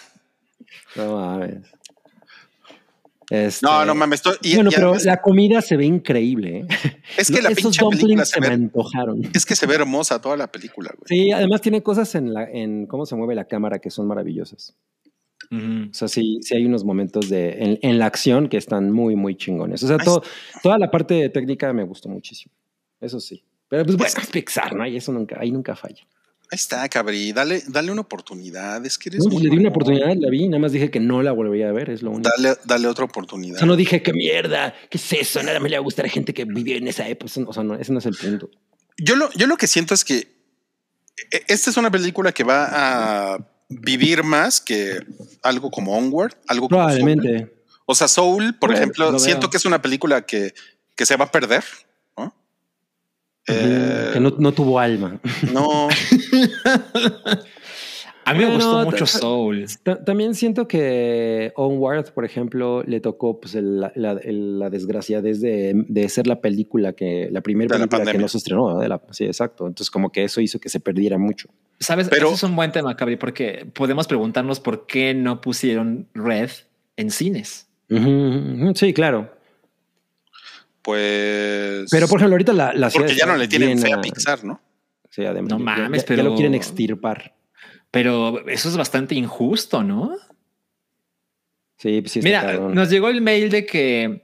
No 0.95 1.15
mames. 1.17 1.57
Este, 3.29 3.65
No, 3.65 3.85
no 3.85 3.93
mames. 3.93 4.21
y- 4.41 4.55
bueno, 4.55 4.69
y 4.71 4.73
pero 4.73 4.87
además- 4.87 5.05
la 5.05 5.21
comida 5.21 5.61
se 5.61 5.77
ve 5.77 5.85
increíble. 5.85 6.59
¿eh? 6.59 6.65
es 7.17 7.29
que 7.29 7.41
la 7.41 7.49
Esos 7.49 7.63
pinche 7.63 7.79
película 7.79 7.97
dumplings 7.99 8.27
se 8.29 8.33
se 8.35 8.41
me 8.41 8.47
ve, 8.47 8.53
antojaron. 8.55 9.21
es 9.33 9.45
que 9.45 9.55
se 9.55 9.67
ve 9.67 9.75
hermosa 9.75 10.19
toda 10.19 10.35
la 10.37 10.47
película, 10.51 10.91
güey. 10.97 11.05
Sí, 11.25 11.31
además 11.31 11.61
tiene 11.61 11.83
cosas 11.83 12.13
en 12.15 12.33
la, 12.33 12.43
en 12.49 12.87
cómo 12.87 13.05
se 13.05 13.15
mueve 13.15 13.35
la 13.35 13.45
cámara 13.45 13.79
que 13.79 13.91
son 13.91 14.07
maravillosas. 14.07 14.75
O 15.51 15.93
sea, 15.93 16.07
sí, 16.07 16.39
sí 16.41 16.55
hay 16.55 16.65
unos 16.65 16.83
momentos 16.83 17.27
de 17.29 17.51
en, 17.53 17.79
en 17.81 17.97
la 17.97 18.05
acción 18.05 18.49
que 18.49 18.57
están 18.57 18.91
muy, 18.91 19.15
muy 19.15 19.35
chingones. 19.35 19.81
O 19.83 19.87
sea, 19.87 19.97
todo, 19.97 20.21
toda 20.61 20.77
la 20.77 20.91
parte 20.91 21.27
técnica 21.29 21.71
me 21.73 21.83
gustó 21.83 22.07
muchísimo. 22.09 22.53
Eso 23.01 23.19
sí. 23.19 23.43
Pero 23.67 23.83
pues 23.85 23.97
bueno, 23.97 24.13
es 24.21 24.27
Pixar, 24.29 24.75
¿no? 24.75 24.85
Y 24.85 24.97
eso 24.97 25.11
nunca, 25.11 25.37
ahí 25.39 25.51
nunca 25.51 25.75
falla. 25.75 26.05
Ahí 26.51 26.55
está, 26.55 26.87
cabrí. 26.89 27.31
Dale, 27.31 27.61
dale 27.67 27.91
una 27.91 28.01
oportunidad. 28.01 28.83
Es 28.85 28.97
que 28.97 29.09
eres 29.09 29.23
No, 29.23 29.29
pues 29.29 29.43
le 29.43 29.49
di 29.51 29.57
una 29.57 29.69
oportunidad, 29.69 30.15
la 30.17 30.29
vi, 30.31 30.47
nada 30.47 30.59
más 30.59 30.71
dije 30.71 30.89
que 30.89 30.99
no 30.99 31.21
la 31.21 31.31
volvería 31.31 31.69
a 31.69 31.71
ver, 31.71 31.91
es 31.91 32.01
lo 32.01 32.09
único. 32.11 32.29
Dale, 32.37 32.57
dale 32.65 32.87
otra 32.87 33.05
O 33.05 33.07
oportunidad. 33.07 33.57
sea, 33.59 33.67
no 33.67 33.75
dije 33.75 34.01
que 34.01 34.13
mierda, 34.13 34.73
¿qué 34.89 34.97
es 34.97 35.13
eso? 35.13 35.43
Nada 35.43 35.59
me 35.59 35.69
le 35.69 35.75
va 35.77 35.81
a 35.81 35.83
gustar 35.83 36.05
a 36.05 36.09
gente 36.09 36.33
que 36.33 36.45
vivió 36.45 36.75
en 36.77 36.87
esa 36.87 37.07
época. 37.07 37.31
O 37.47 37.53
sea, 37.53 37.63
no, 37.63 37.75
ese 37.75 37.91
no 37.93 37.99
es 37.99 38.05
el 38.07 38.15
punto. 38.15 38.49
Yo 38.97 39.15
lo, 39.15 39.31
yo 39.33 39.45
lo 39.45 39.57
que 39.57 39.67
siento 39.67 39.93
es 39.93 40.03
que 40.03 40.27
e- 41.31 41.43
esta 41.47 41.69
es 41.69 41.77
una 41.77 41.91
película 41.91 42.31
que 42.31 42.43
va 42.43 43.33
a 43.33 43.47
vivir 43.69 44.23
más 44.23 44.59
que 44.59 44.99
algo 45.43 45.69
como 45.69 45.95
Onward, 45.95 46.33
algo 46.47 46.67
como. 46.67 46.79
Probablemente. 46.79 47.53
O 47.85 47.93
sea, 47.93 48.07
Soul, 48.07 48.55
por 48.57 48.73
ejemplo, 48.73 49.11
lo 49.11 49.19
siento 49.19 49.49
que 49.51 49.57
es 49.57 49.65
una 49.65 49.81
película 49.81 50.25
que, 50.25 50.53
que 50.95 51.05
se 51.05 51.15
va 51.15 51.25
a 51.25 51.31
perder. 51.31 51.63
Eh, 53.47 54.09
que 54.13 54.19
no, 54.19 54.33
no 54.37 54.51
tuvo 54.51 54.79
alma. 54.79 55.19
no, 55.53 55.87
A 58.25 58.33
mí 58.33 58.45
me 58.45 58.53
gustó 58.53 58.83
mucho 58.85 59.07
Soul. 59.07 59.65
Ta- 59.81 60.03
También 60.03 60.35
siento 60.35 60.67
que 60.67 61.51
Onward, 61.55 62.11
por 62.13 62.25
ejemplo, 62.25 62.83
le 62.83 62.99
tocó 62.99 63.39
pues, 63.39 63.55
el- 63.55 63.79
la, 63.81 63.91
la- 63.95 64.11
el- 64.23 64.59
la 64.59 64.69
desgracia 64.69 65.21
desde 65.23 65.73
de 65.75 66.09
ser 66.09 66.27
la 66.27 66.39
película 66.39 66.93
que 66.93 67.29
la 67.31 67.41
primera 67.41 67.75
la 67.75 67.87
película 67.87 68.11
que 68.11 68.17
no 68.19 68.27
se 68.27 68.37
estrenó. 68.37 68.73
¿no? 68.73 68.79
De 68.79 68.87
la- 68.87 69.01
sí, 69.11 69.25
exacto. 69.25 69.65
Entonces, 69.65 69.89
como 69.89 70.11
que 70.11 70.23
eso 70.25 70.41
hizo 70.41 70.59
que 70.59 70.69
se 70.69 70.79
perdiera 70.79 71.17
mucho. 71.17 71.49
¿Sabes? 71.79 72.07
Pero- 72.09 72.27
Ese 72.27 72.35
es 72.35 72.43
un 72.43 72.55
buen 72.55 72.71
tema, 72.71 72.95
Cabri, 72.95 73.15
porque 73.15 73.65
podemos 73.73 74.05
preguntarnos 74.05 74.59
por 74.59 74.85
qué 74.85 75.15
no 75.15 75.41
pusieron 75.41 76.07
Red 76.13 76.51
en 76.97 77.09
cines. 77.09 77.67
Sí, 78.75 78.93
claro. 78.93 79.33
Pues. 80.81 81.89
Pero 81.91 82.07
por 82.07 82.19
ejemplo, 82.19 82.33
ahorita 82.35 82.53
la, 82.53 82.73
la 82.73 82.89
porque 82.89 83.15
ya 83.15 83.25
no 83.25 83.35
le 83.37 83.47
tienen 83.47 83.69
bien 83.69 83.79
fe 83.79 83.93
a 83.93 83.97
a- 83.97 84.01
Pixar, 84.01 84.43
¿no? 84.43 84.61
Sí, 85.09 85.25
además. 85.25 85.49
No 85.51 85.57
ya- 85.59 85.63
mames, 85.63 86.01
ya- 86.03 86.07
ya 86.09 86.15
pero- 86.15 86.23
lo 86.29 86.35
quieren 86.35 86.53
extirpar. 86.55 87.35
Pero 87.91 88.47
eso 88.47 88.69
es 88.69 88.77
bastante 88.77 89.15
injusto, 89.15 89.83
¿no? 89.83 90.15
Sí, 91.77 92.01
pues 92.01 92.11
sí, 92.11 92.21
Mira, 92.21 92.41
cabrón. 92.41 92.75
nos 92.75 92.89
llegó 92.89 93.09
el 93.09 93.21
mail 93.21 93.49
de 93.49 93.65
que 93.65 94.23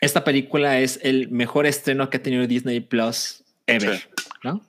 esta 0.00 0.24
película 0.24 0.80
es 0.80 0.98
el 1.02 1.30
mejor 1.30 1.66
estreno 1.66 2.10
que 2.10 2.16
ha 2.16 2.22
tenido 2.22 2.46
Disney 2.46 2.80
Plus 2.80 3.44
ever, 3.66 3.98
Sí. 3.98 4.04
¿no? 4.44 4.62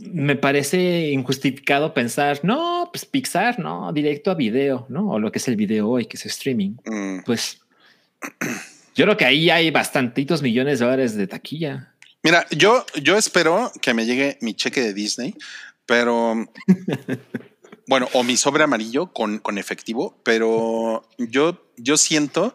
Me 0.00 0.36
parece 0.36 1.10
injustificado 1.10 1.92
pensar, 1.94 2.40
no, 2.42 2.88
pues 2.92 3.04
Pixar, 3.04 3.58
no, 3.58 3.92
directo 3.92 4.30
a 4.30 4.34
video, 4.34 4.86
¿no? 4.88 5.10
O 5.10 5.18
lo 5.18 5.30
que 5.32 5.38
es 5.38 5.48
el 5.48 5.56
video 5.56 5.88
hoy, 5.88 6.06
que 6.06 6.16
es 6.16 6.26
streaming. 6.26 6.76
Mm, 6.84 7.20
Pues 7.24 7.60
yo 8.94 9.04
creo 9.04 9.16
que 9.16 9.24
ahí 9.24 9.50
hay 9.50 9.70
bastantitos 9.70 10.42
millones 10.42 10.78
de 10.78 10.84
dólares 10.84 11.16
de 11.16 11.26
taquilla. 11.26 11.94
Mira, 12.22 12.46
yo, 12.50 12.86
yo 13.00 13.16
espero 13.16 13.72
que 13.80 13.94
me 13.94 14.06
llegue 14.06 14.38
mi 14.40 14.54
cheque 14.54 14.80
de 14.80 14.94
Disney, 14.94 15.34
pero 15.86 16.34
bueno, 17.88 18.08
o 18.12 18.22
mi 18.22 18.36
sobre 18.36 18.64
amarillo 18.64 19.12
con, 19.12 19.38
con 19.38 19.58
efectivo, 19.58 20.20
pero 20.24 21.08
yo, 21.18 21.72
yo 21.76 21.96
siento 21.96 22.54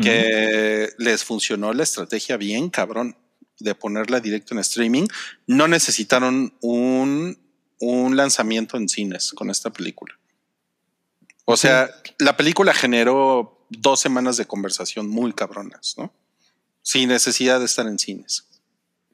que 0.00 0.88
les 0.96 1.22
funcionó 1.22 1.74
la 1.74 1.82
estrategia 1.82 2.38
bien, 2.38 2.70
cabrón, 2.70 3.16
de 3.58 3.74
ponerla 3.74 4.20
directo 4.20 4.54
en 4.54 4.60
streaming. 4.60 5.06
No 5.46 5.68
necesitaron 5.68 6.54
un, 6.62 7.38
un 7.80 8.16
lanzamiento 8.16 8.78
en 8.78 8.88
cines 8.88 9.32
con 9.32 9.50
esta 9.50 9.70
película. 9.70 10.18
O 11.44 11.56
sea, 11.56 11.90
la 12.18 12.36
película 12.36 12.72
generó 12.72 13.55
dos 13.68 14.00
semanas 14.00 14.36
de 14.36 14.46
conversación 14.46 15.08
muy 15.08 15.32
cabronas, 15.32 15.94
¿no? 15.98 16.12
Sin 16.82 17.08
necesidad 17.08 17.58
de 17.58 17.66
estar 17.66 17.86
en 17.86 17.98
cines. 17.98 18.46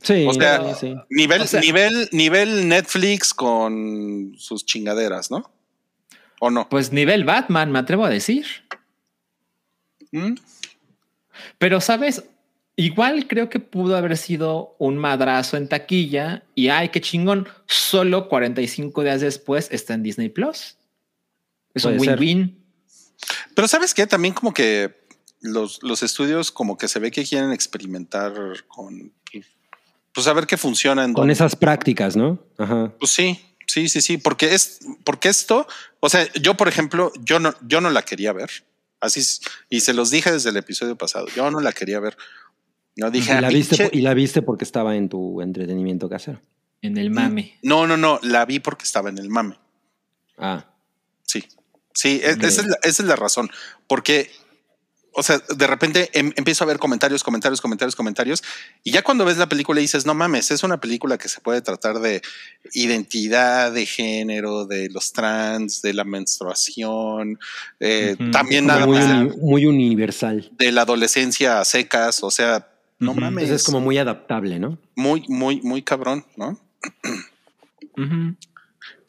Sí, 0.03 0.27
O 0.29 0.33
sea, 0.35 0.75
sí, 0.75 0.89
sí. 0.89 0.95
Nivel, 1.11 1.43
O 1.43 1.47
sea- 1.47 1.61
nivel, 1.61 2.09
nivel 2.13 2.69
Netflix 2.69 3.33
con 3.33 4.35
sus 4.37 4.67
chingaderas, 4.67 5.31
¿no? 5.31 5.51
¿O 6.41 6.51
no? 6.51 6.69
Pues 6.69 6.93
nivel 6.93 7.25
Batman, 7.25 7.71
me 7.71 7.79
atrevo 7.79 8.05
a 8.05 8.11
decir. 8.11 8.47
¿Mm? 10.11 10.35
Pero, 11.59 11.81
¿sabes? 11.81 12.25
Igual 12.77 13.29
creo 13.29 13.49
que 13.49 13.61
pudo 13.61 13.97
haber 13.97 14.17
sido 14.17 14.75
un 14.79 14.97
madrazo 14.97 15.57
en 15.57 15.69
taquilla 15.69 16.43
y 16.55 16.69
ay, 16.69 16.89
qué 16.89 17.01
chingón. 17.01 17.47
Solo 17.67 18.29
45 18.29 19.03
días 19.05 19.21
después 19.21 19.69
está 19.71 19.95
en 19.95 20.03
Disney 20.03 20.31
Plus. 20.31 20.77
Es 21.75 21.85
un 21.85 21.97
Puede 21.97 22.13
win-win. 22.13 22.62
Pero 23.55 23.69
sabes 23.69 23.95
qué, 23.95 24.07
también 24.07 24.35
como 24.35 24.53
que 24.55 25.03
los, 25.41 25.83
los 25.83 26.03
estudios 26.03 26.51
como 26.53 26.77
que 26.79 26.89
se 26.89 26.99
ve 26.99 27.11
que 27.11 27.25
quieren 27.25 27.53
experimentar 27.53 28.33
con, 28.69 29.13
pues 30.15 30.27
a 30.27 30.33
ver 30.33 30.47
qué 30.47 30.57
funciona 30.57 31.05
en 31.05 31.13
Con 31.13 31.23
dónde. 31.23 31.33
esas 31.35 31.57
prácticas, 31.57 32.17
¿no? 32.17 32.39
Ajá. 32.59 32.93
Pues 32.99 33.11
sí, 33.13 33.41
sí, 33.67 33.89
sí, 33.89 34.01
sí, 34.01 34.19
porque 34.19 34.55
es, 34.55 34.81
porque 35.05 35.29
esto, 35.29 35.67
o 36.01 36.09
sea, 36.09 36.31
yo 36.35 36.55
por 36.57 36.69
ejemplo, 36.69 37.13
yo 37.25 37.39
no, 37.41 37.55
yo 37.67 37.81
no 37.81 37.91
la 37.91 38.03
quería 38.03 38.33
ver, 38.33 38.51
así 39.01 39.21
es, 39.21 39.41
y 39.71 39.81
se 39.81 39.95
los 39.95 40.11
dije 40.11 40.31
desde 40.31 40.51
el 40.51 40.57
episodio 40.57 40.97
pasado, 40.97 41.27
yo 41.35 41.51
no 41.51 41.61
la 41.61 41.73
quería 41.73 41.99
ver. 42.01 42.17
No 42.95 43.11
dije, 43.11 43.33
Y 43.33 43.41
la, 43.41 43.49
"Ah, 43.49 43.51
viste, 43.51 43.77
pinche-". 43.77 43.91
po- 43.91 43.97
y 43.97 44.03
la 44.03 44.13
viste 44.13 44.43
porque 44.43 44.65
estaba 44.65 44.95
en 44.97 45.09
tu 45.09 45.41
entretenimiento 45.41 46.11
casero. 46.11 46.43
En 46.83 46.99
el 46.99 47.11
mame. 47.11 47.59
no, 47.63 47.87
no, 47.87 47.97
no, 47.97 48.19
la 48.23 48.45
vi 48.45 48.59
porque 48.61 48.85
estaba 48.85 49.09
en 49.09 49.17
el 49.19 49.29
mame. 49.31 49.57
Ah, 50.37 50.67
Sí, 51.25 51.43
sí, 51.95 52.21
e- 52.23 52.31
esa, 52.41 52.63
es 52.63 52.67
la, 52.67 52.77
esa 52.83 53.03
es 53.03 53.09
la 53.09 53.17
razón. 53.17 53.51
Porque, 53.87 54.31
o 55.15 55.23
sea, 55.23 55.39
de 55.57 55.67
repente 55.67 56.09
em- 56.15 56.33
empiezo 56.37 56.65
a 56.65 56.67
ver 56.67 56.79
comentarios, 56.79 57.23
comentarios, 57.23 57.61
comentarios, 57.61 57.95
comentarios. 57.97 58.43
Y 58.83 58.93
ya 58.93 59.03
cuando 59.03 59.25
ves 59.27 59.37
la 59.37 59.47
película 59.49 59.81
dices, 59.81 60.07
no 60.07 60.15
mames, 60.15 60.51
es 60.51 60.63
una 60.63 60.81
película 60.81 61.19
que 61.19 61.29
se 61.29 61.41
puede 61.41 61.61
tratar 61.61 61.99
de 62.01 62.23
identidad, 62.73 63.73
de 63.73 63.85
género, 63.87 64.65
de 64.65 64.89
los 64.91 65.13
trans, 65.13 65.83
de 65.83 65.93
la 65.95 66.05
menstruación, 66.05 67.39
eh, 67.81 68.17
Ujú. 68.19 68.31
también 68.31 68.67
nada 68.67 68.87
muy, 68.87 68.97
más 68.99 69.11
uni- 69.11 69.37
muy 69.37 69.67
universal. 69.67 70.51
de 70.59 70.73
la 70.73 70.83
adolescencia 70.83 71.61
a 71.61 71.65
secas. 71.65 72.23
O 72.23 72.31
sea, 72.31 72.69
no 72.99 73.15
mames, 73.15 73.45
Entonces 73.45 73.57
es 73.63 73.65
como 73.65 73.81
muy 73.81 73.99
adaptable, 73.99 74.59
¿no? 74.59 74.79
muy, 74.95 75.25
muy, 75.29 75.61
muy 75.63 75.83
cabrón, 75.83 76.25
¿no? 76.37 76.59
Ujú. 77.97 78.35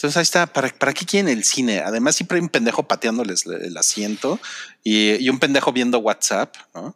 Entonces 0.04 0.18
ahí 0.18 0.24
está, 0.24 0.48
¿para, 0.48 0.68
¿para 0.68 0.94
qué 0.94 1.06
quieren 1.06 1.30
el 1.30 1.46
cine? 1.46 1.80
Además 1.80 2.18
siempre 2.18 2.36
hay 2.38 2.42
un 2.42 2.50
pendejo 2.50 2.84
pateándoles 2.84 3.46
el 3.46 3.78
asiento 3.78 4.38
y, 4.84 5.12
y 5.14 5.30
un 5.30 5.40
pendejo 5.40 5.72
viendo 5.72 5.98
WhatsApp, 6.00 6.54
¿no? 6.76 6.94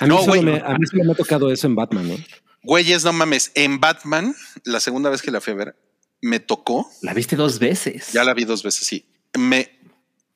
A 0.00 0.04
mí, 0.04 0.08
No, 0.08 0.24
solo 0.24 0.42
me, 0.42 0.58
a 0.58 0.76
mí 0.76 0.84
solo 0.84 1.04
me 1.04 1.12
ha 1.12 1.14
tocado 1.14 1.52
eso 1.52 1.68
en 1.68 1.76
Batman, 1.76 2.10
¿eh? 2.10 2.26
Güeyes, 2.64 3.04
no 3.04 3.12
mames, 3.12 3.52
en 3.54 3.78
Batman, 3.78 4.34
la 4.64 4.80
segunda 4.80 5.10
vez 5.10 5.22
que 5.22 5.30
la 5.30 5.40
fui 5.40 5.52
a 5.52 5.56
ver, 5.56 5.76
me 6.22 6.40
tocó, 6.40 6.90
La 7.02 7.14
viste 7.14 7.36
dos 7.36 7.60
veces. 7.60 8.12
ya 8.12 8.24
la 8.24 8.34
vi 8.34 8.44
dos 8.44 8.64
veces, 8.64 8.84
sí, 8.84 9.06
me, 9.38 9.70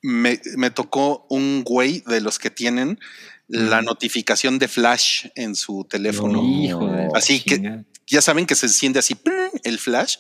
me, 0.01 0.41
me 0.57 0.71
tocó 0.71 1.27
un 1.31 1.65
güey 1.65 2.05
de 2.07 2.21
los 2.21 2.39
que 2.39 2.51
tienen 2.51 3.01
la 3.49 3.83
notificación 3.83 4.59
de 4.59 4.69
flash 4.69 5.27
en 5.35 5.55
su 5.55 5.87
teléfono. 5.89 6.43
No. 6.43 6.63
Hijo 6.63 6.87
de 6.87 7.09
Así 7.15 7.41
que-. 7.41 7.85
Ya 8.07 8.21
saben 8.21 8.45
que 8.45 8.55
se 8.55 8.67
enciende 8.67 8.99
así 8.99 9.17
el 9.63 9.79
flash. 9.79 10.17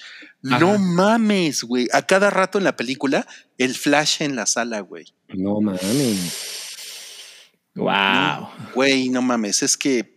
Ajá. 0.46 0.58
No 0.58 0.78
mames, 0.78 1.64
güey. 1.64 1.86
A 1.92 2.02
cada 2.02 2.30
rato 2.30 2.56
en 2.56 2.64
la 2.64 2.76
película, 2.76 3.26
el 3.58 3.74
flash 3.74 4.22
en 4.22 4.36
la 4.36 4.46
sala, 4.46 4.80
güey. 4.80 5.06
No 5.28 5.60
mames. 5.60 6.74
Wow. 7.74 8.48
Güey, 8.74 9.08
no 9.10 9.20
mames, 9.20 9.62
es 9.62 9.76
que 9.76 10.14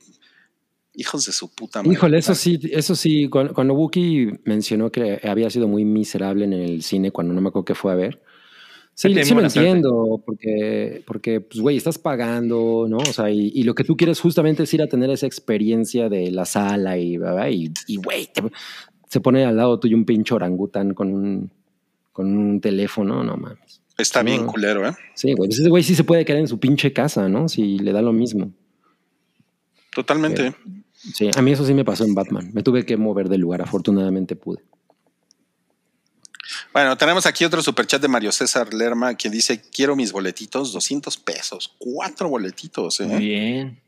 hijos 0.93 1.25
de 1.25 1.31
su 1.31 1.53
puta 1.53 1.79
madre. 1.79 1.93
Híjole, 1.93 2.17
eso 2.17 2.35
sí, 2.35 2.59
eso 2.71 2.95
sí, 2.95 3.29
cuando, 3.29 3.53
cuando 3.53 3.73
Wookie 3.73 4.39
mencionó 4.45 4.91
que 4.91 5.19
había 5.23 5.49
sido 5.49 5.67
muy 5.67 5.85
miserable 5.85 6.45
en 6.45 6.53
el 6.53 6.83
cine 6.83 7.11
cuando 7.11 7.33
no 7.33 7.41
me 7.41 7.49
acuerdo 7.49 7.65
qué 7.65 7.75
fue 7.75 7.91
a 7.91 7.95
ver. 7.95 8.21
Sí, 8.99 9.13
sí 9.23 9.35
lo 9.35 9.41
entiendo, 9.41 10.23
porque, 10.25 11.03
porque, 11.05 11.39
pues, 11.39 11.59
güey, 11.59 11.77
estás 11.77 11.99
pagando, 11.99 12.87
¿no? 12.89 12.97
O 12.97 13.05
sea, 13.05 13.29
y, 13.29 13.51
y 13.53 13.61
lo 13.61 13.75
que 13.75 13.83
tú 13.83 13.95
quieres 13.95 14.19
justamente 14.19 14.63
es 14.63 14.73
ir 14.73 14.81
a 14.81 14.87
tener 14.87 15.11
esa 15.11 15.27
experiencia 15.27 16.09
de 16.09 16.31
la 16.31 16.45
sala 16.45 16.97
y, 16.97 17.15
y, 17.15 17.71
y, 17.85 17.97
güey, 17.97 18.25
te- 18.33 18.41
se 19.07 19.19
pone 19.21 19.45
al 19.45 19.55
lado 19.55 19.79
tuyo 19.79 19.95
un 19.95 20.03
pinche 20.03 20.33
orangután 20.33 20.95
con 20.95 21.13
un, 21.13 21.51
con 22.11 22.35
un 22.35 22.59
teléfono, 22.59 23.23
no 23.23 23.37
mames. 23.37 23.81
Está 23.99 24.23
bien 24.23 24.47
No. 24.47 24.51
culero, 24.51 24.87
¿eh? 24.87 24.93
Sí, 25.13 25.33
güey, 25.33 25.47
pues 25.49 25.59
ese 25.59 25.69
güey 25.69 25.83
sí 25.83 25.93
se 25.93 26.03
puede 26.03 26.25
quedar 26.25 26.39
en 26.41 26.47
su 26.47 26.59
pinche 26.59 26.91
casa, 26.91 27.29
¿no? 27.29 27.47
Si 27.49 27.77
le 27.77 27.91
da 27.91 28.01
lo 28.01 28.13
mismo. 28.13 28.51
Totalmente. 29.93 30.55
Sí, 30.93 31.29
a 31.35 31.41
mí 31.43 31.51
eso 31.51 31.65
sí 31.65 31.73
me 31.75 31.85
pasó 31.85 32.03
en 32.03 32.15
Batman. 32.15 32.49
Me 32.53 32.63
tuve 32.63 32.83
que 32.85 32.97
mover 32.97 33.29
de 33.29 33.37
lugar, 33.37 33.61
afortunadamente 33.61 34.35
pude. 34.35 34.61
Bueno, 36.73 36.97
tenemos 36.97 37.25
aquí 37.25 37.43
otro 37.45 37.61
superchat 37.63 38.01
de 38.01 38.07
Mario 38.07 38.31
César 38.31 38.73
Lerma 38.73 39.15
que 39.15 39.29
dice: 39.29 39.61
Quiero 39.61 39.95
mis 39.95 40.11
boletitos, 40.11 40.73
200 40.73 41.17
pesos, 41.17 41.73
cuatro 41.77 42.29
boletitos, 42.29 42.99
Muy 43.01 43.15
¿eh? 43.15 43.17
bien. 43.19 43.81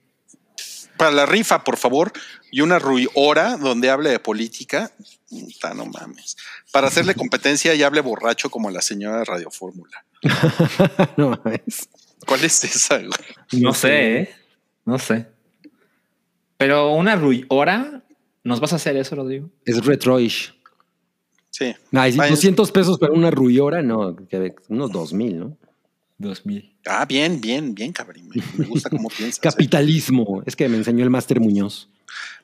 Para 0.98 1.12
la 1.12 1.26
rifa, 1.26 1.64
por 1.64 1.78
favor, 1.78 2.12
y 2.52 2.60
una 2.60 2.78
Rui 2.78 3.08
hora 3.14 3.56
donde 3.56 3.90
hable 3.90 4.10
de 4.10 4.20
política. 4.20 4.92
Puta, 5.30 5.74
no 5.74 5.86
mames. 5.86 6.36
Para 6.74 6.88
hacerle 6.88 7.16
competencia 7.16 7.74
y 7.74 7.84
hable 7.84 8.02
borracho 8.02 8.50
como 8.50 8.70
la 8.70 8.82
señora 8.82 9.20
de 9.20 9.26
Radio 9.26 9.50
Fórmula. 9.50 10.04
no 11.18 11.30
mames. 11.30 11.88
¿Cuál 12.26 12.44
es 12.44 12.64
esa? 12.66 12.98
güey? 12.98 13.12
No 13.62 13.74
sé, 13.74 14.18
¿eh? 14.18 14.36
No 14.84 15.00
sé. 15.00 15.28
Pero 16.58 16.92
una 16.92 17.16
Rui 17.16 17.46
hora, 17.48 18.04
¿nos 18.44 18.60
vas 18.60 18.74
a 18.74 18.76
hacer 18.76 18.98
eso, 18.98 19.16
Rodrigo? 19.16 19.50
Es 19.66 19.86
retroish. 19.86 20.54
Sí. 21.52 21.74
Ay, 21.92 22.12
sí, 22.14 22.18
Vaya. 22.18 22.32
200 22.32 22.72
pesos 22.72 22.98
para 23.00 23.14
una 23.14 23.32
ruyora, 23.32 23.82
no, 23.82 24.16
que- 24.28 24.56
unos 24.70 24.92
2000, 24.92 25.40
¿no? 25.40 25.58
Dos 26.18 26.46
mil. 26.46 26.76
Ah, 26.86 27.06
bien, 27.06 27.40
bien, 27.40 27.74
bien, 27.74 27.94
cabrón. 27.94 28.30
Me, 28.58 28.66
gusta 28.66 28.90
cómo 28.90 29.08
piensas. 29.18 29.38
¿eh? 29.38 29.42
Capitalismo. 29.42 30.44
Es 30.46 30.56
que 30.56 30.68
me 30.68 30.76
enseñó 30.76 31.04
el 31.06 31.10
máster 31.10 31.40
Muñoz. 31.40 31.90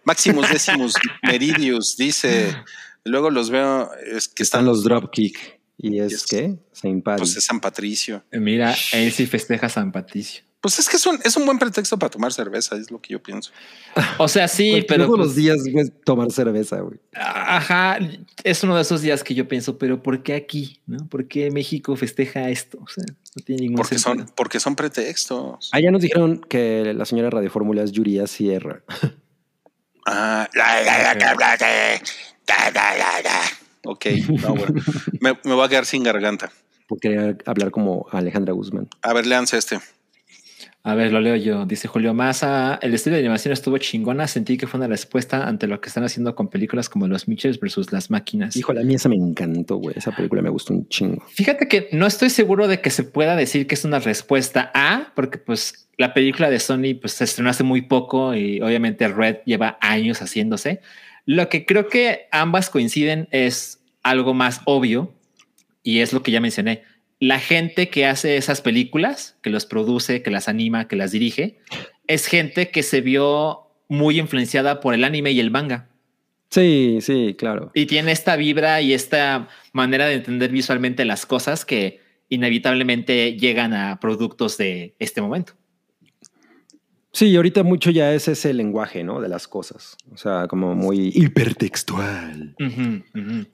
Maximus 0.05 0.49
Decimus 0.49 0.93
Meridius 1.23 1.97
dice: 1.97 2.55
Luego 3.03 3.29
los 3.31 3.49
veo, 3.49 3.89
es 4.15 4.29
que 4.29 4.43
Están 4.43 4.65
los 4.65 4.83
Dropkick. 4.85 5.59
¿Y 5.77 5.99
es 5.99 6.11
Yes. 6.11 6.25
qué? 6.25 6.55
Saint 6.71 7.03
Paddy. 7.03 7.17
Pues 7.19 7.35
es 7.35 7.43
San 7.43 7.59
Patricio. 7.59 8.23
Mira, 8.31 8.73
él 8.93 9.11
sí 9.11 9.25
festeja 9.25 9.67
San 9.67 9.91
Patricio. 9.91 10.43
Pues 10.65 10.79
es 10.79 10.89
que 10.89 10.97
es 10.97 11.37
un, 11.37 11.45
buen 11.45 11.59
pretexto 11.59 11.99
para 11.99 12.09
tomar 12.09 12.33
cerveza, 12.33 12.75
es 12.75 12.89
lo 12.89 12.99
que 12.99 13.13
yo 13.13 13.21
pienso. 13.21 13.51
O 14.17 14.27
sea, 14.27 14.47
sí, 14.47 14.71
pues, 14.71 14.85
pero. 14.87 15.05
Todos 15.05 15.19
los 15.19 15.27
pues 15.27 15.35
días, 15.35 15.57
güey, 15.71 15.91
tomar 16.03 16.31
cerveza, 16.31 16.79
güey. 16.79 16.97
Ajá, 17.13 17.99
es 18.43 18.63
uno 18.63 18.75
de 18.75 18.81
esos 18.81 19.03
días 19.03 19.23
que 19.23 19.35
yo 19.35 19.47
pienso, 19.47 19.77
pero 19.77 20.01
¿por 20.01 20.23
qué 20.23 20.33
aquí? 20.33 20.81
¿no? 20.87 21.07
¿Por 21.07 21.27
qué 21.27 21.51
México 21.51 21.95
festeja 21.95 22.49
esto? 22.49 22.79
O 22.81 22.87
sea, 22.87 23.03
no 23.35 23.43
tiene 23.45 23.61
ningún 23.61 23.75
porque 23.75 23.99
sentido. 23.99 24.25
Son, 24.25 24.35
porque 24.35 24.59
son 24.59 24.75
pretextos. 24.75 25.69
Ah, 25.71 25.79
ya 25.79 25.91
nos 25.91 26.01
dijeron 26.01 26.39
que 26.39 26.95
la 26.95 27.05
señora 27.05 27.29
Radio 27.29 27.51
Fórmula 27.51 27.83
es 27.83 27.91
Yuria 27.91 28.25
Sierra. 28.25 28.81
ah, 30.07 30.49
la, 30.55 30.81
la, 30.81 31.13
la, 31.13 31.41
Ok, 33.83 34.05
no, 34.41 34.55
bueno. 34.55 34.81
me, 35.19 35.37
me 35.43 35.53
voy 35.53 35.63
a 35.63 35.69
quedar 35.69 35.85
sin 35.85 36.01
garganta. 36.01 36.51
Porque 36.87 37.37
hablar 37.45 37.69
como 37.69 38.07
Alejandra 38.11 38.53
Guzmán. 38.53 38.89
A 39.03 39.13
ver, 39.13 39.27
leanse 39.27 39.59
este. 39.59 39.79
A 40.87 40.93
ver, 40.93 41.11
lo 41.11 41.19
leo 41.19 41.35
yo. 41.35 41.65
Dice 41.65 41.87
Julio 41.87 42.13
Massa, 42.13 42.77
el 42.79 42.93
estudio 42.93 43.15
de 43.15 43.21
animación 43.21 43.51
estuvo 43.51 43.75
chingona. 43.79 44.27
Sentí 44.27 44.55
que 44.55 44.67
fue 44.67 44.77
una 44.77 44.87
respuesta 44.87 45.47
ante 45.47 45.65
lo 45.65 45.81
que 45.81 45.87
están 45.87 46.03
haciendo 46.03 46.35
con 46.35 46.47
películas 46.47 46.89
como 46.89 47.07
Los 47.07 47.27
Mitchells 47.27 47.59
versus 47.59 47.91
Las 47.91 48.11
Máquinas. 48.11 48.55
Híjole, 48.55 48.81
a 48.81 48.83
mí 48.83 48.93
esa 48.93 49.09
me 49.09 49.15
encantó, 49.15 49.77
güey. 49.77 49.97
Esa 49.97 50.15
película 50.15 50.43
me 50.43 50.49
gustó 50.49 50.75
un 50.75 50.87
chingo. 50.87 51.25
Fíjate 51.29 51.67
que 51.67 51.89
no 51.91 52.05
estoy 52.05 52.29
seguro 52.29 52.67
de 52.67 52.81
que 52.81 52.91
se 52.91 53.01
pueda 53.01 53.35
decir 53.35 53.65
que 53.65 53.73
es 53.73 53.83
una 53.83 53.97
respuesta 53.97 54.69
a, 54.75 55.11
porque 55.15 55.39
pues 55.39 55.89
la 55.97 56.13
película 56.13 56.51
de 56.51 56.59
Sony 56.59 56.93
pues 57.01 57.13
se 57.13 57.23
estrenó 57.23 57.49
hace 57.49 57.63
muy 57.63 57.81
poco 57.81 58.35
y 58.35 58.61
obviamente 58.61 59.07
Red 59.07 59.37
lleva 59.43 59.79
años 59.81 60.21
haciéndose. 60.21 60.81
Lo 61.25 61.49
que 61.49 61.65
creo 61.65 61.87
que 61.87 62.27
ambas 62.31 62.69
coinciden 62.69 63.27
es 63.31 63.79
algo 64.03 64.35
más 64.35 64.61
obvio 64.65 65.11
y 65.81 66.01
es 66.01 66.13
lo 66.13 66.21
que 66.21 66.29
ya 66.29 66.41
mencioné. 66.41 66.83
La 67.19 67.39
gente 67.39 67.89
que 67.89 68.05
hace 68.05 68.37
esas 68.37 68.61
películas, 68.61 69.37
que 69.41 69.49
los 69.49 69.65
produce, 69.65 70.21
que 70.21 70.31
las 70.31 70.47
anima, 70.47 70.87
que 70.87 70.95
las 70.95 71.11
dirige, 71.11 71.59
es 72.07 72.27
gente 72.27 72.71
que 72.71 72.83
se 72.83 73.01
vio 73.01 73.67
muy 73.87 74.19
influenciada 74.19 74.79
por 74.79 74.93
el 74.93 75.03
anime 75.03 75.31
y 75.31 75.39
el 75.39 75.51
manga. 75.51 75.89
Sí, 76.49 76.99
sí, 77.01 77.35
claro. 77.37 77.71
Y 77.73 77.85
tiene 77.85 78.11
esta 78.11 78.35
vibra 78.35 78.81
y 78.81 78.93
esta 78.93 79.47
manera 79.73 80.07
de 80.07 80.15
entender 80.15 80.51
visualmente 80.51 81.05
las 81.05 81.25
cosas 81.25 81.65
que 81.65 81.99
inevitablemente 82.29 83.35
llegan 83.37 83.73
a 83.73 83.99
productos 83.99 84.57
de 84.57 84.95
este 84.99 85.21
momento. 85.21 85.53
Sí, 87.15 87.33
ahorita 87.33 87.63
mucho 87.63 87.91
ya 87.91 88.13
es 88.13 88.27
ese 88.27 88.53
lenguaje, 88.53 89.01
¿no? 89.05 89.21
De 89.21 89.29
las 89.29 89.47
cosas. 89.47 89.95
O 90.13 90.17
sea, 90.17 90.47
como 90.49 90.75
muy 90.75 91.13
hipertextual. 91.15 92.55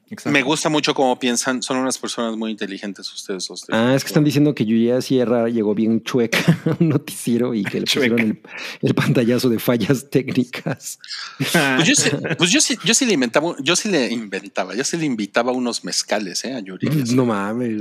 Exacto. 0.09 0.29
Me 0.31 0.41
gusta 0.41 0.69
mucho 0.69 0.95
cómo 0.95 1.19
piensan. 1.19 1.61
Son 1.61 1.77
unas 1.77 1.99
personas 1.99 2.35
muy 2.35 2.49
inteligentes 2.49 3.13
ustedes. 3.13 3.47
dos. 3.47 3.65
Ah, 3.71 3.93
es 3.95 4.03
que 4.03 4.07
están 4.07 4.23
diciendo 4.23 4.55
que 4.55 4.65
Yuya 4.65 4.99
Sierra 5.01 5.47
llegó 5.47 5.75
bien 5.75 6.01
chueca 6.03 6.39
a 6.65 6.75
un 6.79 6.89
noticiero 6.89 7.53
y 7.53 7.63
que 7.63 7.81
le 7.81 7.85
pusieron 7.85 8.19
el, 8.19 8.41
el 8.81 8.95
pantallazo 8.95 9.47
de 9.49 9.59
fallas 9.59 10.09
técnicas. 10.09 10.97
Pues 11.75 11.87
yo, 11.87 11.95
sí, 11.95 12.09
pues 12.37 12.49
yo 12.51 12.61
sí, 12.61 12.77
yo 12.83 12.93
sí 12.95 13.05
le 13.05 13.13
inventaba, 13.13 13.55
yo 13.61 13.75
sí 13.75 13.89
le 13.89 14.11
inventaba, 14.11 14.73
yo 14.75 14.83
sí 14.83 14.97
le 14.97 15.05
invitaba 15.05 15.51
unos 15.51 15.83
mezcales, 15.83 16.43
¿eh? 16.45 16.53
A 16.55 16.59
Yuri. 16.61 16.87
No 17.13 17.25
mames. 17.25 17.79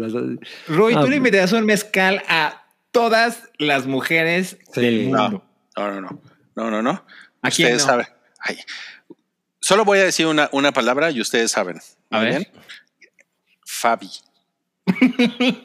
Roy, 0.69 0.95
Ah, 0.95 1.01
tú 1.03 1.09
le 1.09 1.17
invitas 1.17 1.53
un 1.53 1.65
mezcal 1.65 2.23
a 2.29 2.65
todas 2.91 3.45
las 3.59 3.87
mujeres 3.87 4.59
Sí. 4.75 4.81
del 4.83 5.03
mundo. 5.05 5.29
No, 5.31 5.50
no, 5.89 6.01
no, 6.01 6.21
no, 6.57 6.71
no, 6.71 6.83
no. 6.83 7.05
¿A 7.43 7.51
quién 7.51 7.69
Ustedes 7.69 7.83
no? 7.83 7.87
saben. 7.87 8.07
Ay. 8.41 8.59
Solo 9.61 9.85
voy 9.85 9.99
a 9.99 10.05
decir 10.05 10.27
una, 10.27 10.49
una 10.53 10.73
palabra 10.73 11.11
y 11.11 11.21
ustedes 11.21 11.51
saben. 11.51 11.79
A 12.11 12.21
ver. 12.21 12.31
bien. 12.31 12.49
Fabi. 13.65 14.11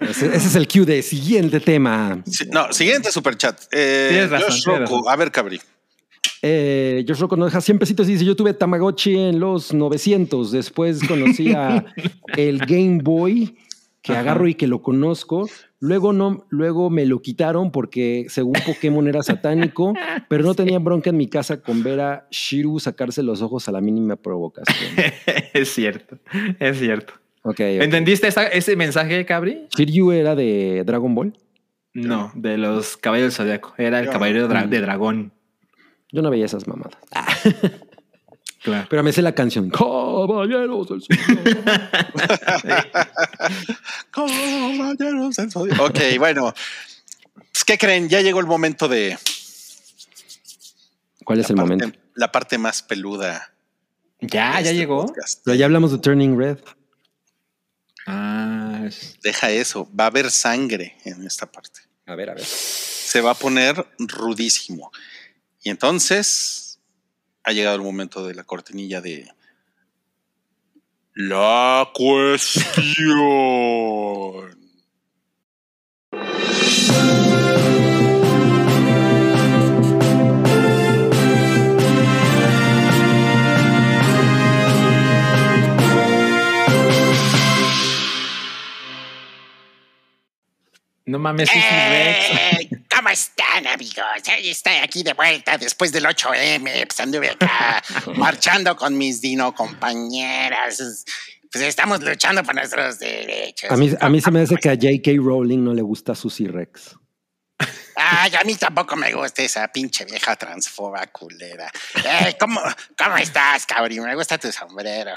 Ese, 0.00 0.26
ese 0.34 0.48
es 0.48 0.54
el 0.56 0.66
cue 0.66 0.84
de 0.84 1.00
siguiente 1.02 1.60
tema. 1.60 2.20
Sí, 2.26 2.44
no, 2.50 2.72
siguiente 2.72 3.12
superchat. 3.12 3.60
Eh, 3.70 4.08
Tienes 4.10 4.30
razón, 4.30 4.80
Roku. 4.80 5.08
A 5.08 5.14
ver, 5.16 5.30
Cabri. 5.30 5.60
Eh, 6.42 7.04
Josh 7.06 7.20
Rocco 7.20 7.36
nos 7.36 7.46
deja 7.52 7.60
100 7.60 7.78
pesitos 7.78 8.08
y 8.08 8.12
dice: 8.12 8.24
Yo 8.24 8.34
tuve 8.34 8.52
Tamagotchi 8.52 9.16
en 9.16 9.38
los 9.38 9.72
900. 9.72 10.50
Después 10.50 11.06
conocí 11.06 11.52
a 11.52 11.84
el 12.36 12.58
Game 12.58 12.98
Boy, 13.00 13.56
que 14.02 14.12
Ajá. 14.12 14.20
agarro 14.22 14.48
y 14.48 14.54
que 14.54 14.66
lo 14.66 14.82
conozco. 14.82 15.48
Luego, 15.78 16.12
no, 16.12 16.44
luego 16.50 16.90
me 16.90 17.06
lo 17.06 17.22
quitaron 17.22 17.70
porque 17.70 18.26
según 18.28 18.54
Pokémon 18.66 19.06
era 19.08 19.22
satánico, 19.22 19.94
pero 20.28 20.42
no 20.44 20.54
tenía 20.54 20.78
bronca 20.78 21.10
en 21.10 21.16
mi 21.16 21.28
casa 21.28 21.62
con 21.62 21.82
ver 21.82 22.00
a 22.00 22.26
Shiru 22.30 22.78
sacarse 22.80 23.22
los 23.22 23.42
ojos 23.42 23.68
a 23.68 23.72
la 23.72 23.80
mínima 23.80 24.16
provocación. 24.16 24.90
es 25.54 25.72
cierto, 25.72 26.18
es 26.58 26.78
cierto. 26.78 27.14
Ok. 27.44 27.54
ok. 27.54 27.60
¿Entendiste 27.60 28.28
esa- 28.28 28.46
ese 28.48 28.76
mensaje, 28.76 29.24
Cabri? 29.24 29.66
Shiryu 29.76 30.12
era 30.12 30.34
de 30.34 30.82
Dragon 30.86 31.14
Ball. 31.14 31.32
No, 31.94 32.30
de 32.34 32.56
los 32.58 32.96
caballeros 32.96 33.36
del 33.36 33.46
zodiaco. 33.46 33.74
Era 33.78 34.00
el 34.00 34.08
caballero 34.08 34.48
dra- 34.48 34.66
Mm. 34.66 34.70
de 34.70 34.80
dragón. 34.80 35.32
Yo 36.10 36.22
no 36.22 36.30
veía 36.30 36.44
esas 36.46 36.66
mamadas. 36.68 36.96
Claro. 38.62 38.86
Pero 38.88 39.02
me 39.02 39.12
sé 39.12 39.22
la 39.22 39.34
canción. 39.34 39.70
Caballeros 39.70 40.88
del. 40.88 41.02
Caballeros 44.10 45.36
del. 45.36 45.80
Ok, 45.80 45.98
bueno. 46.18 46.54
¿Qué 47.66 47.78
creen? 47.78 48.08
Ya 48.08 48.20
llegó 48.20 48.40
el 48.40 48.46
momento 48.46 48.88
de 48.88 49.18
¿Cuál 51.24 51.40
es 51.40 51.50
el 51.50 51.56
parte- 51.56 51.70
momento? 51.76 51.98
la 52.14 52.30
parte 52.32 52.58
más 52.58 52.82
peluda. 52.82 53.52
Ya, 54.20 54.52
ya 54.54 54.58
este 54.60 54.74
llegó. 54.74 55.06
podcast. 55.06 55.40
Pero 55.44 55.54
ya 55.56 55.64
hablamos 55.66 55.92
de 55.92 55.98
Turning 55.98 56.38
Red. 56.38 56.58
Ah, 58.06 58.82
es- 58.86 59.18
Deja 59.22 59.50
eso. 59.50 59.88
Va 59.98 60.04
a 60.04 60.06
haber 60.08 60.30
sangre 60.30 60.96
en 61.04 61.24
esta 61.26 61.46
parte. 61.50 61.80
A 62.06 62.14
ver, 62.14 62.30
a 62.30 62.34
ver. 62.34 62.44
Se 62.44 63.20
va 63.20 63.30
a 63.32 63.34
poner 63.34 63.86
rudísimo. 63.98 64.90
Y 65.62 65.70
entonces 65.70 66.61
ha 67.44 67.52
llegado 67.52 67.76
el 67.76 67.82
momento 67.82 68.26
de 68.26 68.34
la 68.34 68.44
cortinilla 68.44 69.00
de 69.00 69.28
la 71.14 71.90
cuestión. 71.92 72.72
No 91.04 91.18
mames, 91.18 91.50
sí, 91.50 91.58
sí, 91.60 91.74
Rex. 91.90 92.81
¿Cómo 92.94 93.08
están, 93.08 93.66
amigos? 93.66 94.04
Hoy 94.28 94.50
estoy 94.50 94.74
aquí 94.74 95.02
de 95.02 95.14
vuelta 95.14 95.56
después 95.56 95.92
del 95.92 96.04
8M. 96.04 96.86
Pues 96.86 97.00
anduve 97.00 97.30
acá 97.30 97.82
marchando 98.16 98.76
con 98.76 98.98
mis 98.98 99.20
dino 99.20 99.54
compañeras. 99.54 101.04
Pues 101.50 101.64
estamos 101.64 102.02
luchando 102.02 102.42
por 102.42 102.54
nuestros 102.54 102.98
derechos. 102.98 103.70
A 103.70 103.76
mí, 103.76 103.90
a 103.98 104.08
mí 104.10 104.20
se 104.20 104.30
me 104.30 104.42
hace 104.42 104.56
que 104.56 104.68
a 104.68 104.74
J.K. 104.74 105.12
Rowling 105.16 105.64
no 105.64 105.72
le 105.72 105.82
gusta 105.82 106.14
Susy 106.14 106.46
Rex. 106.46 106.96
Ay, 107.96 108.32
a 108.38 108.44
mí 108.44 108.56
tampoco 108.56 108.96
me 108.96 109.12
gusta 109.12 109.42
esa 109.42 109.68
pinche 109.68 110.04
vieja 110.04 110.36
transfoba 110.36 111.06
culera. 111.06 111.70
Eh, 111.96 112.36
¿cómo, 112.38 112.60
¿Cómo 112.98 113.16
estás, 113.16 113.64
cabrón? 113.64 114.04
Me 114.04 114.14
gusta 114.14 114.36
tu 114.38 114.50
sombrero. 114.52 115.14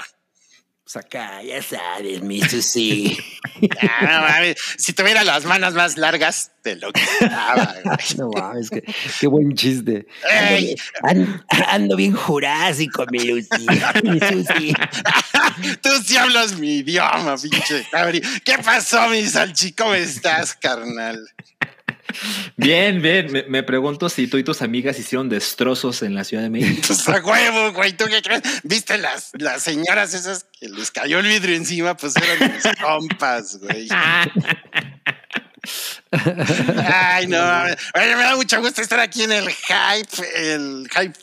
Pues 0.86 1.04
acá, 1.04 1.42
ya 1.42 1.60
sabes, 1.60 2.22
mi 2.22 2.40
Susy. 2.42 3.18
Ah, 3.80 4.02
no 4.02 4.20
mames, 4.20 4.56
si 4.76 4.92
tuviera 4.92 5.24
las 5.24 5.46
manos 5.46 5.72
más 5.72 5.96
largas, 5.96 6.52
te 6.62 6.76
lo 6.76 6.92
quitaba, 6.92 7.74
güey. 7.84 7.96
no 8.18 8.30
mames, 8.30 8.68
qué, 8.68 8.84
qué 9.18 9.26
buen 9.26 9.54
chiste. 9.56 10.06
Ey, 10.30 10.76
ando 11.68 11.96
bien 11.96 12.12
jurásico, 12.12 13.06
mi 13.10 13.20
Lucy. 13.20 13.66
Mi 14.04 14.20
Susi. 14.20 14.74
Tú 15.82 15.88
sí 16.04 16.16
hablas 16.18 16.58
mi 16.58 16.76
idioma, 16.76 17.36
pinche. 17.38 17.86
¿Qué 18.44 18.58
pasó, 18.62 19.08
mi 19.08 19.24
salchi? 19.24 19.72
¿Cómo 19.72 19.94
estás, 19.94 20.54
carnal? 20.54 21.26
Bien, 22.56 23.02
bien. 23.02 23.30
Me, 23.32 23.42
me 23.44 23.62
pregunto 23.62 24.08
si 24.08 24.26
tú 24.26 24.38
y 24.38 24.44
tus 24.44 24.62
amigas 24.62 24.98
hicieron 24.98 25.28
destrozos 25.28 26.02
en 26.02 26.14
la 26.14 26.24
Ciudad 26.24 26.42
de 26.42 26.50
México. 26.50 26.82
Pues 26.86 27.08
a 27.08 27.20
huevo, 27.24 27.72
güey. 27.72 27.92
¿Tú 27.96 28.06
qué 28.08 28.22
crees? 28.22 28.42
¿Viste 28.62 28.98
las, 28.98 29.30
las 29.34 29.62
señoras 29.62 30.14
esas 30.14 30.46
que 30.58 30.68
les 30.68 30.90
cayó 30.90 31.18
el 31.18 31.26
vidrio 31.26 31.56
encima? 31.56 31.96
Pues 31.96 32.14
eran 32.16 32.52
mis 32.54 32.64
compas, 32.82 33.58
güey. 33.58 33.88
Ay, 36.10 37.26
no. 37.26 37.38
Oye, 37.94 38.16
me 38.16 38.22
da 38.22 38.36
mucho 38.36 38.60
gusto 38.60 38.82
estar 38.82 39.00
aquí 39.00 39.22
en 39.24 39.32
el 39.32 39.48
hype, 39.48 40.52
el 40.52 40.88
hype 40.90 41.18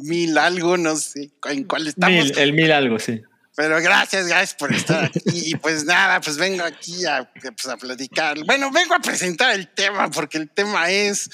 mil 0.00 0.38
algo, 0.38 0.76
no 0.76 0.96
sé 0.96 1.30
en 1.48 1.64
cuál 1.64 1.88
estamos. 1.88 2.24
Mil, 2.24 2.38
el 2.38 2.52
mil 2.52 2.72
algo, 2.72 2.98
sí. 2.98 3.20
Pero 3.60 3.76
gracias, 3.82 4.26
gracias 4.26 4.54
por 4.54 4.72
estar 4.72 5.04
aquí. 5.04 5.20
Y 5.50 5.54
pues 5.56 5.84
nada, 5.84 6.18
pues 6.20 6.38
vengo 6.38 6.64
aquí 6.64 7.04
a, 7.04 7.30
pues 7.42 7.66
a 7.68 7.76
platicar. 7.76 8.38
Bueno, 8.46 8.70
vengo 8.70 8.94
a 8.94 9.00
presentar 9.00 9.54
el 9.54 9.68
tema 9.68 10.10
porque 10.10 10.38
el 10.38 10.48
tema 10.48 10.90
es. 10.90 11.28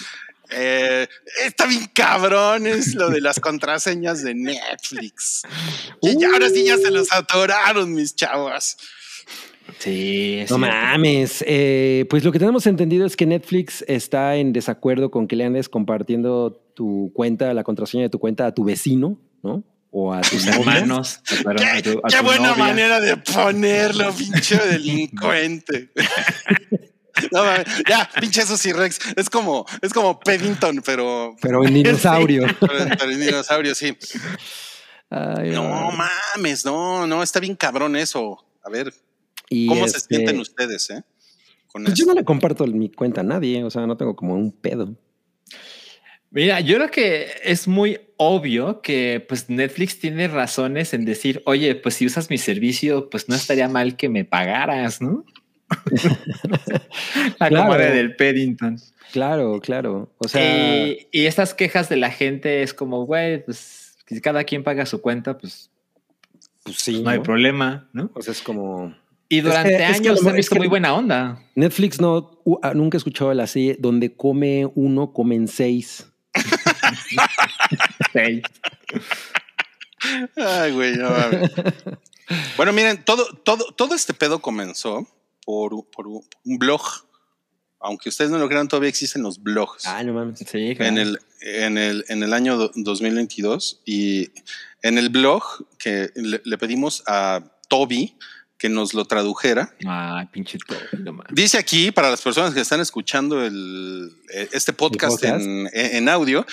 eh, 0.51 1.07
está 1.45 1.67
bien 1.67 1.89
cabrón, 1.95 2.67
es 2.67 2.95
lo 2.95 3.11
de 3.11 3.21
las 3.21 3.39
contraseñas 3.39 4.23
de 4.25 4.35
Netflix. 4.35 5.43
Y 6.03 6.19
ya, 6.21 6.29
ahora 6.33 6.49
sí 6.51 6.65
ya 6.65 6.77
se 6.79 6.91
los 6.91 7.13
atoraron, 7.13 7.93
mis 7.95 8.17
chavos. 8.17 8.77
Sí, 9.79 10.39
No 10.49 10.57
cierto. 10.57 10.59
mames. 10.59 11.45
Eh, 11.47 12.07
pues 12.09 12.25
lo 12.25 12.33
que 12.33 12.39
tenemos 12.39 12.67
entendido 12.67 13.07
es 13.07 13.17
que 13.17 13.27
Netflix 13.27 13.85
está 13.89 14.37
en 14.37 14.53
desacuerdo 14.53 15.11
con 15.11 15.27
que 15.29 15.37
le 15.37 15.45
andes 15.45 15.69
compartiendo 15.69 16.53
tu 16.75 17.11
cuenta, 17.15 17.53
la 17.55 17.65
contraseña 17.65 18.05
de 18.05 18.11
tu 18.11 18.19
cuenta 18.19 18.47
a 18.47 18.55
tu 18.55 18.65
vecino, 18.65 19.19
¿no? 19.43 19.65
O 19.99 20.13
a 20.13 20.21
tus 20.21 20.47
hermanos. 20.47 21.21
claro, 21.43 21.59
a 21.59 21.73
Qué, 21.77 21.83
tu- 21.83 21.99
a 22.05 22.09
qué 22.11 22.17
tu 22.19 22.23
buena 22.25 22.49
novia. 22.51 22.65
manera 22.65 23.01
de 23.01 23.17
ponerlo, 23.17 24.13
pinche 24.13 24.57
delincuente. 24.59 25.91
No, 27.33 27.43
ya, 27.89 28.11
pinche 28.21 28.43
Susy 28.43 28.73
Rex. 28.73 28.99
Es 29.17 29.31
como, 29.31 29.65
es 29.81 29.91
como 29.95 30.21
Paddington, 30.21 30.83
pero, 30.85 31.35
Pero 31.41 31.65
en 31.67 31.73
dinosaurio. 31.83 32.43
Pero, 32.61 32.75
pero 32.99 33.11
el 33.11 33.19
dinosaurio, 33.19 33.75
sí. 33.75 33.97
Ay, 35.09 35.53
No 35.53 35.93
mames, 35.93 36.67
no, 36.67 37.07
no, 37.07 37.23
está 37.23 37.41
bien 37.41 37.57
cabrón 37.57 37.97
eso. 37.97 38.45
A 38.63 38.69
ver, 38.69 38.93
Y 39.49 39.67
¿cómo 39.67 39.89
se 39.89 39.97
este, 39.97 40.17
sienten 40.17 40.41
ustedes, 40.41 40.91
eh? 40.91 41.03
Con 41.69 41.85
Pues 41.85 41.95
yo 41.95 42.05
no 42.05 42.13
le 42.13 42.23
comparto 42.23 42.67
mi 42.67 42.91
cuenta 42.91 43.23
a 43.23 43.25
nadie, 43.25 43.65
o 43.65 43.71
sea, 43.71 43.87
no 43.87 43.97
tengo 43.97 44.15
como 44.15 44.35
un 44.35 44.53
pedo. 44.53 44.95
Mira, 46.31 46.61
yo 46.61 46.77
creo 46.77 46.91
que 46.91 47.27
es 47.45 47.67
muy 47.69 47.99
obvio 48.19 48.81
que 48.83 49.25
pues 49.29 49.49
Netflix 49.49 49.99
tiene 49.99 50.29
razones 50.29 50.93
en 50.95 51.05
decir, 51.05 51.43
oye, 51.47 51.75
pues 51.77 51.95
si 51.95 52.07
usas 52.07 52.31
mi 52.31 52.39
servicio, 52.39 53.09
pues 53.11 53.29
no 53.29 53.35
estaría 53.35 53.69
mal 53.69 53.97
que 53.97 54.09
me 54.09 54.25
pagaras, 54.25 55.01
¿no? 55.01 55.25
La 57.39 57.49
Claro. 57.49 57.65
comadre 57.65 57.91
del 57.93 58.17
Paddington. 58.17 58.79
Claro, 59.13 59.61
claro. 59.61 60.13
O 60.19 60.29
sea, 60.29 60.87
y, 60.89 61.09
y 61.13 61.27
estas 61.27 61.55
quejas 61.55 61.89
de 61.89 61.97
la 61.97 62.11
gente 62.11 62.63
es 62.63 62.75
como, 62.75 63.05
güey, 63.07 63.45
pues 63.45 63.97
si 64.07 64.21
cada 64.21 64.45
quien 64.45 64.63
paga 64.63 64.85
su 64.87 65.01
cuenta, 65.01 65.39
pues 65.39 65.71
pues 66.65 66.77
sí. 66.79 67.01
no 67.03 67.11
hay 67.11 67.21
problema, 67.21 67.89
¿no? 67.93 68.11
O 68.15 68.23
sea, 68.23 68.33
es 68.33 68.43
como 68.43 68.93
Y 69.29 69.41
durante 69.41 69.73
es 69.75 69.79
que 69.79 69.85
años 69.85 70.15
mejor- 70.19 70.31
han 70.31 70.37
visto 70.37 70.41
es 70.41 70.51
que- 70.51 70.59
muy 70.59 70.69
buena 70.69 70.95
onda. 70.95 71.41
Netflix 71.55 72.01
no 72.01 72.41
nunca 72.75 72.97
he 72.97 72.99
escuchado 72.99 73.33
la 73.35 73.47
serie 73.47 73.77
donde 73.79 74.15
come 74.15 74.69
uno, 74.75 75.13
comen 75.13 75.47
seis. 75.49 76.09
Ay, 80.37 80.73
güey, 80.73 80.97
no 80.97 81.11
mames. 81.11 81.51
Bueno, 82.57 82.73
miren, 82.73 83.05
todo, 83.05 83.25
todo, 83.45 83.73
todo 83.73 83.95
este 83.95 84.15
pedo 84.15 84.41
comenzó 84.41 85.07
por, 85.45 85.89
por 85.91 86.07
un 86.07 86.25
blog. 86.59 86.83
Aunque 87.79 88.09
ustedes 88.09 88.31
no 88.31 88.39
lo 88.39 88.49
crean, 88.49 88.69
todavía 88.69 88.89
existen 88.89 89.23
los 89.23 89.43
blogs. 89.43 89.87
Ah, 89.87 90.03
no 90.03 90.13
mames. 90.15 90.39
Sí, 90.41 90.75
claro. 90.77 90.85
en 90.93 90.99
el, 90.99 91.19
en 91.43 91.79
el, 91.79 92.05
en 92.09 92.23
el 92.23 92.33
año 92.33 92.57
do- 92.57 92.73
2022 92.75 93.83
y 93.85 94.31
en 94.83 94.99
el 94.99 95.09
blog 95.11 95.43
que 95.79 96.11
le, 96.15 96.41
le 96.45 96.59
pedimos 96.59 97.03
a 97.07 97.43
Toby 97.69 98.17
que 98.59 98.69
nos 98.69 98.95
lo 98.95 99.05
tradujera. 99.05 99.75
Ay, 99.87 100.27
pinche 100.33 100.59
todo. 100.67 100.79
no. 100.99 101.23
Dice 101.31 101.59
aquí, 101.59 101.91
para 101.91 102.11
las 102.11 102.23
personas 102.23 102.55
que 102.55 102.61
están 102.61 102.81
escuchando 102.81 103.45
el, 103.45 104.11
eh, 104.33 104.49
este 104.53 104.73
podcast, 104.73 105.21
podcast? 105.21 105.45
En, 105.45 105.69
en 105.75 106.09
audio, 106.09 106.47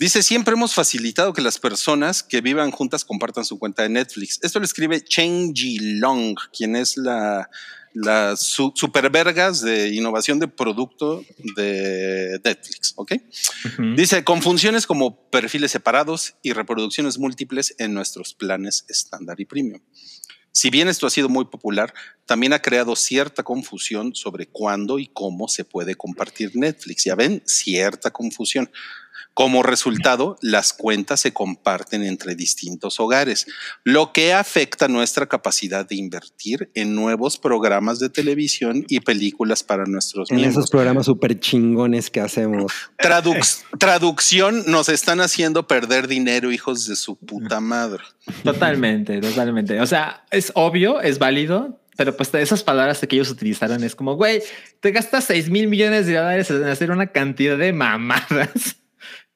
dice, 0.00 0.22
siempre 0.22 0.54
hemos 0.54 0.74
facilitado 0.74 1.32
que 1.32 1.40
las 1.42 1.58
personas 1.58 2.22
que 2.22 2.40
vivan 2.40 2.70
juntas 2.72 3.04
compartan 3.04 3.44
su 3.44 3.58
cuenta 3.58 3.82
de 3.84 3.88
Netflix. 3.90 4.40
Esto 4.42 4.58
lo 4.58 4.64
escribe 4.64 5.00
Chen 5.04 5.52
Long, 6.00 6.36
quien 6.56 6.74
es 6.74 6.96
la, 6.96 7.48
la 7.94 8.34
su- 8.36 8.72
supervergas 8.74 9.60
de 9.60 9.90
innovación 9.94 10.40
de 10.40 10.48
producto 10.48 11.24
de 11.56 12.40
Netflix, 12.42 12.94
¿ok? 12.96 13.12
Ujú. 13.78 13.94
Dice, 13.94 14.24
con 14.24 14.42
funciones 14.42 14.88
como 14.88 15.30
perfiles 15.30 15.70
separados 15.70 16.34
y 16.42 16.52
reproducciones 16.52 17.18
múltiples 17.18 17.76
en 17.78 17.94
nuestros 17.94 18.34
planes 18.34 18.84
estándar 18.88 19.38
y 19.40 19.44
premium. 19.44 19.80
Si 20.52 20.68
bien 20.68 20.88
esto 20.88 21.06
ha 21.06 21.10
sido 21.10 21.30
muy 21.30 21.46
popular, 21.46 21.94
también 22.26 22.52
ha 22.52 22.60
creado 22.60 22.94
cierta 22.94 23.42
confusión 23.42 24.14
sobre 24.14 24.46
cuándo 24.46 24.98
y 24.98 25.06
cómo 25.06 25.48
se 25.48 25.64
puede 25.64 25.94
compartir 25.94 26.52
Netflix. 26.54 27.04
Ya 27.04 27.14
ven, 27.14 27.42
cierta 27.46 28.10
confusión. 28.10 28.70
Como 29.34 29.62
resultado, 29.62 30.36
las 30.42 30.72
cuentas 30.72 31.20
se 31.20 31.32
comparten 31.32 32.02
entre 32.02 32.34
distintos 32.34 33.00
hogares, 33.00 33.46
lo 33.84 34.12
que 34.12 34.32
afecta 34.34 34.88
nuestra 34.88 35.26
capacidad 35.26 35.86
de 35.88 35.96
invertir 35.96 36.70
en 36.74 36.94
nuevos 36.94 37.38
programas 37.38 37.98
de 37.98 38.08
televisión 38.10 38.84
y 38.88 39.00
películas 39.00 39.62
para 39.62 39.84
nuestros 39.86 40.30
En 40.30 40.36
miembros. 40.36 40.58
esos 40.58 40.70
programas 40.70 41.06
súper 41.06 41.38
chingones 41.40 42.10
que 42.10 42.20
hacemos. 42.20 42.72
Traduc- 42.98 43.62
traducción 43.78 44.64
nos 44.66 44.88
están 44.88 45.20
haciendo 45.20 45.66
perder 45.66 46.08
dinero, 46.08 46.50
hijos 46.52 46.86
de 46.86 46.96
su 46.96 47.16
puta 47.16 47.60
madre. 47.60 48.02
Totalmente, 48.44 49.20
totalmente. 49.20 49.80
O 49.80 49.86
sea, 49.86 50.24
es 50.30 50.52
obvio, 50.54 51.00
es 51.00 51.18
válido, 51.18 51.78
pero 51.96 52.16
pues 52.16 52.32
esas 52.34 52.62
palabras 52.62 53.00
que 53.00 53.16
ellos 53.16 53.30
utilizaron 53.30 53.84
es 53.84 53.94
como, 53.94 54.16
güey, 54.16 54.42
te 54.80 54.90
gastas 54.92 55.24
6 55.24 55.50
mil 55.50 55.68
millones 55.68 56.06
de 56.06 56.14
dólares 56.14 56.50
en 56.50 56.64
hacer 56.64 56.90
una 56.90 57.08
cantidad 57.08 57.56
de 57.58 57.72
mamadas 57.72 58.76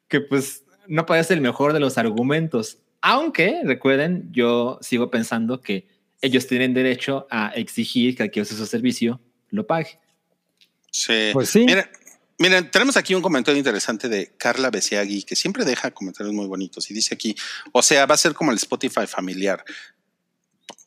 que 0.09 0.21
pues 0.21 0.65
no 0.87 1.07
parece 1.07 1.35
el 1.35 1.41
mejor 1.41 1.73
de 1.73 1.81
los 1.81 1.99
argumentos. 1.99 2.79
Aunque, 3.01 3.61
recuerden, 3.65 4.29
yo 4.33 4.79
sigo 4.81 5.11
pensando 5.11 5.61
que 5.61 5.89
ellos 6.21 6.47
tienen 6.47 6.75
derecho 6.75 7.27
a 7.31 7.49
exigir 7.49 8.17
que 8.17 8.25
el 8.25 8.31
que 8.31 8.41
use 8.41 8.57
su 8.57 8.67
servicio 8.67 9.21
lo 9.51 9.67
pague. 9.67 9.99
Sí. 10.91 11.31
Pues 11.33 11.51
sí. 11.51 11.65
Miren, 11.65 11.87
miren, 12.39 12.71
tenemos 12.71 12.97
aquí 12.97 13.15
un 13.15 13.23
comentario 13.23 13.59
interesante 13.59 14.09
de 14.09 14.33
Carla 14.37 14.71
Besiagui, 14.71 15.23
que 15.23 15.37
siempre 15.37 15.65
deja 15.65 15.91
comentarios 15.91 16.35
muy 16.35 16.47
bonitos 16.47 16.91
y 16.91 16.95
dice 16.95 17.15
aquí, 17.15 17.37
o 17.73 17.83
sea, 17.83 18.07
va 18.07 18.15
a 18.15 18.19
ser 18.19 18.35
como 18.35 18.51
el 18.51 18.57
Spotify 18.57 19.07
familiar. 19.07 19.63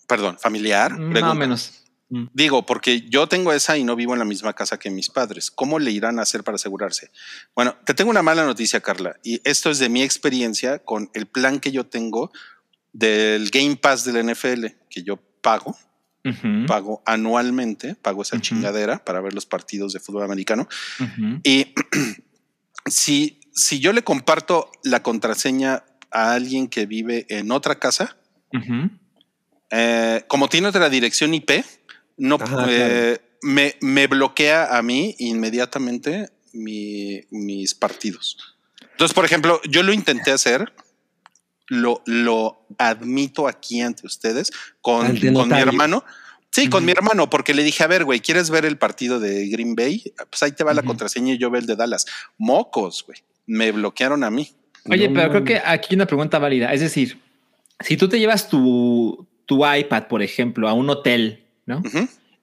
Perdón, 0.07 0.39
familiar. 0.39 0.97
Más 0.97 1.23
o 1.23 1.35
menos. 1.35 1.83
Mm. 2.10 2.26
Digo, 2.34 2.65
porque 2.65 3.02
yo 3.02 3.27
tengo 3.27 3.53
esa 3.53 3.77
y 3.77 3.84
no 3.84 3.95
vivo 3.95 4.14
en 4.14 4.19
la 4.19 4.26
misma 4.26 4.53
casa 4.53 4.80
que 4.80 4.90
mis 4.90 5.10
padres. 5.10 5.52
¿Cómo 5.52 5.80
le 5.80 5.91
irán 5.91 6.19
a 6.19 6.23
hacer 6.23 6.44
para 6.44 6.56
asegurarse? 6.56 7.11
Bueno, 7.56 7.76
te 7.86 7.94
tengo 7.94 8.10
una 8.10 8.23
mala 8.23 8.45
noticia, 8.45 8.81
Carla, 8.81 9.18
y 9.23 9.41
esto 9.44 9.69
es 9.69 9.80
de 9.80 9.90
mi 9.90 10.02
experiencia 10.02 10.80
con 10.80 11.10
el 11.14 11.27
plan 11.27 11.60
que 11.60 11.72
yo 11.72 11.86
tengo 11.86 12.31
del 12.91 13.49
Game 13.52 13.76
Pass 13.76 14.06
del 14.06 14.26
NFL, 14.26 14.65
que 14.90 15.03
yo 15.03 15.18
pago, 15.41 15.77
Ujú, 16.26 16.65
pago 16.68 17.02
anualmente, 17.06 17.95
pago 17.95 18.23
esa 18.23 18.41
chingadera 18.41 19.03
para 19.06 19.22
ver 19.22 19.34
los 19.34 19.45
partidos 19.45 19.94
de 19.94 19.99
fútbol 19.99 20.23
americano. 20.23 20.68
Y 21.44 21.73
si, 22.86 23.40
si 23.53 23.80
yo 23.80 23.94
le 23.94 24.03
comparto 24.03 24.72
la 24.84 25.02
contraseña 25.03 25.84
a 26.11 26.34
alguien 26.34 26.68
que 26.68 26.88
vive 26.88 27.26
en 27.30 27.52
otra 27.52 27.80
casa, 27.80 28.18
eh, 29.72 30.23
como 30.27 30.49
tiene 30.49 30.68
otra 30.68 30.90
dirección 30.90 31.34
IP, 31.34 31.52
no 32.19 32.35
Ajá, 32.39 32.65
eh, 32.69 33.17
me, 33.41 33.75
me 33.81 34.05
bloquea 34.07 34.77
a 34.77 34.81
mí 34.83 35.15
inmediatamente 35.17 36.29
mi- 36.53 37.21
mis 37.31 37.73
partidos. 37.73 38.37
Entonces, 38.91 39.15
por 39.15 39.25
ejemplo, 39.25 39.59
yo 39.69 39.81
lo 39.81 39.93
intenté 39.93 40.31
hacer, 40.31 40.71
lo, 41.67 42.01
lo 42.05 42.65
admito 42.77 43.47
aquí 43.47 43.81
ante 43.81 44.05
ustedes 44.05 44.51
con, 44.81 45.05
Ante 45.05 45.31
con 45.33 45.49
mi 45.49 45.57
hermano. 45.59 46.03
Sí, 46.51 46.67
con 46.67 46.83
mi 46.83 46.91
hermano, 46.91 47.29
porque 47.29 47.53
le 47.53 47.63
dije, 47.63 47.83
a 47.83 47.87
ver, 47.87 48.03
güey, 48.05 48.19
¿quieres 48.21 48.49
ver 48.49 48.65
el 48.65 48.77
partido 48.77 49.19
de 49.19 49.47
Green 49.49 49.75
Bay? 49.75 50.03
Pues 50.31 50.41
ahí 50.41 50.51
te 50.51 50.63
va 50.63 50.73
la 50.73 50.81
contraseña 50.81 51.33
y 51.35 51.37
yo 51.37 51.51
veo 51.51 51.61
el 51.61 51.67
de 51.67 51.75
Dallas. 51.75 52.07
Mocos, 52.39 53.03
güey. 53.05 53.19
Me 53.45 53.71
bloquearon 53.71 54.23
a 54.23 54.31
mí. 54.31 54.49
Oye, 54.89 55.07
No 55.09 55.13
pero 55.13 55.29
creo 55.29 55.43
que 55.43 55.61
aquí 55.63 55.89
hay 55.91 55.95
una 55.95 56.07
pregunta 56.07 56.39
válida. 56.39 56.73
Es 56.73 56.81
decir, 56.81 57.19
si 57.79 57.97
tú 57.97 58.09
te 58.09 58.19
llevas 58.19 58.49
tu, 58.49 59.27
tu 59.45 59.63
iPad, 59.65 60.07
por 60.07 60.23
ejemplo, 60.23 60.67
a 60.67 60.73
un 60.73 60.89
hotel, 60.89 61.45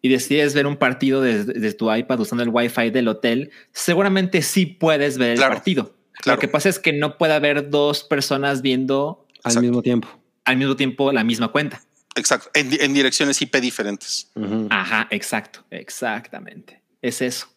Y 0.03 0.09
decides 0.09 0.55
ver 0.55 0.67
un 0.67 0.77
partido 0.77 1.21
desde, 1.21 1.55
desde 1.55 1.73
tu 1.77 1.93
iPad 1.93 2.21
usando 2.21 2.43
el 2.45 2.51
Wi-Fi 2.51 2.91
del 2.91 3.09
hotel, 3.09 3.51
seguramente 3.73 4.43
sí 4.43 4.67
puedes 4.67 5.19
ver 5.19 5.33
el 5.33 5.39
partido. 5.41 5.95
claro. 6.13 6.37
Lo 6.37 6.41
que 6.41 6.49
pasa 6.49 6.69
es 6.69 6.79
que 6.79 6.93
no 6.93 7.19
puede 7.19 7.33
haber 7.35 7.71
dos 7.71 8.05
personas 8.05 8.63
viendo 8.63 9.27
Al 9.43 9.51
Exacto. 9.51 9.61
mismo 9.63 9.83
tiempo. 9.83 10.09
al 10.45 10.57
mismo 10.59 10.77
tiempo 10.77 11.11
la 11.13 11.25
misma 11.25 11.49
cuenta. 11.49 11.83
Exacto. 12.15 12.51
En, 12.55 12.71
di- 12.71 12.79
en 12.81 12.95
direcciones 12.95 13.41
IP 13.43 13.57
diferentes. 13.57 14.31
Ajá, 14.71 15.09
exacto, 15.11 15.65
exactamente. 15.71 16.81
Es 17.03 17.21
eso. 17.21 17.49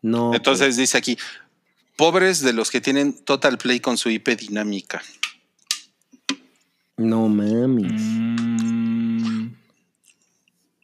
No. 0.00 0.28
pues, 0.28 0.38
Entonces 0.38 0.76
dice 0.76 0.96
aquí, 0.96 1.18
pobres 1.96 2.40
de 2.40 2.52
los 2.52 2.70
que 2.70 2.80
tienen 2.80 3.12
Total 3.24 3.58
Play 3.58 3.80
con 3.80 3.96
su 3.98 4.10
IP 4.10 4.28
dinámica. 4.38 5.02
No 6.96 7.28
mames. 7.28 8.00
Mm, 8.00 8.83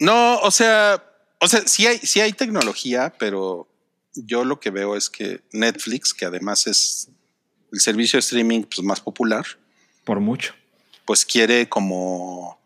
No, 0.00 0.38
o 0.40 0.50
sea, 0.50 1.04
o 1.40 1.46
sea, 1.46 1.60
sí 1.66 1.86
hay, 1.86 1.98
sí 1.98 2.20
hay 2.20 2.32
tecnología, 2.32 3.14
pero 3.18 3.68
yo 4.14 4.44
lo 4.44 4.58
que 4.58 4.70
veo 4.70 4.96
es 4.96 5.08
que 5.08 5.42
Netflix, 5.52 6.12
que 6.12 6.24
además 6.24 6.66
es 6.66 7.08
el 7.72 7.80
servicio 7.80 8.16
de 8.16 8.20
streaming 8.20 8.62
pues, 8.62 8.84
más 8.84 9.00
popular, 9.00 9.44
por 10.04 10.20
mucho. 10.20 10.54
pues 11.04 11.24
quiere 11.24 11.68
como 11.68 12.58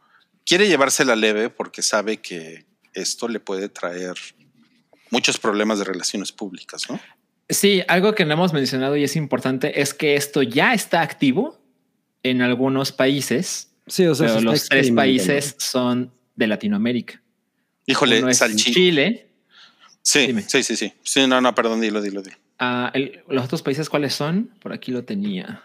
quiere 0.46 0.68
llevársela 0.68 1.16
leve 1.16 1.50
porque 1.50 1.82
sabe 1.82 2.18
que 2.18 2.64
esto 2.94 3.28
le 3.28 3.40
puede 3.40 3.68
traer 3.68 4.14
muchos 5.10 5.38
problemas 5.38 5.78
de 5.78 5.84
relaciones 5.84 6.32
públicas, 6.32 6.82
¿no? 6.88 7.00
Sí, 7.48 7.82
algo 7.88 8.14
que 8.14 8.24
no 8.24 8.34
hemos 8.34 8.52
mencionado 8.52 8.96
y 8.96 9.04
es 9.04 9.16
importante 9.16 9.80
es 9.82 9.92
que 9.92 10.16
esto 10.16 10.42
ya 10.42 10.72
está 10.72 11.02
activo 11.02 11.60
en 12.22 12.40
algunos 12.40 12.92
países, 12.92 13.70
Sí, 13.86 14.06
o 14.06 14.14
sea, 14.14 14.28
pero 14.28 14.32
se 14.32 14.38
está 14.38 14.50
los 14.50 14.68
tres 14.68 14.90
países 14.92 15.56
son 15.58 16.10
de 16.36 16.46
Latinoamérica. 16.46 17.20
Híjole, 17.86 18.20
Uno 18.20 18.30
es 18.30 18.40
salchi- 18.40 18.72
Chile. 18.72 19.26
Sí, 20.02 20.26
Dime. 20.26 20.42
sí, 20.46 20.62
sí, 20.62 20.76
sí. 20.76 20.92
Sí, 21.02 21.26
no, 21.26 21.40
no, 21.40 21.54
perdón, 21.54 21.80
dilo, 21.80 22.00
dilo, 22.02 22.22
dilo. 22.22 22.36
Ah, 22.58 22.90
el- 22.94 23.20
los 23.28 23.44
otros 23.44 23.62
países, 23.62 23.88
¿cuáles 23.88 24.14
son? 24.14 24.50
Por 24.60 24.72
aquí 24.72 24.90
lo 24.92 25.04
tenía. 25.04 25.62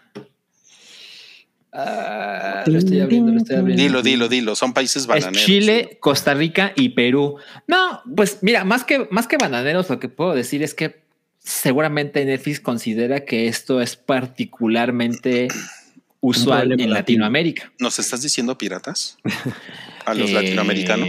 Ah, 1.72 2.64
lo 2.66 2.78
estoy 2.78 3.00
abriendo, 3.00 3.30
lo 3.32 3.38
estoy 3.38 3.56
abriendo. 3.56 3.82
Dilo, 3.82 4.02
dilo, 4.02 4.28
dilo. 4.28 4.56
Son 4.56 4.72
países 4.72 5.02
Es 5.02 5.06
bananeros. 5.08 5.44
Chile, 5.44 5.98
Costa 6.00 6.34
Rica 6.34 6.72
y 6.74 6.90
Perú. 6.90 7.36
No, 7.68 8.02
pues 8.16 8.38
mira, 8.42 8.64
más 8.64 8.82
que, 8.84 9.06
más 9.10 9.26
que 9.28 9.36
bananeros, 9.36 9.88
lo 9.88 10.00
que 10.00 10.08
puedo 10.08 10.34
decir 10.34 10.62
es 10.64 10.74
que 10.74 11.00
seguramente 11.38 12.24
Netflix 12.24 12.58
considera 12.60 13.24
que 13.24 13.46
esto 13.46 13.80
es 13.80 13.94
particularmente 13.96 15.46
usual 16.20 16.64
en 16.72 16.78
latino. 16.78 16.94
Latinoamérica. 16.94 17.72
¿Nos 17.78 17.98
estás 18.00 18.22
diciendo 18.22 18.58
piratas? 18.58 19.16
A 20.06 20.14
los 20.14 20.30
Eh, 20.30 20.34
latinoamericanos. 20.34 21.08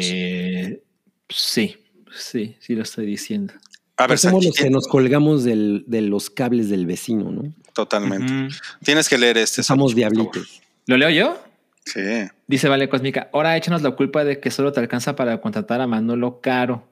Sí, 1.32 1.78
sí, 2.16 2.56
sí 2.60 2.76
lo 2.76 2.84
estoy 2.84 3.06
diciendo. 3.06 3.54
A 3.98 4.08
ver, 4.08 4.18
somos 4.18 4.44
los 4.46 4.56
que 4.56 4.70
nos 4.70 4.88
colgamos 4.88 5.44
del- 5.44 5.84
de 5.88 6.02
los 6.02 6.30
cables 6.30 6.70
del 6.70 6.86
vecino, 6.86 7.32
¿no? 7.32 7.54
totalmente. 7.74 8.54
Tienes 8.84 9.08
que 9.08 9.18
leer 9.18 9.38
este. 9.38 9.64
Somos 9.64 9.96
diablitos. 9.96 10.62
¿Lo 10.88 10.98
leo 10.98 11.10
yo? 11.10 11.42
Sí. 11.86 12.02
Dice 12.48 12.68
Vale 12.68 12.90
Cósmica, 12.90 13.30
ahora 13.32 13.56
échanos 13.56 13.82
la 13.82 13.92
culpa 13.92 14.24
de 14.26 14.40
que 14.40 14.52
solo 14.52 14.72
te 14.74 14.80
alcanza 14.82 15.16
para 15.16 15.40
contratar 15.40 15.80
a 15.82 15.88
Manolo 15.88 16.42
Caro. 16.42 16.86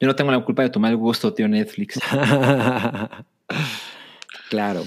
Yo 0.00 0.06
no 0.06 0.16
tengo 0.16 0.30
la 0.32 0.42
culpa 0.44 0.62
de 0.62 0.70
tu 0.70 0.80
mal 0.80 0.96
gusto, 0.96 1.34
tío 1.34 1.46
Netflix. 1.48 1.98
claro. 4.50 4.84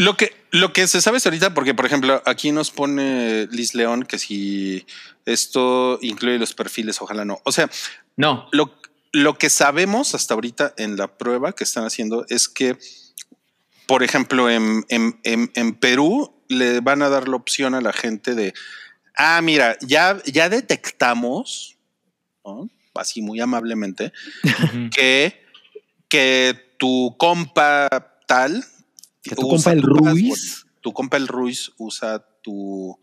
Lo 0.00 0.16
que, 0.16 0.32
lo 0.50 0.72
que 0.72 0.86
se 0.86 1.00
sabe 1.00 1.18
hasta 1.18 1.28
ahorita, 1.28 1.52
porque 1.54 1.74
por 1.74 1.84
ejemplo, 1.86 2.22
aquí 2.24 2.52
nos 2.52 2.70
pone 2.70 3.46
Liz 3.50 3.74
León 3.74 4.04
que 4.04 4.18
si 4.18 4.86
esto 5.26 5.98
incluye 6.00 6.38
los 6.38 6.54
perfiles, 6.54 7.00
ojalá 7.02 7.24
no. 7.24 7.40
O 7.44 7.52
sea, 7.52 7.68
No, 8.16 8.48
lo, 8.52 8.74
lo 9.12 9.36
que 9.38 9.50
sabemos 9.50 10.14
hasta 10.14 10.34
ahorita 10.34 10.72
en 10.78 10.96
la 10.96 11.06
prueba 11.18 11.52
que 11.52 11.64
están 11.64 11.84
haciendo 11.84 12.24
es 12.28 12.48
que 12.48 12.76
por 13.86 14.02
ejemplo, 14.04 14.48
en, 14.48 14.84
en- 14.88 15.18
en- 15.24 15.50
en 15.54 15.74
Perú 15.74 16.32
le 16.48 16.80
van 16.80 17.02
a 17.02 17.08
dar 17.08 17.26
la 17.28 17.34
opción 17.36 17.74
a 17.74 17.80
la 17.80 17.92
gente 17.92 18.36
de, 18.36 18.54
ah, 19.16 19.40
mira, 19.42 19.76
ya, 19.80 20.16
ya 20.26 20.48
detectamos, 20.48 21.76
¿no? 22.44 22.70
así 22.94 23.20
muy 23.20 23.40
amablemente, 23.40 24.12
que, 24.94 25.44
que 26.08 26.54
tu 26.78 27.16
compa 27.18 27.88
tal, 28.28 28.64
Que 29.22 29.34
tu 29.36 29.48
compa 29.48 29.72
el 29.72 29.82
tu 29.82 29.88
password. 29.88 30.10
Ruiz. 30.12 30.66
tu 30.80 30.92
compa 30.92 31.16
el 31.18 31.28
Ruiz 31.28 31.72
usa 31.78 32.24
tu, 32.42 32.98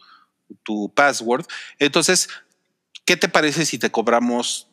tu 0.64 0.91
password. 0.95 1.45
Entonces, 1.80 2.27
¿qué 3.06 3.15
te 3.18 3.30
parece 3.30 3.65
si 3.65 3.77
te 3.77 3.91
cobramos 3.91 4.68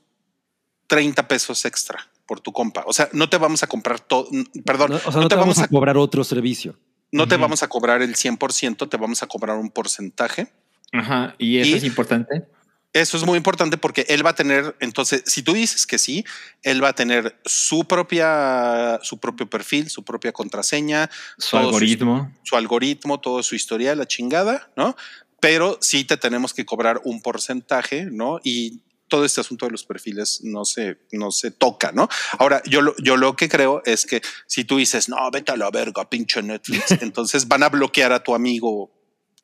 30 0.87 1.27
pesos 1.29 1.65
extra 1.65 2.09
por 2.27 2.41
tu 2.41 2.53
compa? 2.53 2.85
O 2.87 2.93
sea, 2.93 3.09
no 3.13 3.29
te 3.29 3.37
vamos 3.37 3.63
a 3.63 3.67
comprar 3.67 4.01
todo, 4.01 4.29
perdón, 4.65 4.93
No, 4.93 4.97
o 5.05 5.13
sea, 5.13 5.21
no, 5.21 5.29
te 5.29 5.35
vamos 5.35 5.59
a 5.59 5.69
cobrar 5.69 5.97
otro 5.99 6.25
servicio. 6.25 6.79
no 7.13 7.29
te 7.29 7.37
vamos 7.37 7.63
a 7.63 7.69
cobrar 7.69 8.01
el 8.03 8.15
100%, 8.17 8.89
te 8.89 8.97
vamos 8.97 9.23
a 9.23 9.27
cobrar 9.27 9.57
un 9.59 9.71
porcentaje. 9.71 10.53
Ajá. 10.93 11.35
Y 11.39 11.59
eso 11.59 11.71
Y- 11.71 11.75
es 11.75 11.85
importante. 11.85 12.47
Eso 12.95 13.17
es 13.17 13.25
muy 13.25 13.37
importante 13.37 13.77
porque 13.77 14.07
él 14.09 14.25
va 14.25 14.31
a 14.31 14.35
tener, 14.37 14.77
entonces, 14.79 15.25
si 15.27 15.43
tú 15.43 15.53
dices 15.53 15.85
que 15.85 15.99
sí, 15.99 16.25
él 16.63 16.83
va 16.83 16.91
a 16.91 16.93
tener 16.95 17.41
su 17.45 17.87
propia, 17.87 19.01
su 19.03 19.19
propio 19.19 19.51
perfil, 19.51 19.91
su 19.91 20.05
propia 20.05 20.31
contraseña, 20.31 21.11
Su 21.37 21.57
algoritmo. 21.57 22.33
su 22.45 22.55
algoritmo, 22.55 23.19
todo 23.19 23.43
su 23.43 23.57
historial, 23.57 23.99
la 23.99 24.07
chingada, 24.07 24.71
¿no? 24.77 24.95
Pero 25.41 25.77
sí 25.81 26.05
te 26.05 26.17
tenemos 26.17 26.55
que 26.55 26.65
cobrar 26.65 27.01
un 27.03 27.21
porcentaje, 27.21 28.05
¿no? 28.05 28.39
Y 28.45 28.81
todo 29.09 29.25
este 29.25 29.41
asunto 29.41 29.67
de 29.67 29.73
los 29.73 29.85
perfiles 29.85 30.41
no 30.45 30.65
se, 30.65 30.99
no 31.11 31.33
se 31.33 31.51
toca, 31.51 31.91
¿no? 31.91 32.09
Ahora, 32.39 32.63
yo 32.65 32.81
lo, 32.81 32.95
yo 32.99 33.17
lo 33.17 33.35
que 33.35 33.49
creo 33.49 33.83
es 33.85 34.07
que 34.07 34.23
si 34.47 34.65
tú 34.65 34.77
dices, 34.77 35.09
no, 35.09 35.17
vete 35.33 35.51
a 35.51 35.57
la 35.57 35.69
verga, 35.73 36.09
pinche 36.09 36.41
Netflix, 36.45 36.93
entonces 37.03 37.49
van 37.49 37.65
a 37.65 37.71
bloquear 37.71 38.13
a 38.13 38.23
tu 38.23 38.37
amigo 38.37 38.93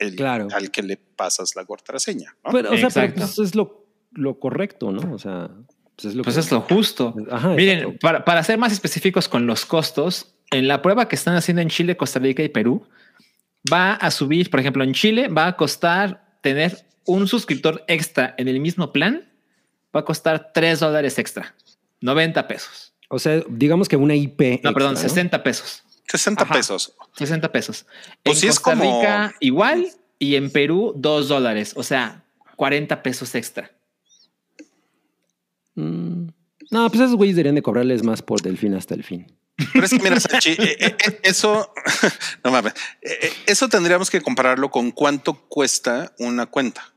el, 0.00 0.16
Claro. 0.16 0.48
al 0.52 0.70
que 0.70 0.82
le 0.82 0.96
pasas 0.96 1.54
la 1.54 1.64
contraseña, 1.64 2.34
¿no? 2.44 2.50
Pero, 2.50 2.70
o 2.72 2.76
sea, 2.76 2.88
pero 2.88 3.06
Exacto. 3.06 3.20
pues 3.36 3.38
es 3.48 3.54
lo, 3.54 3.86
lo 4.12 4.38
correcto, 4.40 4.90
¿no? 4.90 5.14
O 5.14 5.18
sea, 5.18 5.48
pues 5.96 6.06
es 6.06 6.14
lo 6.16 6.24
Pues 6.24 6.34
que- 6.34 6.40
es 6.40 6.50
lo 6.50 6.62
justo. 6.62 7.14
Ajá, 7.30 7.50
Miren, 7.50 7.98
para, 7.98 8.24
para 8.24 8.42
ser 8.42 8.58
más 8.58 8.72
específicos 8.72 9.28
con 9.28 9.46
los 9.46 9.64
costos, 9.64 10.34
en 10.50 10.66
la 10.66 10.82
prueba 10.82 11.06
que 11.08 11.14
están 11.14 11.36
haciendo 11.36 11.60
en 11.62 11.68
Chile, 11.68 11.96
Costa 11.96 12.18
Rica 12.18 12.42
y 12.42 12.48
Perú, 12.48 12.82
va 13.72 13.92
a 13.92 14.10
subir, 14.10 14.50
por 14.50 14.58
ejemplo, 14.60 14.82
en 14.82 14.94
Chile 14.94 15.28
va 15.28 15.46
a 15.46 15.56
costar 15.56 16.38
tener 16.40 16.84
un 17.06 17.28
suscriptor 17.28 17.84
extra 17.86 18.34
en 18.38 18.48
el 18.48 18.58
mismo 18.60 18.92
plan, 18.92 19.28
va 19.94 20.00
a 20.00 20.04
costar 20.04 20.50
3 20.54 20.80
dólares 20.80 21.18
extra, 21.18 21.54
90 22.00 22.48
pesos. 22.48 22.94
O 23.08 23.18
sea, 23.18 23.42
digamos 23.48 23.88
que 23.88 23.96
una 23.96 24.14
IP. 24.14 24.60
No, 24.62 24.72
perdón, 24.72 24.92
extra, 24.92 25.08
60 25.08 25.42
pesos. 25.42 25.82
60 26.10 26.44
Ajá. 26.44 26.54
pesos. 26.54 26.94
60 27.16 27.50
pesos. 27.52 27.86
Pues 28.22 28.42
en 28.42 28.48
es 28.50 28.60
Costa 28.60 28.78
como- 28.78 29.00
Rica 29.00 29.34
igual 29.40 29.86
y 30.18 30.34
en 30.36 30.50
Perú 30.50 30.92
2 30.96 31.28
dólares, 31.28 31.72
o 31.76 31.82
sea, 31.82 32.24
40 32.56 33.02
pesos 33.02 33.34
extra. 33.34 33.70
Mm. 35.74 36.28
No, 36.70 36.88
pues 36.88 37.00
esos 37.00 37.16
güeyes 37.16 37.36
deberían 37.36 37.54
de 37.56 37.62
cobrarles 37.62 38.02
más 38.04 38.22
por 38.22 38.42
del 38.42 38.58
fin 38.58 38.74
hasta 38.74 38.94
el 38.94 39.02
fin. 39.04 39.26
Pero 39.72 39.84
es 39.84 39.90
que 39.90 39.98
mira, 39.98 40.18
Sachi, 40.18 40.52
eh, 40.52 40.76
eh, 40.80 40.96
eh, 41.06 41.20
eso, 41.22 41.72
no 42.44 42.50
mames, 42.50 42.72
eso 43.46 43.68
tendríamos 43.68 44.08
que 44.08 44.20
compararlo 44.22 44.70
con 44.70 44.90
cuánto 44.90 45.34
cuesta 45.48 46.12
una 46.18 46.46
cuenta. 46.46 46.94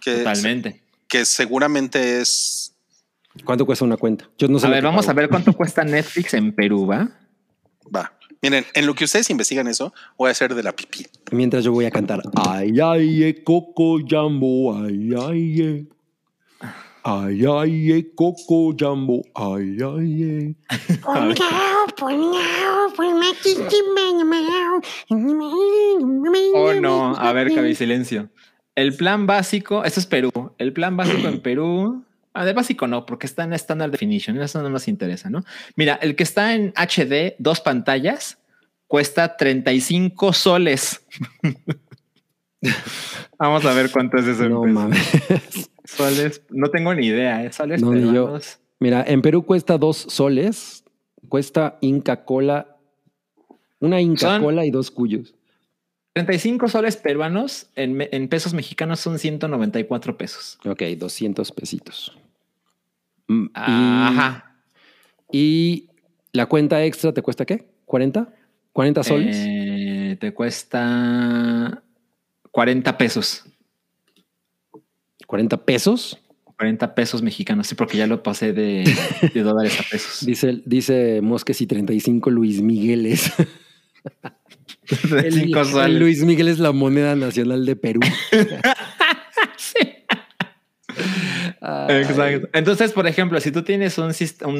Que, 0.00 0.18
Totalmente. 0.18 0.82
que 1.08 1.24
seguramente 1.24 2.20
es 2.20 2.74
¿Cuánto 3.44 3.64
cuesta 3.64 3.84
una 3.84 3.96
cuenta? 3.96 4.28
Yo 4.36 4.46
no 4.46 4.58
sé. 4.58 4.66
A 4.66 4.70
ver, 4.70 4.84
vamos 4.84 5.06
a 5.06 5.08
pago. 5.08 5.16
ver 5.16 5.28
cuánto 5.30 5.52
cuesta 5.54 5.82
Netflix 5.84 6.34
en 6.34 6.52
Perú, 6.54 6.86
¿va? 6.86 7.08
Va. 7.94 8.12
Miren, 8.42 8.66
en 8.74 8.86
lo 8.86 8.94
que 8.96 9.04
ustedes 9.04 9.30
investigan 9.30 9.68
eso, 9.68 9.94
voy 10.18 10.26
a 10.26 10.32
hacer 10.32 10.52
de 10.56 10.64
la 10.64 10.72
pipí. 10.72 11.06
Mientras 11.30 11.62
yo 11.62 11.70
voy 11.70 11.84
a 11.84 11.92
cantar. 11.92 12.20
Ay, 12.34 12.74
ay, 12.82 13.22
eh, 13.22 13.44
coco 13.44 14.00
jambo, 14.04 14.76
ay, 14.76 15.10
ay, 15.16 15.62
eh. 15.62 15.86
Ay, 17.04 17.44
ay, 17.46 17.92
eh, 17.92 18.12
coco 18.16 18.74
jambo, 18.76 19.22
ay, 19.36 19.76
ay, 19.80 20.22
eh. 20.24 20.54
Oh, 26.54 26.72
no. 26.80 27.14
A 27.16 27.32
ver, 27.32 27.54
Cabi, 27.54 27.76
silencio. 27.76 28.28
El 28.74 28.96
plan 28.96 29.28
básico, 29.28 29.84
esto 29.84 30.00
es 30.00 30.06
Perú. 30.06 30.32
El 30.58 30.72
plan 30.72 30.96
básico 30.96 31.28
en 31.28 31.40
Perú. 31.40 32.04
Ah, 32.34 32.44
de 32.44 32.52
básico 32.54 32.86
no, 32.86 33.04
porque 33.04 33.26
está 33.26 33.44
en 33.44 33.52
Standard 33.52 33.90
Definition. 33.90 34.40
Eso 34.40 34.62
no 34.62 34.70
nos 34.70 34.88
interesa, 34.88 35.28
¿no? 35.30 35.44
Mira, 35.76 35.94
el 36.02 36.16
que 36.16 36.22
está 36.22 36.54
en 36.54 36.72
HD, 36.76 37.34
dos 37.38 37.60
pantallas, 37.60 38.38
cuesta 38.86 39.36
35 39.36 40.32
soles. 40.32 41.02
Vamos 43.38 43.64
a 43.64 43.74
ver 43.74 43.90
cuánto 43.90 44.18
es 44.18 44.26
eso. 44.26 44.48
No 44.48 44.64
mames. 44.64 44.98
Soles, 45.84 46.42
no 46.50 46.68
tengo 46.70 46.94
ni 46.94 47.06
idea, 47.06 47.44
¿eh? 47.44 47.52
Soles 47.52 47.82
No, 47.82 47.92
ni 47.92 48.02
yo. 48.02 48.12
peruanos. 48.12 48.58
Mira, 48.78 49.04
en 49.06 49.20
Perú 49.20 49.44
cuesta 49.44 49.76
dos 49.78 49.96
soles. 49.96 50.84
Cuesta 51.28 51.76
Inca 51.80 52.24
Cola. 52.24 52.76
Una 53.80 54.00
Inca 54.00 54.20
Son- 54.20 54.42
Cola 54.42 54.64
y 54.64 54.70
dos 54.70 54.90
cuyos. 54.90 55.34
35 56.14 56.68
soles 56.68 56.96
peruanos 56.96 57.66
en, 57.74 58.06
en 58.12 58.28
pesos 58.28 58.52
mexicanos 58.54 59.00
son 59.00 59.18
194 59.18 60.16
pesos. 60.18 60.58
Ok, 60.66 60.82
200 60.98 61.50
pesitos. 61.52 62.16
Mm, 63.28 63.44
y- 63.44 63.50
Ajá. 63.54 64.56
Y 65.32 65.88
la 66.32 66.46
cuenta 66.46 66.84
extra 66.84 67.12
te 67.12 67.22
cuesta 67.22 67.44
qué? 67.46 67.66
¿40? 67.86 68.28
¿40 68.74 69.02
soles? 69.02 69.36
Eh, 69.38 70.16
te 70.20 70.32
cuesta 70.34 71.82
40 72.50 72.98
pesos. 72.98 73.44
¿40 75.26 75.64
pesos? 75.64 76.18
40 76.56 76.94
pesos 76.94 77.22
mexicanos. 77.22 77.66
Sí, 77.66 77.74
porque 77.74 77.96
ya 77.96 78.06
lo 78.06 78.22
pasé 78.22 78.52
de, 78.52 78.84
de 79.34 79.42
dólares 79.42 79.80
a 79.80 79.84
pesos. 79.90 80.24
Dice, 80.24 80.60
dice 80.64 81.20
Mosques 81.22 81.60
y 81.60 81.66
35 81.66 82.30
Luis 82.30 82.60
Migueles. 82.62 83.32
El- 85.12 85.32
5 85.32 85.82
el. 85.82 85.98
Luis 85.98 86.22
Miguel 86.24 86.48
es 86.48 86.58
la 86.58 86.72
moneda 86.72 87.14
nacional 87.16 87.64
de 87.64 87.76
Perú. 87.76 88.00
Ay, 88.32 90.01
Exacto. 91.88 92.48
Entonces, 92.52 92.92
por 92.92 93.06
ejemplo, 93.06 93.40
si 93.40 93.50
tú 93.50 93.62
tienes 93.62 93.98
un 93.98 94.12
sistema, 94.14 94.52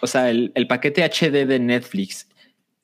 o 0.00 0.06
sea, 0.06 0.30
el, 0.30 0.52
el 0.54 0.66
paquete 0.66 1.02
HD 1.04 1.46
de 1.46 1.58
Netflix, 1.58 2.28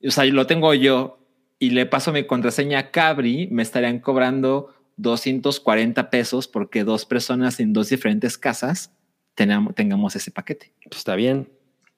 o 0.07 0.11
sea, 0.11 0.25
lo 0.25 0.47
tengo 0.47 0.75
yo 0.75 1.19
y 1.59 1.71
le 1.71 1.87
paso 1.87 2.13
mi 2.13 2.25
contraseña 2.25 2.79
a 2.79 2.91
Cabri, 2.91 3.49
me 3.51 3.63
estarían 3.63 4.01
cobrando 4.01 4.75
240 4.97 6.11
pesos 6.11 6.49
porque 6.49 6.85
dos 6.85 7.05
personas 7.05 7.61
en 7.61 7.73
dos 7.73 7.89
diferentes 7.89 8.39
casas 8.39 8.93
tenamos, 9.35 9.75
tengamos 9.75 10.17
ese 10.17 10.31
paquete. 10.31 10.73
pues 10.85 10.99
está 10.99 11.15
bien. 11.15 11.49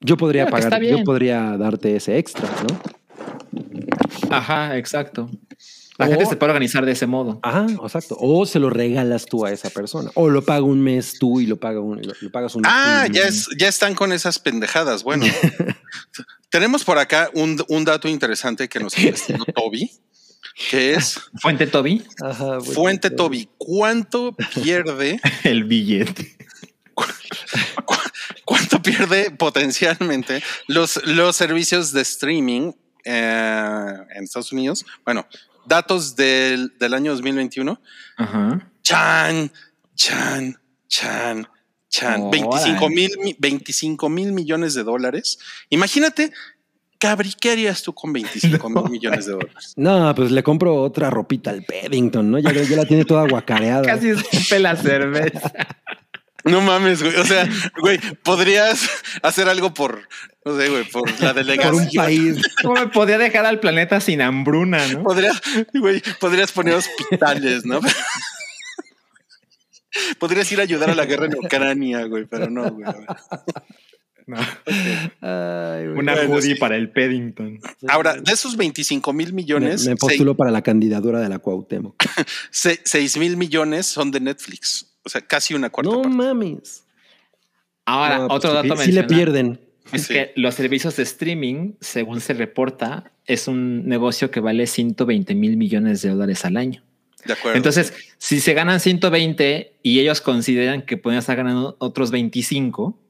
Yo 0.01 0.15
podría 0.15 0.45
Claro 0.45 0.69
pagar, 0.69 0.83
yo 0.83 1.03
podría 1.03 1.57
darte 1.57 1.95
ese 1.95 2.17
extra, 2.17 2.47
¿no? 2.69 2.79
Ajá, 4.29 4.77
exacto. 4.77 5.29
La 5.99 6.05
O- 6.07 6.09
gente 6.09 6.25
se 6.25 6.35
puede 6.37 6.51
organizar 6.53 6.85
de 6.85 6.93
ese 6.93 7.05
modo. 7.05 7.39
Ajá, 7.43 7.67
exacto. 7.83 8.15
O 8.19 8.45
se 8.45 8.57
lo 8.59 8.69
regalas 8.69 9.25
tú 9.25 9.45
a 9.45 9.51
esa 9.51 9.69
persona. 9.69 10.09
O 10.15 10.29
lo 10.29 10.43
paga 10.43 10.63
un 10.63 10.81
mes 10.81 11.19
tú 11.19 11.39
y 11.41 11.45
lo, 11.45 11.57
paga 11.59 11.79
un, 11.81 12.01
lo, 12.01 12.13
lo 12.19 12.31
pagas 12.31 12.55
un 12.55 12.63
Ah, 12.65 13.03
un- 13.07 13.13
ya, 13.13 13.23
es, 13.27 13.47
ya 13.57 13.67
están 13.67 13.93
con 13.95 14.11
esas 14.13 14.39
pendejadas. 14.39 15.03
Bueno, 15.03 15.25
tenemos 16.49 16.83
por 16.83 16.97
acá 16.97 17.29
un, 17.33 17.63
un 17.67 17.85
dato 17.85 18.07
interesante 18.07 18.67
que 18.69 18.79
nos 18.79 18.97
investigó 18.97 19.45
Toby, 19.55 19.91
que 20.71 20.93
es 20.95 21.19
Fuente 21.41 21.67
Toby, 21.67 22.03
Ajá, 22.23 22.45
bueno, 22.59 22.61
Fuente. 22.73 23.09
Toby. 23.09 23.49
¿Cuánto 23.57 24.35
pierde, 24.63 25.19
el 25.43 25.65
billete. 25.65 26.37
cuánto 28.45 28.81
pierde 28.81 29.31
potencialmente 29.31 30.41
los, 30.67 31.01
los 31.05 31.35
servicios 31.35 31.91
de 31.93 32.01
streaming 32.01 32.71
eh, 33.05 33.93
en 34.15 34.23
Estados 34.23 34.51
Unidos? 34.51 34.85
Bueno, 35.05 35.25
datos 35.65 36.15
del, 36.15 36.73
del 36.79 36.93
año 36.93 37.11
2021. 37.11 37.81
Ajá. 38.17 38.71
Chan, 38.83 39.51
chan, 39.95 40.57
chan, 40.87 41.47
chan. 41.89 42.21
Órale. 42.21 42.41
25 42.41 42.89
mil, 42.89 43.11
mi- 43.23 43.35
25 43.37 44.09
mil 44.09 44.31
millones 44.33 44.73
de 44.73 44.83
dólares. 44.83 45.39
Imagínate, 45.69 46.31
Cabri, 46.97 47.33
¿qué 47.39 47.51
harías 47.51 47.81
tú 47.83 47.93
con 47.93 48.11
25 48.11 48.69
mil 48.69 48.89
millones 48.89 49.25
de 49.25 49.31
dólares? 49.33 49.73
No, 49.77 50.13
pues 50.15 50.31
le 50.31 50.43
compro 50.43 50.75
otra 50.81 51.09
ropita 51.09 51.49
al 51.51 51.63
Paddington, 51.63 52.29
¿no? 52.29 52.39
Ya, 52.39 52.51
ya 52.51 52.75
la 52.77 52.85
tiene 52.85 53.05
toda 53.05 53.27
guacareada. 53.27 53.81
Casi 53.85 54.09
escupe 54.09 54.59
la 54.59 54.75
cerveza. 54.75 55.51
No 56.45 56.61
mames, 56.61 57.01
güey. 57.03 57.15
O 57.15 57.25
sea, 57.25 57.47
güey, 57.81 57.99
podrías 58.23 58.89
hacer 59.23 59.49
algo 59.49 59.73
por, 59.73 60.07
no 60.45 60.57
sé, 60.57 60.69
güey, 60.69 60.83
por 60.85 61.09
la 61.09 61.17
por 61.17 61.27
un 61.29 61.35
delegación. 61.35 61.89
país. 61.95 62.37
¿Cómo 62.61 62.75
me 62.75 62.87
podía 62.87 63.17
dejar 63.17 63.45
al 63.45 63.59
planeta 63.59 63.99
sin 63.99 64.21
hambruna, 64.21 64.85
no? 64.87 65.03
Podrías, 65.03 65.41
güey, 65.73 66.01
podrías 66.19 66.51
poner 66.51 66.75
hospitales, 66.75 67.65
¿no? 67.65 67.79
Podrías 70.19 70.51
ir 70.51 70.59
a 70.59 70.63
ayudar 70.63 70.91
a 70.91 70.95
la 70.95 71.05
guerra 71.05 71.25
en 71.25 71.35
Ucrania, 71.35 72.05
güey, 72.05 72.25
pero 72.25 72.49
no, 72.49 72.69
güey. 72.71 72.85
No. 74.27 74.37
Ay, 74.37 75.87
güey. 75.87 75.97
Una 75.97 76.13
Bueno, 76.13 76.35
hoodie 76.35 76.53
sí. 76.53 76.59
para 76.59 76.75
el 76.75 76.91
Paddington. 76.91 77.59
Ahora, 77.87 78.13
de 78.15 78.31
esos 78.31 78.55
25 78.55 79.11
mil 79.13 79.33
millones, 79.33 79.87
me 79.87 79.95
postulo 79.95 80.35
para 80.37 80.51
la 80.51 80.61
candidatura 80.61 81.19
de 81.19 81.29
la 81.29 81.39
Cuauhtémoc. 81.39 81.95
6 82.51 83.17
mil 83.17 83.37
millones 83.37 83.87
son 83.87 84.11
de 84.11 84.19
Netflix. 84.19 84.88
O 85.09 85.11
sea, 85.11 85.21
casi 85.21 85.55
una 85.55 85.71
cuarta 85.71 85.89
No 85.91 86.03
parte. 86.03 86.15
mames. 86.15 86.85
Ahora, 87.83 88.19
No, 88.19 88.27
pues 88.27 88.37
otro 88.37 88.53
dato 88.53 88.77
sí 88.77 88.91
le 88.91 89.03
pierden. 89.05 89.59
Es 89.91 90.03
Sí. 90.03 90.13
que 90.13 90.33
los 90.35 90.53
servicios 90.53 90.95
de 90.97 91.01
streaming, 91.03 91.73
según 91.81 92.21
se 92.21 92.33
reporta, 92.35 93.11
es 93.25 93.47
un 93.47 93.87
negocio 93.87 94.29
que 94.29 94.39
vale 94.39 94.67
120 94.67 95.33
mil 95.33 95.57
millones 95.57 96.03
de 96.03 96.09
dólares 96.09 96.45
al 96.45 96.57
año. 96.57 96.83
De 97.25 97.33
acuerdo. 97.33 97.57
Entonces, 97.57 97.91
si 98.19 98.39
se 98.39 98.53
ganan 98.53 98.79
120 98.79 99.79
y 99.81 99.99
ellos 99.99 100.21
consideran 100.21 100.83
que 100.83 100.95
pueden 100.97 101.17
estar 101.17 101.35
ganando 101.35 101.75
otros 101.79 102.11
25, 102.11 103.01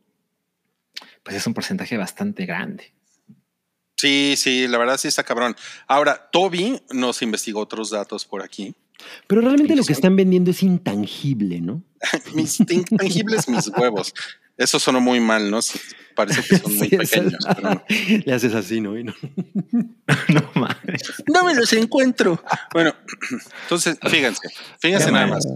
pues 1.23 1.35
es 1.35 1.45
un 1.45 1.53
porcentaje 1.53 1.97
bastante 1.97 2.45
grande. 2.45 2.93
Sí, 3.97 4.35
sí, 4.38 4.65
la 4.69 4.77
verdad 4.77 4.97
sí 4.97 5.09
está 5.09 5.23
cabrón. 5.23 5.57
Ahora, 5.85 6.30
Toby 6.31 6.81
nos 6.93 7.21
investigó 7.21 7.59
otros 7.59 7.89
datos 7.89 8.23
por 8.23 8.41
aquí. 8.41 8.73
Pero 9.27 9.41
realmente 9.41 9.76
lo 9.76 9.84
que 9.84 9.93
están 9.93 10.15
vendiendo 10.15 10.51
es 10.51 10.63
intangible, 10.63 11.61
¿no? 11.61 11.84
Mis 12.34 12.59
intangibles, 12.59 13.47
mis 13.49 13.67
huevos. 13.69 14.13
Eso 14.57 14.80
sonó 14.80 14.99
muy 14.99 15.19
mal, 15.19 15.49
¿no? 15.49 15.59
Parece 16.15 16.41
que 16.43 16.57
son 16.57 16.76
muy 16.77 16.89
Sí, 16.89 16.97
pequeños. 16.97 17.35
pero 17.55 17.69
no. 17.69 17.84
Le 18.26 18.34
haces 18.34 18.53
así, 18.53 18.81
¿no? 18.81 18.97
Y 18.97 19.03
no. 19.05 19.13
no 20.30 20.51
mames. 20.55 21.01
No 21.27 21.43
me 21.45 21.55
los 21.55 21.71
encuentro. 21.73 22.43
Bueno, 22.73 22.93
entonces, 23.63 23.97
fíjense, 24.09 24.49
fíjense 24.80 25.11
nada 25.11 25.27
más. 25.27 25.47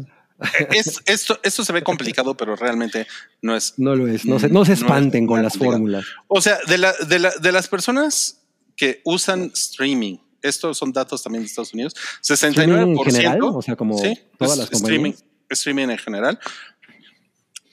Es, 0.71 1.01
esto, 1.05 1.39
esto 1.43 1.63
se 1.63 1.71
ve 1.73 1.83
complicado, 1.83 2.35
pero 2.35 2.55
realmente 2.55 3.07
no 3.41 3.55
es. 3.55 3.73
No 3.77 3.95
lo 3.95 4.07
es. 4.07 4.25
No 4.25 4.39
se, 4.39 4.47
no 4.49 4.65
se 4.65 4.71
No 4.71 4.73
es 4.75 4.81
espanten 4.81 5.27
con 5.27 5.41
las 5.43 5.53
complicado. 5.53 5.71
fórmulas. 5.73 6.05
O 6.27 6.41
sea, 6.41 6.57
de, 6.67 6.77
la, 6.77 6.93
de, 7.07 7.19
la, 7.19 7.31
de 7.31 7.51
las 7.51 7.67
personas 7.67 8.41
que 8.75 9.01
usan 9.05 9.51
streaming, 9.53 10.17
estos 10.43 10.77
son 10.77 10.91
datos 10.91 11.23
también 11.23 11.43
de 11.43 11.47
Estados 11.47 11.73
Unidos, 11.73 11.95
69%. 12.21 12.49
¿Streaming 12.49 12.97
en 12.97 13.03
general? 13.03 13.39
O 13.43 13.61
sea, 13.61 13.75
como 13.75 13.97
sí, 13.97 14.19
todas 14.37 14.57
las 14.57 14.71
streaming, 14.71 15.13
streaming 15.49 15.89
en 15.89 15.97
general. 15.97 16.39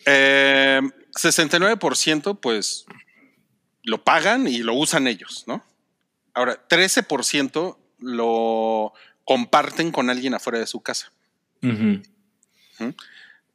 Eh, 0.06 0.80
69% 1.12 2.38
pues 2.40 2.86
lo 3.82 4.02
pagan 4.04 4.46
y 4.46 4.58
lo 4.58 4.74
usan 4.74 5.06
ellos, 5.06 5.44
¿no? 5.46 5.64
Ahora, 6.32 6.66
13% 6.68 7.76
lo 7.98 8.92
comparten 9.24 9.90
con 9.90 10.10
alguien 10.10 10.34
afuera 10.34 10.58
de 10.58 10.66
su 10.66 10.80
casa. 10.80 11.12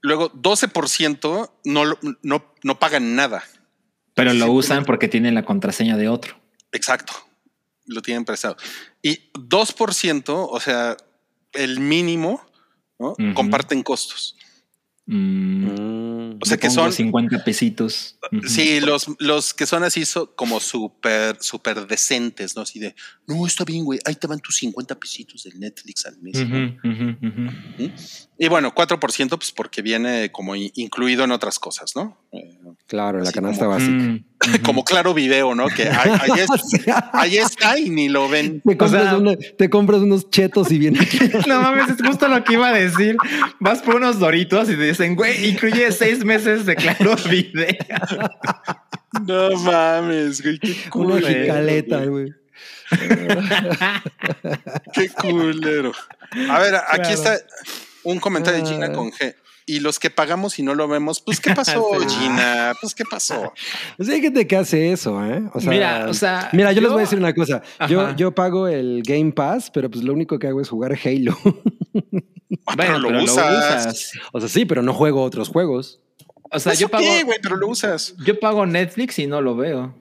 Luego, 0.01 0.31
12% 0.33 1.51
no, 1.63 1.97
no, 2.21 2.53
no 2.61 2.79
pagan 2.79 3.15
nada. 3.15 3.43
Pero 4.13 4.33
lo 4.33 4.51
usan 4.51 4.85
porque 4.85 5.07
tienen 5.07 5.33
la 5.33 5.43
contraseña 5.43 5.97
de 5.97 6.09
otro. 6.09 6.39
Exacto. 6.71 7.13
Lo 7.85 8.01
tienen 8.01 8.25
prestado. 8.25 8.57
Y 9.01 9.31
2%, 9.33 10.47
o 10.49 10.59
sea, 10.59 10.97
el 11.53 11.79
mínimo, 11.79 12.41
¿no? 12.99 13.15
Comparten 13.33 13.83
costos. 13.83 14.35
Mm. 15.07 16.39
O 16.41 16.45
sea, 16.45 16.57
que 16.57 16.69
son- 16.69 16.91
50 16.91 17.43
pesitos. 17.43 18.17
Sí, 18.47 18.79
los, 18.81 19.05
los 19.19 19.53
que 19.53 19.65
son 19.65 19.83
así 19.83 20.03
so- 20.03 20.35
como 20.35 20.59
súper, 20.59 21.37
súper 21.39 21.87
decentes, 21.87 22.55
¿no? 22.55 22.63
Así 22.63 22.79
de, 22.79 22.93
no, 23.27 23.45
está 23.47 23.63
bien, 23.63 23.85
güey, 23.85 23.99
ahí 24.05 24.15
te 24.15 24.27
van 24.27 24.39
tus 24.39 24.57
50 24.57 24.95
pesitos 24.99 25.43
del 25.43 25.59
Netflix 25.59 26.05
al 26.07 26.17
mes. 26.17 26.37
Y 28.37 28.47
bueno, 28.49 28.73
4% 28.75 29.37
pues 29.37 29.51
porque 29.51 29.81
viene 29.81 30.31
como 30.31 30.55
incluido 30.55 31.23
en 31.23 31.31
otras 31.31 31.57
cosas, 31.59 31.95
¿no? 31.95 32.17
Eh, 32.31 32.59
Claro, 32.87 33.19
la 33.21 33.31
canasta 33.31 33.65
como- 33.65 33.75
básica. 33.77 33.91
Mm, 33.93 34.25
como 34.63 34.83
claro 34.83 35.13
video, 35.13 35.55
¿no? 35.55 35.67
Que 35.67 35.83
ahí, 35.89 36.11
ahí 36.21 36.39
es- 36.41 36.49
O 36.49 36.57
sea, 36.57 37.09
ahí 37.13 37.37
está 37.37 37.79
y 37.79 37.89
ni 37.89 38.09
lo 38.09 38.27
ven. 38.29 38.61
te, 38.65 38.77
compras 38.77 39.03
sea- 39.03 39.17
una- 39.17 39.35
te 39.35 39.69
compras 39.69 40.01
unos 40.01 40.29
chetos 40.29 40.71
y 40.71 40.77
viene 40.77 40.99
No 41.47 41.61
mames, 41.61 41.89
es 41.89 42.05
justo 42.05 42.27
lo 42.27 42.43
que 42.43 42.53
iba 42.53 42.67
a 42.69 42.73
decir. 42.73 43.15
Vas 43.59 43.81
por 43.81 43.95
unos 43.95 44.19
doritos 44.19 44.69
y 44.69 44.75
te 44.75 44.83
dicen, 44.83 45.15
güey, 45.15 45.49
incluye 45.49 45.91
seis 45.91 46.23
meses 46.25 46.65
de 46.65 46.75
claro 46.75 47.15
video. 47.29 47.67
No 49.25 49.51
mames, 49.61 50.41
güey, 50.43 50.59
qué 50.59 50.71
una 50.93 51.19
culero. 51.19 51.27
jicaleta, 51.27 52.05
güey. 52.05 52.33
Qué 54.93 55.09
culero. 55.09 55.91
A 56.49 56.59
ver, 56.59 56.75
aquí 56.75 56.97
Claro. 57.01 57.13
está 57.13 57.37
un 58.03 58.19
comentario 58.19 58.63
de 58.63 58.69
Gina 58.69 58.91
con 58.91 59.11
G. 59.11 59.35
Y 59.67 59.79
los 59.79 59.97
que 59.97 60.11
pagamos 60.11 60.59
y 60.59 60.63
no 60.63 60.75
lo 60.75 60.87
vemos, 60.87 61.21
pues 61.21 61.39
¿qué 61.39 61.51
pasó. 61.55 61.89
Gina? 62.07 62.73
Pues 62.79 62.93
¿qué 62.93 63.03
pasó? 63.03 63.51
O 63.97 64.03
sea, 64.03 64.13
hay 64.13 64.21
gente 64.21 64.45
que 64.45 64.55
hace 64.55 64.91
eso, 64.91 65.23
¿eh? 65.25 65.43
O 65.53 65.59
sea, 65.59 65.69
Mira, 65.71 66.05
o 66.07 66.13
sea, 66.13 66.49
mira, 66.53 66.71
yo, 66.71 66.81
les 66.81 66.91
voy 66.91 66.99
a 66.99 67.01
decir 67.01 67.17
una 67.17 67.33
cosa. 67.33 67.63
Yo, 67.89 68.01
Ajá. 68.01 68.15
yo 68.15 68.33
pago 68.35 68.67
el 68.67 69.01
Game 69.03 69.31
Pass, 69.31 69.71
pero 69.73 69.89
pues 69.89 70.03
lo 70.03 70.13
único 70.13 70.37
que 70.37 70.47
hago 70.47 70.61
es 70.61 70.69
jugar 70.69 70.97
Halo. 71.03 71.37
Ah, 72.67 72.73
Bueno, 72.77 72.93
pero 73.01 73.09
lo 73.11 73.23
usas. 73.23 74.11
o 74.31 74.39
sea, 74.39 74.47
sí, 74.49 74.65
pero 74.65 74.81
no 74.83 74.93
juego 74.93 75.23
otros 75.23 75.49
juegos. 75.49 75.99
O 76.51 76.59
sea, 76.59 76.71
Pues, 76.71 76.79
yo 76.79 76.89
pago, 76.89 77.05
pero 77.41 77.55
lo 77.57 77.67
usas. 77.67 78.15
yo 78.23 78.39
pago 78.39 78.65
Netflix 78.65 79.17
y 79.19 79.27
no 79.27 79.41
lo 79.41 79.55
veo. 79.55 79.95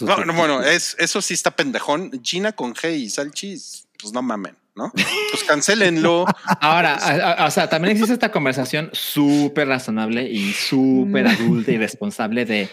No, 0.00 0.24
no, 0.24 0.32
bueno, 0.34 0.62
es, 0.62 0.96
eso 0.98 1.20
sí 1.22 1.34
está 1.34 1.50
pendejón. 1.50 2.10
Gina 2.22 2.52
con 2.52 2.74
G 2.74 2.96
y 2.98 3.10
Salchis, 3.10 3.88
pues 4.00 4.12
no 4.12 4.22
mamen, 4.22 4.56
¿no? 4.76 4.90
Pues 4.92 5.44
cancelenlo. 5.46 6.24
Ahora, 6.60 6.98
o 7.46 7.50
sea, 7.50 7.68
también 7.68 7.92
existe 7.92 8.12
esta 8.14 8.30
conversación 8.32 8.90
súper 8.92 9.68
razonable 9.68 10.28
y 10.28 10.52
súper 10.52 11.26
adulta 11.26 11.70
y 11.72 11.78
responsable 11.78 12.44
de, 12.44 12.68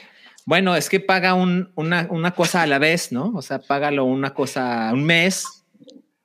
bueno, 0.46 0.76
es 0.76 0.90
que 0.90 1.00
paga 1.00 1.34
un- 1.34 1.72
una, 1.76 2.08
una 2.10 2.32
cosa 2.32 2.62
a 2.64 2.68
la 2.68 2.80
vez, 2.80 3.12
¿no? 3.12 3.32
O 3.36 3.42
sea, 3.42 3.60
págalo 3.60 4.06
una 4.06 4.34
cosa 4.34 4.90
un 4.94 5.04
mes, 5.04 5.46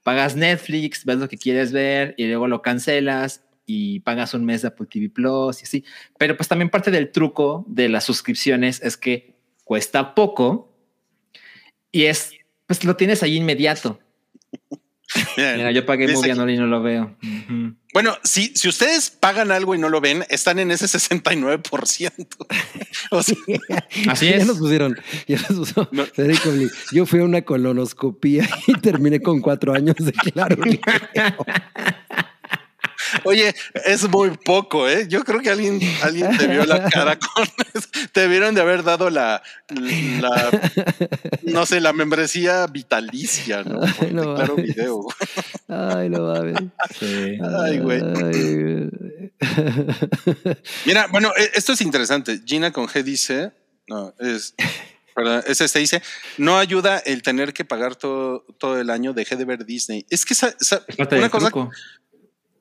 pagas 0.03 0.37
Netflix, 0.37 1.05
ves 1.05 1.19
lo 1.19 1.29
que 1.29 1.37
quieres 1.39 1.73
ver 1.73 2.15
y 2.17 2.27
luego 2.27 2.49
lo 2.49 2.63
cancelas 2.63 3.43
y 3.67 4.01
pagas 4.01 4.33
un 4.35 4.45
mes 4.45 4.63
de 4.63 4.69
Apple 4.69 4.87
TV 4.91 5.11
Plus 5.11 5.61
y 5.61 5.65
así. 5.65 5.85
Pero 6.19 6.37
pues 6.37 6.49
también 6.49 6.71
parte 6.71 6.91
del 6.91 7.11
truco 7.11 7.65
de 7.69 7.89
las 7.89 8.05
suscripciones 8.05 8.81
es 8.83 8.97
que 8.97 9.35
cuesta 9.65 10.15
poco 10.15 10.73
y 11.91 12.05
es, 12.05 12.31
pues 12.67 12.85
lo 12.85 12.95
tienes 12.97 13.23
ahí 13.23 13.37
inmediato. 13.37 13.99
Bien. 15.37 15.57
Mira, 15.57 15.71
yo 15.71 15.85
pagué 15.87 16.09
Movie 16.09 16.33
Anol 16.33 16.51
y 16.51 16.57
no 16.57 16.67
lo 16.67 16.83
veo. 16.83 17.17
Bueno, 17.93 18.15
si, 18.25 18.53
si 18.55 18.69
ustedes 18.69 19.11
pagan 19.11 19.51
algo 19.51 19.75
y 19.75 19.79
no 19.79 19.89
lo 19.89 20.01
ven, 20.03 20.25
están 20.29 20.59
en 20.59 20.71
ese 20.71 20.85
69%. 20.87 22.13
o 23.11 23.23
sea, 23.23 23.37
Así 24.09 24.27
Ya 24.31 24.37
es. 24.37 24.47
nos 24.47 24.59
pusieron, 24.59 24.99
ya 25.27 25.39
nos 25.39 25.59
puso 25.59 25.89
No. 25.93 26.05
Federico 26.05 26.51
Bli. 26.51 26.69
Yo 26.93 27.07
fui 27.07 27.21
a 27.21 27.25
una 27.25 27.43
colonoscopía 27.43 28.49
y 28.67 28.75
terminé 28.75 29.21
con 29.21 29.41
cuatro 29.41 29.75
años 29.75 29.97
de 29.99 30.13
claro. 30.13 30.57
Oye, 33.25 33.55
es 33.85 34.09
muy 34.09 34.31
poco, 34.31 34.89
¿eh? 34.89 35.07
Yo 35.09 35.25
creo 35.25 35.41
que 35.41 35.51
alguien, 35.51 35.81
alguien 36.03 36.37
te 36.37 36.47
vio 36.47 36.65
la 36.65 36.89
cara 36.89 37.19
con 37.19 37.45
eso. 37.75 37.89
Te 38.13 38.29
vieron 38.29 38.55
de 38.55 38.61
haber 38.63 38.83
dado 38.83 39.11
la, 39.11 39.43
la 39.69 40.51
no 41.43 41.67
sé, 41.67 41.81
la 41.81 41.93
membresía 41.93 42.67
vitalicia, 42.67 43.63
¿no? 43.63 43.81
Ay, 44.01 44.11
no 44.13 44.35
claro 44.35 44.57
mames. 44.57 44.75
video. 44.75 45.07
Ay, 45.69 46.09
no 46.11 46.23
mames. 46.23 46.57
Sí. 46.99 47.39
Ay, 47.63 47.79
güey. 47.79 48.03
Ay. 48.03 48.91
Mira, 50.85 51.07
bueno, 51.09 51.33
e- 51.37 51.51
esto 51.55 51.73
es 51.73 51.81
interesante. 51.81 52.41
Gina 52.45 52.73
con 52.73 52.87
G 52.87 53.03
dice, 53.03 53.53
no, 53.89 54.15
es, 54.19 54.55
perdón, 55.15 55.43
es 55.47 55.61
este, 55.61 55.79
dice, 55.79 56.03
no 56.39 56.59
ayuda 56.59 56.99
el 56.99 57.23
tener 57.23 57.53
que 57.53 57.65
pagar 57.65 57.97
todo, 57.97 58.45
todo 58.59 58.81
el 58.81 58.91
año, 58.91 59.13
dejé 59.13 59.37
de 59.37 59.45
ver 59.45 59.65
Disney. 59.65 60.07
Es 60.11 60.25
que 60.25 60.35
esa, 60.35 60.55
esa- 60.61 60.85
una 61.13 61.29
cosa, 61.29 61.47
truco. 61.51 61.71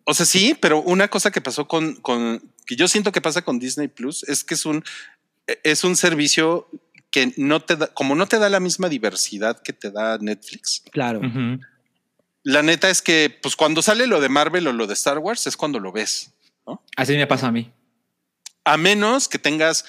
O 0.05 0.13
sea, 0.13 0.25
sí, 0.25 0.55
pero 0.59 0.81
una 0.81 1.07
cosa 1.07 1.31
que 1.31 1.41
pasó 1.41 1.67
con, 1.67 1.95
con, 1.95 2.41
que 2.65 2.75
yo 2.75 2.87
siento 2.87 3.11
que 3.11 3.21
pasa 3.21 3.41
con 3.41 3.59
Disney 3.59 3.87
Plus 3.87 4.23
es 4.23 4.43
que 4.43 4.53
es 4.53 4.65
un, 4.65 4.83
es 5.63 5.83
un 5.83 5.95
servicio 5.95 6.67
que 7.09 7.33
no 7.37 7.61
te 7.61 7.75
da, 7.75 7.87
como 7.87 8.13
no 8.13 8.27
te 8.27 8.37
da 8.37 8.49
la 8.49 8.59
misma 8.59 8.87
diversidad 8.87 9.61
que 9.61 9.73
te 9.73 9.89
da 9.89 10.17
Netflix. 10.19 10.83
Claro. 10.91 11.21
La 12.43 12.61
neta 12.61 12.89
es 12.89 13.01
que, 13.01 13.35
pues 13.41 13.55
cuando 13.55 13.81
sale 13.81 14.05
lo 14.05 14.21
de 14.21 14.29
Marvel 14.29 14.67
o 14.67 14.73
lo 14.73 14.85
de 14.85 14.93
Star 14.93 15.17
Wars 15.17 15.47
es 15.47 15.57
cuando 15.57 15.79
lo 15.79 15.91
ves. 15.91 16.33
Así 16.95 17.15
me 17.15 17.25
pasa 17.25 17.47
a 17.47 17.51
mí. 17.51 17.71
A 18.63 18.77
menos 18.77 19.27
que 19.27 19.39
tengas 19.39 19.85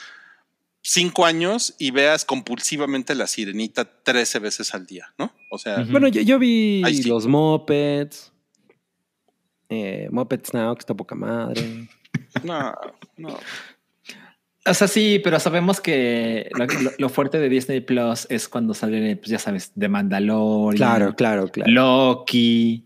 cinco 0.80 1.26
años 1.26 1.74
y 1.78 1.90
veas 1.90 2.24
compulsivamente 2.24 3.14
la 3.14 3.26
sirenita 3.26 3.84
13 3.84 4.38
veces 4.38 4.72
al 4.72 4.86
día, 4.86 5.12
¿no? 5.18 5.34
O 5.50 5.58
sea. 5.58 5.84
Bueno, 5.90 6.08
yo, 6.08 6.22
yo 6.22 6.38
vi 6.38 6.82
los 7.04 7.26
Muppets. 7.26 8.32
Eh, 9.68 10.08
Muppets 10.10 10.54
Now, 10.54 10.74
que 10.74 10.80
está 10.80 10.94
poca 10.94 11.14
madre. 11.14 11.88
no, 12.44 12.74
no. 13.16 13.36
O 14.68 14.74
sea, 14.74 14.88
sí, 14.88 15.20
pero 15.22 15.38
sabemos 15.38 15.80
que 15.80 16.50
lo, 16.58 16.66
lo- 16.66 16.90
lo 16.98 17.08
fuerte 17.08 17.38
de 17.38 17.48
Disney 17.48 17.80
Plus 17.80 18.26
es 18.30 18.48
cuando 18.48 18.74
sale, 18.74 19.16
pues 19.16 19.28
ya 19.28 19.38
sabes, 19.38 19.70
de 19.76 19.88
Mandalorian, 19.88 20.76
Claro, 20.76 21.14
claro, 21.14 21.48
claro. 21.48 21.70
Loki, 21.70 22.84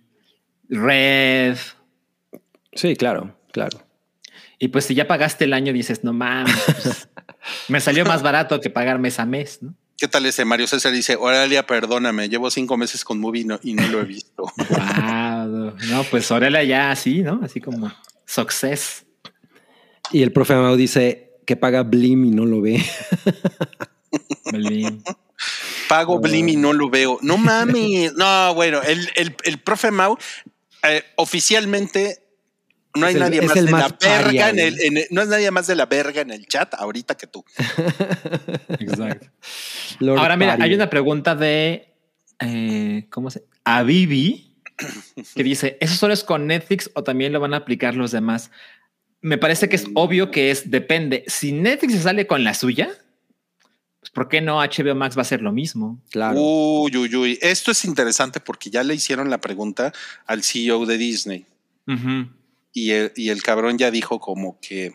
Red. 0.68 1.56
Sí, 2.74 2.96
claro, 2.96 3.34
claro. 3.52 3.78
Y 4.58 4.68
pues 4.68 4.84
si 4.84 4.94
ya 4.94 5.08
pagaste 5.08 5.44
el 5.44 5.54
año, 5.54 5.72
dices, 5.72 6.04
no 6.04 6.12
mames, 6.12 6.54
pues, 6.82 7.08
me 7.68 7.80
salió 7.80 8.04
más 8.04 8.22
barato 8.22 8.60
que 8.60 8.68
pagar 8.68 8.98
mes 8.98 9.18
a 9.18 9.24
mes, 9.24 9.62
¿no? 9.62 9.74
¿Qué 10.00 10.08
tal 10.08 10.24
ese 10.24 10.46
Mario 10.46 10.66
César? 10.66 10.92
Dice, 10.92 11.14
Oralia, 11.16 11.66
perdóname, 11.66 12.30
llevo 12.30 12.50
cinco 12.50 12.78
meses 12.78 13.04
con 13.04 13.20
Movie 13.20 13.42
y 13.42 13.44
no, 13.44 13.60
y 13.62 13.74
no 13.74 13.86
lo 13.88 14.00
he 14.00 14.04
visto. 14.04 14.50
Wow, 14.56 15.74
no, 15.90 16.04
pues 16.10 16.30
Aurelia 16.30 16.64
ya 16.64 16.90
así, 16.90 17.22
¿no? 17.22 17.40
Así 17.42 17.60
como 17.60 17.92
success. 18.24 19.04
Y 20.10 20.22
el 20.22 20.32
profe 20.32 20.54
Amado 20.54 20.76
dice 20.76 21.38
que 21.46 21.54
paga 21.54 21.82
Blim 21.82 22.24
y 22.24 22.30
no 22.30 22.46
lo 22.46 22.62
ve. 22.62 22.82
Belín. 24.52 25.02
Pago 25.86 26.18
Blim 26.18 26.48
y 26.48 26.56
no 26.56 26.72
lo 26.72 26.88
veo. 26.88 27.18
No 27.20 27.36
mames. 27.36 28.12
No, 28.16 28.54
bueno, 28.54 28.80
el, 28.80 29.06
el, 29.16 29.36
el 29.44 29.58
profe 29.58 29.90
Mau 29.90 30.16
eh, 30.82 31.04
oficialmente 31.16 32.29
no 32.94 33.06
hay 33.06 33.14
el- 33.14 33.20
nadie 33.20 33.42
más 33.42 33.54
de 33.54 33.62
más 33.70 33.80
la 33.82 33.96
verga 34.00 34.50
en 34.50 34.58
el, 34.58 34.74
güey. 34.74 34.86
en 34.86 34.96
el- 34.98 35.06
no 35.10 35.22
es 35.22 35.28
nadie 35.28 35.50
más 35.50 35.66
de 35.66 35.74
la 35.76 35.86
verga 35.86 36.20
en 36.22 36.30
el 36.30 36.46
chat 36.46 36.74
ahorita 36.74 37.16
que 37.16 37.26
tú. 37.26 37.44
Exacto. 38.78 39.26
Lord 40.00 40.18
Ahora 40.18 40.36
mira, 40.36 40.52
Paria. 40.52 40.64
hay 40.64 40.74
una 40.74 40.90
pregunta 40.90 41.34
de 41.34 41.88
eh, 42.40 43.06
¿cómo 43.10 43.30
se? 43.30 43.44
A 43.64 43.82
Vivi 43.82 44.54
que 45.34 45.42
dice, 45.44 45.76
¿eso 45.80 45.94
solo 45.94 46.14
es 46.14 46.24
con 46.24 46.46
Netflix 46.46 46.90
o 46.94 47.04
también 47.04 47.32
lo 47.32 47.40
van 47.40 47.52
a 47.54 47.58
aplicar 47.58 47.94
los 47.94 48.10
demás? 48.12 48.50
Me 49.20 49.36
parece 49.36 49.68
que 49.68 49.76
es 49.76 49.84
obvio 49.94 50.30
que 50.30 50.50
es 50.50 50.70
depende. 50.70 51.24
Si 51.26 51.52
Netflix 51.52 51.92
se 51.94 52.00
sale 52.02 52.26
con 52.26 52.42
la 52.42 52.54
suya, 52.54 52.88
pues 54.00 54.10
¿por 54.10 54.28
qué 54.30 54.40
no 54.40 54.58
HBO 54.62 54.94
Max 54.94 55.14
va 55.16 55.20
a 55.20 55.22
hacer 55.22 55.42
lo 55.42 55.52
mismo? 55.52 56.00
Claro. 56.10 56.40
Uy, 56.40 56.96
uy, 56.96 57.14
uy. 57.14 57.38
Esto 57.42 57.70
es 57.72 57.84
interesante 57.84 58.40
porque 58.40 58.70
ya 58.70 58.82
le 58.82 58.94
hicieron 58.94 59.28
la 59.28 59.38
pregunta 59.38 59.92
al 60.26 60.42
CEO 60.42 60.86
de 60.86 60.96
Disney 60.96 61.44
Ujú. 61.86 62.28
Y 62.72 62.90
el, 62.92 63.12
y 63.16 63.28
el 63.30 63.42
cabrón 63.42 63.78
ya 63.78 63.90
dijo 63.90 64.18
como 64.20 64.58
que 64.60 64.94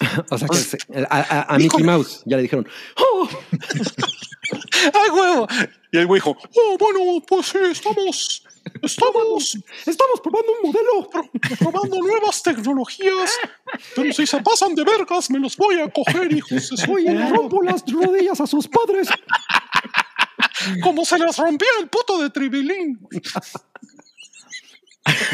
o 0.30 0.38
sea, 0.38 0.46
que 0.46 0.46
pues, 0.46 0.60
se- 0.70 0.78
a, 1.10 1.20
a- 1.20 1.54
a 1.54 1.58
Mickey 1.58 1.82
Mouse 1.82 2.22
ya 2.24 2.36
le 2.36 2.42
dijeron, 2.44 2.68
"Oh, 2.96 3.28
¡ay, 4.94 5.10
huevo! 5.10 5.46
Y 5.90 5.98
el 5.98 6.06
güey 6.06 6.18
dijo, 6.20 6.36
oh, 6.38 6.76
bueno, 6.78 7.24
pues 7.26 7.46
sí, 7.46 7.58
estamos, 7.70 8.44
estamos 8.82 9.58
estamos 9.86 10.20
probando 10.22 10.52
un 10.62 10.70
modelo. 10.70 11.10
probando 11.58 11.98
nuevas 11.98 12.42
tecnologías, 12.42 13.32
pero 13.96 14.12
si 14.12 14.26
se 14.26 14.40
pasan 14.42 14.74
de 14.74 14.84
vergas, 14.84 15.30
me 15.30 15.38
los 15.38 15.56
voy 15.56 15.80
a 15.80 15.88
coger, 15.90 16.30
hijos 16.32 16.70
Oye, 16.88 17.10
le 17.14 17.28
rompo 17.30 17.62
las 17.62 17.82
rodillas 17.90 18.40
a 18.40 18.46
sus 18.46 18.68
padres. 18.68 19.08
como 20.82 21.04
se 21.04 21.18
las 21.18 21.36
rompía 21.38 21.68
el 21.80 21.88
puto 21.88 22.18
de 22.18 22.30
Tribilín. 22.30 23.00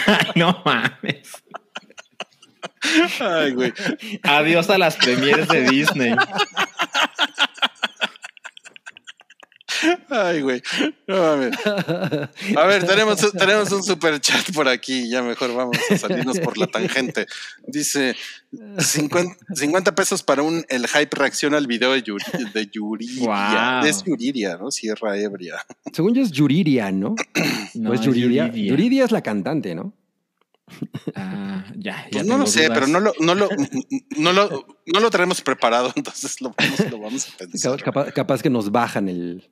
Ay, 0.07 0.27
no 0.37 0.63
mames. 0.65 1.43
Ay, 3.21 3.53
güey. 3.53 3.73
Adiós 4.23 4.69
a 4.71 4.79
las 4.79 4.97
premieres 4.97 5.49
de 5.49 5.69
Disney. 5.69 6.15
Ay, 10.11 10.41
güey. 10.43 10.63
No 11.07 11.17
mames. 11.17 11.57
A 11.67 12.67
ver, 12.67 12.85
tenemos, 12.87 13.33
tenemos 13.33 13.71
un 13.73 13.83
super 13.83 14.21
chat 14.21 14.53
por 14.53 14.69
aquí. 14.69 15.09
Ya 15.09 15.23
mejor 15.23 15.55
vamos 15.55 15.77
a 15.91 15.99
salirnos 15.99 16.39
por 16.41 16.57
la 16.59 16.67
tangente. 16.67 17.27
Dice 17.67 18.15
50, 18.79 19.37
50 19.55 19.95
pesos 19.95 20.23
para 20.23 20.43
un 20.43 20.65
el 20.69 20.87
hype 20.87 21.17
reacciona 21.17 21.57
al 21.57 21.67
video 21.67 21.93
de, 21.93 22.03
Yuri- 22.05 22.53
de 22.53 22.67
Yuridia. 22.67 23.81
Es 23.85 24.03
Yuridia, 24.05 24.57
¿no? 24.57 24.71
Sierra 24.71 25.17
Ebria. 25.19 25.57
Según 25.93 26.15
yo 26.15 26.23
es 26.23 26.31
Yuridia, 26.31 26.91
¿no? 26.93 27.15
No, 27.75 27.91
¿O 27.91 27.95
es 27.95 28.03
Yuridia? 28.03 28.47
Yuridia. 28.47 28.71
Yuridia 28.71 29.05
es 29.05 29.11
la 29.11 29.21
cantante, 29.23 29.75
¿no? 29.75 29.93
Ah, 31.15 31.65
ya, 31.77 32.05
ya 32.05 32.09
Pues 32.13 32.27
no 32.27 32.39
lo 32.39 32.47
sé, 32.47 32.65
dudas. 32.67 32.75
pero 32.79 32.87
no 32.87 33.01
lo, 33.01 33.13
no 33.21 33.35
lo, 33.35 33.49
no 34.17 34.33
lo, 34.33 34.67
no 34.87 35.01
lo 35.01 35.11
tenemos 35.11 35.41
preparado, 35.43 35.93
entonces 35.95 36.41
lo 36.41 36.55
vamos, 36.57 36.91
lo 36.91 36.99
vamos 37.01 37.29
a 37.29 37.37
pensar. 37.39 37.83
Capaz, 37.83 38.13
capaz 38.13 38.43
que 38.43 38.51
nos 38.51 38.71
bajan 38.71 39.09
el. 39.09 39.51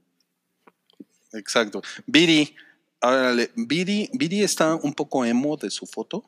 Exacto. 1.32 1.82
Viri, 2.06 2.54
órale, 3.00 3.50
Viri, 3.54 4.10
Viri 4.12 4.42
está 4.42 4.74
un 4.74 4.94
poco 4.94 5.24
emo 5.24 5.56
de 5.56 5.70
su 5.70 5.86
foto. 5.86 6.24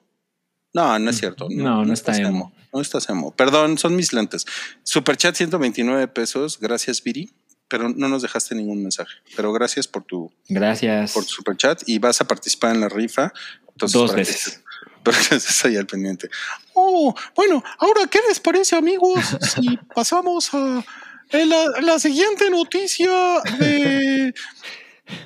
No, 0.72 0.98
no 0.98 1.10
es 1.10 1.18
cierto. 1.18 1.46
No, 1.50 1.84
no 1.84 1.92
está 1.92 2.12
estás 2.12 2.26
emo. 2.28 2.52
No 2.72 2.80
estás 2.80 3.08
emo. 3.08 3.30
Perdón, 3.34 3.78
son 3.78 3.94
mis 3.94 4.12
lentes. 4.12 4.44
Superchat 4.82 5.36
129 5.36 6.08
pesos. 6.08 6.58
Gracias, 6.58 7.02
Viri. 7.02 7.32
Pero 7.68 7.88
no 7.88 8.08
nos 8.08 8.22
dejaste 8.22 8.54
ningún 8.54 8.82
mensaje. 8.82 9.12
Pero 9.36 9.52
gracias 9.52 9.86
por 9.88 10.04
tu, 10.04 10.32
Gracias. 10.48 11.12
por 11.12 11.24
tu 11.24 11.30
superchat 11.30 11.82
y 11.86 11.98
vas 11.98 12.20
a 12.20 12.26
participar 12.26 12.74
en 12.74 12.80
la 12.80 12.88
rifa. 12.88 13.32
Entonces, 13.68 13.92
Dos 14.00 14.14
veces. 14.14 14.60
estés 15.30 15.64
ahí 15.64 15.76
al 15.76 15.86
pendiente. 15.86 16.28
Oh, 16.74 17.14
bueno, 17.34 17.62
ahora, 17.78 18.06
¿qué 18.08 18.20
les 18.28 18.40
parece, 18.40 18.76
amigos? 18.76 19.20
Si 19.54 19.76
pasamos 19.94 20.52
a 20.54 20.84
la, 21.32 21.64
la 21.80 21.98
siguiente 21.98 22.50
noticia 22.50 23.40
de. 23.58 24.34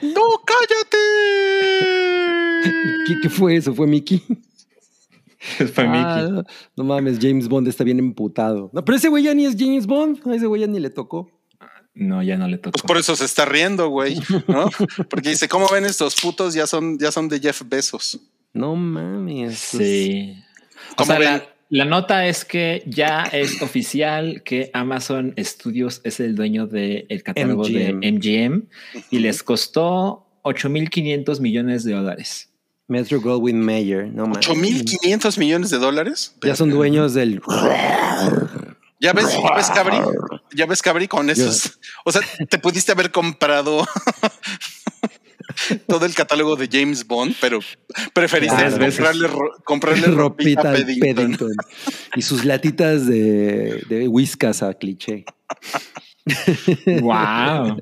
¡No, 0.03 0.23
cállate! 0.45 0.99
¿Qué, 3.07 3.15
qué 3.23 3.29
fue 3.31 3.57
eso? 3.57 3.75
¿Fue 3.75 3.87
Mickey? 3.87 4.23
Fue 5.73 5.85
Ah, 5.87 6.17
Mickey. 6.19 6.33
no, 6.33 6.45
no 6.77 6.85
mames, 6.85 7.19
James 7.21 7.49
Bond 7.49 7.69
está 7.69 7.85
bien 7.85 7.99
emputado. 8.01 8.71
No, 8.73 8.85
pero 8.85 8.97
ese 8.97 9.09
güey 9.09 9.23
ya 9.23 9.35
ni 9.35 9.47
es 9.47 9.55
James 9.59 9.87
Bond. 9.87 10.21
A 10.29 10.35
ese 10.35 10.47
güey 10.47 10.63
ya 10.63 10.67
ni 10.67 10.81
le 10.81 10.91
tocó. 10.91 11.31
No, 11.95 12.23
ya 12.23 12.37
no 12.37 12.49
le 12.49 12.59
tocó. 12.59 12.73
Pues 12.73 12.83
por 12.83 12.97
eso 12.99 13.15
se 13.17 13.25
está 13.25 13.45
riendo, 13.45 13.89
güey, 13.89 14.19
¿no? 14.49 14.69
Porque 15.11 15.31
dice, 15.31 15.49
¿cómo 15.49 15.69
ven 15.69 15.85
estos 15.85 16.21
putos? 16.21 16.55
Ya 16.55 16.67
son, 16.67 16.99
ya 16.99 17.11
son 17.13 17.29
de 17.29 17.39
Jeff 17.41 17.63
Bezos. 17.67 18.21
No 18.53 18.75
mames. 18.77 19.59
Sí. 19.59 20.35
O 20.93 20.97
¿Cómo 20.97 21.07
sea, 21.13 21.19
ven? 21.19 21.29
la, 21.29 21.45
la 21.71 21.85
nota 21.85 22.27
es 22.27 22.45
que 22.45 22.83
ya 22.87 23.25
es 23.25 23.61
oficial 23.61 24.43
que 24.43 24.71
Amazon 24.73 25.35
Studios 25.39 26.01
es 26.05 26.19
el 26.21 26.35
dueño 26.35 26.67
del 26.67 27.23
catálogo 27.23 27.65
MGM. 27.65 28.01
de 28.01 28.13
MGM 28.13 28.63
y 29.11 29.19
les 29.19 29.43
costó 29.43 30.27
8.500 30.45 31.41
millones 31.41 31.85
de 31.85 31.93
dólares. 31.93 32.51
Metro 32.87 33.21
Goldwyn 33.21 33.61
Mayer. 33.61 34.07
No 34.07 34.27
mames. 34.27 34.49
8.500 34.49 35.39
millones 35.39 35.71
de 35.71 35.79
dólares. 35.79 36.35
Ya 36.43 36.57
son 36.57 36.71
dueños 36.71 37.13
del. 37.13 37.43
¿Ya 39.01 39.13
ves, 39.13 39.27
ya 39.31 39.55
ves, 39.55 39.71
Cabri? 39.71 39.97
¿Ya 40.55 40.67
ves, 40.67 40.83
Cabri, 40.83 41.07
con 41.07 41.31
esos? 41.31 41.79
O 42.05 42.11
sea, 42.11 42.23
te 42.49 42.59
pudiste 42.59 42.91
haber 42.91 43.13
comprado 43.13 43.87
todo 45.89 46.07
el 46.07 46.15
catálogo 46.15 46.57
de 46.57 46.69
James 46.71 47.07
Bond, 47.07 47.35
pero 47.41 47.61
preferiste 48.13 48.57
Claro. 48.57 48.79
comprarle, 48.79 49.27
ro- 49.29 49.53
comprarle 49.65 50.07
ropita 50.09 50.63
ropita 50.63 50.69
a 50.69 50.73
al 50.73 50.81
Paddington. 50.83 51.15
Paddington. 51.17 51.53
Y 52.17 52.23
sus 52.23 52.45
latitas 52.45 53.07
de, 53.07 53.83
de 53.89 54.09
whiskas 54.09 54.63
a 54.63 54.75
cliché. 54.75 55.25
Wow. 57.01 57.79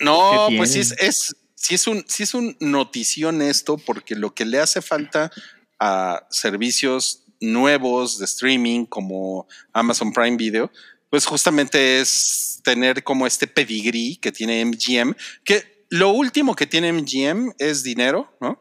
No, 0.00 0.46
¿Qué 0.48 0.56
pues 0.56 0.72
sí 0.72 0.80
es, 0.80 0.92
es, 0.98 1.36
sí 1.54 1.74
es 1.74 1.86
un, 1.86 2.04
sí 2.08 2.22
es 2.22 2.34
un 2.34 2.56
notición 2.60 3.42
esto, 3.42 3.76
porque 3.76 4.14
lo 4.14 4.34
que 4.34 4.44
le 4.44 4.58
hace 4.58 4.80
falta 4.82 5.30
a 5.78 6.26
servicios 6.30 7.24
nuevos 7.40 8.18
de 8.18 8.24
streaming 8.24 8.86
como 8.86 9.46
Amazon 9.72 10.12
Prime 10.12 10.36
Video, 10.36 10.70
pues 11.10 11.26
justamente 11.26 12.00
es 12.00 12.60
tener 12.62 13.02
como 13.02 13.26
este 13.26 13.46
pedigrí 13.46 14.16
que 14.16 14.32
tiene 14.32 14.64
MGM, 14.64 15.14
que 15.44 15.69
lo 15.90 16.10
último 16.10 16.54
que 16.56 16.66
tiene 16.66 16.92
MGM 16.92 17.52
es 17.58 17.82
dinero, 17.82 18.32
¿no? 18.40 18.58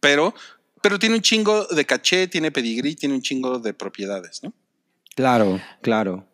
Pero, 0.00 0.34
pero 0.82 0.98
tiene 0.98 1.16
un 1.16 1.22
chingo 1.22 1.64
de 1.66 1.84
caché, 1.84 2.28
tiene 2.28 2.50
pedigrí, 2.52 2.94
tiene 2.94 3.14
un 3.16 3.22
chingo 3.22 3.58
de 3.58 3.74
propiedades, 3.74 4.42
¿no? 4.42 4.52
Claro, 5.16 5.60
claro. 5.82 6.24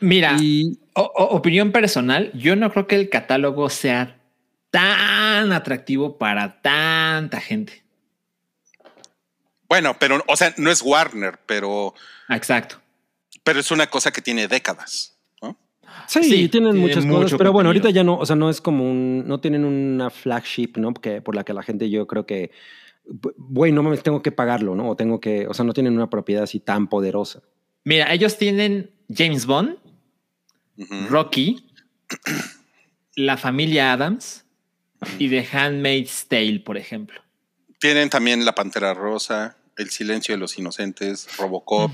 Mira, 0.00 0.36
Y 0.40 0.80
o- 0.94 1.02
o- 1.02 1.36
opinión 1.36 1.70
personal, 1.70 2.32
yo 2.34 2.56
no 2.56 2.72
creo 2.72 2.86
que 2.88 2.96
el 2.96 3.08
catálogo 3.08 3.70
sea 3.70 4.18
tan 4.72 5.52
atractivo 5.52 6.18
para 6.18 6.60
tanta 6.60 7.40
gente. 7.40 7.84
Bueno, 9.68 9.96
pero, 9.98 10.22
o 10.26 10.36
sea, 10.36 10.52
no 10.56 10.70
es 10.70 10.82
Warner, 10.82 11.38
pero, 11.46 11.94
Exacto. 12.28 12.80
pero 13.44 13.60
es 13.60 13.70
una 13.70 13.88
cosa 13.88 14.10
que 14.12 14.20
tiene 14.20 14.48
décadas. 14.48 15.14
Sí, 16.20 16.24
Sí, 16.24 16.48
tienen 16.48 16.72
tiene 16.72 16.86
muchas 16.86 17.06
cosas, 17.06 17.38
pero 17.38 17.52
bueno, 17.52 17.70
ahorita 17.70 17.90
ya 17.90 18.04
no, 18.04 18.18
o 18.18 18.26
sea, 18.26 18.36
no 18.36 18.50
es 18.50 18.60
como 18.60 18.84
un, 18.84 19.26
no 19.26 19.40
tienen 19.40 19.64
una 19.64 20.10
flagship, 20.10 20.72
¿no? 20.76 20.92
Porque 20.92 21.22
por 21.22 21.34
la 21.34 21.44
que 21.44 21.54
la 21.54 21.62
gente 21.62 21.88
yo 21.90 22.06
creo 22.06 22.26
que, 22.26 22.50
güey, 23.04 23.72
no 23.72 23.82
mames, 23.82 24.02
tengo 24.02 24.22
que 24.22 24.32
pagarlo, 24.32 24.74
¿no? 24.74 24.90
O 24.90 24.96
tengo 24.96 25.20
que, 25.20 25.46
o 25.46 25.54
sea, 25.54 25.64
no 25.64 25.72
tienen 25.72 25.94
una 25.94 26.10
propiedad 26.10 26.44
así 26.44 26.60
tan 26.60 26.88
poderosa. 26.88 27.42
Mira, 27.84 28.12
ellos 28.12 28.38
tienen 28.38 28.90
James 29.08 29.46
Bond. 29.46 29.78
Rocky, 31.08 31.64
la 33.14 33.36
familia 33.36 33.92
Adams 33.92 34.44
y 35.18 35.28
The 35.28 35.46
Handmaid's 35.52 36.26
Tale, 36.28 36.60
por 36.60 36.76
ejemplo. 36.76 37.20
Tienen 37.78 38.10
también 38.10 38.44
La 38.44 38.54
Pantera 38.54 38.94
Rosa, 38.94 39.56
El 39.76 39.90
Silencio 39.90 40.34
de 40.34 40.38
los 40.38 40.58
Inocentes, 40.58 41.28
Robocop. 41.36 41.92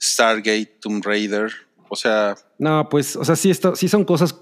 Stargate, 0.00 0.78
Tomb 0.80 1.04
Raider. 1.04 1.52
O 1.88 1.96
sea, 1.96 2.34
No, 2.58 2.88
pues, 2.88 3.16
o 3.16 3.24
sea, 3.24 3.36
sí, 3.36 3.50
esto, 3.50 3.76
sí 3.76 3.88
son 3.88 4.04
cosas 4.04 4.34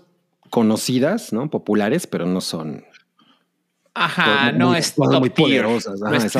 conocidas, 0.50 1.32
¿no? 1.32 1.50
Populares, 1.50 2.06
pero 2.06 2.26
no 2.26 2.40
son. 2.40 2.84
Ajá, 3.94 4.50
Muy- 4.50 4.58
no 4.58 4.68
muy- 4.70 4.78
es 4.78 4.96
muy 4.98 5.08
top 5.08 5.22
tier, 5.22 5.34
poderosas, 5.64 6.00
no 6.00 6.12
es. 6.14 6.36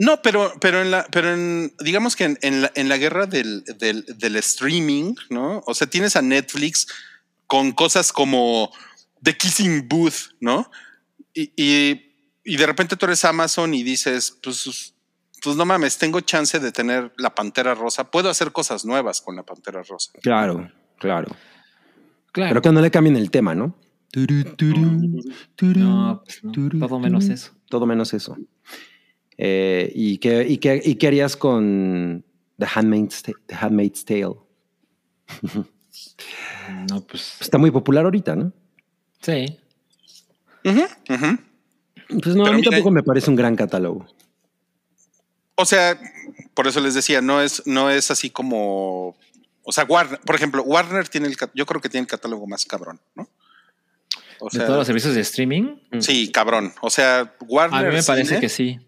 No, 0.00 0.22
pero, 0.22 0.52
pero 0.60 0.80
en 0.80 0.92
la, 0.92 1.06
pero 1.10 1.34
en, 1.34 1.72
digamos 1.80 2.14
que 2.14 2.24
en, 2.24 2.38
en 2.42 2.62
la, 2.62 2.70
en 2.76 2.88
la 2.88 2.96
guerra 2.98 3.26
del, 3.26 3.64
del, 3.78 4.04
del 4.16 4.36
streaming, 4.36 5.14
¿no? 5.28 5.60
O 5.66 5.74
sea, 5.74 5.88
tienes 5.88 6.14
a 6.14 6.22
Netflix 6.22 6.86
con 7.48 7.72
cosas 7.72 8.12
como 8.12 8.70
The 9.22 9.36
Kissing 9.36 9.88
Booth, 9.88 10.30
¿no? 10.38 10.70
Y, 11.34 11.50
y, 11.56 12.12
y 12.44 12.56
de 12.56 12.66
repente 12.66 12.94
tú 12.96 13.06
eres 13.06 13.24
Amazon 13.24 13.74
y 13.74 13.82
dices, 13.82 14.38
pues, 14.40 14.94
pues 15.48 15.56
no 15.56 15.64
mames, 15.64 15.96
tengo 15.98 16.20
chance 16.20 16.58
de 16.60 16.72
tener 16.72 17.12
la 17.16 17.34
Pantera 17.34 17.74
Rosa. 17.74 18.10
Puedo 18.10 18.28
hacer 18.30 18.52
cosas 18.52 18.84
nuevas 18.84 19.20
con 19.20 19.34
la 19.36 19.42
Pantera 19.42 19.82
Rosa. 19.82 20.12
Claro, 20.22 20.70
claro. 20.98 21.28
Claro. 22.32 22.50
Pero 22.50 22.62
que 22.62 22.72
no 22.72 22.80
le 22.82 22.90
cambien 22.90 23.16
el 23.16 23.30
tema, 23.30 23.54
¿no? 23.54 23.74
Turu, 24.10 24.44
turu, 24.56 25.22
turu, 25.56 25.80
No, 25.80 26.22
pues 26.24 26.44
no, 26.44 26.52
turu, 26.52 26.78
todo 26.78 26.98
menos 27.00 27.28
eso. 27.28 27.52
Todo 27.68 27.86
menos 27.86 28.12
eso. 28.14 28.36
Eh, 29.36 29.90
¿y, 29.94 30.18
qué, 30.18 30.46
y, 30.48 30.58
qué, 30.58 30.80
¿Y 30.84 30.94
qué 30.96 31.06
harías 31.06 31.36
con 31.36 32.24
The 32.58 32.66
Handmaid's, 32.74 33.22
Ta- 33.22 33.32
The 33.46 33.54
Handmaid's 33.54 34.04
Tale? 34.04 34.34
No, 36.90 37.00
pues 37.06 37.36
Está 37.40 37.58
muy 37.58 37.70
popular 37.70 38.04
ahorita, 38.04 38.36
¿no? 38.36 38.52
sí. 39.20 39.58
Ujú, 40.64 40.80
ujú. 41.08 41.38
Pues 42.22 42.34
no, 42.36 42.42
Pero 42.44 42.46
a 42.46 42.52
mí 42.52 42.58
mira- 42.58 42.70
tampoco 42.72 42.90
me 42.90 43.02
parece 43.02 43.30
un 43.30 43.36
gran 43.36 43.54
catálogo. 43.56 44.06
O 45.58 45.64
sea, 45.66 46.00
por 46.54 46.66
eso 46.68 46.80
les 46.80 46.94
decía, 46.94 47.20
no 47.20 47.42
es, 47.42 47.62
no 47.66 47.90
es 47.90 48.10
así 48.10 48.30
como, 48.30 49.16
o 49.64 49.72
sea, 49.72 49.84
Warner, 49.84 50.20
por 50.20 50.36
ejemplo, 50.36 50.62
Warner 50.62 51.08
tiene 51.08 51.26
el, 51.28 51.36
yo 51.54 51.66
creo 51.66 51.80
que 51.80 51.88
tiene 51.88 52.02
el 52.02 52.08
catálogo 52.08 52.46
más 52.46 52.64
cabrón, 52.64 53.00
¿no? 53.14 53.28
O 54.40 54.48
de 54.50 54.60
todos 54.60 54.76
los 54.78 54.86
servicios 54.86 55.16
de 55.16 55.20
streaming. 55.22 55.78
sí, 55.98 56.30
cabrón. 56.30 56.72
O 56.80 56.90
sea, 56.90 57.34
Warner 57.40 57.86
A 57.86 57.88
mí 57.90 57.96
me 57.96 58.02
parece 58.04 58.28
Cine 58.36 58.40
que 58.40 58.48
sí. 58.48 58.78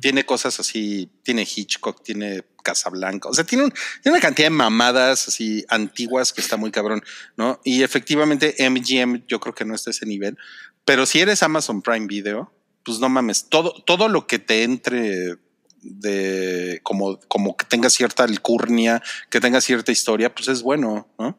Tiene 0.00 0.24
cosas 0.24 0.60
así, 0.60 1.10
tiene 1.24 1.42
Hitchcock, 1.42 2.00
tiene 2.04 2.44
Casablanca, 2.62 3.28
o 3.28 3.34
sea, 3.34 3.42
tiene, 3.42 3.64
un- 3.64 3.72
tiene 4.02 4.16
una 4.18 4.20
cantidad 4.22 4.46
de 4.46 4.50
mamadas 4.54 5.26
así 5.26 5.64
antiguas 5.68 6.32
que 6.32 6.40
está 6.40 6.56
muy 6.56 6.70
cabrón, 6.70 7.02
¿no? 7.36 7.60
Y 7.64 7.82
efectivamente 7.82 8.54
MGM 8.60 9.24
yo 9.26 9.40
creo 9.40 9.52
que 9.54 9.64
no 9.64 9.74
está 9.74 9.90
a 9.90 9.92
ese 9.92 10.06
nivel, 10.06 10.38
pero 10.84 11.06
si 11.06 11.18
eres 11.20 11.42
Amazon 11.42 11.82
Prime 11.82 12.06
Video, 12.06 12.52
pues 12.84 13.00
no 13.00 13.08
mames, 13.08 13.48
todo, 13.48 13.82
todo 13.84 14.08
lo 14.08 14.28
que 14.28 14.38
te 14.38 14.62
entre 14.62 15.38
de 15.82 16.80
como, 16.82 17.18
como 17.28 17.56
que 17.56 17.64
tenga 17.66 17.90
cierta 17.90 18.24
alcurnia, 18.24 19.02
que 19.28 19.40
tenga 19.40 19.60
cierta 19.60 19.92
historia, 19.92 20.34
pues 20.34 20.48
es 20.48 20.62
bueno, 20.62 21.08
¿no? 21.18 21.38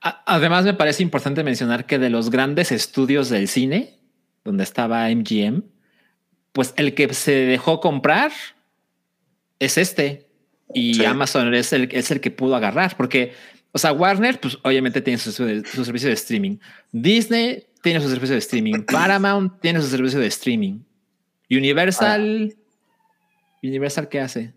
Además, 0.00 0.64
me 0.64 0.74
parece 0.74 1.02
importante 1.02 1.42
mencionar 1.42 1.86
que 1.86 1.98
de 1.98 2.10
los 2.10 2.30
grandes 2.30 2.70
estudios 2.70 3.28
del 3.28 3.48
cine, 3.48 3.98
donde 4.44 4.62
estaba 4.62 5.08
MGM, 5.08 5.62
pues 6.52 6.74
el 6.76 6.94
que 6.94 7.12
se 7.12 7.32
dejó 7.32 7.80
comprar 7.80 8.30
es 9.58 9.78
este. 9.78 10.28
Y 10.74 10.94
Sí. 10.94 11.04
Amazon 11.04 11.54
es 11.54 11.72
el, 11.72 11.88
es 11.92 12.10
el 12.10 12.20
que 12.20 12.30
pudo 12.30 12.56
agarrar, 12.56 12.96
porque, 12.96 13.32
o 13.72 13.78
sea, 13.78 13.92
Warner, 13.92 14.38
pues 14.40 14.58
obviamente 14.62 15.00
tiene 15.00 15.18
su, 15.18 15.32
su 15.32 15.84
servicio 15.84 16.08
de 16.08 16.14
streaming. 16.14 16.58
Disney 16.92 17.64
tiene 17.82 18.00
su 18.00 18.08
servicio 18.08 18.34
de 18.34 18.40
streaming. 18.40 18.82
Paramount 18.92 19.60
tiene 19.60 19.80
su 19.80 19.88
servicio 19.88 20.20
de 20.20 20.26
streaming. 20.26 20.80
Universal. 21.50 22.54
Universal, 23.68 24.08
¿qué 24.08 24.20
hace? 24.20 24.54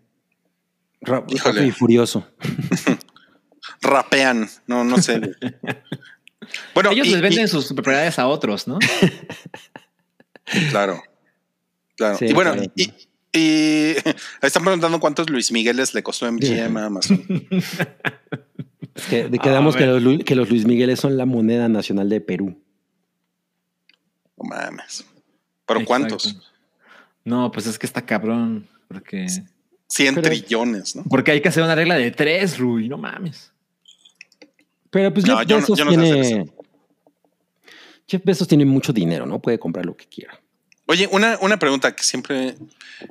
Ra- 1.00 1.24
Híjole. 1.28 1.54
Rápido 1.54 1.66
y 1.66 1.70
furioso. 1.72 2.26
Rapean, 3.82 4.48
no, 4.66 4.84
no 4.84 4.98
sé. 5.00 5.20
bueno, 6.74 6.90
Ellos 6.90 7.06
y- 7.06 7.10
les 7.12 7.20
venden 7.22 7.44
y- 7.44 7.48
sus 7.48 7.72
propiedades 7.72 8.18
a 8.18 8.26
otros, 8.26 8.66
¿no? 8.68 8.78
Claro. 10.70 11.02
Claro. 11.96 12.16
Sí, 12.18 12.26
y 12.26 12.32
bueno, 12.32 12.52
claro. 12.54 12.70
y, 12.74 12.92
y 13.32 13.94
están 14.42 14.62
preguntando 14.64 14.98
cuántos 15.00 15.28
Luis 15.30 15.52
Migueles 15.52 15.94
le 15.94 16.02
costó 16.02 16.30
MGM 16.30 16.76
a 16.78 16.86
Amazon. 16.86 17.22
Es 18.94 19.06
que, 19.06 19.28
de- 19.28 19.38
quedamos 19.38 19.76
que 19.76 19.86
los, 19.86 20.02
Lu- 20.02 20.18
que 20.24 20.34
los 20.34 20.48
Luis 20.50 20.64
Migueles 20.66 20.98
son 21.00 21.16
la 21.16 21.26
moneda 21.26 21.68
nacional 21.68 22.08
de 22.08 22.20
Perú. 22.20 22.60
No 24.36 24.44
mames. 24.48 25.04
¿Pero 25.66 25.84
cuántos? 25.84 26.40
No, 27.24 27.52
pues 27.52 27.66
es 27.66 27.78
que 27.78 27.86
está 27.86 28.04
cabrón, 28.04 28.66
porque 28.90 29.26
100 29.88 30.14
Pero- 30.16 30.22
trillones, 30.28 30.96
¿no? 30.96 31.04
porque 31.04 31.30
hay 31.30 31.40
que 31.40 31.48
hacer 31.48 31.62
una 31.62 31.74
regla 31.74 31.94
de 31.96 32.10
tres, 32.10 32.58
Rui, 32.58 32.88
no 32.88 32.98
mames. 32.98 33.52
Pero 34.90 35.12
pues 35.14 35.24
No, 35.26 35.38
Jeff 35.38 35.46
yo 35.48 35.54
no- 35.56 35.60
Bezos 35.60 35.78
yo 35.78 35.84
no 35.84 35.90
tiene. 35.92 36.50
Jeff 38.08 38.22
Bezos 38.24 38.48
tiene 38.48 38.64
mucho 38.64 38.92
dinero, 38.92 39.24
¿no? 39.24 39.38
Puede 39.40 39.58
comprar 39.58 39.86
lo 39.86 39.96
que 39.96 40.06
quiera. 40.06 40.40
Oye, 40.86 41.08
una, 41.12 41.38
una 41.40 41.56
pregunta 41.60 41.94
que 41.94 42.02
siempre, 42.02 42.56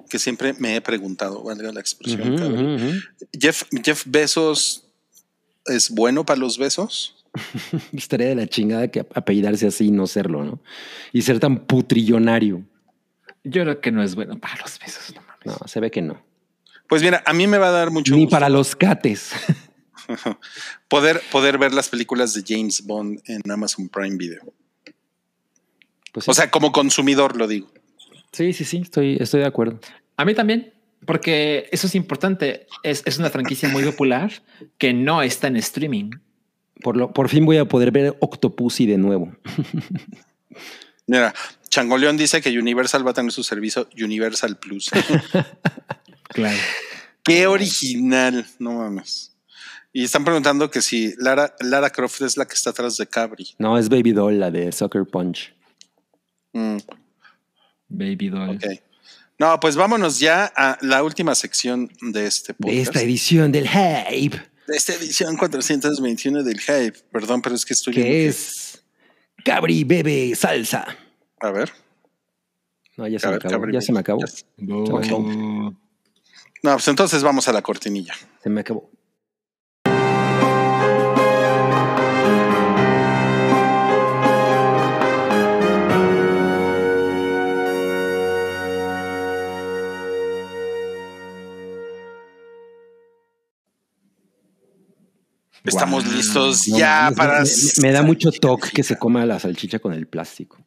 que 0.09 0.19
siempre 0.19 0.53
me 0.59 0.75
he 0.75 0.81
preguntado, 0.81 1.41
valga 1.43 1.71
la 1.71 1.79
expresión. 1.79 2.33
Ujú. 2.33 2.99
Jeff, 3.39 3.63
Jeff 3.81 4.03
Bezos 4.05 4.83
es 5.65 5.89
bueno 5.89 6.25
para 6.25 6.39
los 6.41 6.57
besos. 6.57 7.15
Estaría 7.93 8.27
de 8.27 8.35
la 8.35 8.47
chingada 8.47 8.89
que 8.89 8.99
apellidarse 8.99 9.67
así 9.67 9.85
y 9.85 9.91
no 9.91 10.07
serlo, 10.07 10.43
¿no? 10.43 10.59
Y 11.13 11.21
ser 11.21 11.39
tan 11.39 11.59
putrillonario. 11.65 12.63
Yo 13.45 13.61
creo 13.63 13.79
que 13.79 13.91
no 13.91 14.03
es 14.03 14.15
bueno 14.15 14.37
para 14.37 14.57
los 14.57 14.77
besos, 14.79 15.15
no 15.15 15.21
mames. 15.45 15.61
No, 15.61 15.67
se 15.67 15.79
ve 15.79 15.91
que 15.91 16.01
no. 16.01 16.21
Pues 16.87 17.03
mira, 17.03 17.21
a 17.25 17.33
mí 17.33 17.47
me 17.47 17.57
va 17.57 17.67
a 17.67 17.71
dar 17.71 17.91
mucho 17.91 18.15
Ni 18.15 18.23
gusto 18.23 18.35
para 18.35 18.49
los 18.49 18.75
cates. 18.75 19.31
poder, 20.87 21.21
poder 21.31 21.57
ver 21.57 21.73
las 21.73 21.89
películas 21.89 22.33
de 22.33 22.43
James 22.45 22.85
Bond 22.85 23.21
en 23.25 23.49
Amazon 23.51 23.89
Prime 23.89 24.17
Video. 24.17 24.41
Pues 26.11 26.25
sí. 26.25 26.31
O 26.31 26.33
sea, 26.33 26.49
como 26.49 26.71
consumidor 26.71 27.37
lo 27.37 27.47
digo. 27.47 27.71
sí, 28.31 28.53
sí, 28.53 28.65
sí, 28.65 28.77
estoy, 28.77 29.17
estoy 29.19 29.41
de 29.41 29.45
acuerdo. 29.45 29.79
A 30.17 30.25
mí 30.25 30.33
también, 30.33 30.73
porque 31.05 31.69
eso 31.71 31.87
es 31.87 31.95
importante. 31.95 32.65
Es, 32.83 33.03
es 33.05 33.19
una 33.19 33.29
franquicia 33.29 33.69
muy 33.69 33.83
popular 33.83 34.31
que 34.77 34.93
no 34.93 35.21
está 35.21 35.47
en 35.47 35.57
streaming. 35.57 36.11
Por, 36.81 36.97
lo, 36.97 37.13
por 37.13 37.29
fin 37.29 37.45
voy 37.45 37.57
a 37.57 37.65
poder 37.65 37.91
ver 37.91 38.17
Octopussy 38.19 38.85
de 38.87 38.97
nuevo. 38.97 39.31
Mira, 41.07 41.33
Changoleón 41.69 42.17
dice 42.17 42.41
que 42.41 42.57
Universal 42.57 43.05
va 43.05 43.11
a 43.11 43.13
tener 43.13 43.31
su 43.31 43.43
servicio 43.43 43.87
Universal 44.01 44.57
Plus. 44.57 44.89
Claro. 46.31 46.57
Qué 47.23 47.47
original, 47.47 48.45
no 48.59 48.73
mames. 48.73 49.35
Y 49.91 50.03
están 50.03 50.23
preguntando 50.23 50.69
que 50.69 50.81
si 50.83 51.15
Lara, 51.17 51.55
Lara 51.59 51.89
Croft 51.89 52.21
es 52.21 52.37
la 52.37 52.45
que 52.47 52.53
está 52.53 52.69
atrás 52.69 52.97
de 52.97 53.07
Cabri. 53.07 53.47
No, 53.57 53.79
es 53.79 53.89
Baby 53.89 54.11
Doll, 54.11 54.39
la 54.39 54.51
de 54.51 54.71
Sucker 54.71 55.05
Punch. 55.05 55.55
Mm, 56.53 56.77
Baby 57.87 58.29
doll. 58.29 58.49
ok. 58.57 58.63
No, 59.39 59.59
pues 59.59 59.75
vámonos 59.75 60.19
ya 60.19 60.51
a 60.55 60.77
la 60.81 61.01
última 61.01 61.33
sección 61.33 61.89
de 62.01 62.27
este 62.27 62.53
De 62.53 62.57
podcast. 62.59 62.77
esta 62.87 63.01
edición 63.01 63.51
del 63.51 63.67
Hype, 63.67 64.37
de 64.67 64.75
esta 64.75 64.93
edición 64.93 65.35
421 65.35 66.43
del 66.43 66.59
Hype. 66.59 66.99
Perdón, 67.11 67.41
pero 67.41 67.55
es 67.55 67.65
que 67.65 67.73
estoy 67.73 67.95
que 67.95 68.27
es 68.27 68.83
Cabri 69.43 69.83
Bebe 69.83 70.35
Salsa. 70.35 70.85
A 71.39 71.51
ver. 71.51 71.71
No, 72.97 73.07
ya 73.07 73.19
se 73.19 73.27
A 73.27 73.29
me 73.31 73.37
ver, 73.37 73.47
acabó. 73.47 73.69
Ya 73.71 73.81
se 73.81 73.91
me 73.93 73.99
acabó. 73.99 74.19
No, 76.61 76.73
pues 76.73 76.87
entonces 76.89 77.23
vamos 77.23 77.47
a 77.47 77.53
la 77.53 77.61
cortinilla. 77.61 78.13
Se 78.43 78.49
me 78.49 78.61
acabó. 78.61 78.89
Estamos 95.63 96.05
listos 96.07 96.67
No 96.69 96.77
ya 96.77 97.11
para. 97.15 97.41
me, 97.41 97.45
me- 97.49 97.81
me 97.87 97.91
da 97.91 98.01
mucho 98.01 98.31
toque 98.31 98.69
que 98.69 98.83
se 98.83 98.97
coma 98.97 99.25
la 99.25 99.39
salchicha 99.39 99.79
con 99.79 99.93
el 99.93 100.07
plástico. 100.07 100.57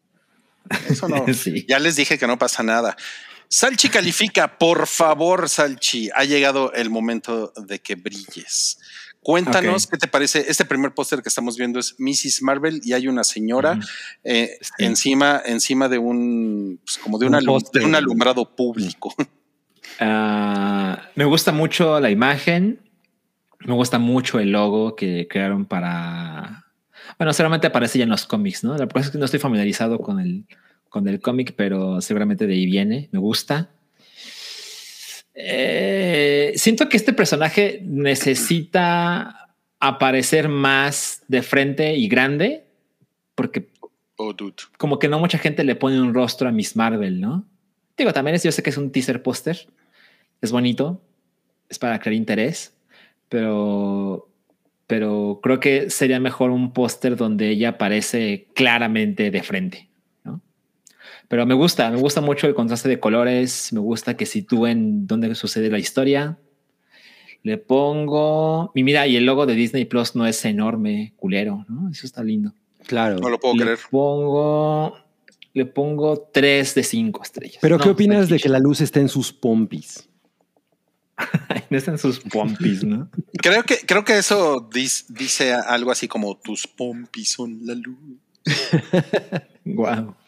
Eso 0.89 1.09
no. 1.09 1.25
Sí. 1.35 1.65
Ya 1.69 1.79
les 1.79 1.97
dije 1.97 2.19
que 2.19 2.27
no 2.27 2.39
pasa 2.39 2.63
nada. 2.63 2.97
Salchi 3.49 3.89
califica, 3.89 4.59
por 4.59 4.87
favor, 4.87 5.49
Salchi. 5.49 6.09
Ha 6.15 6.25
llegado 6.25 6.73
el 6.73 6.89
momento 6.91 7.53
de 7.57 7.81
que 7.81 7.95
brilles. 7.97 8.79
Cuéntanos 9.21 9.87
qué 9.87 9.99
te 9.99 10.09
parece. 10.09 10.47
Este 10.49 10.65
primer 10.65 10.95
póster 10.95 11.23
que 11.23 11.29
estamos 11.29 11.57
viendo 11.57 11.79
es 11.79 11.95
Mrs. 11.99 12.43
Marvel 12.43 12.81
y 12.83 12.93
hay 12.95 13.07
una 13.09 13.23
señora 13.25 13.79
eh, 14.25 14.57
Sí. 14.61 14.85
encima, 14.85 15.41
encima 15.45 15.89
de 15.89 15.99
un, 15.99 16.81
pues, 16.85 16.99
como 16.99 17.19
de, 17.19 17.27
Un 17.27 17.35
alum- 17.35 17.71
de 17.73 17.85
un 17.85 17.95
alumbrado 17.95 18.45
público. 18.57 19.15
Ah, 20.01 21.03
me 21.15 21.25
gusta 21.25 21.53
mucho 21.53 22.01
la 22.01 22.11
imagen. 22.11 22.81
Me 23.61 23.75
gusta 23.75 23.99
mucho 23.99 24.39
el 24.41 24.51
logo 24.51 24.97
que 24.97 25.29
crearon 25.29 25.67
para. 25.67 26.62
Bueno, 27.19 27.33
seguramente 27.33 27.67
aparece 27.67 27.99
ya 27.99 28.05
en 28.05 28.11
los 28.11 28.27
cómics, 28.27 28.65
¿no? 28.65 28.77
La 28.77 28.87
cosa 28.87 29.07
es 29.07 29.11
que 29.11 29.19
no 29.19 29.25
estoy 29.25 29.41
familiarizado 29.41 29.99
con 29.99 30.21
el, 30.21 30.47
con 30.89 31.07
el 31.09 31.21
cómic, 31.21 31.55
pero 31.57 32.01
seguramente 32.01 32.47
de 32.47 32.55
ahí 32.55 32.67
viene. 32.67 33.09
Me 33.13 33.19
gusta. 33.19 33.71
Eh, 35.35 36.53
siento 36.57 36.89
que 36.89 36.97
este 36.97 37.13
personaje 37.13 37.81
necesita 37.85 39.55
aparecer 39.81 40.49
más 40.49 41.23
de 41.29 41.43
frente 41.43 41.97
y 41.97 42.09
grande, 42.09 42.65
porque 43.35 43.73
Oh, 44.17 44.35
como 44.79 44.99
que 44.99 45.09
no 45.09 45.19
mucha 45.19 45.39
gente 45.39 45.65
le 45.65 45.75
pone 45.75 46.01
un 46.01 46.15
rostro 46.15 46.49
a 46.49 46.53
Miss 46.53 46.77
Marvel, 46.77 47.21
¿no? 47.21 47.45
Digo, 47.97 48.13
también 48.13 48.37
es, 48.37 48.43
yo 48.43 48.53
sé 48.53 48.63
que 48.63 48.71
es 48.71 48.77
un 48.77 48.93
teaser 48.93 49.23
póster. 49.23 49.67
es 50.41 50.53
bonito, 50.53 51.03
es 51.69 51.79
para 51.79 51.99
crear 51.99 52.15
interés, 52.15 52.75
pero, 53.29 54.29
pero 54.93 55.41
creo 55.43 55.59
que 55.59 55.89
sería 55.89 56.21
mejor 56.21 56.51
un 56.51 56.75
póster 56.75 57.17
donde 57.17 57.49
ella 57.49 57.71
aparece 57.71 58.49
claramente 58.55 59.31
de 59.31 59.43
frente. 59.43 59.89
¿no? 60.23 60.43
Pero 61.29 61.47
me 61.47 61.55
gusta, 61.55 61.91
me 61.91 61.97
gusta 61.97 62.21
mucho 62.21 62.47
el 62.47 62.55
contraste 62.55 62.91
de 62.91 63.01
colores, 63.01 63.73
me 63.73 63.81
gusta 63.81 64.19
que 64.19 64.27
sitúen 64.27 65.07
dónde 65.07 65.35
sucede 65.35 65.71
la 65.71 65.79
historia. 65.79 66.39
Le 67.43 67.57
pongo. 67.57 68.71
Y 68.75 68.83
mira, 68.83 69.07
y 69.07 69.17
el 69.17 69.25
logo 69.25 69.47
de 69.47 69.55
Disney 69.55 69.87
Plus 69.87 70.15
no 70.15 70.27
es 70.27 70.45
enorme, 70.45 71.15
culero, 71.17 71.65
¿no? 71.71 71.89
Eso 71.91 72.05
está 72.05 72.23
lindo. 72.23 72.53
Claro. 72.87 73.17
No 73.17 73.31
lo 73.31 73.41
puedo 73.41 73.55
le 73.55 73.63
creer. 73.63 73.79
pongo. 73.91 74.95
Le 75.55 75.65
pongo 75.65 76.29
3 76.35 76.75
de 76.75 76.83
5 76.83 77.23
estrellas. 77.23 77.59
Pero 77.63 77.79
No, 77.79 77.85
¿qué 77.85 77.89
opinas 77.89 78.25
está 78.25 78.35
de 78.35 78.41
que 78.41 78.51
la 78.51 78.59
luz 78.59 78.83
esté 78.83 79.01
en 79.01 79.09
sus 79.09 79.33
pompis? 79.33 80.07
no 81.71 81.79
están 81.79 81.99
sus 81.99 82.21
pompis, 82.21 82.83
¿no? 82.85 83.11
Creo 83.43 83.63
que, 83.65 83.79
creo 83.79 84.05
que 84.05 84.19
eso 84.19 84.69
dis- 84.71 85.05
dice 85.09 85.53
algo 85.53 85.91
así 85.91 86.09
como 86.09 86.37
tus 86.39 86.67
pompis 86.67 87.31
son 87.33 87.61
la 87.65 87.75
luz. 87.75 87.97
Wow. 89.65 90.15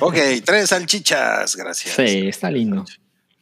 Ok, 0.00 0.16
tres 0.46 0.70
salchichas. 0.70 1.56
Gracias. 1.56 1.94
Sí, 1.94 2.26
está 2.26 2.50
lindo. 2.50 2.86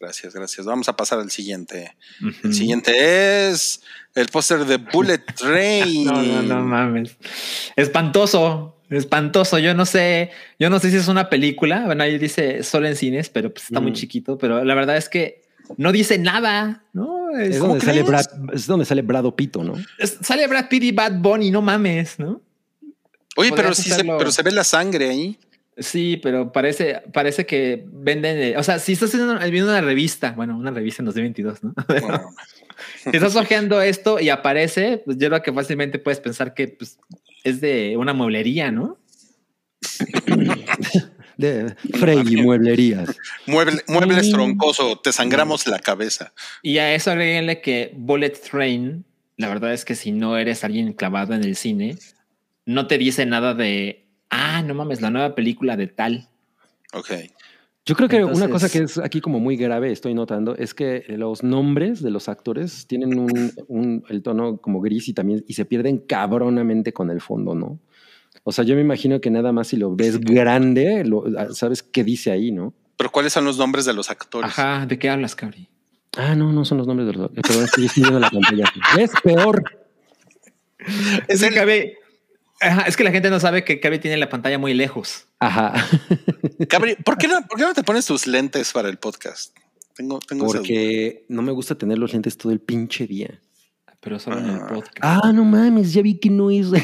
Gracias, 0.01 0.35
gracias. 0.35 0.67
Vamos 0.67 0.89
a 0.89 0.97
pasar 0.97 1.21
al 1.21 1.31
siguiente. 1.31 1.95
El 2.43 2.53
siguiente 2.53 3.49
es 3.49 3.81
el 4.17 4.27
póster 4.27 4.65
de 4.65 4.79
Bullet 4.79 5.19
Train. 5.37 6.05
No, 6.05 6.21
no, 6.21 6.43
no 6.43 6.63
mames. 6.65 7.17
Espantoso, 7.77 8.77
espantoso. 8.91 9.61
Yo 9.61 9.73
no 9.75 9.87
sé, 9.87 10.31
yo 10.59 10.69
no 10.69 10.81
sé 10.81 10.91
si 10.91 10.97
es 10.97 11.07
una 11.07 11.31
película. 11.31 11.85
Bueno, 11.87 12.03
ahí 12.03 12.19
dice 12.19 12.65
solo 12.65 12.89
en 12.89 12.97
cines, 12.97 13.29
pero 13.29 13.55
pues 13.55 13.67
está 13.67 13.79
muy 13.81 13.93
Mm. 13.93 13.95
chiquito. 13.95 14.37
Pero 14.37 14.65
la 14.65 14.75
verdad 14.75 14.97
es 14.97 15.09
que 15.09 15.44
no 15.77 15.93
dice 15.93 16.19
nada, 16.19 16.85
¿no? 16.93 17.31
Es 17.39 17.59
¿cómo 17.59 17.75
donde, 17.75 17.87
sale 17.87 18.05
crees? 18.05 18.29
Brad, 18.29 18.55
es 18.55 18.67
donde 18.67 18.85
sale 18.85 19.03
Brado 19.03 19.35
Pito, 19.35 19.65
¿no? 19.65 19.75
Es- 19.99 20.19
sale 20.21 20.47
Brad 20.47 20.69
Pitt 20.69 20.85
y 20.85 20.93
Bad 20.93 21.15
Bunny, 21.19 21.51
no 21.51 21.63
mames, 21.63 22.19
¿no? 22.19 22.41
Oye, 23.37 23.51
pero 23.55 23.75
sí 23.75 23.91
se, 23.91 24.05
pero 24.05 24.31
se 24.31 24.43
ve 24.43 24.53
la 24.53 24.65
sangre 24.65 25.09
ahí. 25.09 25.39
Sí, 25.77 26.21
pero 26.23 26.53
parece, 26.53 27.03
parece 27.13 27.47
que 27.47 27.85
venden, 27.91 28.39
eh, 28.39 28.57
o 28.57 28.63
sea, 28.63 28.79
si 28.79 28.93
estás 28.93 29.13
viendo, 29.13 29.37
viendo 29.51 29.71
una 29.71 29.81
revista, 29.81 30.31
bueno, 30.31 30.57
una 30.57 30.71
revista 30.71 31.03
en 31.03 31.07
2022, 31.07 31.65
¿no? 31.65 31.75
Bueno, 31.89 32.31
Si 33.03 33.11
estás 33.11 33.35
hojeando 33.37 33.81
esto 33.81 34.21
y 34.21 34.29
aparece, 34.31 35.03
pues 35.05 35.17
yo 35.19 35.29
creo 35.29 35.43
que 35.43 35.53
fácilmente 35.53 35.99
puedes 35.99 36.21
pensar 36.21 36.55
que 36.55 36.69
pues, 36.69 36.99
es 37.43 37.61
de 37.61 37.97
una 37.97 38.13
mueblería, 38.13 38.71
¿no? 38.71 38.99
De 41.37 41.75
Frey 41.95 42.23
Mueblerías. 42.37 43.17
mueble, 43.47 43.81
muebles 43.89 44.31
troncoso, 44.31 44.99
te 45.01 45.13
sangramos 45.13 45.67
la 45.67 45.79
cabeza. 45.79 46.33
Y 46.63 46.79
a 46.79 46.95
eso 46.95 47.11
agreguenle 47.11 47.61
que 47.61 47.93
Bullet 47.97 48.31
Train, 48.51 49.05
la 49.37 49.49
verdad 49.49 49.73
es 49.73 49.85
que 49.85 49.95
si 49.95 50.13
no 50.13 50.37
eres 50.39 50.65
alguien 50.65 50.93
clavado 50.93 51.35
en 51.35 51.43
el 51.45 51.57
cine, 51.57 51.97
no 52.67 52.87
te 52.87 52.99
dice 52.99 53.27
nada 53.27 53.55
de, 53.55 54.05
ah, 54.31 54.63
no 54.63 54.75
mames, 54.75 55.01
la 55.01 55.11
nueva 55.11 55.35
película 55.35 55.77
de 55.77 55.87
tal. 55.89 56.29
Ok. 56.93 57.11
Yo 57.87 57.95
creo 57.95 58.09
que 58.09 58.25
una 58.25 58.49
cosa 58.49 58.71
que 58.71 58.79
es 58.79 58.97
aquí 58.97 59.21
como 59.21 59.41
muy 59.41 59.57
grave, 59.59 59.93
estoy 59.93 60.15
notando, 60.15 60.57
es 60.57 60.73
que 60.73 61.05
los 61.09 61.43
nombres 61.43 62.01
de 62.03 62.11
los 62.11 62.31
actores 62.31 62.87
tienen 62.87 63.19
un, 63.19 63.53
un- 63.69 64.05
el 64.09 64.23
tono 64.23 64.57
como 64.57 64.81
gris 64.81 65.07
y 65.09 65.13
también 65.13 65.45
y 65.47 65.53
se 65.53 65.67
pierden 65.67 65.99
cabronamente 65.99 66.95
con 66.95 67.11
el 67.11 67.21
fondo, 67.21 67.55
¿no? 67.55 67.79
O 68.45 68.53
sea, 68.53 68.65
yo 68.65 68.75
me 68.75 68.83
imagino 68.83 69.21
que 69.21 69.31
nada 69.31 69.53
más 69.53 69.69
si 69.69 69.77
lo 69.77 69.95
ves 69.97 70.21
grande, 70.21 71.03
lo- 71.05 71.25
ah, 71.39 71.49
sabes 71.53 71.83
qué 71.83 72.05
dice 72.05 72.31
ahí, 72.31 72.53
¿no? 72.53 72.75
Pero 72.97 73.11
¿cuáles 73.11 73.33
son 73.33 73.45
los 73.45 73.59
nombres 73.59 73.85
de 73.87 73.93
los 73.95 74.11
actores? 74.11 74.51
Ajá, 74.51 74.87
¿de 74.87 74.99
qué 74.99 75.09
hablas, 75.11 75.35
Cabri? 75.35 75.69
Ah, 76.17 76.35
no, 76.37 76.53
no 76.53 76.65
son 76.65 76.79
los 76.79 76.87
nombres 76.87 77.09
de 77.09 77.15
los 77.15 77.25
actores. 77.25 77.45
Pero 77.49 77.65
estoy 77.65 77.91
viendo 77.97 78.21
la 78.21 78.31
pantalla. 78.31 78.65
Es 78.99 79.11
peor. 79.23 79.65
Es 81.29 81.41
que 81.43 81.51
Cabri- 81.51 81.95
Ajá, 82.61 82.83
es 82.83 82.97
que 82.97 83.05
la 83.05 83.11
gente 83.11 83.31
no 83.31 83.41
sabe 83.41 83.65
que 83.65 83.81
Cabri 83.81 83.99
tiene 83.99 84.17
la 84.17 84.29
pantalla 84.29 84.59
muy 84.59 84.75
lejos. 84.75 85.27
Ajá. 85.41 85.75
Cabri, 86.69 86.95
¿por 86.97 87.19
qué, 87.19 87.27
no, 87.29 87.43
¿por 87.47 87.59
qué 87.59 87.65
no 87.65 87.75
te 87.75 87.83
pones 87.83 88.07
tus 88.07 88.27
lentes 88.27 88.73
para 88.73 88.89
el 88.89 88.97
podcast? 88.99 89.57
Tengo, 89.97 90.19
tengo. 90.21 90.47
Porque 90.47 91.25
no 91.29 91.43
me 91.43 91.53
gusta 91.53 91.75
tener 91.77 91.99
los 91.99 92.13
lentes 92.13 92.37
todo 92.37 92.53
el 92.53 92.61
pinche 92.61 93.07
día. 93.07 93.41
Pero 94.05 94.19
solo 94.21 94.39
en 94.39 94.51
el 94.51 94.57
Ah. 94.61 94.67
podcast. 94.69 94.99
Ah, 95.01 95.33
no 95.33 95.45
mames, 95.45 95.93
ya 95.95 96.03
vi 96.03 96.19
que 96.19 96.31
no 96.31 96.51
es. 96.51 96.67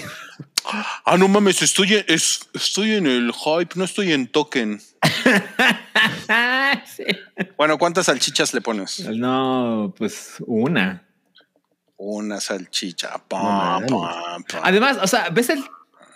Ah, 1.05 1.17
no 1.17 1.27
mames, 1.27 1.63
estoy 1.63 1.95
en, 1.95 2.05
es- 2.07 2.49
estoy 2.55 2.93
en 2.93 3.07
el 3.07 3.33
hype, 3.33 3.75
no 3.77 3.85
estoy 3.85 4.13
en 4.13 4.27
token. 4.29 4.81
Sí. 6.87 7.05
Bueno, 7.57 7.79
¿cuántas 7.79 8.07
salchichas 8.07 8.55
le 8.55 8.61
pones? 8.61 9.01
No, 9.09 9.93
pues 9.97 10.37
una. 10.47 11.03
Una 11.97 12.41
salchicha. 12.41 13.11
No 13.13 13.25
Pam, 13.29 13.43
mames. 13.45 13.91
pam, 13.91 14.45
pam. 14.45 14.61
Además, 14.63 14.99
o 15.03 15.07
sea, 15.07 15.31
ves 15.31 15.51
el 15.51 15.65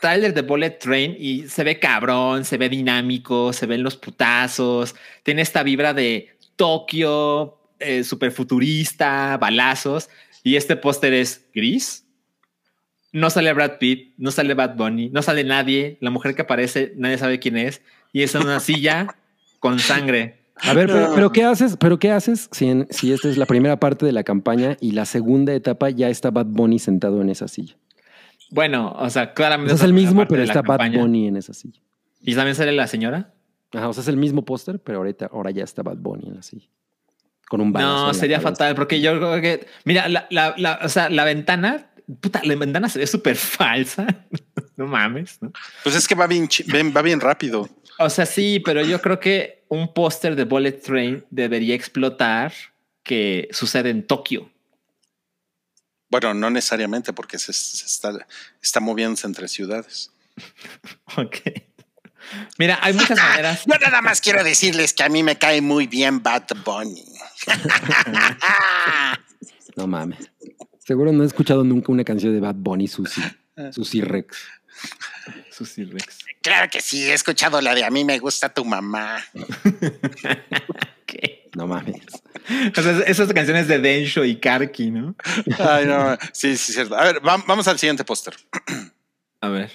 tráiler 0.01 0.33
de 0.35 0.43
Bullet 0.43 0.71
Train 0.79 1.17
y 1.19 1.49
se 1.49 1.65
ve 1.65 1.79
cabrón, 1.81 2.45
se 2.45 2.57
ve 2.57 2.69
dinámico, 2.69 3.53
se 3.53 3.67
ven 3.67 3.83
los 3.83 3.97
putazos, 3.97 4.95
tiene 5.23 5.43
esta 5.43 5.63
vibra 5.63 5.93
de 5.95 6.37
Tokio, 6.57 7.59
eh, 7.81 8.05
super 8.05 8.31
futurista, 8.31 9.37
balazos, 9.39 10.09
y 10.45 10.55
este 10.55 10.77
póster 10.77 11.13
es 11.13 11.45
gris. 11.53 12.07
No 13.13 13.31
sale 13.31 13.53
Brad 13.53 13.79
Pitt, 13.79 14.15
no 14.19 14.31
sale 14.31 14.55
Bad 14.55 14.77
Bunny, 14.77 15.09
no 15.11 15.23
sale 15.23 15.43
nadie. 15.45 15.99
La 16.01 16.11
mujer 16.11 16.35
que 16.37 16.43
aparece, 16.43 16.93
nadie 16.97 17.19
sabe 17.19 17.39
quién 17.41 17.57
es, 17.57 17.81
y 18.13 18.23
es 18.23 18.35
en 18.37 18.43
una 18.43 18.61
silla 18.61 19.17
con 19.61 19.79
sangre. 19.81 20.39
A 20.57 20.73
ver, 20.73 20.87
pero, 20.87 21.13
pero 21.15 21.33
¿qué 21.33 21.43
haces? 21.45 21.77
¿Pero 21.79 21.99
qué 21.99 22.11
haces 22.13 22.49
si, 22.53 22.67
en- 22.67 22.87
si 22.91 23.13
esta 23.13 23.29
es 23.29 23.37
la 23.39 23.47
primera 23.47 23.79
parte 23.81 24.07
de 24.07 24.13
la 24.13 24.23
campaña 24.23 24.77
y 24.81 24.93
la 24.93 25.05
segunda 25.05 25.53
etapa 25.53 25.91
ya 25.91 26.09
está 26.09 26.31
Bad 26.31 26.47
Bunny 26.47 26.79
sentado 26.79 27.21
en 27.23 27.29
esa 27.31 27.49
silla? 27.49 27.77
Bueno, 28.51 28.93
o 28.99 29.11
sea, 29.11 29.23
O 29.25 29.35
claramente. 29.35 29.71
sea, 29.71 29.77
es 29.79 29.83
el 29.85 29.93
mismo, 29.95 30.27
pero 30.29 30.43
está 30.43 30.63
Bad. 30.63 30.93
Bunny 30.93 31.27
en 31.29 31.37
esa 31.37 31.55
silla. 31.55 31.81
¿Y 32.21 32.35
también 32.35 32.55
sale 32.55 32.71
la 32.73 32.87
señora? 32.87 33.33
Ajá, 33.73 33.89
o 33.89 33.93
sea, 33.93 34.03
es 34.03 34.09
el 34.09 34.17
mismo 34.17 34.45
póster, 34.45 34.79
pero 34.79 34.99
ahorita, 34.99 35.27
ahora 35.33 35.51
ya 35.51 35.65
está 35.65 35.83
Bad 35.83 35.97
Bunny 35.99 36.29
en 36.29 36.37
la 36.37 36.43
silla. 36.43 36.69
Con 37.49 37.61
un 37.61 37.73
balazo 37.73 38.07
No, 38.09 38.15
sería 38.15 38.41
fatal 38.41 38.75
porque 38.75 39.01
yo 39.01 39.17
creo 39.19 39.41
que, 39.41 39.67
mira, 39.85 40.09
la, 40.09 40.27
la, 40.31 40.55
la- 40.57 40.81
o 40.83 40.89
sea, 40.89 41.09
la 41.11 41.25
ventana, 41.25 41.91
puta, 42.21 42.41
la 42.45 42.55
ventana 42.57 42.89
se 42.89 42.99
ve 42.99 43.07
súper 43.07 43.37
falsa. 43.37 44.07
no 44.77 44.87
mames. 44.87 45.39
¿no? 45.43 45.53
Pues 45.83 45.95
es 45.95 46.09
que 46.09 46.15
va 46.15 46.27
bien, 46.27 46.49
va 46.97 47.03
bien 47.03 47.21
rápido. 47.21 47.69
O 47.99 48.11
sea, 48.11 48.27
sí, 48.27 48.61
pero 48.65 48.83
yo 48.83 49.01
creo 49.01 49.21
que 49.21 49.65
un 49.69 49.93
póster 49.95 50.35
de 50.37 50.45
Bullet 50.45 50.73
Train 50.73 51.25
debería 51.31 51.75
explotar 51.75 52.53
que 53.03 53.49
sucede 53.53 53.91
en 53.91 54.07
Tokio. 54.07 54.51
Bueno, 56.11 56.33
no 56.35 56.51
necesariamente 56.51 57.13
porque 57.13 57.39
se, 57.39 57.53
se 57.53 57.87
está, 57.87 58.27
está 58.63 58.81
moviéndose 58.81 59.27
entre 59.27 59.49
ciudades. 59.49 60.11
Ok. 61.17 61.37
Mira, 62.59 62.79
hay 62.83 62.93
muchas 62.93 63.19
maneras. 63.19 63.65
Yo 63.67 63.75
nada 63.79 64.01
más 64.03 64.21
quiero 64.21 64.43
decirles 64.45 64.93
que 64.95 65.03
a 65.03 65.09
mí 65.09 65.23
me 65.23 65.37
cae 65.37 65.61
muy 65.61 65.87
bien 65.87 66.23
Bad 66.23 66.45
Bunny. 66.65 67.05
No 69.77 69.87
mames. 69.89 70.31
Seguro 70.79 71.13
no 71.13 71.25
he 71.25 71.27
escuchado 71.27 71.65
nunca 71.65 71.91
una 71.91 72.05
canción 72.05 72.33
de 72.33 72.41
Bad 72.41 72.55
Bunny, 72.57 72.87
Susi. 72.87 73.21
Susi 73.73 74.01
Rex. 74.03 74.39
Susi 75.51 75.85
Rex. 75.85 76.19
Claro 76.43 76.71
que 76.71 76.81
sí, 76.81 77.03
he 77.11 77.15
escuchado 77.15 77.61
la 77.61 77.75
de 77.75 77.85
a 77.85 77.91
mí 77.91 78.05
me 78.05 78.19
gusta 78.19 78.49
tu 78.53 78.65
mamá. 78.65 79.17
¿Qué? 81.07 81.49
No 81.57 81.67
mames. 81.67 82.03
O 82.77 82.83
sea, 82.83 83.01
esas 83.07 83.33
canciones 83.33 83.67
de 83.69 83.79
Densho 83.79 84.25
y 84.25 84.37
Karki, 84.39 84.91
¿no? 84.91 85.15
Ay, 85.59 85.87
no. 85.87 86.17
Sí, 86.33 86.57
sí, 86.57 86.73
cierto. 86.73 86.97
A 86.97 87.05
ver, 87.05 87.27
va- 87.27 87.43
vamos 87.47 87.67
al 87.67 87.79
siguiente 87.79 88.05
póster. 88.05 88.35
A 89.41 89.49
ver. 89.49 89.73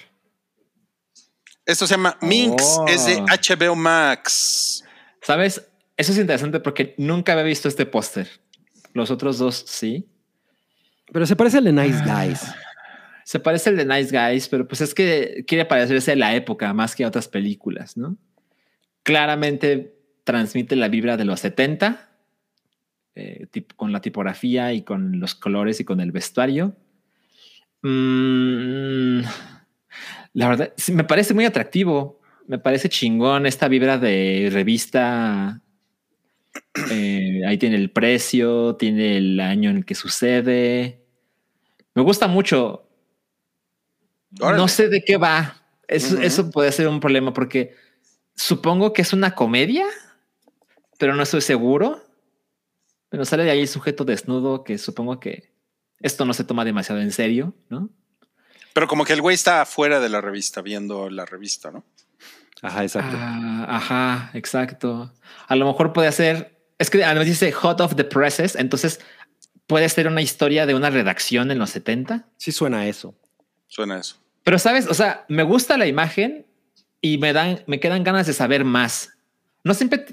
Esto 1.70 1.86
se 1.86 1.94
llama 1.94 2.16
Minx, 2.20 2.62
Oh. 2.78 2.86
es 2.88 3.06
de 3.06 3.16
HBO 3.22 3.76
Max. 3.76 4.84
¿Sabes? 5.22 5.66
Eso 5.96 6.12
es 6.12 6.18
interesante 6.18 6.60
porque 6.60 6.94
nunca 6.98 7.32
había 7.32 7.44
visto 7.44 7.68
este 7.68 7.86
póster. 7.86 8.28
Los 8.94 9.10
otros 9.10 9.38
dos 9.38 9.64
sí. 9.66 10.08
Pero 11.12 11.26
se 11.26 11.36
parece 11.36 11.58
al 11.58 11.64
de 11.64 11.72
Nice 11.72 12.02
Guys. 12.04 12.40
Se 13.24 13.38
parece 13.38 13.70
al 13.70 13.76
de 13.76 13.84
Nice 13.84 14.10
Guys, 14.16 14.48
pero 14.48 14.66
pues 14.66 14.80
es 14.80 14.94
que 14.94 15.44
quiere 15.46 15.64
parecerse 15.64 16.12
a 16.12 16.16
la 16.16 16.34
época 16.34 16.72
más 16.72 16.96
que 16.96 17.04
a 17.04 17.08
otras 17.08 17.28
películas, 17.28 17.96
¿no? 17.96 18.16
Claramente 19.02 19.94
transmite 20.24 20.74
la 20.76 20.88
vibra 20.88 21.16
de 21.16 21.24
los 21.24 21.40
70, 21.40 22.08
eh, 23.14 23.46
tip- 23.52 23.74
con 23.76 23.92
la 23.92 24.00
tipografía 24.00 24.72
y 24.72 24.82
con 24.82 25.20
los 25.20 25.34
colores 25.34 25.78
y 25.80 25.84
con 25.84 26.00
el 26.00 26.10
vestuario. 26.12 26.74
Mm, 27.82 29.22
la 30.32 30.48
verdad, 30.48 30.72
sí, 30.76 30.92
me 30.92 31.04
parece 31.04 31.34
muy 31.34 31.44
atractivo. 31.44 32.20
Me 32.46 32.58
parece 32.58 32.88
chingón 32.88 33.46
esta 33.46 33.68
vibra 33.68 33.98
de 33.98 34.48
revista. 34.52 35.62
Eh, 36.90 37.42
ahí 37.46 37.58
tiene 37.58 37.76
el 37.76 37.90
precio, 37.90 38.74
tiene 38.76 39.16
el 39.18 39.38
año 39.40 39.70
en 39.70 39.78
el 39.78 39.84
que 39.84 39.94
sucede. 39.94 41.04
Me 41.94 42.02
gusta 42.02 42.26
mucho. 42.26 42.88
Órale. 44.40 44.58
No 44.58 44.68
sé 44.68 44.88
de 44.88 45.02
qué 45.02 45.16
va. 45.16 45.56
Eso, 45.86 46.14
Ujú. 46.14 46.24
eso 46.24 46.50
puede 46.50 46.72
ser 46.72 46.88
un 46.88 47.00
problema 47.00 47.32
porque 47.32 47.74
supongo 48.34 48.92
que 48.92 49.02
es 49.02 49.12
una 49.12 49.34
comedia, 49.34 49.86
pero 50.98 51.14
no 51.14 51.22
estoy 51.22 51.40
seguro. 51.40 52.02
Bueno, 53.10 53.24
sale 53.24 53.44
de 53.44 53.50
ahí 53.50 53.60
el 53.60 53.68
sujeto 53.68 54.04
desnudo 54.04 54.62
que 54.62 54.78
supongo 54.78 55.18
que 55.18 55.52
esto 56.00 56.24
no 56.24 56.32
se 56.32 56.44
toma 56.44 56.64
demasiado 56.64 57.00
en 57.00 57.12
serio, 57.12 57.54
¿no? 57.68 57.90
Pero 58.72 58.86
como 58.86 59.04
que 59.04 59.12
el 59.12 59.20
güey 59.20 59.34
está 59.34 59.62
afuera 59.62 60.00
de 60.00 60.08
la 60.08 60.20
revista, 60.20 60.62
viendo 60.62 61.10
la 61.10 61.26
revista, 61.26 61.70
¿no? 61.70 61.84
Ajá, 62.62 62.82
exacto. 62.82 63.16
Ah, 63.18 63.66
ajá, 63.68 64.30
exacto. 64.34 65.12
A 65.48 65.56
lo 65.56 65.66
mejor 65.66 65.92
puede 65.92 66.12
ser, 66.12 66.58
es 66.78 66.90
que 66.90 67.02
además 67.04 67.26
dice 67.26 67.50
Hot 67.52 67.80
of 67.80 67.96
the 67.96 68.04
Presses, 68.04 68.54
entonces 68.54 69.00
puede 69.66 69.88
ser 69.88 70.08
una 70.08 70.20
historia 70.20 70.66
de 70.66 70.74
una 70.74 70.90
redacción 70.90 71.50
en 71.50 71.58
los 71.58 71.70
70. 71.70 72.26
Sí 72.36 72.52
suena 72.52 72.80
a 72.80 72.86
eso. 72.86 73.14
Suena 73.66 73.98
eso. 73.98 74.16
Pero 74.44 74.58
sabes, 74.58 74.86
o 74.86 74.94
sea, 74.94 75.24
me 75.28 75.42
gusta 75.42 75.78
la 75.78 75.86
imagen 75.86 76.46
y 77.00 77.18
me 77.18 77.32
dan, 77.32 77.62
me 77.66 77.80
quedan 77.80 78.04
ganas 78.04 78.26
de 78.26 78.32
saber 78.32 78.64
más. 78.64 79.16
No 79.64 79.74
siempre 79.74 80.06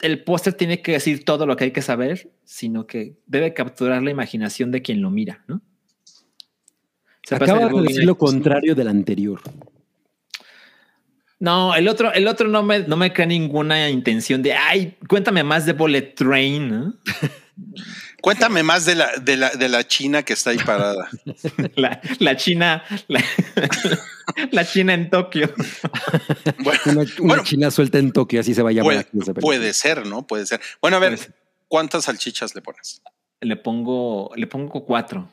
el 0.00 0.24
póster 0.24 0.54
tiene 0.54 0.82
que 0.82 0.92
decir 0.92 1.24
todo 1.24 1.46
lo 1.46 1.56
que 1.56 1.64
hay 1.64 1.70
que 1.70 1.82
saber, 1.82 2.30
sino 2.44 2.86
que 2.86 3.16
debe 3.26 3.54
capturar 3.54 4.02
la 4.02 4.10
imaginación 4.10 4.70
de 4.70 4.82
quien 4.82 5.00
lo 5.00 5.10
mira, 5.10 5.44
¿no? 5.46 5.62
Se 7.24 7.34
Acaba 7.36 7.68
de 7.68 7.82
decir 7.82 8.04
lo 8.04 8.16
contrario 8.16 8.74
del 8.74 8.88
anterior. 8.88 9.40
No, 11.38 11.74
el 11.74 11.88
otro, 11.88 12.12
el 12.12 12.28
otro 12.28 12.48
no 12.48 12.62
me, 12.62 12.80
no 12.80 12.96
me 12.96 13.12
crea 13.12 13.26
ninguna 13.26 13.90
intención 13.90 14.42
de, 14.42 14.52
ay, 14.54 14.96
cuéntame 15.08 15.42
más 15.42 15.66
de 15.66 15.72
Bullet 15.72 16.14
Train. 16.14 16.94
Cuéntame 18.22 18.62
más 18.62 18.86
de 18.86 18.94
la, 18.94 19.10
de 19.20 19.36
la, 19.36 19.50
de 19.50 19.68
la 19.68 19.84
China 19.86 20.22
que 20.22 20.32
está 20.32 20.50
ahí 20.50 20.58
parada. 20.58 21.08
La, 21.74 22.00
la 22.20 22.36
China, 22.36 22.84
la, 23.08 23.20
la 24.52 24.64
China 24.64 24.94
en 24.94 25.10
Tokio. 25.10 25.52
Bueno, 26.62 26.80
Una, 26.86 27.00
una 27.00 27.10
Bueno. 27.18 27.42
china 27.42 27.70
suelta 27.72 27.98
en 27.98 28.12
Tokio, 28.12 28.40
así 28.40 28.54
se 28.54 28.62
va 28.62 28.70
a 28.70 28.72
llamar 28.72 29.06
puede, 29.10 29.34
puede 29.34 29.72
ser, 29.72 30.06
¿no? 30.06 30.24
Puede 30.24 30.46
ser. 30.46 30.60
Bueno, 30.80 30.98
a 30.98 31.00
ver. 31.00 31.18
¿cuántas 31.66 32.04
salchichas 32.04 32.54
le 32.54 32.62
pones? 32.62 33.02
Le 33.40 33.56
pongo, 33.56 34.30
le 34.36 34.46
pongo 34.46 34.84
cuatro. 34.84 35.28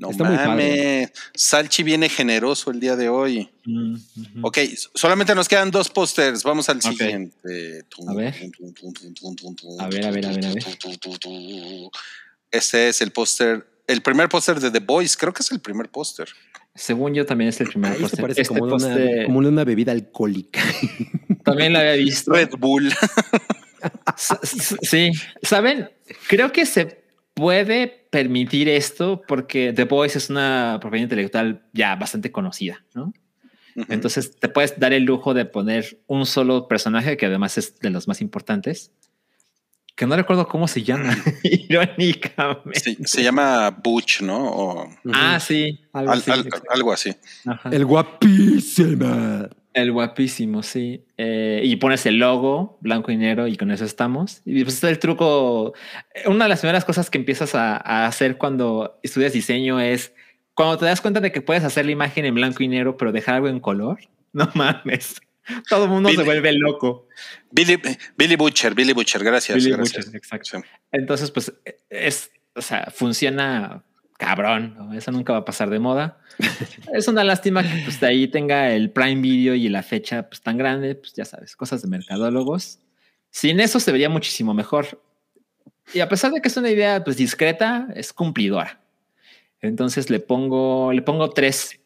No 0.00 0.10
Está 0.10 0.24
muy 0.24 0.34
mames. 0.34 1.12
Salchi 1.34 1.82
viene 1.82 2.08
generoso 2.08 2.70
el 2.70 2.80
día 2.80 2.96
de 2.96 3.10
hoy. 3.10 3.50
Mm. 3.66 3.96
Ok, 4.42 4.58
solamente 4.94 5.34
nos 5.34 5.46
quedan 5.46 5.70
dos 5.70 5.90
pósters. 5.90 6.42
Vamos 6.42 6.70
al 6.70 6.78
Ok. 6.78 6.82
siguiente. 6.84 7.84
A 8.08 8.14
ver. 8.14 8.34
A 9.78 9.88
ver, 9.88 10.06
a 10.06 10.10
ver, 10.10 10.26
a 10.26 10.30
ver, 10.30 10.44
a 10.46 10.52
ver. 10.54 11.90
Este 12.50 12.88
es 12.88 13.02
el 13.02 13.12
póster, 13.12 13.66
el 13.86 14.00
primer 14.00 14.30
póster 14.30 14.58
de 14.58 14.70
The 14.70 14.80
Boys. 14.80 15.18
Creo 15.18 15.34
que 15.34 15.42
es 15.42 15.52
el 15.52 15.60
primer 15.60 15.90
póster. 15.90 16.30
Según 16.74 17.12
yo 17.12 17.26
también 17.26 17.50
es 17.50 17.60
el 17.60 17.68
primer 17.68 17.98
póster. 17.98 18.22
parece 18.22 18.40
Este 18.40 18.58
como, 18.58 18.66
de 18.78 18.84
una, 18.86 19.26
como 19.26 19.42
de 19.42 19.48
una 19.48 19.64
bebida 19.64 19.92
alcohólica. 19.92 20.62
también 21.44 21.74
lo 21.74 21.78
había 21.80 21.92
visto. 21.92 22.32
Red 22.32 22.52
Bull. 22.58 22.90
Sí, 24.82 25.10
saben, 25.42 25.88
creo 26.28 26.52
que 26.52 26.66
se 26.66 26.99
puede 27.40 27.88
permitir 28.10 28.68
esto 28.68 29.22
porque 29.26 29.72
The 29.72 29.84
Voice 29.84 30.18
es 30.18 30.28
una 30.28 30.76
propiedad 30.80 31.04
intelectual 31.04 31.62
ya 31.72 31.96
bastante 31.96 32.30
conocida, 32.30 32.84
¿no? 32.94 33.12
Entonces 33.88 34.36
te 34.36 34.48
puedes 34.50 34.78
dar 34.78 34.92
el 34.92 35.04
lujo 35.04 35.32
de 35.32 35.46
poner 35.46 36.00
un 36.06 36.26
solo 36.26 36.68
personaje 36.68 37.16
que 37.16 37.26
además 37.26 37.56
es 37.56 37.78
de 37.78 37.88
los 37.88 38.06
más 38.08 38.20
importantes, 38.20 38.92
que 39.96 40.06
no 40.06 40.16
recuerdo 40.16 40.46
cómo 40.48 40.68
se 40.68 40.82
llama, 40.82 41.16
irónicamente. 41.42 42.80
Sí, 42.80 42.98
se 43.04 43.22
llama 43.22 43.70
Butch, 43.70 44.20
¿no? 44.20 44.44
O 44.50 44.88
Ah, 45.12 45.40
sí, 45.40 45.80
algo 45.94 46.12
al- 46.12 46.18
así. 46.18 46.30
al- 46.30 46.48
algo 46.68 46.92
así. 46.92 47.14
Ajá. 47.46 47.70
El 47.72 47.86
guapísima. 47.86 49.48
El 49.72 49.92
guapísimo, 49.92 50.62
sí. 50.62 51.04
Eh, 51.16 51.60
y 51.64 51.76
pones 51.76 52.04
el 52.06 52.16
logo 52.18 52.78
blanco 52.80 53.12
y 53.12 53.16
negro 53.16 53.46
y 53.46 53.56
con 53.56 53.70
eso 53.70 53.84
estamos. 53.84 54.42
Y 54.44 54.62
pues 54.64 54.74
está 54.74 54.90
el 54.90 54.98
truco. 54.98 55.74
Una 56.26 56.46
de 56.46 56.48
las 56.48 56.60
primeras 56.60 56.84
cosas 56.84 57.08
que 57.10 57.18
empiezas 57.18 57.54
a, 57.54 57.76
a 57.76 58.06
hacer 58.06 58.36
cuando 58.36 58.98
estudias 59.02 59.32
diseño 59.32 59.80
es 59.80 60.12
cuando 60.54 60.78
te 60.78 60.86
das 60.86 61.00
cuenta 61.00 61.20
de 61.20 61.32
que 61.32 61.40
puedes 61.40 61.64
hacer 61.64 61.86
la 61.86 61.92
imagen 61.92 62.24
en 62.24 62.34
blanco 62.34 62.62
y 62.62 62.68
negro, 62.68 62.96
pero 62.96 63.12
dejar 63.12 63.36
algo 63.36 63.48
en 63.48 63.60
color. 63.60 63.98
No 64.32 64.48
mames. 64.54 65.20
Todo 65.68 65.84
el 65.86 65.90
mundo 65.90 66.08
se 66.10 66.22
vuelve 66.22 66.52
loco. 66.52 67.08
Billy, 67.50 67.80
Billy 68.16 68.36
Butcher, 68.36 68.74
Billy 68.76 68.92
Butcher, 68.92 69.24
gracias. 69.24 69.56
Billy 69.56 69.72
gracias. 69.72 70.06
Butcher, 70.06 70.16
exacto. 70.16 70.60
Sí. 70.60 70.64
Entonces, 70.92 71.32
pues 71.32 71.52
es, 71.88 72.30
o 72.54 72.62
sea, 72.62 72.92
funciona 72.94 73.82
cabrón. 74.20 74.74
¿no? 74.76 74.92
Eso 74.92 75.10
nunca 75.10 75.32
va 75.32 75.40
a 75.40 75.44
pasar 75.44 75.70
de 75.70 75.78
moda. 75.78 76.18
es 76.94 77.08
una 77.08 77.24
lástima 77.24 77.62
que 77.62 77.82
pues, 77.84 77.98
de 77.98 78.06
ahí 78.06 78.28
tenga 78.28 78.72
el 78.72 78.90
Prime 78.90 79.20
Video 79.20 79.54
y 79.54 79.68
la 79.68 79.82
fecha 79.82 80.28
pues, 80.28 80.42
tan 80.42 80.58
grande. 80.58 80.94
Pues 80.94 81.14
ya 81.14 81.24
sabes, 81.24 81.56
cosas 81.56 81.82
de 81.82 81.88
mercadólogos. 81.88 82.78
Sin 83.30 83.58
eso 83.60 83.80
se 83.80 83.90
vería 83.90 84.10
muchísimo 84.10 84.52
mejor. 84.52 85.02
Y 85.94 86.00
a 86.00 86.08
pesar 86.08 86.32
de 86.32 86.40
que 86.40 86.48
es 86.48 86.56
una 86.56 86.70
idea 86.70 87.02
pues 87.02 87.16
discreta, 87.16 87.88
es 87.94 88.12
cumplidora. 88.12 88.80
Entonces 89.60 90.10
le 90.10 90.20
pongo, 90.20 90.92
le 90.92 91.02
pongo 91.02 91.30
tres. 91.30 91.80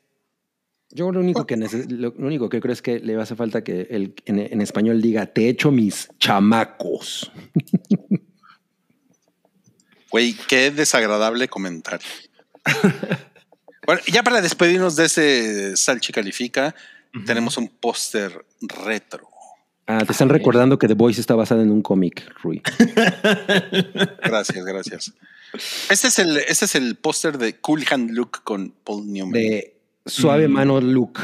Yo 0.90 1.11
lo 1.11 1.20
único 1.20 1.47
que 1.47 1.56
lo, 1.56 2.15
lo 2.16 2.27
único 2.27 2.48
que 2.48 2.61
creo 2.61 2.73
es 2.73 2.82
que 2.82 3.01
le 3.01 3.16
hace 3.16 3.35
falta 3.35 3.65
que 3.65 3.89
el, 3.90 4.15
en, 4.27 4.39
en 4.39 4.61
español 4.61 5.01
diga 5.01 5.27
te 5.27 5.48
echo 5.48 5.70
mis 5.70 6.09
chamacos. 6.19 7.32
Güey, 10.15 10.36
qué 10.47 10.70
desagradable 10.70 11.49
comentario. 11.49 12.07
bueno, 13.85 14.01
ya 14.07 14.23
para 14.23 14.41
despedirnos 14.41 14.95
de 14.95 15.07
ese 15.07 15.77
Salchi 15.77 16.12
Califica, 16.12 16.73
tenemos 17.27 17.57
un 17.57 17.66
póster 17.66 18.47
retro. 18.61 19.27
Ah, 19.89 20.05
te 20.07 20.12
están 20.12 20.28
recordando 20.28 20.78
que 20.78 20.86
The 20.86 20.95
Voice 20.95 21.20
está 21.20 21.35
basada 21.35 21.62
en 21.62 21.73
un 21.73 21.82
cómic, 21.82 22.32
Rui. 22.45 22.62
Gracias, 24.23 24.65
gracias. 24.65 25.12
Este 25.91 26.07
es 26.07 26.19
el, 26.20 26.36
este 26.36 26.66
es 26.66 26.77
el 26.77 26.95
póster 26.95 27.36
de 27.36 27.57
Cool 27.57 27.85
Hand 27.91 28.12
Look 28.12 28.45
con 28.45 28.73
Paul 28.85 29.12
Newman. 29.12 29.32
De 29.32 29.81
Suave 30.07 30.47
Mm. 30.47 30.53
Mano 30.53 30.81
Look. 30.81 31.19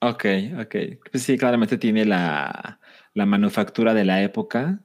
Ok, 0.00 0.24
ok. 0.60 0.74
Pues 1.12 1.22
sí, 1.22 1.38
claramente 1.38 1.78
tiene 1.78 2.04
la, 2.04 2.80
la 3.14 3.26
manufactura 3.26 3.94
de 3.94 4.04
la 4.04 4.24
época. 4.24 4.80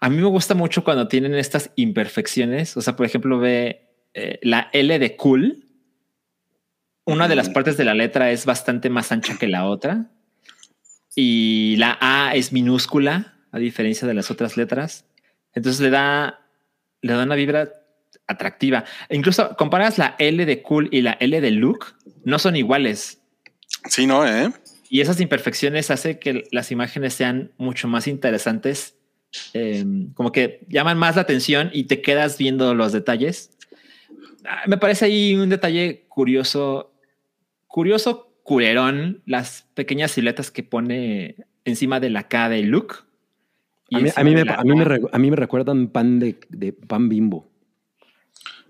A 0.00 0.08
mí 0.08 0.16
me 0.16 0.28
gusta 0.28 0.54
mucho 0.54 0.84
cuando 0.84 1.08
tienen 1.08 1.34
estas 1.34 1.70
imperfecciones. 1.76 2.76
O 2.76 2.82
sea, 2.82 2.96
por 2.96 3.06
ejemplo, 3.06 3.38
ve 3.38 3.88
eh, 4.14 4.38
la 4.42 4.68
L 4.72 4.98
de 4.98 5.16
cool. 5.16 5.66
Una 7.04 7.28
de 7.28 7.36
las 7.36 7.50
partes 7.50 7.76
de 7.76 7.84
la 7.84 7.94
letra 7.94 8.30
es 8.30 8.46
bastante 8.46 8.90
más 8.90 9.12
ancha 9.12 9.36
que 9.38 9.48
la 9.48 9.66
otra. 9.66 10.10
Y 11.14 11.76
la 11.76 11.98
A 12.00 12.34
es 12.34 12.52
minúscula, 12.52 13.34
a 13.50 13.58
diferencia 13.58 14.06
de 14.06 14.14
las 14.14 14.30
otras 14.30 14.56
letras. 14.56 15.04
Entonces 15.52 15.80
le 15.80 15.90
da, 15.90 16.46
le 17.02 17.12
da 17.12 17.24
una 17.24 17.34
vibra 17.34 17.70
atractiva. 18.26 18.84
E 19.08 19.16
incluso 19.16 19.56
comparas 19.56 19.98
la 19.98 20.14
L 20.18 20.44
de 20.44 20.62
cool 20.62 20.88
y 20.90 21.02
la 21.02 21.16
L 21.20 21.40
de 21.40 21.50
look, 21.50 21.96
no 22.24 22.38
son 22.38 22.56
iguales. 22.56 23.20
Sí, 23.88 24.06
¿no? 24.06 24.26
¿Eh? 24.26 24.50
Y 24.88 25.00
esas 25.00 25.20
imperfecciones 25.20 25.90
hacen 25.90 26.18
que 26.18 26.44
las 26.50 26.70
imágenes 26.70 27.14
sean 27.14 27.52
mucho 27.56 27.88
más 27.88 28.06
interesantes, 28.06 28.96
eh, 29.54 29.84
como 30.14 30.32
que 30.32 30.60
llaman 30.68 30.98
más 30.98 31.16
la 31.16 31.22
atención 31.22 31.70
y 31.72 31.84
te 31.84 32.00
quedas 32.02 32.38
viendo 32.38 32.74
los 32.74 32.92
detalles. 32.92 33.50
Ah, 34.44 34.62
Me 34.66 34.76
parece 34.76 35.04
ahí 35.06 35.34
un 35.34 35.48
detalle 35.48 36.04
curioso, 36.08 36.92
curioso, 37.66 38.32
curerón, 38.42 39.22
las 39.26 39.66
pequeñas 39.74 40.10
siluetas 40.10 40.50
que 40.50 40.62
pone 40.62 41.36
encima 41.64 42.00
de 42.00 42.10
la 42.10 42.28
K 42.28 42.48
de 42.48 42.62
Luke. 42.62 42.96
y 43.88 43.96
A 43.96 44.00
mí, 44.00 44.10
a 44.16 44.24
mí 44.24 44.34
me, 44.34 44.40
a, 44.50 44.62
mí 44.64 44.74
me, 44.74 44.82
A. 44.82 44.84
re- 44.84 45.00
a 45.12 45.18
mí 45.18 45.30
me 45.30 45.36
recuerdan 45.36 45.88
pan 45.88 46.18
de, 46.18 46.38
de 46.48 46.72
pan 46.72 47.08
bimbo. 47.08 47.48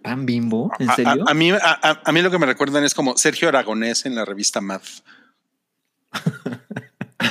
pan 0.02 0.26
bimbo, 0.26 0.70
¿en 0.78 0.89
serio? 0.90 1.24
A, 1.26 1.32
mí, 1.32 1.51
a 1.52 2.12
mí 2.12 2.22
lo 2.22 2.30
que 2.30 2.39
me 2.39 2.47
recuerdan 2.47 2.84
es 2.84 2.93
como 2.94 3.16
Sergio 3.16 3.48
Aragonés 3.48 4.05
en 4.05 4.14
la 4.14 4.24
revista 4.24 4.60
Math. 4.60 5.02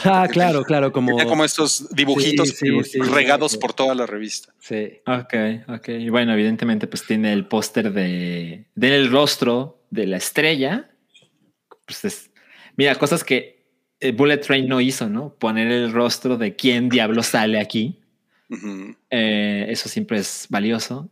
Ah, 0.04 0.28
claro, 0.32 0.64
claro, 0.64 0.92
como... 0.94 1.10
Tenía 1.10 1.26
como 1.26 1.44
estos 1.44 1.88
dibujitos 1.94 2.50
Sí, 2.50 2.68
sí, 2.84 2.84
sí, 2.84 3.00
regados 3.00 3.54
sí. 3.54 3.58
por 3.58 3.74
toda 3.74 3.96
la 3.96 4.06
revista. 4.06 4.54
Sí. 4.60 5.00
Ok, 5.06 5.34
ok. 5.68 5.90
Y 5.90 6.10
bueno, 6.10 6.34
evidentemente, 6.34 6.88
pues 6.88 7.06
tiene 7.06 7.34
el 7.34 7.46
póster 7.46 7.92
de 7.92 8.66
del 8.76 9.12
rostro 9.12 9.84
de 9.90 10.08
la 10.08 10.18
estrella. 10.18 10.90
Pues 11.86 12.06
es, 12.06 12.32
mira, 12.76 12.96
cosas 12.96 13.24
que 13.24 13.66
eh, 14.00 14.12
Bullet 14.12 14.38
Train 14.38 14.68
no 14.68 14.82
hizo, 14.82 15.10
¿no? 15.10 15.36
Poner 15.36 15.72
el 15.72 15.92
rostro 15.92 16.38
de 16.38 16.56
quién 16.56 16.90
diablo 16.90 17.24
sale 17.24 17.60
aquí. 17.60 18.00
Eh, 19.10 19.68
eso 19.70 19.88
siempre 19.88 20.18
es 20.18 20.48
valioso. 20.50 21.10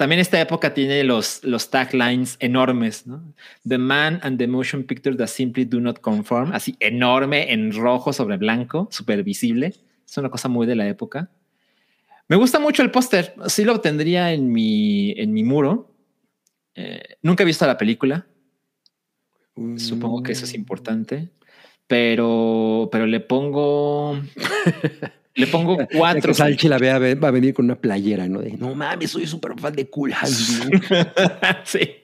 También 0.00 0.18
esta 0.20 0.40
época 0.40 0.72
tiene 0.72 1.04
los, 1.04 1.44
los 1.44 1.68
taglines 1.68 2.38
enormes, 2.40 3.06
¿no? 3.06 3.22
The 3.68 3.76
man 3.76 4.18
and 4.22 4.38
the 4.38 4.46
motion 4.46 4.82
picture 4.82 5.14
that 5.14 5.26
simply 5.26 5.66
do 5.66 5.78
not 5.78 6.00
conform, 6.00 6.52
así 6.54 6.74
enorme 6.80 7.52
en 7.52 7.70
rojo 7.70 8.10
sobre 8.14 8.38
blanco, 8.38 8.88
súper 8.90 9.22
visible. 9.22 9.74
Es 10.08 10.16
una 10.16 10.30
cosa 10.30 10.48
muy 10.48 10.66
de 10.66 10.74
la 10.74 10.88
época. 10.88 11.28
Me 12.28 12.36
gusta 12.36 12.58
mucho 12.58 12.82
el 12.82 12.90
póster, 12.90 13.34
sí 13.48 13.62
lo 13.62 13.82
tendría 13.82 14.32
en 14.32 14.50
mi, 14.50 15.12
en 15.18 15.34
mi 15.34 15.44
muro. 15.44 15.94
Eh, 16.74 17.18
nunca 17.20 17.42
he 17.42 17.46
visto 17.46 17.66
la 17.66 17.76
película, 17.76 18.26
supongo 19.76 20.22
que 20.22 20.32
eso 20.32 20.46
es 20.46 20.54
importante, 20.54 21.28
pero, 21.86 22.88
pero 22.90 23.04
le 23.04 23.20
pongo... 23.20 24.18
Le 25.34 25.46
pongo 25.46 25.78
cuatro. 25.92 26.34
Salchi 26.34 26.68
la 26.68 26.78
vea, 26.78 26.98
va 27.14 27.28
a 27.28 27.30
venir 27.30 27.54
con 27.54 27.64
una 27.64 27.76
playera, 27.76 28.28
¿no? 28.28 28.40
De, 28.40 28.52
no 28.52 28.74
mames, 28.74 29.10
soy 29.10 29.26
súper 29.26 29.58
fan 29.58 29.74
de 29.74 29.88
Cool 29.88 30.12
Hand 30.12 30.64
Luke". 30.64 30.88
sí. 31.64 31.96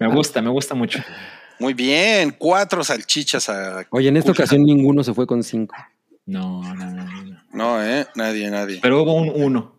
Me 0.00 0.08
gusta, 0.08 0.40
me 0.40 0.50
gusta 0.50 0.74
mucho. 0.74 1.00
Muy 1.58 1.74
bien, 1.74 2.34
cuatro 2.36 2.82
salchichas 2.82 3.48
a... 3.48 3.86
Oye, 3.90 4.08
en 4.08 4.16
esta 4.16 4.28
Cool 4.32 4.36
ocasión 4.36 4.64
ninguno 4.64 5.04
se 5.04 5.14
fue 5.14 5.26
con 5.26 5.42
cinco. 5.42 5.76
No, 6.26 6.62
no, 6.74 6.90
no, 6.90 7.04
no, 7.04 7.22
no. 7.22 7.42
No, 7.52 7.84
eh, 7.84 8.06
nadie, 8.16 8.50
nadie. 8.50 8.80
Pero 8.82 9.02
hubo 9.02 9.14
un 9.14 9.30
uno. 9.34 9.74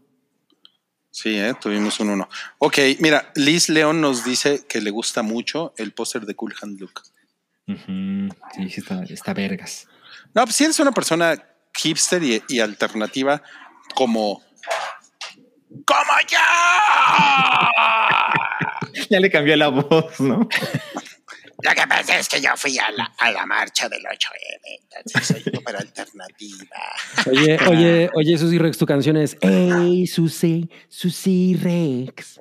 Sí, 1.10 1.38
eh, 1.38 1.54
tuvimos 1.60 2.00
un 2.00 2.10
uno. 2.10 2.30
Ok, 2.60 2.78
mira, 3.00 3.32
Liz 3.36 3.70
León 3.70 4.02
nos 4.02 4.24
dice 4.24 4.66
que 4.68 4.82
le 4.82 4.92
gusta 4.92 5.24
mucho 5.24 5.74
el 5.78 5.92
póster 5.92 6.26
de 6.26 6.36
Cool 6.36 6.54
Hand 6.62 6.80
Luke. 6.80 7.02
Ujú. 7.68 8.36
Sí, 8.54 8.70
sí, 8.70 8.82
está, 8.82 9.04
está 9.04 9.34
vergas. 9.34 9.88
No, 10.34 10.44
pues 10.44 10.56
si 10.56 10.66
eres 10.66 10.80
una 10.80 10.92
persona 10.92 11.42
hipster 11.78 12.24
y, 12.24 12.42
y 12.48 12.60
alternativa 12.60 13.42
como... 13.94 14.42
¡Como 15.86 16.20
yo! 16.28 16.38
Ya 19.10 19.20
le 19.20 19.30
cambió 19.30 19.56
la 19.58 19.68
voz, 19.68 20.20
¿no? 20.22 20.48
Lo 21.62 21.72
que 21.72 21.88
pasa 21.88 22.20
es 22.20 22.30
que 22.30 22.40
yo 22.42 22.50
fui 22.56 22.78
a 22.78 22.90
la, 22.92 23.12
a 23.18 23.32
la 23.32 23.46
marcha 23.46 23.90
del 23.90 24.02
8M, 24.04 24.80
entonces 24.96 25.28
soy 25.28 25.44
súper 25.54 25.76
alternativa. 25.76 26.78
Oye, 27.26 27.58
oye, 27.68 28.10
oye, 28.14 28.38
Susi 28.38 28.58
Rex, 28.58 28.78
tu 28.78 28.86
canción 28.86 29.18
es 29.18 29.38
Hey, 29.42 30.06
Susi, 30.08 30.70
Susi 30.88 31.56
Rex. 31.62 32.40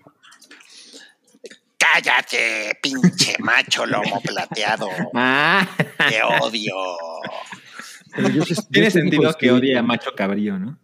Cállate, 1.79 2.79
pinche 2.83 3.37
macho 3.39 3.87
lomo 3.87 4.21
plateado. 4.21 4.89
Ah, 5.15 5.67
Te 6.09 6.23
odio. 6.23 6.75
Pero 8.15 8.29
yo 8.31 8.45
sí- 8.45 8.55
yo 8.57 8.63
tiene 8.71 8.91
sentido 8.91 9.35
que 9.39 9.51
odie 9.51 9.77
a 9.79 9.83
Macho 9.83 10.11
Cabrío, 10.17 10.59
¿no? 10.59 10.79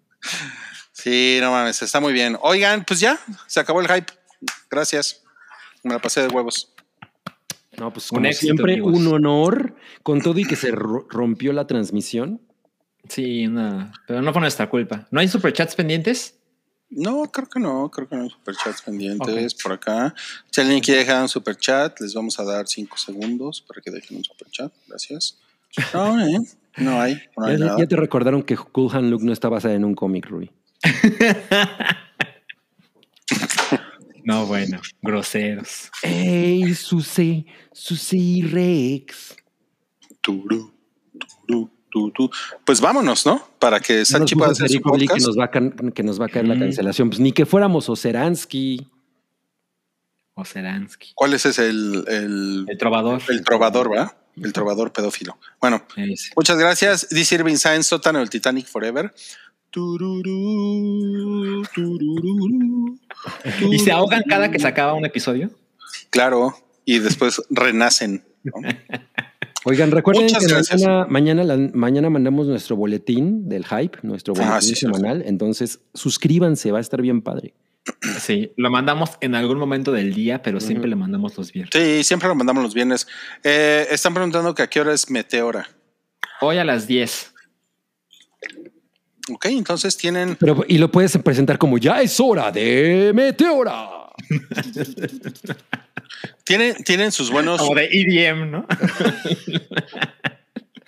Sí, 0.93 1.39
no 1.41 1.51
mames, 1.53 1.81
está 1.83 2.01
muy 2.01 2.13
bien. 2.13 2.37
Oigan, 2.43 2.85
pues 2.85 3.01
ya, 3.01 3.19
se 3.47 3.61
acabó 3.61 3.81
el 3.81 3.89
hype. 3.89 4.13
Gracias. 4.71 5.23
Me 5.83 5.93
la 5.95 5.99
pasé 5.99 6.21
de 6.23 6.29
huevos. 6.29 6.73
No, 7.79 7.91
pues 7.93 8.11
Un 8.13 8.17
como 8.17 8.27
éxito, 8.29 8.43
siempre, 8.55 8.73
amigos. 8.75 8.95
un 8.95 9.07
honor 9.07 9.75
con 10.03 10.21
todo 10.21 10.39
y 10.39 10.45
que 10.45 10.57
se 10.57 10.71
ro- 10.71 11.07
rompió 11.09 11.53
la 11.55 11.67
transmisión. 11.67 12.43
Sí, 13.09 13.47
una, 13.47 13.93
pero 14.07 14.21
no 14.21 14.33
fue 14.33 14.43
nuestra 14.43 14.69
culpa. 14.69 15.09
¿No 15.11 15.21
hay 15.21 15.29
superchats 15.29 15.75
pendientes? 15.75 16.37
No, 16.91 17.23
creo 17.31 17.49
que 17.49 17.61
no, 17.61 17.91
creo 17.91 18.07
que 18.09 18.17
no 18.17 18.25
hay 18.25 18.31
superchats 18.31 18.83
pendientes 18.83 19.55
por 19.55 19.73
acá. 19.73 20.15
Si 20.51 20.61
alguien 20.61 20.81
quiere 20.81 21.01
dejar 21.01 21.23
un 21.23 21.29
superchat, 21.29 21.99
les 22.01 22.13
vamos 22.13 22.39
a 22.39 22.45
dar 22.45 22.67
cinco 22.69 22.99
segundos 22.99 23.63
para 23.63 23.81
que 23.81 23.91
dejen 23.91 24.19
un 24.19 24.25
superchat. 24.25 24.73
Gracias. 24.87 25.39
No, 25.95 26.21
eh, 26.21 26.37
no 26.79 27.01
hay, 27.01 27.19
no 27.37 27.47
hay 27.47 27.59
Ya, 27.59 27.65
nada. 27.67 27.79
ya 27.79 27.87
te 27.87 27.97
recordaron 27.97 28.43
que 28.43 28.57
Cool 28.57 28.91
Hand 28.95 29.11
Luke 29.11 29.25
no 29.25 29.33
está 29.33 29.49
basada 29.49 29.75
en 29.75 29.85
un 29.85 29.95
cómic, 29.95 30.27
Rui. 30.29 30.51
No, 34.25 34.47
bueno, 34.47 34.81
groseros. 35.03 35.91
Hey, 36.03 36.75
Susi, 36.75 37.47
Susi 37.73 38.43
Rex. 38.43 39.35
Turu, 40.21 40.73
turu, 41.47 41.71
tu, 41.91 42.11
tu. 42.13 42.31
Pues 42.65 42.81
vámonos, 42.83 43.25
¿no? 43.25 43.43
Para 43.59 43.81
que 43.81 44.01
puso 44.01 44.37
pueda 44.37 44.53
hacer 44.53 44.69
su 44.69 44.75
Bli 44.81 45.07
que 45.09 45.15
podcast. 45.15 45.27
nos 45.27 45.39
va 45.39 45.45
a, 45.47 45.91
que 45.93 46.03
nos 46.03 46.21
va 46.21 46.27
a 46.27 46.29
caer 46.29 46.47
la 46.47 46.55
Mm. 46.55 46.61
cancelación. 46.61 47.09
Pues 47.09 47.19
ni 47.19 47.33
que 47.33 47.47
fuéramos 47.47 47.89
Oceransky. 47.89 48.87
O 50.41 50.45
Seransky. 50.45 51.13
¿Cuál 51.15 51.35
es 51.35 51.45
ese? 51.47 51.69
El, 51.69 52.05
el, 52.09 52.65
El 52.69 52.79
trovador. 52.79 53.21
el 53.29 53.45
trovador, 53.45 53.91
¿verdad? 53.91 54.13
El 54.43 54.53
trovador 54.53 54.93
pedófilo. 54.93 55.37
Bueno, 55.61 55.83
muchas 56.37 56.57
gracias. 56.59 57.09
Dice 57.11 57.35
Irving 57.35 57.57
Sainz, 57.57 57.87
sótano 57.87 58.21
del 58.21 58.31
Titanic 58.31 58.67
Forever. 58.67 59.13
Tururú, 59.71 61.63
tururú, 61.75 62.99
¿Y 63.71 63.79
se 63.79 63.93
ahogan 63.93 64.23
cada 64.29 64.51
que 64.51 64.59
se 64.59 64.67
acaba 64.67 64.95
un 64.95 65.05
episodio? 65.05 65.51
Claro, 66.11 66.55
y 66.85 66.99
después 67.01 67.43
renacen. 67.51 68.25
¿no? 68.45 68.53
Oigan, 69.65 69.91
recuerden 69.91 70.25
Muchas 70.25 70.47
que 70.47 70.53
gracias. 70.53 70.81
mañana, 70.81 71.07
mañana, 71.09 71.45
la- 71.45 71.71
mañana 71.75 72.09
mandamos 72.11 72.47
nuestro 72.47 72.77
boletín 72.77 73.49
del 73.49 73.67
hype, 73.67 73.99
nuestro 74.03 74.33
boletín 74.33 74.53
Ah, 74.55 74.61
sí, 74.63 74.69
sí, 74.71 74.77
semanal. 74.77 75.23
Entonces, 75.27 75.81
suscríbanse, 75.93 76.73
va 76.73 76.79
a 76.79 76.81
estar 76.81 77.03
bien 77.03 77.21
padre. 77.21 77.53
Sí, 78.21 78.53
lo 78.57 78.71
mandamos 78.71 79.13
en 79.21 79.35
algún 79.35 79.59
momento 79.59 79.93
del 79.93 80.15
día, 80.15 80.43
pero 80.43 80.61
siempre 80.61 80.89
lo 80.89 80.97
mandamos 80.97 81.37
los 81.37 81.53
viernes. 81.53 81.73
Sí, 81.73 82.05
siempre 82.05 82.29
lo 82.29 82.35
mandamos 82.35 82.63
los 82.63 82.75
viernes. 82.75 83.07
Eh, 83.43 83.87
están 83.91 84.15
preguntando 84.15 84.55
que 84.55 84.63
a 84.63 84.67
qué 84.69 84.81
hora 84.81 84.93
es 84.93 85.11
Meteora. 85.11 85.69
Hoy 86.41 86.59
a 86.59 86.65
las 86.65 86.87
10. 86.87 87.35
Ok, 89.33 89.47
entonces 89.47 89.97
tienen. 89.97 90.37
Pero, 90.37 90.65
y 90.69 90.79
lo 90.79 90.91
puedes 90.91 91.17
presentar 91.19 91.59
como 91.59 91.79
ya 91.79 92.01
es 92.03 92.19
hora 92.21 92.51
de 92.53 93.13
Meteora. 93.15 93.89
Tienen, 96.45 96.75
tienen 96.85 97.13
sus 97.13 97.31
buenos. 97.31 97.61
Como 97.61 97.75
de 97.75 97.89
EDM, 97.91 98.51
¿no? 98.51 98.67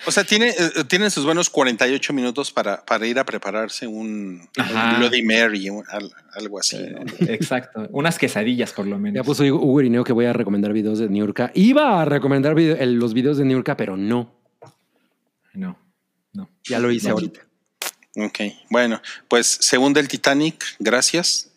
O 0.06 0.10
sea, 0.10 0.24
tiene, 0.24 0.48
eh, 0.50 0.84
tienen 0.88 1.10
sus 1.10 1.24
buenos 1.24 1.48
48 1.50 2.12
minutos 2.12 2.50
para, 2.50 2.84
para 2.84 3.06
ir 3.06 3.18
a 3.18 3.24
prepararse 3.24 3.86
un, 3.86 4.40
un 4.58 4.98
Bloody 4.98 5.22
Mary, 5.22 5.70
un- 5.70 5.84
al- 5.88 6.12
algo 6.34 6.58
así. 6.58 6.76
¿no? 6.78 7.00
Exacto. 7.28 7.86
Unas 7.92 8.18
quesadillas, 8.18 8.72
por 8.72 8.86
lo 8.86 8.98
menos. 8.98 9.14
Ya 9.16 9.24
puso 9.24 9.44
Hugo 9.44 9.80
Irineo 9.80 10.02
que 10.04 10.12
voy 10.12 10.26
a 10.26 10.32
recomendar 10.32 10.72
videos 10.72 10.98
de 10.98 11.08
Niurka. 11.08 11.50
Iba 11.54 12.02
a 12.02 12.04
recomendar 12.04 12.54
video- 12.54 12.76
el- 12.78 12.94
los 12.96 13.14
videos 13.14 13.36
de 13.38 13.44
Niurka, 13.44 13.76
pero 13.76 13.96
no. 13.96 14.34
No, 15.54 15.78
no. 16.32 16.50
Ya 16.64 16.78
lo 16.78 16.90
hice 16.90 17.08
No. 17.08 17.14
ahorita. 17.14 17.40
Ok, 18.16 18.40
bueno, 18.70 19.00
pues 19.28 19.46
según 19.60 19.92
del 19.92 20.08
Titanic, 20.08 20.62
gracias. 20.78 21.48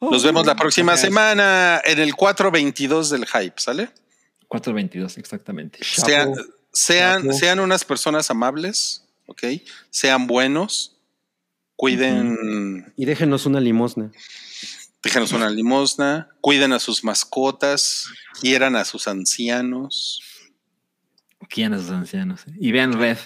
Nos 0.00 0.24
vemos 0.24 0.46
la 0.46 0.56
próxima 0.56 0.92
gracias. 0.92 1.08
semana 1.08 1.80
en 1.84 1.98
el 1.98 2.14
422 2.14 3.10
del 3.10 3.26
hype, 3.26 3.54
¿sale? 3.60 3.90
422, 4.48 5.18
exactamente. 5.18 5.78
Sean, 5.82 6.32
sean, 6.72 7.32
sean 7.34 7.60
unas 7.60 7.84
personas 7.84 8.30
amables, 8.30 9.04
¿ok? 9.26 9.42
Sean 9.90 10.26
buenos, 10.26 10.96
cuiden, 11.76 12.92
Y 12.96 13.04
déjenos 13.04 13.46
una 13.46 13.60
limosna. 13.60 14.10
déjenos 15.02 15.32
una 15.32 15.50
limosna, 15.50 16.28
cuiden 16.40 16.72
a 16.72 16.78
sus 16.78 17.02
mascotas, 17.04 18.06
quieran 18.40 18.76
a 18.76 18.84
sus 18.84 19.08
ancianos 19.08 20.20
¿Quién 21.48 21.74
a 21.74 21.78
sus 21.78 21.90
ancianos? 21.90 22.46
eh? 22.46 22.52
Y 22.60 22.72
vean 22.72 22.92
Red. 22.94 23.18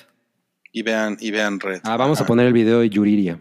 y 0.72 0.82
vean, 0.82 1.16
y 1.20 1.30
vean 1.30 1.60
Red. 1.60 1.80
Ah, 1.84 1.96
vamos 1.96 2.20
a 2.20 2.26
poner 2.26 2.46
el 2.46 2.52
video 2.52 2.80
de 2.80 2.88
Yuriria. 2.90 3.38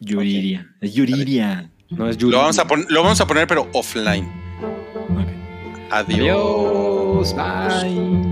Yuriria. 0.00 0.74
Es 0.80 0.94
Yuriria. 0.94 1.70
No 1.90 2.08
es 2.08 2.16
Yuriria. 2.16 2.38
Lo 2.38 2.42
vamos, 2.42 2.58
a 2.58 2.66
pon- 2.66 2.86
lo 2.88 3.02
vamos 3.02 3.20
a 3.20 3.26
poner, 3.26 3.46
pero 3.46 3.68
offline. 3.74 4.24
Ok. 5.10 5.28
Adiós. 5.92 7.32
Adiós. 7.34 7.82
Bye. 7.84 8.31